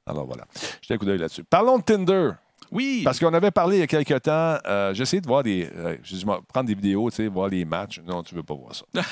Alors 0.07 0.27
voilà, 0.27 0.47
jetez 0.83 0.95
un 0.95 0.99
coup 0.99 1.07
d'œil 1.07 1.19
là-dessus. 1.19 1.45
Parlons 1.45 1.79
de 1.79 1.83
Tinder. 1.83 2.33
Oui. 2.71 3.03
Parce 3.05 3.19
qu'on 3.19 3.33
avait 3.35 3.51
parlé 3.51 3.77
il 3.77 3.81
y 3.81 3.83
a 3.83 3.87
quelques 3.87 4.23
temps, 4.23 4.59
euh, 4.67 4.95
j'ai 4.95 5.03
essayé 5.03 5.21
de 5.21 5.27
voir 5.27 5.43
des. 5.43 5.69
euh, 5.77 5.97
j'ai 6.03 6.25
prendre 6.25 6.65
des 6.67 6.75
vidéos, 6.75 7.11
tu 7.11 7.17
sais, 7.17 7.27
voir 7.29 7.49
les 7.49 7.65
matchs. 7.65 8.01
Non, 8.07 8.23
tu 8.23 8.35
veux 8.35 8.43
pas 8.43 8.55
voir 8.55 8.75
ça. 8.75 8.85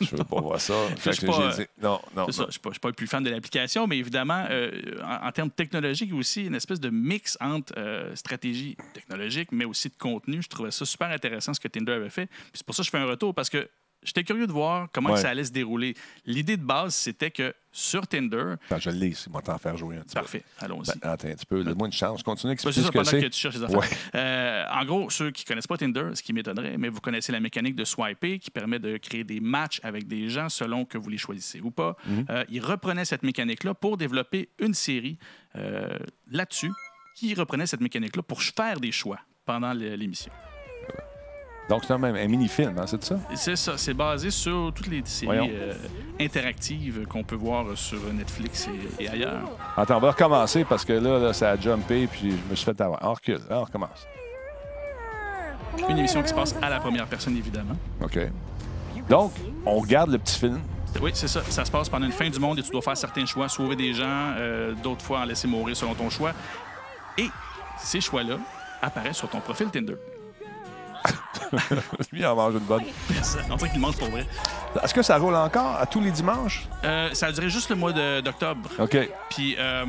Je 0.00 0.14
veux 0.16 0.24
pas 0.24 0.40
voir 0.40 0.60
ça. 0.60 0.74
Suis 1.12 1.26
pas, 1.26 1.52
dit, 1.56 1.64
non, 1.80 1.98
non. 2.14 2.26
C'est 2.26 2.32
ça, 2.32 2.42
non. 2.42 2.44
je 2.44 2.46
ne 2.46 2.50
suis, 2.50 2.60
pas- 2.60 2.68
je 2.70 2.74
suis 2.74 2.80
pas 2.80 2.88
le 2.88 2.94
plus 2.94 3.06
fan 3.06 3.22
de 3.22 3.30
l'application, 3.30 3.86
mais 3.86 3.96
évidemment, 3.98 4.44
euh, 4.50 4.70
en, 5.02 5.28
en 5.28 5.32
termes 5.32 5.50
technologiques 5.50 6.12
aussi, 6.12 6.44
une 6.46 6.54
espèce 6.54 6.80
de 6.80 6.90
mix 6.90 7.38
entre 7.40 7.72
euh, 7.78 8.14
stratégie 8.14 8.76
technologique, 8.92 9.50
mais 9.52 9.64
aussi 9.64 9.88
de 9.88 9.96
contenu. 9.96 10.42
Je 10.42 10.48
trouvais 10.48 10.70
ça 10.70 10.84
super 10.84 11.08
intéressant 11.10 11.54
ce 11.54 11.60
que 11.60 11.68
Tinder 11.68 11.92
avait 11.92 12.10
fait. 12.10 12.26
Puis 12.26 12.50
c'est 12.54 12.66
pour 12.66 12.74
ça 12.74 12.82
que 12.82 12.86
je 12.86 12.90
fais 12.90 12.98
un 12.98 13.06
retour, 13.06 13.34
parce 13.34 13.48
que 13.48 13.68
j'étais 14.02 14.24
curieux 14.24 14.46
de 14.46 14.52
voir 14.52 14.88
comment 14.92 15.10
Ouais. 15.10 15.16
ça 15.20 15.30
allait 15.30 15.44
se 15.44 15.52
dérouler. 15.52 15.94
L'idée 16.24 16.56
de 16.56 16.62
base, 16.64 16.94
c'était 16.94 17.30
que 17.30 17.54
sur 17.72 18.06
Tinder, 18.06 18.54
Attends, 18.70 18.78
je 18.78 18.90
l'ai 18.90 19.08
ici, 19.08 19.28
moi, 19.28 19.42
t'en 19.42 19.58
faire 19.58 19.76
jouer 19.76 19.96
un 19.96 20.00
petit 20.00 20.14
parfait, 20.14 20.42
allons-y. 20.60 20.92
peu. 20.92 20.98
Ben, 21.02 21.10
attends 21.10 21.28
un 21.28 21.34
petit 21.34 21.44
peu, 21.46 21.62
donne-moi 21.62 21.88
une 21.88 21.92
chance. 21.92 22.22
Continue 22.22 22.50
à 22.50 22.54
expliquer 22.54 22.74
c'est 22.74 22.80
ça, 22.80 22.86
ce 22.86 22.92
que 22.92 22.98
pendant 22.98 23.10
que 23.10 23.20
c'est. 23.20 23.30
tu 23.30 23.38
cherches 23.38 23.56
les 23.56 23.62
affaires. 23.64 23.78
Ouais. 23.78 23.86
Euh, 24.14 24.64
en 24.72 24.84
gros, 24.86 25.10
ceux 25.10 25.30
qui 25.30 25.44
ne 25.44 25.48
connaissent 25.48 25.66
pas 25.66 25.76
Tinder, 25.76 26.10
ce 26.14 26.22
qui 26.22 26.32
m'étonnerait, 26.32 26.78
mais 26.78 26.88
vous 26.88 27.00
connaissez 27.00 27.32
la 27.32 27.40
mécanique 27.40 27.76
de 27.76 27.84
swiper 27.84 28.38
qui 28.38 28.50
permet 28.50 28.78
de 28.78 28.96
créer 28.96 29.24
des 29.24 29.40
matchs 29.40 29.80
avec 29.82 30.06
des 30.06 30.28
gens 30.30 30.48
selon 30.48 30.84
que 30.86 30.96
vous 30.96 31.10
les 31.10 31.18
choisissez 31.18 31.60
ou 31.60 31.70
pas. 31.70 31.96
Mhm. 32.06 32.26
Euh, 32.30 32.44
ils 32.48 32.60
reprenaient 32.64 33.04
cette 33.04 33.22
mécanique-là 33.22 33.74
pour 33.74 33.96
développer 33.98 34.48
une 34.58 34.72
série 34.74 35.18
euh, 35.56 35.98
là-dessus 36.30 36.72
qui 37.14 37.34
reprenait 37.34 37.66
cette 37.66 37.80
mécanique-là 37.80 38.22
pour 38.22 38.42
faire 38.42 38.80
des 38.80 38.92
choix 38.92 39.18
pendant 39.44 39.72
l'émission. 39.74 40.32
Donc, 41.68 41.82
c'est 41.84 41.92
un, 41.92 41.98
même- 41.98 42.14
un 42.14 42.28
mini-film, 42.28 42.78
hein, 42.78 42.84
c'est 42.86 43.02
ça? 43.02 43.16
C'est 43.34 43.56
ça, 43.56 43.76
c'est 43.76 43.92
basé 43.94 44.30
sur 44.30 44.72
toutes 44.72 44.86
les 44.86 45.02
séries 45.04 45.50
euh, 45.52 45.72
interactives 46.20 47.06
qu'on 47.08 47.24
peut 47.24 47.34
voir 47.34 47.66
sur 47.76 47.98
Netflix 48.12 48.68
et, 49.00 49.02
et 49.04 49.08
ailleurs. 49.08 49.42
Attends, 49.76 49.96
on 49.96 50.00
va 50.00 50.12
recommencer 50.12 50.64
parce 50.64 50.84
que 50.84 50.92
là, 50.92 51.18
là, 51.18 51.32
ça 51.32 51.50
a 51.50 51.56
jumpé 51.56 52.06
puis 52.06 52.30
je 52.30 52.50
me 52.50 52.54
suis 52.54 52.64
fait 52.64 52.80
avoir. 52.80 53.00
On 53.02 53.14
recule, 53.14 53.40
hein, 53.50 53.56
on 53.56 53.64
recommence. 53.64 54.06
Une 55.88 55.98
émission 55.98 56.22
qui 56.22 56.28
se 56.28 56.34
passe 56.34 56.54
à 56.62 56.70
la 56.70 56.78
première 56.80 57.06
personne, 57.06 57.36
évidemment. 57.36 57.74
OK. 58.02 58.18
Donc, 59.08 59.32
on 59.64 59.78
regarde 59.80 60.10
le 60.10 60.18
petit 60.18 60.38
film. 60.38 60.60
Oui, 61.02 61.10
c'est 61.14 61.28
ça. 61.28 61.42
Ça 61.48 61.64
se 61.64 61.70
passe 61.70 61.88
pendant 61.88 62.06
une 62.06 62.12
fin 62.12 62.30
du 62.30 62.38
monde 62.38 62.58
et 62.58 62.62
tu 62.62 62.70
dois 62.70 62.80
faire 62.80 62.96
certains 62.96 63.26
choix, 63.26 63.48
sauver 63.48 63.76
des 63.76 63.92
gens, 63.92 64.32
euh, 64.38 64.72
d'autres 64.82 65.02
fois 65.04 65.20
en 65.20 65.24
laisser 65.24 65.46
mourir 65.48 65.76
selon 65.76 65.94
ton 65.94 66.08
choix. 66.10 66.32
Et 67.18 67.28
ces 67.78 68.00
choix-là 68.00 68.38
apparaissent 68.80 69.18
sur 69.18 69.28
ton 69.28 69.40
profil 69.40 69.66
Tinder. 69.68 69.96
Lui, 72.12 72.20
il 72.20 72.26
en 72.26 72.34
mange 72.36 72.54
une 72.54 72.60
bonne. 72.60 72.82
On 73.50 73.56
dirait 73.56 73.70
qu'il 73.70 73.80
mange 73.80 73.96
pour 73.96 74.08
vrai. 74.08 74.26
Est-ce 74.82 74.94
que 74.94 75.02
ça 75.02 75.16
roule 75.18 75.34
encore 75.34 75.76
à 75.76 75.86
tous 75.86 76.00
les 76.00 76.10
dimanches? 76.10 76.66
Euh, 76.84 77.10
ça 77.12 77.26
a 77.26 77.32
duré 77.32 77.48
juste 77.48 77.70
le 77.70 77.76
mois 77.76 77.92
de- 77.92 78.20
d'octobre. 78.20 78.68
OK. 78.78 78.96
Puis, 79.30 79.56
euh, 79.58 79.84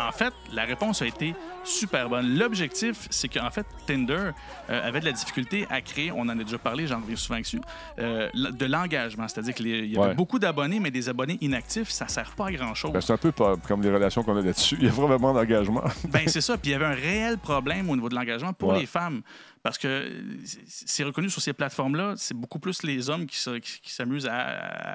en 0.00 0.12
fait, 0.12 0.32
la 0.52 0.64
réponse 0.64 1.02
a 1.02 1.06
été 1.06 1.34
super 1.64 2.08
bonne. 2.08 2.38
L'objectif, 2.38 3.08
c'est 3.10 3.28
qu'en 3.28 3.50
fait, 3.50 3.66
Tinder 3.86 4.30
euh, 4.70 4.88
avait 4.88 5.00
de 5.00 5.04
la 5.04 5.12
difficulté 5.12 5.66
à 5.68 5.80
créer, 5.82 6.12
on 6.12 6.20
en 6.20 6.28
a 6.30 6.34
déjà 6.44 6.56
parlé, 6.56 6.86
j'en 6.86 7.00
reviens 7.00 7.16
souvent 7.16 7.38
dessus, 7.40 7.60
euh, 7.98 8.30
de 8.32 8.64
l'engagement. 8.66 9.26
C'est-à-dire 9.28 9.54
qu'il 9.54 9.66
y 9.66 9.98
avait 9.98 10.08
Ouais. 10.10 10.14
beaucoup 10.14 10.38
d'abonnés, 10.38 10.78
mais 10.80 10.90
des 10.92 11.08
abonnés 11.10 11.36
inactifs, 11.42 11.90
ça 11.90 12.06
sert 12.08 12.30
pas 12.30 12.46
à 12.46 12.52
grand-chose. 12.52 12.92
Ben, 12.92 13.00
c'est 13.02 13.12
un 13.12 13.16
peu 13.18 13.32
pas- 13.32 13.56
comme 13.66 13.82
les 13.82 13.92
relations 13.92 14.22
qu'on 14.22 14.36
a 14.36 14.40
là-dessus. 14.40 14.76
Il 14.80 14.86
y 14.86 14.88
a 14.88 14.92
vraiment 14.92 15.34
d'engagement. 15.34 15.82
Ben, 16.08 16.22
c'est 16.28 16.40
ça. 16.40 16.56
Puis 16.56 16.70
il 16.70 16.72
y 16.72 16.76
avait 16.76 16.86
un 16.86 16.94
réel 16.94 17.36
problème 17.36 17.90
au 17.90 17.96
niveau 17.96 18.08
de 18.08 18.14
l'engagement 18.14 18.52
pour 18.52 18.70
Ouais. 18.70 18.80
les 18.80 18.86
femmes. 18.86 19.20
Parce 19.62 19.76
que 19.78 20.10
c'est- 20.44 20.60
c'est 20.66 21.04
reconnu 21.04 21.28
sur 21.30 21.42
ces 21.42 21.52
plateformes-là, 21.52 22.14
c'est 22.16 22.34
beaucoup 22.34 22.58
plus 22.58 22.82
les 22.84 23.10
hommes 23.10 23.26
qui 23.26 23.36
se- 23.36 23.58
qui 23.58 23.80
qui 23.80 23.92
s'amusent 23.92 24.26
à, 24.26 24.36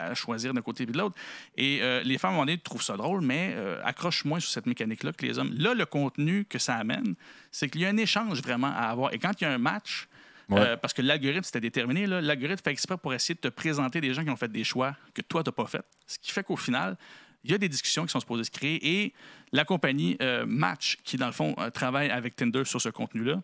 à 0.10 0.14
choisir 0.16 0.54
d'un 0.54 0.62
côté 0.62 0.84
et 0.84 0.86
de 0.86 0.98
l'autre. 0.98 1.16
Et 1.58 1.80
euh, 1.82 2.02
les 2.04 2.18
femmes, 2.18 2.30
à 2.30 2.34
un 2.34 2.38
moment 2.38 2.46
donné, 2.46 2.58
trouvent 2.58 2.82
ça 2.84 2.96
drôle, 2.98 3.22
mais 3.22 3.54
euh, 3.56 3.80
accrochent 3.84 4.26
moins 4.26 4.40
sur 4.40 4.50
cette 4.52 4.66
mécanique-là 4.66 5.12
que 5.14 5.26
les 5.26 5.38
hommes. 5.38 5.54
Là, 5.58 5.74
le 5.74 5.86
contenu 5.86 6.46
que 6.46 6.60
ça 6.60 6.76
amène, 6.76 7.16
c'est 7.52 7.70
qu'il 7.70 7.82
y 7.82 7.86
a 7.86 7.90
un 7.90 7.98
échange 7.98 8.42
vraiment 8.42 8.68
à 8.68 8.88
avoir. 8.90 9.14
Et 9.14 9.20
quand 9.20 9.32
il 9.40 9.44
y 9.44 9.48
a 9.48 9.52
un 9.52 9.58
match, 9.58 10.08
Ouais. 10.50 10.60
euh, 10.60 10.78
parce 10.78 10.94
que 10.94 11.02
l'algorithme, 11.02 11.44
c'était 11.44 11.62
déterminé, 11.62 12.06
l'algorithme 12.06 12.62
fait 12.64 12.72
exprès 12.72 12.98
pour 12.98 13.14
essayer 13.14 13.34
de 13.36 13.40
te 13.40 13.48
présenter 13.48 14.02
des 14.02 14.14
gens 14.14 14.24
qui 14.26 14.30
ont 14.30 14.36
fait 14.36 14.52
des 14.52 14.66
choix 14.66 14.96
que 15.14 15.22
toi, 15.22 15.42
tu 15.42 15.48
n'as 15.50 15.54
pas 15.54 15.66
fait. 15.68 15.86
Ce 16.06 16.20
qui 16.20 16.32
fait 16.32 16.44
qu'au 16.44 16.58
final, 16.58 16.98
il 17.46 17.52
y 17.52 17.54
a 17.54 17.58
des 17.58 17.70
discussions 17.70 18.06
qui 18.06 18.12
sont 18.12 18.20
supposées 18.20 18.44
se 18.44 18.52
créer 18.52 19.04
et 19.04 19.14
la 19.54 19.64
compagnie 19.66 20.18
euh, 20.22 20.46
Match, 20.46 20.98
qui 21.06 21.16
dans 21.18 21.28
le 21.28 21.32
fond 21.32 21.56
euh, 21.60 21.70
travaille 21.70 22.10
avec 22.10 22.36
Tinder 22.36 22.66
sur 22.66 22.82
ce 22.82 22.90
contenu-là, 22.90 23.42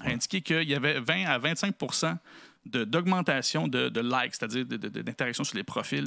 a 0.00 0.08
indiqué 0.10 0.40
qu'il 0.40 0.68
y 0.68 0.74
avait 0.74 1.00
20 1.00 1.26
à 1.26 1.38
25% 1.38 2.16
de- 2.66 2.84
d'augmentation 2.84 3.68
de, 3.68 3.88
de 3.88 4.00
likes, 4.00 4.34
c'est-à-dire 4.34 4.64
de- 4.66 4.76
de- 4.76 4.88
de- 4.88 5.02
d'interaction 5.02 5.44
sur 5.44 5.56
les 5.56 5.64
profils, 5.64 6.06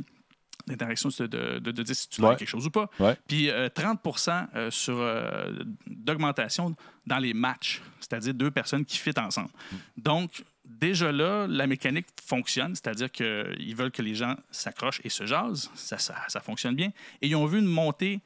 d'interaction 0.68 1.10
de, 1.20 1.28
de, 1.28 1.60
de- 1.72 1.84
dire 1.84 1.96
si 1.96 2.10
tu 2.10 2.22
Ouais. 2.22 2.30
likes 2.30 2.40
quelque 2.40 2.50
chose 2.50 2.66
ou 2.66 2.72
pas. 2.72 2.90
Ouais. 3.00 3.16
Puis 3.28 3.50
euh, 3.50 3.68
30% 3.70 4.48
euh, 4.56 4.72
sur 4.72 4.96
euh, 4.98 5.52
d'augmentation 5.86 6.76
dans 7.06 7.18
les 7.20 7.34
matchs, 7.34 7.82
c'est-à-dire 8.00 8.34
deux 8.34 8.52
personnes 8.52 8.86
qui 8.86 8.98
fit 8.98 9.12
ensemble. 9.18 9.50
Donc, 9.98 10.44
déjà 10.64 11.12
là, 11.12 11.46
la 11.48 11.68
mécanique 11.68 12.08
fonctionne, 12.26 12.74
c'est-à-dire 12.74 13.12
qu'ils 13.12 13.76
veulent 13.76 13.92
que 13.92 14.02
les 14.02 14.16
gens 14.16 14.36
s'accrochent 14.50 15.02
et 15.04 15.10
se 15.10 15.26
jasent. 15.26 15.70
Ça, 15.76 15.98
ça, 16.00 16.16
ça 16.28 16.40
fonctionne 16.40 16.76
bien. 16.76 16.92
Et 17.22 17.28
ils 17.28 17.36
ont 17.36 17.46
vu 17.46 17.60
une 17.60 17.66
montée 17.68 18.20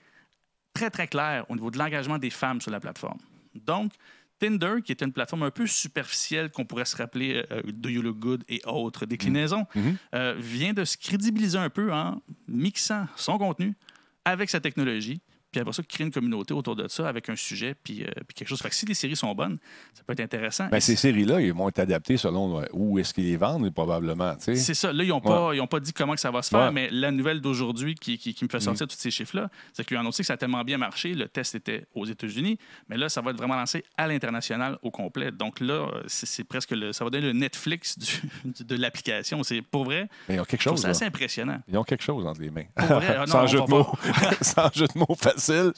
très, 0.74 0.89
très 0.89 1.07
claire 1.07 1.45
au 1.49 1.55
niveau 1.55 1.72
de 1.72 1.78
l'engagement 1.78 2.18
des 2.18 2.30
femmes 2.30 2.62
sur 2.62 2.72
la 2.72 2.80
plateforme. 2.80 3.20
Donc, 3.55 3.91
Tinder, 4.40 4.76
qui 4.84 4.92
est 4.92 5.02
une 5.02 5.12
plateforme 5.12 5.44
un 5.44 5.52
peu 5.52 5.68
superficielle 5.68 6.50
qu'on 6.50 6.66
pourrait 6.66 6.86
se 6.86 6.96
rappeler 6.96 7.46
euh, 7.52 7.62
Do 7.66 7.90
You 7.90 8.02
Look 8.02 8.20
Good 8.20 8.44
et 8.50 8.62
autres 8.66 9.06
déclinaisons, 9.06 9.66
euh, 10.16 10.36
vient 10.38 10.74
de 10.74 10.86
se 10.86 10.98
crédibiliser 10.98 11.58
un 11.58 11.70
peu 11.70 11.92
en 11.94 12.22
mixant 12.48 13.06
son 13.16 13.38
contenu 13.38 13.76
avec 14.26 14.50
sa 14.50 14.60
technologie, 14.60 15.22
puis 15.52 15.62
après 15.62 15.74
ça, 15.74 15.84
créer 15.84 16.06
une 16.06 16.14
communauté 16.14 16.54
autour 16.54 16.76
de 16.76 16.88
ça 16.88 17.08
avec 17.08 17.30
un 17.30 17.36
sujet, 17.36 17.76
puis, 17.84 18.04
euh, 18.04 18.08
puis 18.28 18.36
quelque 18.36 18.47
chose. 18.47 18.62
Fait 18.62 18.70
que 18.70 18.76
si 18.76 18.86
les 18.86 18.93
séries 18.93 19.16
sont 19.16 19.34
bonnes, 19.34 19.58
ça 19.93 20.04
peut 20.06 20.14
être 20.14 20.20
intéressant. 20.20 20.68
Ben, 20.70 20.80
ces 20.80 20.95
séries-là, 20.95 21.41
ils 21.41 21.54
vont 21.54 21.70
être 21.70 21.80
adaptées 21.80 22.18
selon 22.18 22.62
euh, 22.62 22.66
où 22.74 23.00
est-ce 23.00 23.14
qu'ils 23.14 23.26
les 23.26 23.38
vendent, 23.38 23.70
probablement. 23.74 24.36
tu 24.36 24.43
sais. 24.43 24.56
C'est 24.56 24.74
ça. 24.74 24.91
Là, 24.93 25.04
ils 25.04 25.10
n'ont 25.10 25.22
pas, 25.22 25.52
pas 25.68 25.80
dit 25.80 25.93
comment 25.93 26.14
que 26.14 26.20
ça 26.22 26.32
va 26.32 26.41
se 26.41 26.50
faire, 26.50 26.60
Ouais. 26.68 26.72
mais 26.72 26.89
la 26.91 27.12
nouvelle 27.12 27.41
d'aujourd'hui 27.41 27.95
qui, 27.95 28.18
qui- 28.18 28.34
qui 28.34 28.43
me 28.43 28.50
fait 28.50 28.60
sortir 28.60 28.88
tous 28.88 28.95
ces 28.97 29.12
chiffres-là, 29.12 29.50
c'est 29.74 29.86
qu'ils 29.86 29.97
ont 29.97 30.02
annoncé 30.02 30.24
que 30.24 30.28
ça 30.28 30.34
a 30.34 30.38
tellement 30.38 30.64
bien 30.64 30.78
marché. 30.78 31.14
Le 31.14 31.28
test 31.28 31.56
était 31.56 31.86
aux 31.95 32.06
États-Unis, 32.06 32.58
mais 32.88 32.97
là, 32.97 33.10
ça 33.10 33.22
va 33.22 33.32
être 33.32 33.38
vraiment 33.38 33.56
lancé 33.56 33.84
à 33.97 34.08
l'international 34.08 34.78
au 34.84 34.91
complet. 34.91 35.32
Donc 35.32 35.60
là, 35.60 35.74
euh, 35.74 36.04
c'est 36.08 36.26
c'est 36.26 36.43
presque 36.43 36.72
le, 36.72 36.93
ça 36.93 37.04
va 37.04 37.10
donner 37.10 37.28
le 37.28 37.34
Netflix 37.34 37.97
du- 38.45 38.64
de 38.64 38.76
l'application. 38.76 39.41
C'est 39.43 39.62
pour 39.62 39.84
vrai, 39.86 40.10
Mais 40.28 40.36
ils 40.36 40.39
ont 40.39 40.45
quelque 40.45 40.62
je 40.62 40.66
trouve 40.68 40.78
chose. 40.78 40.82
ça 40.84 40.88
là. 40.89 40.91
assez 40.91 41.06
impressionnant. 41.06 41.60
Ils 41.68 41.78
ont 41.78 41.84
quelque 41.84 42.04
chose 42.04 42.26
entre 42.26 42.41
les 42.41 42.50
mains. 42.50 42.66
Pour 42.76 42.86
vrai, 42.88 43.08
ah 43.18 43.26
non, 43.26 43.26
Sans 43.28 43.43
on 43.43 43.47
jeu 43.47 43.60
de 43.62 43.70
mots. 43.70 43.88
Sans 44.41 44.74
jeu 44.74 44.86
de 44.88 44.97
mots 45.00 45.16
facile. 45.40 45.74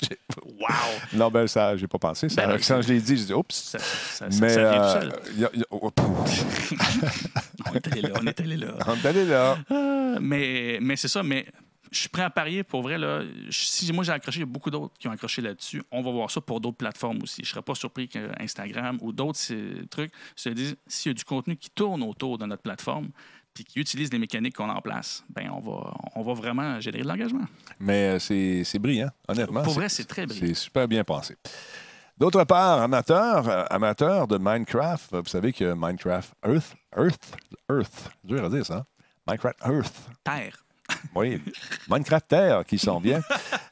Wow! 0.46 0.68
Non, 1.14 1.30
ben 1.30 1.48
ça, 1.48 1.76
j'ai 1.78 1.88
pas 1.88 1.98
pensé. 2.00 2.30
Ça, 2.30 2.46
Ben 2.46 2.54
non, 2.54 2.60
quand 2.66 2.82
je 2.82 2.88
l'ai 2.94 3.00
dit, 3.02 3.18
j'ai 3.18 3.26
dit, 3.26 3.34
oups. 3.34 3.56
Ça, 3.56 3.80
ça, 3.80 4.28
Mais 4.40 4.50
ça 4.50 4.70
vient 4.72 4.82
tout 4.82 4.90
seul. 5.02 5.40
y 5.40 5.46
a- 5.46 5.50
y 5.56 5.62
a- 5.62 5.66
oh, 5.72 5.92
On 7.70 7.74
est 7.76 7.88
allé 7.88 8.02
là, 8.02 8.10
on 8.22 8.28
est 8.28 8.40
allé 8.40 8.58
là. 8.58 8.74
on 8.88 8.96
est 8.96 9.06
allé 9.06 9.26
là. 9.26 9.58
Euh, 9.72 10.18
mais 10.22 10.78
mais 10.82 10.96
c'est 10.96 11.08
ça, 11.08 11.24
mais 11.24 11.46
je 11.92 12.00
suis 12.00 12.10
prêt 12.10 12.24
à 12.24 12.30
parier 12.30 12.64
pour 12.64 12.82
vrai. 12.82 12.98
Là, 12.98 13.22
si 13.50 13.92
moi 13.94 14.04
j'ai 14.04 14.12
accroché, 14.12 14.38
il 14.40 14.42
y 14.42 14.44
a 14.44 14.46
beaucoup 14.48 14.70
d'autres 14.72 14.94
qui 15.00 15.08
ont 15.08 15.12
accroché 15.12 15.42
là-dessus. 15.42 15.82
On 15.92 16.02
va 16.02 16.12
voir 16.12 16.32
ça 16.32 16.42
pour 16.42 16.60
d'autres 16.62 16.78
plateformes 16.78 17.22
aussi. 17.24 17.42
Je 17.44 17.50
ne 17.50 17.52
serais 17.52 17.62
pas 17.62 17.76
surpris 17.76 18.08
qu'Instagram 18.08 18.98
ou 19.02 19.12
d'autres 19.12 19.40
trucs 19.90 20.12
se 20.36 20.50
disent 20.50 20.76
s'il 20.88 21.12
y 21.12 21.14
a 21.14 21.18
du 21.18 21.24
contenu 21.24 21.56
qui 21.58 21.70
tourne 21.70 22.02
autour 22.04 22.38
de 22.38 22.46
notre 22.46 22.62
plateforme 22.64 23.10
puis 23.54 23.64
qui 23.64 23.80
utilise 23.80 24.12
les 24.12 24.20
mécaniques 24.20 24.56
qu'on 24.56 24.70
a 24.70 24.74
en 24.74 24.82
place, 24.82 25.24
ben 25.30 25.50
on 25.52 25.60
va, 25.60 25.94
on 26.16 26.24
va 26.24 26.34
vraiment 26.34 26.80
générer 26.80 27.04
de 27.04 27.08
l'engagement. 27.08 27.46
Mais 27.80 28.18
euh, 28.20 28.64
c'est 28.64 28.80
brillant, 28.80 29.10
honnêtement. 29.28 29.64
Pour 29.64 29.74
vrai, 29.74 29.90
c'est 29.90 30.06
très 30.06 30.26
brillant. 30.26 30.46
C'est 30.48 30.54
super 30.54 30.88
bien 30.88 31.04
pensé. 31.04 31.36
D'autre 32.18 32.44
part, 32.44 32.82
amateur, 32.82 33.48
euh, 33.50 33.64
amateur 33.70 34.28
de 34.28 34.38
Minecraft, 34.38 35.16
vous 35.16 35.26
savez 35.26 35.52
que 35.54 35.74
Minecraft 35.74 36.34
Earth, 36.46 36.76
Earth, 36.96 37.38
Earth, 37.70 38.10
dur 38.24 38.46
à 38.46 38.50
dire 38.50 38.66
ça, 38.66 38.78
hein? 38.78 38.86
Minecraft 39.28 39.58
Earth, 39.66 40.10
Terre. 40.24 40.64
Oui, 41.16 41.42
Minecraft 41.90 42.28
Terre 42.28 42.66
qui 42.66 42.78
s'en 42.78 43.00
vient. 43.00 43.22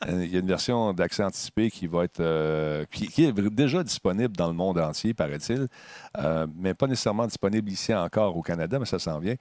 Euh, 0.07 0.25
Il 0.25 0.31
y 0.31 0.35
a 0.35 0.39
une 0.39 0.47
version 0.47 0.93
d'accès 0.93 1.23
anticipé 1.23 1.69
qui 1.69 1.87
va 1.87 2.03
être 2.03 2.19
euh, 2.19 2.85
est 3.17 3.31
déjà 3.49 3.83
disponible 3.83 4.35
dans 4.35 4.47
le 4.47 4.53
monde 4.53 4.79
entier, 4.79 5.13
paraît-il, 5.13 5.67
euh, 6.17 6.47
mais 6.55 6.73
pas 6.73 6.87
nécessairement 6.87 7.27
disponible 7.27 7.69
ici 7.69 7.93
encore 7.93 8.35
au 8.37 8.41
Canada, 8.41 8.79
mais 8.79 8.85
ça 8.85 8.99
s'en 8.99 9.19
vient. 9.19 9.35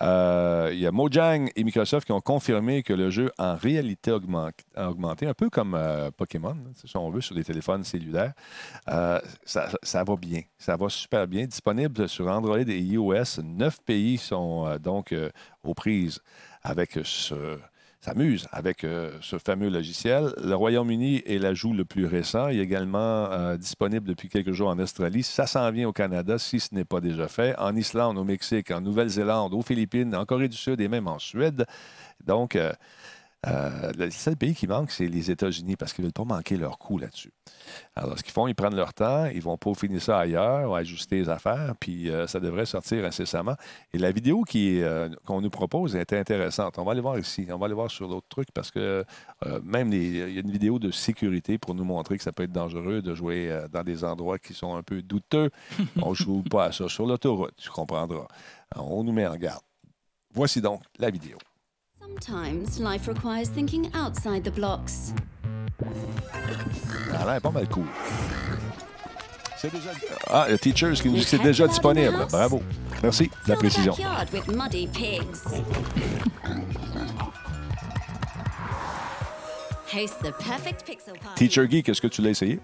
Il 0.00 0.78
y 0.78 0.86
a 0.86 0.90
Mojang 0.92 1.50
et 1.54 1.64
Microsoft 1.64 2.06
qui 2.06 2.12
ont 2.12 2.20
confirmé 2.20 2.82
que 2.82 2.92
le 2.92 3.10
jeu 3.10 3.30
en 3.38 3.56
réalité 3.56 4.10
a 4.10 4.88
augmenté, 4.88 5.26
un 5.26 5.34
peu 5.34 5.50
comme 5.50 5.78
Pokémon, 6.16 6.50
hein, 6.50 6.72
si 6.84 6.96
on 6.96 7.10
veut, 7.10 7.20
sur 7.20 7.34
des 7.34 7.44
téléphones 7.44 7.84
cellulaires. 7.84 8.32
Ça, 8.86 9.68
ça 9.82 10.04
va 10.04 10.16
bien, 10.16 10.42
ça 10.58 10.76
va 10.76 10.88
super 10.88 11.26
bien. 11.26 11.46
Disponible 11.46 12.08
sur 12.08 12.28
Android 12.28 12.58
et 12.58 12.78
iOS. 12.78 13.42
Neuf 13.42 13.78
pays 13.84 14.18
sont 14.18 14.76
donc 14.80 15.14
aux 15.62 15.74
prises 15.74 16.20
avec 16.64 16.98
ce 17.04 17.58
avec 18.52 18.84
euh, 18.84 19.16
ce 19.22 19.38
fameux 19.38 19.70
logiciel. 19.70 20.34
Le 20.42 20.54
Royaume-Uni 20.54 21.22
est 21.24 21.38
l'ajout 21.38 21.72
le 21.72 21.86
plus 21.86 22.04
récent. 22.04 22.48
Il 22.48 22.60
est 22.60 22.62
également 22.62 22.98
euh, 23.30 23.56
disponible 23.56 24.06
depuis 24.06 24.28
quelques 24.28 24.52
jours 24.52 24.68
en 24.68 24.78
Australie. 24.78 25.22
Ça 25.22 25.46
s'en 25.46 25.70
vient 25.70 25.88
au 25.88 25.92
Canada 25.92 26.38
si 26.38 26.60
ce 26.60 26.74
n'est 26.74 26.84
pas 26.84 27.00
déjà 27.00 27.28
fait. 27.28 27.58
En 27.58 27.74
Islande, 27.74 28.18
au 28.18 28.24
Mexique, 28.24 28.70
en 28.70 28.82
Nouvelle-Zélande, 28.82 29.54
aux 29.54 29.62
Philippines, 29.62 30.14
en 30.14 30.26
Corée 30.26 30.48
du 30.48 30.56
Sud 30.56 30.82
et 30.82 30.88
même 30.88 31.08
en 31.08 31.18
Suède. 31.18 31.64
Donc, 32.26 32.56
euh, 32.56 32.72
euh, 33.46 33.92
le 33.98 34.10
seul 34.10 34.36
pays 34.36 34.54
qui 34.54 34.66
manque, 34.66 34.90
c'est 34.90 35.06
les 35.06 35.30
États-Unis 35.30 35.76
parce 35.76 35.92
qu'ils 35.92 36.02
ne 36.02 36.06
veulent 36.06 36.12
pas 36.12 36.24
manquer 36.24 36.56
leur 36.56 36.78
coup 36.78 36.98
là-dessus. 36.98 37.32
Alors, 37.94 38.18
ce 38.18 38.22
qu'ils 38.22 38.32
font, 38.32 38.46
ils 38.46 38.54
prennent 38.54 38.76
leur 38.76 38.94
temps, 38.94 39.26
ils 39.26 39.42
vont 39.42 39.56
peaufiner 39.56 40.00
ça 40.00 40.18
ailleurs, 40.18 40.74
ajuster 40.74 41.16
les 41.16 41.28
affaires, 41.28 41.74
puis 41.78 42.10
euh, 42.10 42.26
ça 42.26 42.40
devrait 42.40 42.66
sortir 42.66 43.04
incessamment. 43.04 43.56
Et 43.92 43.98
la 43.98 44.12
vidéo 44.12 44.42
qui 44.42 44.82
euh, 44.82 45.08
qu'on 45.26 45.40
nous 45.40 45.50
propose 45.50 45.96
est 45.96 46.12
intéressante. 46.12 46.78
On 46.78 46.84
va 46.84 46.92
aller 46.92 47.00
voir 47.00 47.18
ici, 47.18 47.46
on 47.50 47.58
va 47.58 47.66
aller 47.66 47.74
voir 47.74 47.90
sur 47.90 48.08
l'autre 48.08 48.28
truc 48.28 48.48
parce 48.54 48.70
que 48.70 49.04
même 49.62 49.92
il 49.92 50.16
y 50.16 50.38
a 50.38 50.40
une 50.40 50.50
vidéo 50.50 50.78
de 50.78 50.90
sécurité 50.90 51.58
pour 51.58 51.74
nous 51.74 51.84
montrer 51.84 52.16
que 52.16 52.22
ça 52.22 52.32
peut 52.32 52.44
être 52.44 52.52
dangereux 52.52 53.02
de 53.02 53.14
jouer 53.14 53.64
dans 53.72 53.82
des 53.82 54.04
endroits 54.04 54.38
qui 54.38 54.54
sont 54.54 54.74
un 54.74 54.82
peu 54.82 55.02
douteux. 55.02 55.50
On 56.02 56.10
ne 56.10 56.14
joue 56.14 56.42
pas 56.42 56.66
à 56.66 56.72
ça 56.72 56.88
sur 56.88 57.06
l'autoroute, 57.06 57.54
tu 57.56 57.70
comprendras. 57.70 58.26
Alors, 58.70 58.90
on 58.90 59.04
nous 59.04 59.12
met 59.12 59.26
en 59.26 59.36
garde. 59.36 59.62
Voici 60.32 60.60
donc 60.60 60.82
la 60.98 61.10
vidéo. 61.10 61.38
Sometimes 62.04 62.78
life 62.80 63.08
requires 63.08 63.48
thinking 63.48 63.90
outside 63.94 64.44
the 64.44 64.50
blocks. 64.50 65.14
Ça 67.10 67.22
a 67.22 67.24
l'air 67.24 67.40
pas 67.40 67.50
mal 67.50 67.66
cool. 67.68 67.86
C'est 69.56 69.72
déjà... 69.72 69.90
Ah, 70.28 70.46
le 70.50 70.58
Teachers 70.58 71.00
qui 71.00 71.08
nous 71.08 71.16
dit 71.16 71.22
que 71.22 71.28
c'est 71.28 71.38
déjà 71.38 71.66
disponible. 71.66 72.26
Bravo. 72.30 72.62
Merci 73.02 73.30
de 73.46 73.50
la 73.50 73.56
précision. 73.56 73.94
Teacher 81.36 81.70
Geek, 81.70 81.88
est-ce 81.88 82.02
que 82.02 82.08
tu 82.08 82.20
l'as 82.20 82.30
essayé? 82.30 82.60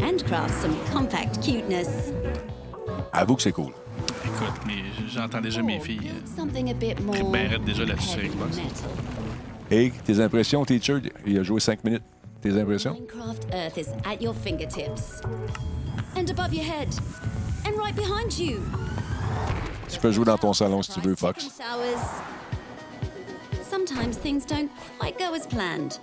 Handcraft 0.00 0.54
some 0.62 0.76
compact 0.92 1.42
cuteness. 1.42 2.12
Avoue 3.12 3.34
que 3.34 3.42
c'est 3.42 3.52
cool. 3.52 3.72
Écoute, 4.24 4.60
mais 4.66 4.82
j'entends 5.08 5.40
déjà 5.40 5.62
mes 5.62 5.80
filles. 5.80 6.12
Raide 7.32 7.64
déjà 7.64 7.84
là-dessus 7.84 8.08
sur 8.08 8.20
Xbox. 8.20 8.58
Et 9.70 9.92
tes 10.04 10.20
impressions, 10.20 10.64
Teacher? 10.64 10.98
Il 11.26 11.38
a 11.38 11.42
joué 11.42 11.60
cinq 11.60 11.82
minutes. 11.82 12.02
Tes 12.40 12.58
impressions? 12.60 12.94
Minecraft 12.94 13.46
Earth 13.52 13.78
is 13.78 13.88
at 14.04 14.20
your 14.20 14.34
fingertips. 14.34 15.22
And 16.16 16.28
above 16.30 16.52
your 16.52 16.64
head. 16.64 16.88
And 17.66 17.76
right 17.78 17.94
behind 17.94 18.36
you. 18.38 18.60
Tu 19.88 19.98
peux 19.98 20.12
jouer 20.12 20.24
dans 20.24 20.38
ton 20.38 20.52
salon 20.52 20.82
si 20.82 20.92
tu 20.92 21.00
veux, 21.00 21.14
Fox. 21.14 21.48
Sometimes 23.70 24.16
things 24.16 24.44
don't 24.44 24.70
quite 24.98 25.18
go 25.18 25.34
as 25.34 25.46
planned. 25.46 25.98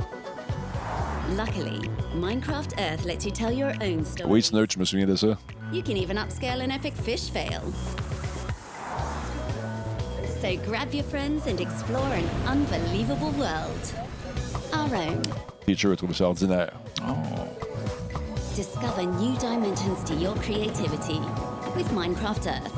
Luckily, 1.37 1.89
Minecraft 2.15 2.73
Earth 2.79 3.05
lets 3.05 3.23
you 3.23 3.31
tell 3.31 3.51
your 3.51 3.73
own 3.81 4.03
story. 4.03 4.29
Oui, 4.29 4.41
Snurch, 4.41 4.73
je 4.73 4.79
me 4.79 4.85
souviens 4.85 5.05
de 5.07 5.15
ça. 5.15 5.37
You 5.71 5.83
can 5.83 5.95
even 5.95 6.17
upscale 6.17 6.61
an 6.63 6.71
epic 6.71 6.95
fish 6.95 7.29
fail. 7.29 7.61
So 10.41 10.55
grab 10.65 10.93
your 10.93 11.03
friends 11.03 11.47
and 11.47 11.59
explore 11.59 12.13
an 12.13 12.23
unbelievable 12.47 13.31
world. 13.31 13.93
Our 14.73 14.95
own. 14.95 15.21
Teacher 15.65 15.91
a 15.91 15.95
trouvé 15.97 16.13
ça 16.13 16.27
ordinaire. 16.27 16.71
Discover 18.55 19.03
new 19.19 19.35
dimensions 19.37 20.03
to 20.05 20.13
your 20.15 20.35
creativity 20.35 21.19
with 21.75 21.91
Minecraft 21.91 22.47
Earth. 22.47 22.73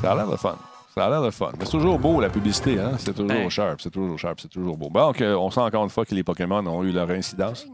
Ça 0.00 0.12
a 0.12 0.14
l'air 0.14 0.28
de 0.28 0.36
fun. 0.36 0.56
Ça 0.94 1.06
a 1.06 1.10
l'air 1.10 1.22
de 1.22 1.30
fun. 1.30 1.50
Mais 1.58 1.64
c'est 1.64 1.72
toujours 1.72 1.98
beau, 1.98 2.20
la 2.20 2.28
publicité, 2.28 2.78
hein? 2.78 2.92
C'est 2.98 3.12
toujours 3.12 3.28
Ben. 3.28 3.50
sharp, 3.50 3.80
c'est 3.80 3.90
toujours 3.90 4.18
sharp, 4.18 4.38
c'est 4.40 4.48
toujours 4.48 4.76
beau. 4.76 4.88
Donc, 4.88 5.20
euh, 5.20 5.34
on 5.34 5.50
sent 5.50 5.60
encore 5.60 5.82
une 5.84 5.90
fois 5.90 6.04
que 6.04 6.14
les 6.14 6.22
Pokémon 6.22 6.64
ont 6.66 6.84
eu 6.84 6.92
leur 6.92 7.10
incidence. 7.10 7.66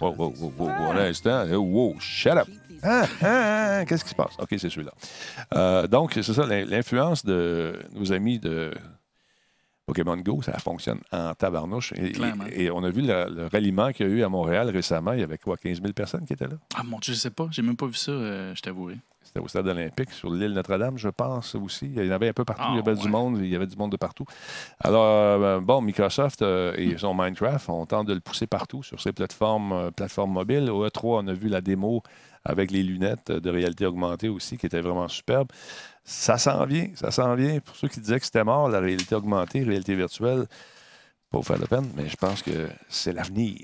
Wow, 0.00 0.14
wow, 0.16 0.34
wow, 0.38 0.52
wow, 0.58 0.90
un 0.92 0.96
instant. 0.98 1.44
Oh, 1.52 1.58
wow, 1.60 1.96
shut 2.00 2.36
up. 2.36 2.48
Ah, 2.82 3.06
ah, 3.22 3.26
ah, 3.80 3.84
Qu'est-ce 3.88 4.04
qui 4.04 4.10
se 4.10 4.14
passe? 4.14 4.34
OK, 4.38 4.48
c'est 4.58 4.68
celui-là. 4.70 4.92
Euh, 5.54 5.86
donc, 5.86 6.12
c'est 6.14 6.22
ça, 6.22 6.46
l'in- 6.46 6.64
l'influence 6.64 7.24
de 7.24 7.78
nos 7.94 8.12
amis 8.12 8.38
de 8.38 8.72
Pokémon 9.86 10.16
Go, 10.16 10.42
ça 10.42 10.58
fonctionne 10.58 11.00
en 11.12 11.32
tabarnouche. 11.34 11.92
Et, 11.92 12.12
et- 12.50 12.64
et 12.64 12.70
on 12.70 12.82
a 12.82 12.90
vu 12.90 13.02
le, 13.02 13.26
le 13.30 13.46
ralliement 13.46 13.92
qu'il 13.92 14.06
y 14.06 14.10
a 14.10 14.12
eu 14.12 14.22
à 14.24 14.28
Montréal 14.28 14.68
récemment. 14.70 15.12
Il 15.12 15.20
y 15.20 15.22
avait 15.22 15.38
quoi, 15.38 15.56
15 15.56 15.80
000 15.80 15.92
personnes 15.92 16.24
qui 16.26 16.32
étaient 16.32 16.48
là? 16.48 16.56
Ah 16.74 16.82
mon 16.82 16.98
Dieu, 16.98 17.14
je 17.14 17.18
sais 17.18 17.30
pas. 17.30 17.46
J'ai 17.52 17.62
même 17.62 17.76
pas 17.76 17.86
vu 17.86 17.94
ça, 17.94 18.10
euh, 18.10 18.54
je 18.54 18.62
t'avouerai. 18.62 18.96
C'était 19.36 19.44
au 19.44 19.48
stade 19.48 19.68
olympique, 19.68 20.12
sur 20.12 20.30
l'île 20.30 20.52
Notre-Dame, 20.52 20.96
je 20.96 21.10
pense 21.10 21.54
aussi. 21.56 21.92
Il 21.94 22.02
y 22.02 22.08
en 22.08 22.12
avait 22.12 22.30
un 22.30 22.32
peu 22.32 22.46
partout. 22.46 22.62
Ah, 22.64 22.70
il 22.72 22.76
y 22.76 22.78
avait 22.78 22.94
du 22.94 23.08
monde. 23.08 23.38
Il 23.38 23.48
y 23.48 23.54
avait 23.54 23.66
du 23.66 23.76
monde 23.76 23.92
de 23.92 23.98
partout. 23.98 24.24
Alors, 24.80 25.04
euh, 25.04 25.60
bon, 25.60 25.82
Microsoft 25.82 26.40
euh, 26.40 26.72
et 26.78 26.96
son 26.96 27.12
Minecraft, 27.14 27.68
on 27.68 27.84
tente 27.84 28.06
de 28.06 28.14
le 28.14 28.20
pousser 28.20 28.46
partout 28.46 28.82
sur 28.82 28.98
ses 28.98 29.12
plateformes, 29.12 29.72
euh, 29.72 29.90
plateformes 29.90 30.32
mobiles. 30.32 30.70
Au 30.70 30.86
E3, 30.86 31.24
on 31.24 31.28
a 31.28 31.34
vu 31.34 31.48
la 31.50 31.60
démo 31.60 32.02
avec 32.46 32.70
les 32.70 32.82
lunettes 32.82 33.30
de 33.30 33.50
réalité 33.50 33.84
augmentée 33.84 34.30
aussi, 34.30 34.56
qui 34.56 34.64
était 34.64 34.80
vraiment 34.80 35.08
superbe. 35.08 35.48
Ça 36.02 36.38
s'en 36.38 36.64
vient, 36.64 36.88
ça 36.94 37.10
s'en 37.10 37.34
vient. 37.34 37.60
Pour 37.60 37.76
ceux 37.76 37.88
qui 37.88 38.00
disaient 38.00 38.18
que 38.18 38.24
c'était 38.24 38.44
mort, 38.44 38.70
la 38.70 38.80
réalité 38.80 39.14
augmentée, 39.14 39.62
réalité 39.64 39.94
virtuelle, 39.94 40.46
pas 41.30 41.38
vous 41.38 41.44
faire 41.44 41.58
de 41.58 41.66
peine, 41.66 41.90
mais 41.94 42.08
je 42.08 42.16
pense 42.16 42.40
que 42.40 42.68
c'est 42.88 43.12
l'avenir. 43.12 43.58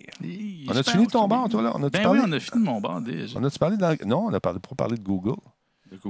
On 0.69 0.77
a-tu 0.77 0.91
fini 0.91 1.05
pense 1.05 1.13
ton 1.13 1.29
oui. 1.29 1.49
toi, 1.49 1.63
là? 1.63 1.73
On 1.75 1.83
a-tu 1.83 1.93
Ben 1.93 2.03
parlé? 2.03 2.21
oui, 2.21 2.27
on 2.29 2.33
a 2.33 2.41
fini 2.41 2.61
de 2.61 2.67
mon 2.67 2.81
bar 2.81 3.01
déjà. 3.01 3.39
On 3.39 3.45
a-tu 3.45 3.59
parlé 3.59 3.77
de 3.77 4.05
Non, 4.05 4.27
on 4.27 4.35
a 4.35 4.41
parlé, 4.41 4.59
pas 4.59 4.75
parlé 4.75 4.97
de 4.99 5.03
Google. 5.03 5.37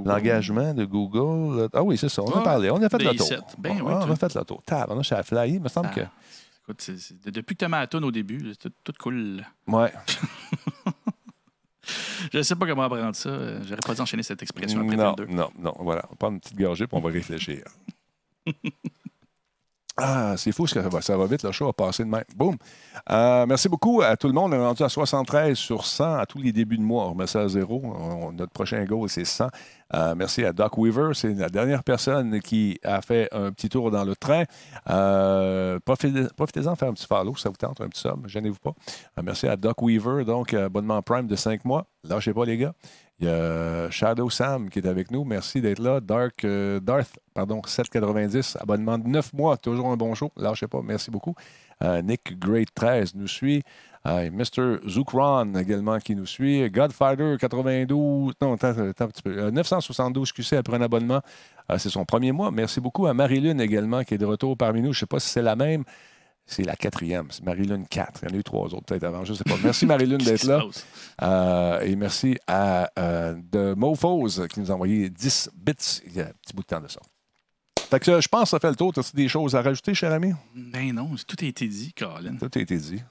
L'engagement 0.05 0.75
de 0.75 0.85
Google. 0.85 1.69
Ah 1.73 1.83
oui, 1.83 1.97
c'est 1.99 2.09
ça. 2.09 2.23
On 2.23 2.31
a 2.31 2.39
Ouais. 2.39 2.45
parlé. 2.45 2.71
On 2.71 2.83
a 2.83 2.89
fait 2.89 3.03
le 3.03 3.15
tour. 3.17 3.29
Ben 3.59 3.77
Ah, 3.79 3.83
oui, 3.85 3.93
on 4.07 4.11
a 4.11 4.17
fait 4.17 4.35
le 4.35 4.45
tour. 4.45 4.63
Tab, 4.65 4.87
on 4.91 4.99
a 4.99 5.03
chez 5.03 5.15
la 5.15 5.23
Fly. 5.23 5.55
Il 5.55 5.61
me 5.61 5.69
semble 5.69 5.89
Ah, 5.93 5.95
que. 5.95 6.01
Écoute, 6.63 6.91
depuis 7.27 7.57
que 7.57 7.65
tu 7.67 7.75
as 7.75 7.87
toune 7.89 8.05
au 8.05 8.11
début, 8.13 8.41
c'est 8.53 8.59
tout, 8.71 8.73
tout 8.85 8.93
cool. 9.01 9.45
Ouais. 9.67 9.93
Je 12.33 12.39
ne 12.39 12.43
sais 12.43 12.55
pas 12.55 12.67
comment 12.67 12.85
apprendre 12.85 13.15
ça. 13.17 13.29
Euh, 13.29 13.61
J'aurais 13.65 13.81
pas 13.85 13.95
dû 13.95 14.01
enchaîner 14.01 14.23
cette 14.23 14.41
expression 14.43 14.81
après 14.81 14.97
Non, 14.97 15.15
22. 15.17 15.27
non, 15.27 15.51
non. 15.59 15.75
Voilà. 15.81 16.05
On 16.11 16.15
prend 16.15 16.31
une 16.31 16.39
petite 16.41 16.57
gorgée 16.57 16.87
puis 16.87 16.97
on 16.97 17.01
va 17.01 17.11
réfléchir. 17.11 17.65
Ah, 19.99 20.35
c'est 20.39 20.53
fou, 20.53 20.67
ça 20.67 20.81
va, 20.89 21.03
ça 21.03 21.17
va 21.19 21.27
vite, 21.27 21.43
le 21.43 21.53
show 21.53 21.69
a 21.69 21.73
passé 21.75 22.03
de. 22.03 22.11
Boum. 22.35 22.57
Euh, 23.11 23.45
merci 23.47 23.69
beaucoup 23.69 24.01
à 24.01 24.17
tout 24.17 24.27
le 24.27 24.33
monde. 24.33 24.55
On 24.55 24.57
est 24.57 24.65
rendu 24.67 24.83
à 24.83 24.89
73 24.89 25.55
sur 25.57 25.85
100 25.85 26.15
à 26.15 26.25
tous 26.25 26.39
les 26.39 26.51
débuts 26.51 26.79
de 26.79 26.83
mois. 26.83 27.05
On 27.09 27.11
remet 27.13 27.27
ça 27.27 27.41
à 27.43 27.49
zéro. 27.49 28.31
Notre 28.33 28.53
prochain 28.53 28.83
goal, 28.87 29.11
c'est 29.11 29.27
100. 29.27 29.49
Euh, 29.95 30.15
merci 30.17 30.47
à 30.47 30.53
Doc 30.55 30.79
Weaver. 30.79 31.11
C'est 31.13 31.35
la 31.35 31.51
dernière 31.51 31.85
personne 31.85 32.41
qui 32.41 32.81
a 32.83 33.03
fait 33.03 33.29
un 33.33 33.53
petit 33.53 33.69
tour 33.69 33.91
dans 33.91 34.05
le 34.05 34.17
train. 34.17 34.45
Euh, 34.89 35.79
profitez- 35.85 36.29
Profitez-en 36.37 36.75
faire 36.75 36.89
un 36.89 36.95
petit 36.95 37.07
follow, 37.07 37.37
ça 37.37 37.51
vous 37.51 37.57
tente, 37.57 37.81
un 37.83 37.89
petit 37.89 38.01
sub. 38.01 38.27
Gênez-vous 38.27 38.59
pas. 38.61 38.73
Merci 39.23 39.47
à 39.47 39.57
Doc 39.57 39.83
Weaver, 39.83 40.25
donc 40.25 40.55
abonnement 40.55 41.03
Prime 41.03 41.27
de 41.27 41.37
5 41.37 41.67
mois. 41.67 41.85
Lâchez 42.05 42.33
pas, 42.33 42.47
les 42.47 42.57
gars. 42.57 42.73
Il 43.21 43.27
y 43.27 43.31
a 43.31 43.91
Shadow 43.91 44.31
Sam 44.31 44.69
qui 44.69 44.81
est 44.81 44.87
avec 44.87 45.11
nous. 45.11 45.25
Merci 45.25 45.61
d'être 45.61 45.79
là. 45.79 46.01
Dark, 46.01 46.45
euh, 46.45 46.81
Darth, 46.81 47.19
pardon, 47.35 47.63
790, 47.65 48.59
abonnement 48.61 48.99
de 48.99 49.07
9 49.07 49.33
mois. 49.33 49.57
Toujours 49.57 49.89
un 49.89 49.97
bon 49.97 50.15
show. 50.15 50.33
Lâchez 50.37 50.67
pas. 50.67 50.81
Merci 50.83 51.11
beaucoup. 51.11 51.35
Euh, 51.83 52.03
Nick 52.03 52.39
Great 52.39 52.69
13 52.75 53.15
nous 53.15 53.29
suit. 53.29 53.63
Euh, 54.07 54.31
Mr. 54.33 54.89
Zoukron 54.89 55.55
également 55.55 55.99
qui 55.99 56.17
nous 56.17 56.27
suit. 56.27 56.69
Godfighter 56.71 57.37
92. 57.39 58.35
Non, 58.41 58.55
attends, 58.55 58.69
attends 58.71 59.05
un 59.05 59.09
petit 59.09 59.23
peu. 59.23 59.39
Euh, 59.39 59.51
972 59.51 60.33
QC 60.33 60.57
après 60.57 60.77
un 60.77 60.83
abonnement. 60.83 61.21
Euh, 61.71 61.79
c'est 61.79 61.91
son 61.91 62.05
premier 62.05 62.33
mois. 62.33 62.51
Merci 62.51 62.81
beaucoup 62.81 63.07
à 63.07 63.15
Marie-Lune 63.15 63.61
également 63.61 64.03
qui 64.03 64.15
est 64.15 64.19
de 64.19 64.27
retour 64.27 64.57
parmi 64.57 64.81
nous. 64.81 64.93
Je 64.93 64.99
ne 64.99 65.01
sais 65.01 65.07
pas 65.07 65.21
si 65.21 65.29
c'est 65.29 65.43
la 65.43 65.55
même. 65.55 65.85
C'est 66.47 66.65
la 66.65 66.77
quatrième. 66.77 67.29
C'est 67.31 67.45
Marie-Lune 67.45 67.87
4. 67.89 68.21
Il 68.23 68.29
y 68.29 68.33
en 68.33 68.35
a 68.35 68.39
eu 68.39 68.45
trois 68.45 68.67
autres 68.67 68.85
peut-être 68.85 69.05
avant. 69.05 69.25
Je 69.25 69.33
ne 69.33 69.37
sais 69.37 69.45
pas. 69.45 69.55
Merci 69.63 69.87
Marie-Lune 69.87 70.19
d'être 70.25 70.45
là. 70.45 70.63
Euh, 71.23 71.81
et 71.81 71.97
merci 71.97 72.37
à 72.47 72.91
euh, 72.99 73.35
de 73.51 73.75
Mofos 73.75 74.47
qui 74.49 74.61
nous 74.61 74.71
a 74.71 74.75
envoyé 74.75 75.09
10 75.09 75.51
bits 75.55 75.73
il 76.07 76.17
y 76.17 76.21
a 76.21 76.27
un 76.27 76.33
petit 76.43 76.55
bout 76.55 76.63
de 76.63 76.67
temps 76.67 76.81
de 76.81 76.89
ça. 76.89 77.01
Fait 77.91 78.01
que 78.01 78.21
je 78.21 78.29
pense 78.29 78.45
que 78.45 78.49
ça 78.49 78.59
fait 78.59 78.71
le 78.71 78.77
tour. 78.77 78.93
As-tu 78.97 79.15
des 79.15 79.29
choses 79.29 79.55
à 79.55 79.63
rajouter, 79.63 79.95
cher 79.95 80.13
ami? 80.13 80.33
Ben 80.55 80.95
non, 80.95 81.11
tout 81.27 81.37
a 81.41 81.45
été 81.45 81.69
dit, 81.69 81.93
Colin. 81.93 82.37
Tout 82.37 82.51
a 82.55 82.61
été 82.61 82.77
dit. 82.77 83.03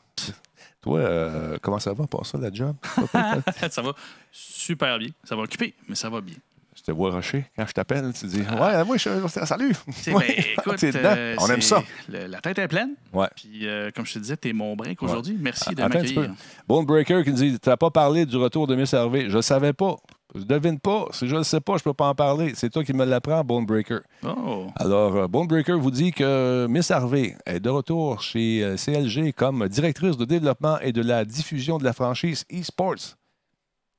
Toi, 0.81 0.99
euh, 0.99 1.57
comment 1.61 1.77
ça 1.77 1.93
va 1.93 2.07
pour 2.07 2.25
ça, 2.25 2.39
la 2.39 2.51
job? 2.51 2.75
ça 3.69 3.81
va 3.83 3.93
super 4.31 4.97
bien. 4.97 5.09
Ça 5.23 5.35
va 5.35 5.43
occuper, 5.43 5.75
mais 5.87 5.93
ça 5.93 6.09
va 6.09 6.21
bien. 6.21 6.35
Je 6.75 6.81
te 6.83 6.91
vois 6.91 7.11
rusher 7.11 7.45
quand 7.55 7.65
je 7.67 7.73
t'appelle. 7.73 8.11
Tu 8.13 8.25
dis 8.27 8.39
Ouais, 8.41 8.83
moi, 8.85 8.97
je 8.97 9.09
salut. 9.45 9.73
Ouais. 10.07 10.13
ben, 10.13 10.43
écoute, 10.57 10.83
euh, 10.83 11.35
On 11.39 11.47
aime 11.49 11.61
c'est- 11.61 11.67
ça. 11.75 11.83
le- 12.09 12.27
la 12.27 12.39
tête 12.39 12.59
est 12.59 12.67
pleine. 12.67 12.91
Ouais. 13.13 13.27
Puis, 13.35 13.67
euh, 13.67 13.89
comme 13.95 14.05
je 14.05 14.13
te 14.13 14.19
disais, 14.19 14.37
t'es 14.37 14.53
mon 14.53 14.75
break 14.75 15.01
aujourd'hui. 15.03 15.37
Merci 15.39 15.75
de 15.75 15.81
m'accueillir. 15.81 16.31
Bone 16.67 16.85
Breaker 16.85 17.23
qui 17.23 17.29
nous 17.31 17.35
dit 17.35 17.59
Tu 17.59 17.69
n'as 17.69 17.77
pas 17.77 17.89
parlé 17.91 18.25
du 18.25 18.37
retour 18.37 18.67
de 18.67 18.75
Miss 18.75 18.93
Harvey. 18.93 19.29
Je 19.29 19.37
ne 19.37 19.41
savais 19.41 19.73
pas. 19.73 19.95
Je 20.33 20.43
devine 20.43 20.79
pas. 20.79 21.07
Si 21.11 21.27
je 21.27 21.33
ne 21.33 21.39
le 21.39 21.43
sais 21.43 21.59
pas, 21.59 21.73
je 21.73 21.79
ne 21.79 21.83
peux 21.83 21.93
pas 21.93 22.07
en 22.07 22.15
parler. 22.15 22.53
C'est 22.55 22.69
toi 22.69 22.85
qui 22.85 22.93
me 22.93 23.03
l'apprends, 23.03 23.43
Bone 23.43 23.65
Breaker. 23.65 23.99
Oh, 24.23 24.67
Alors, 24.77 25.15
euh, 25.17 25.27
Bone 25.27 25.45
Breaker 25.47 25.73
vous 25.73 25.91
dit 25.91 26.13
que 26.13 26.67
Miss 26.69 26.89
Harvey 26.89 27.35
est 27.45 27.59
de 27.59 27.69
retour 27.69 28.21
chez 28.21 28.75
CLG 28.77 29.33
comme 29.33 29.67
directrice 29.67 30.15
de 30.15 30.23
développement 30.23 30.79
et 30.79 30.93
de 30.93 31.01
la 31.01 31.25
diffusion 31.25 31.77
de 31.79 31.83
la 31.83 31.91
franchise 31.91 32.45
eSports. 32.49 33.17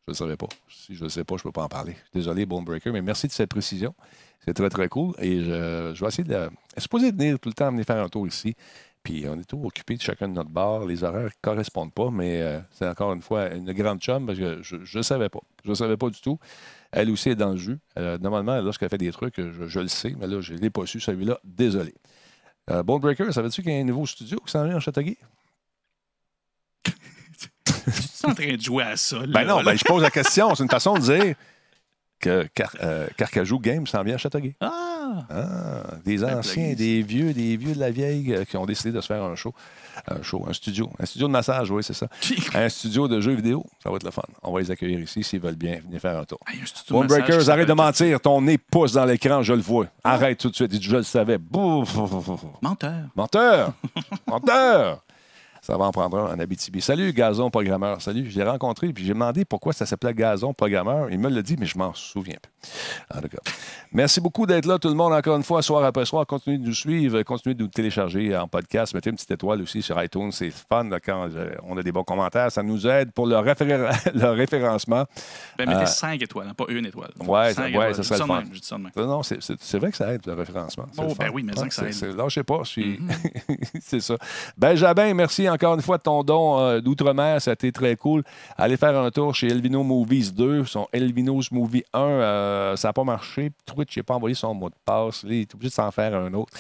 Je 0.07 0.12
ne 0.12 0.16
savais 0.16 0.36
pas. 0.36 0.48
Si 0.68 0.94
je 0.94 1.05
ne 1.05 1.09
sais 1.09 1.24
pas, 1.24 1.36
je 1.36 1.42
ne 1.42 1.44
peux 1.44 1.53
pas 1.53 1.62
en 1.62 1.68
parler. 1.68 1.96
Désolé, 2.12 2.44
Bone 2.44 2.64
Breaker, 2.64 2.90
mais 2.90 3.03
merci 3.03 3.28
de 3.28 3.32
cette 3.32 3.50
précision. 3.50 3.94
C'est 4.44 4.55
très, 4.55 4.68
très 4.68 4.88
cool. 4.88 5.14
Et 5.18 5.40
je, 5.40 5.92
je 5.94 6.00
vais 6.00 6.09
essayer 6.09 6.24
de. 6.24 6.34
Elle 6.34 6.50
est 6.76 6.80
supposée 6.80 7.12
venir 7.12 7.38
tout 7.38 7.48
le 7.48 7.55
temps 7.55 7.70
venir 7.70 7.84
faire 7.84 8.03
un 8.03 8.09
tour 8.09 8.26
ici. 8.26 8.57
Puis 9.05 9.24
on 9.28 9.38
est 9.38 9.44
tout 9.44 9.61
occupé 9.64 9.96
de 9.96 10.03
chacun 10.03 10.28
de 10.28 10.34
notre 10.34 10.50
bar. 10.50 10.84
Les 10.86 11.05
horaires 11.05 11.24
ne 11.24 11.30
correspondent 11.40 11.92
pas, 11.92 12.11
mais 12.11 12.40
euh, 12.42 12.61
c'est 12.72 12.88
encore 12.88 13.12
une 13.12 13.22
fois 13.22 13.53
une 13.53 13.72
grande 13.72 14.00
chum 14.00 14.26
parce 14.26 14.38
que 14.38 14.62
je 14.62 14.98
ne 14.98 15.03
savais 15.03 15.28
pas. 15.28 15.40
Je 15.64 15.70
ne 15.70 15.74
savais 15.74 15.96
pas 15.96 16.11
du 16.11 16.20
tout. 16.20 16.38
Elle 16.92 17.11
aussi 17.11 17.30
est 17.30 17.36
dans 17.36 17.50
le 17.50 17.57
jus. 17.57 17.78
Euh, 17.98 18.18
normalement, 18.18 18.61
lorsqu'elle 18.61 18.90
fait 18.90 18.98
des 18.98 19.11
trucs, 19.12 19.36
je, 19.38 19.66
je 19.66 19.80
le 19.80 19.88
sais, 19.88 20.14
mais 20.18 20.26
là, 20.26 20.40
je 20.40 20.55
ne 20.55 20.59
l'ai 20.59 20.70
pas 20.70 20.86
su, 20.86 21.00
celui-là. 21.00 21.38
Désolé. 21.44 21.94
Euh, 22.70 22.82
Bone 22.82 23.00
Breaker, 23.00 23.32
savais-tu 23.32 23.62
qu'il 23.62 23.72
y 23.72 23.76
a 23.76 23.80
un 23.80 23.84
nouveau 23.84 24.07
studio 24.07 24.38
qui 24.44 24.50
s'en 24.50 24.64
vient 24.64 24.76
en 24.76 24.80
Châteauguay? 24.80 25.16
tu 28.20 28.26
es 28.26 28.30
en 28.30 28.35
train 28.35 28.55
de 28.55 28.61
jouer 28.61 28.85
à 28.85 28.97
ça? 28.97 29.18
Ben 29.20 29.41
là, 29.43 29.45
non, 29.45 29.57
là? 29.59 29.64
ben, 29.72 29.76
je 29.78 29.85
pose 29.85 30.03
la 30.03 30.11
question. 30.11 30.55
C'est 30.55 30.62
une 30.62 30.70
façon 30.70 30.95
de 30.95 31.01
dire 31.01 31.35
que 32.20 32.47
Car- 32.55 32.76
euh, 32.83 33.09
Carcajou 33.16 33.59
Games 33.59 33.87
s'en 33.87 34.03
vient 34.05 34.14
à 34.14 34.18
Châteauguay. 34.18 34.55
Ah! 34.61 35.26
Ah, 35.28 35.97
des 36.07 36.18
Ben, 36.18 36.39
anciens, 36.39 36.72
des 36.72 37.03
vieux, 37.03 37.35
des 37.35 37.57
vieux 37.59 37.74
de 37.74 37.80
la 37.80 37.91
vieille 37.91 38.33
euh, 38.33 38.45
qui 38.45 38.57
ont 38.57 38.64
décidé 38.64 38.93
de 38.93 39.01
se 39.01 39.07
faire 39.09 39.22
un 39.22 39.35
show. 39.35 39.53
Un 40.09 40.22
show, 40.22 40.43
un 40.49 40.53
studio. 40.55 40.89
Un 40.99 41.05
studio 41.05 41.26
de 41.26 41.33
massage, 41.33 41.70
oui, 41.70 41.83
c'est 41.83 41.93
ça. 41.93 42.07
Un 42.55 42.68
studio 42.70 43.09
de 43.09 43.20
jeux 43.20 43.35
vidéo, 43.35 43.66
ça 43.83 43.91
va 43.91 43.97
être 43.97 44.05
le 44.05 44.11
fun. 44.11 44.22
On 44.43 44.53
va 44.53 44.61
les 44.61 44.70
accueillir 44.70 44.99
ici 45.01 45.22
s'ils 45.22 45.41
veulent 45.41 45.55
bien 45.57 45.80
venir 45.85 46.01
faire 46.01 46.18
un 46.18 46.24
tour. 46.24 46.39
Hey, 46.49 46.61
un 46.61 46.62
massage 46.62 47.09
Breakers, 47.09 47.51
arrête 47.51 47.68
de 47.68 47.72
mentir. 47.74 48.20
Ton 48.20 48.41
nez 48.41 48.57
pousse 48.57 48.93
dans 48.93 49.05
l'écran, 49.05 49.43
je 49.43 49.53
le 49.53 49.61
vois. 49.61 49.87
Arrête 50.03 50.39
tout 50.39 50.49
de 50.49 50.55
suite. 50.55 50.80
Je 50.80 50.97
le 50.97 51.03
savais. 51.03 51.37
Bouf. 51.37 51.95
Menteur. 52.62 52.93
Menteur! 53.14 53.72
Menteur! 54.26 55.05
Ça 55.64 55.76
va 55.76 55.84
en 55.84 55.92
prendre 55.92 56.18
un 56.18 56.34
en 56.34 56.40
Abitibi. 56.40 56.80
Salut, 56.80 57.12
Gazon 57.12 57.48
Programmeur. 57.48 58.02
Salut. 58.02 58.28
Je 58.28 58.36
l'ai 58.36 58.44
rencontré 58.44 58.92
puis 58.92 59.04
j'ai 59.04 59.12
demandé 59.12 59.44
pourquoi 59.44 59.72
ça 59.72 59.86
s'appelait 59.86 60.12
Gazon 60.12 60.52
Programmeur. 60.52 61.08
Il 61.12 61.20
me 61.20 61.28
l'a 61.28 61.40
dit, 61.40 61.54
mais 61.56 61.66
je 61.66 61.78
m'en 61.78 61.94
souviens 61.94 62.34
plus. 62.42 62.50
En 63.16 63.20
tout 63.22 63.28
cas, 63.28 63.38
merci 63.92 64.20
beaucoup 64.20 64.44
d'être 64.44 64.66
là, 64.66 64.80
tout 64.80 64.88
le 64.88 64.94
monde, 64.96 65.12
encore 65.12 65.36
une 65.36 65.44
fois, 65.44 65.62
soir 65.62 65.84
après 65.84 66.04
soir. 66.04 66.26
Continuez 66.26 66.58
de 66.58 66.64
nous 66.66 66.74
suivre, 66.74 67.22
continuez 67.22 67.54
de 67.54 67.62
nous 67.62 67.68
télécharger 67.68 68.36
en 68.36 68.48
podcast. 68.48 68.92
Mettez 68.92 69.10
une 69.10 69.14
petite 69.16 69.30
étoile 69.30 69.62
aussi 69.62 69.82
sur 69.82 70.02
iTunes. 70.02 70.32
C'est 70.32 70.50
fun 70.50 70.82
là, 70.88 70.98
quand 70.98 71.28
euh, 71.30 71.54
on 71.62 71.76
a 71.78 71.82
des 71.84 71.92
bons 71.92 72.02
commentaires. 72.02 72.50
Ça 72.50 72.64
nous 72.64 72.84
aide 72.88 73.12
pour 73.12 73.28
le, 73.28 73.36
référencement. 74.32 75.04
Ben, 75.58 75.68
mettez 75.68 75.82
Euh, 75.82 75.87
5 75.87 76.20
étoiles, 76.22 76.49
hein, 76.49 76.54
pas 76.54 76.64
une 76.70 76.87
étoile. 76.87 77.12
Ouais, 77.20 77.53
Cinq 77.53 77.54
ça- 77.54 77.62
ouais, 77.62 77.70
étoiles. 77.70 77.95
ça 77.95 78.03
Je 78.03 78.08
serait 78.08 78.18
le 78.18 78.22
de 78.24 78.26
fun. 78.28 78.34
même, 78.41 78.49
je 78.53 78.58
dis 78.61 78.66
ça 78.66 78.76
de 78.78 78.82
même. 78.82 78.92
Non, 78.96 79.07
non, 79.07 79.22
c'est- 79.22 79.41
c'est 79.41 79.54
c'est 79.61 79.78
vrai 79.78 79.92
que 79.92 79.96
ça 79.96 80.12
aide, 80.12 80.22
le 80.26 80.32
référencement. 80.34 80.87
C'est 80.91 81.03
Oh, 81.03 81.07
le 81.11 81.14
ben 81.14 81.30
oui, 81.32 81.45
mais 81.45 81.53
que 81.53 81.72
ça 81.72 81.87
aide. 81.87 81.95
c'est- 81.95 82.12
Lâchez 82.12 82.42
pas, 82.42 82.62
je 82.64 82.68
suis... 82.68 83.00
c'est 83.80 84.00
ça. 84.00 84.16
Benjamin, 84.58 85.14
merci 85.14 85.46
encore 85.53 85.74
une 85.74 85.83
fois 85.83 85.99
ton 85.99 86.22
don 86.22 86.58
euh, 86.58 86.80
d'outre-mer. 86.80 87.41
Ça 87.41 87.50
a 87.50 87.54
été 87.54 87.72
très 87.72 87.96
cool. 87.96 88.22
Allez 88.57 88.76
faire 88.76 88.96
un 88.99 89.11
tour 89.11 89.34
chez 89.34 89.49
Elvino 89.49 89.83
Movies 89.83 90.33
2. 90.33 90.64
Son 90.64 90.88
Elvino's 90.92 91.50
Movie 91.50 91.84
1, 91.92 92.00
euh, 92.00 92.76
ça 92.76 92.88
n'a 92.88 92.92
pas 92.92 93.04
marché. 93.04 93.53
Twitch 93.66 93.96
n'a 93.96 94.03
pas 94.03 94.14
envoyé 94.14 94.34
son 94.34 94.54
mot 94.54 94.68
de 94.68 94.74
passe. 94.84 95.22
Il 95.24 95.33
est 95.33 95.54
obligé 95.54 95.70
de 95.70 95.74
s'en 95.74 95.91
faire 95.91 96.14
un 96.14 96.33
autre. 96.34 96.53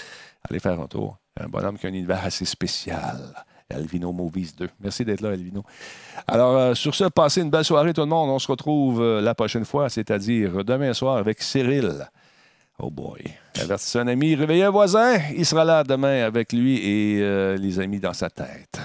Allez 0.48 0.60
faire 0.60 0.78
un 0.78 0.86
tour. 0.86 1.16
Un 1.40 1.48
bonhomme 1.48 1.78
qui 1.78 1.86
a 1.86 1.88
un 1.88 1.92
univers 1.92 2.24
assez 2.24 2.44
spécial. 2.44 3.18
Elvino 3.68 4.12
Movies 4.12 4.54
2. 4.56 4.68
Merci 4.80 5.04
d'être 5.04 5.22
là, 5.22 5.30
Elvino. 5.30 5.64
Alors, 6.26 6.56
euh, 6.56 6.74
sur 6.74 6.94
ce, 6.94 7.04
passez 7.04 7.40
une 7.40 7.50
belle 7.50 7.64
soirée, 7.64 7.94
tout 7.94 8.02
le 8.02 8.06
monde. 8.06 8.28
On 8.30 8.38
se 8.38 8.48
retrouve 8.48 9.02
la 9.02 9.34
prochaine 9.34 9.64
fois, 9.64 9.88
c'est-à-dire 9.88 10.64
demain 10.64 10.92
soir 10.92 11.16
avec 11.16 11.42
Cyril. 11.42 12.06
Oh 12.78 12.90
boy. 12.90 13.22
Avertissez 13.60 13.98
un 13.98 14.08
ami, 14.08 14.34
réveillez 14.34 14.64
un 14.64 14.70
voisin. 14.70 15.18
Il 15.36 15.46
sera 15.46 15.64
là 15.64 15.84
demain 15.84 16.24
avec 16.24 16.52
lui 16.52 16.78
et 16.78 17.20
euh, 17.20 17.56
les 17.56 17.78
amis 17.78 18.00
dans 18.00 18.12
sa 18.12 18.30
tête. 18.30 18.80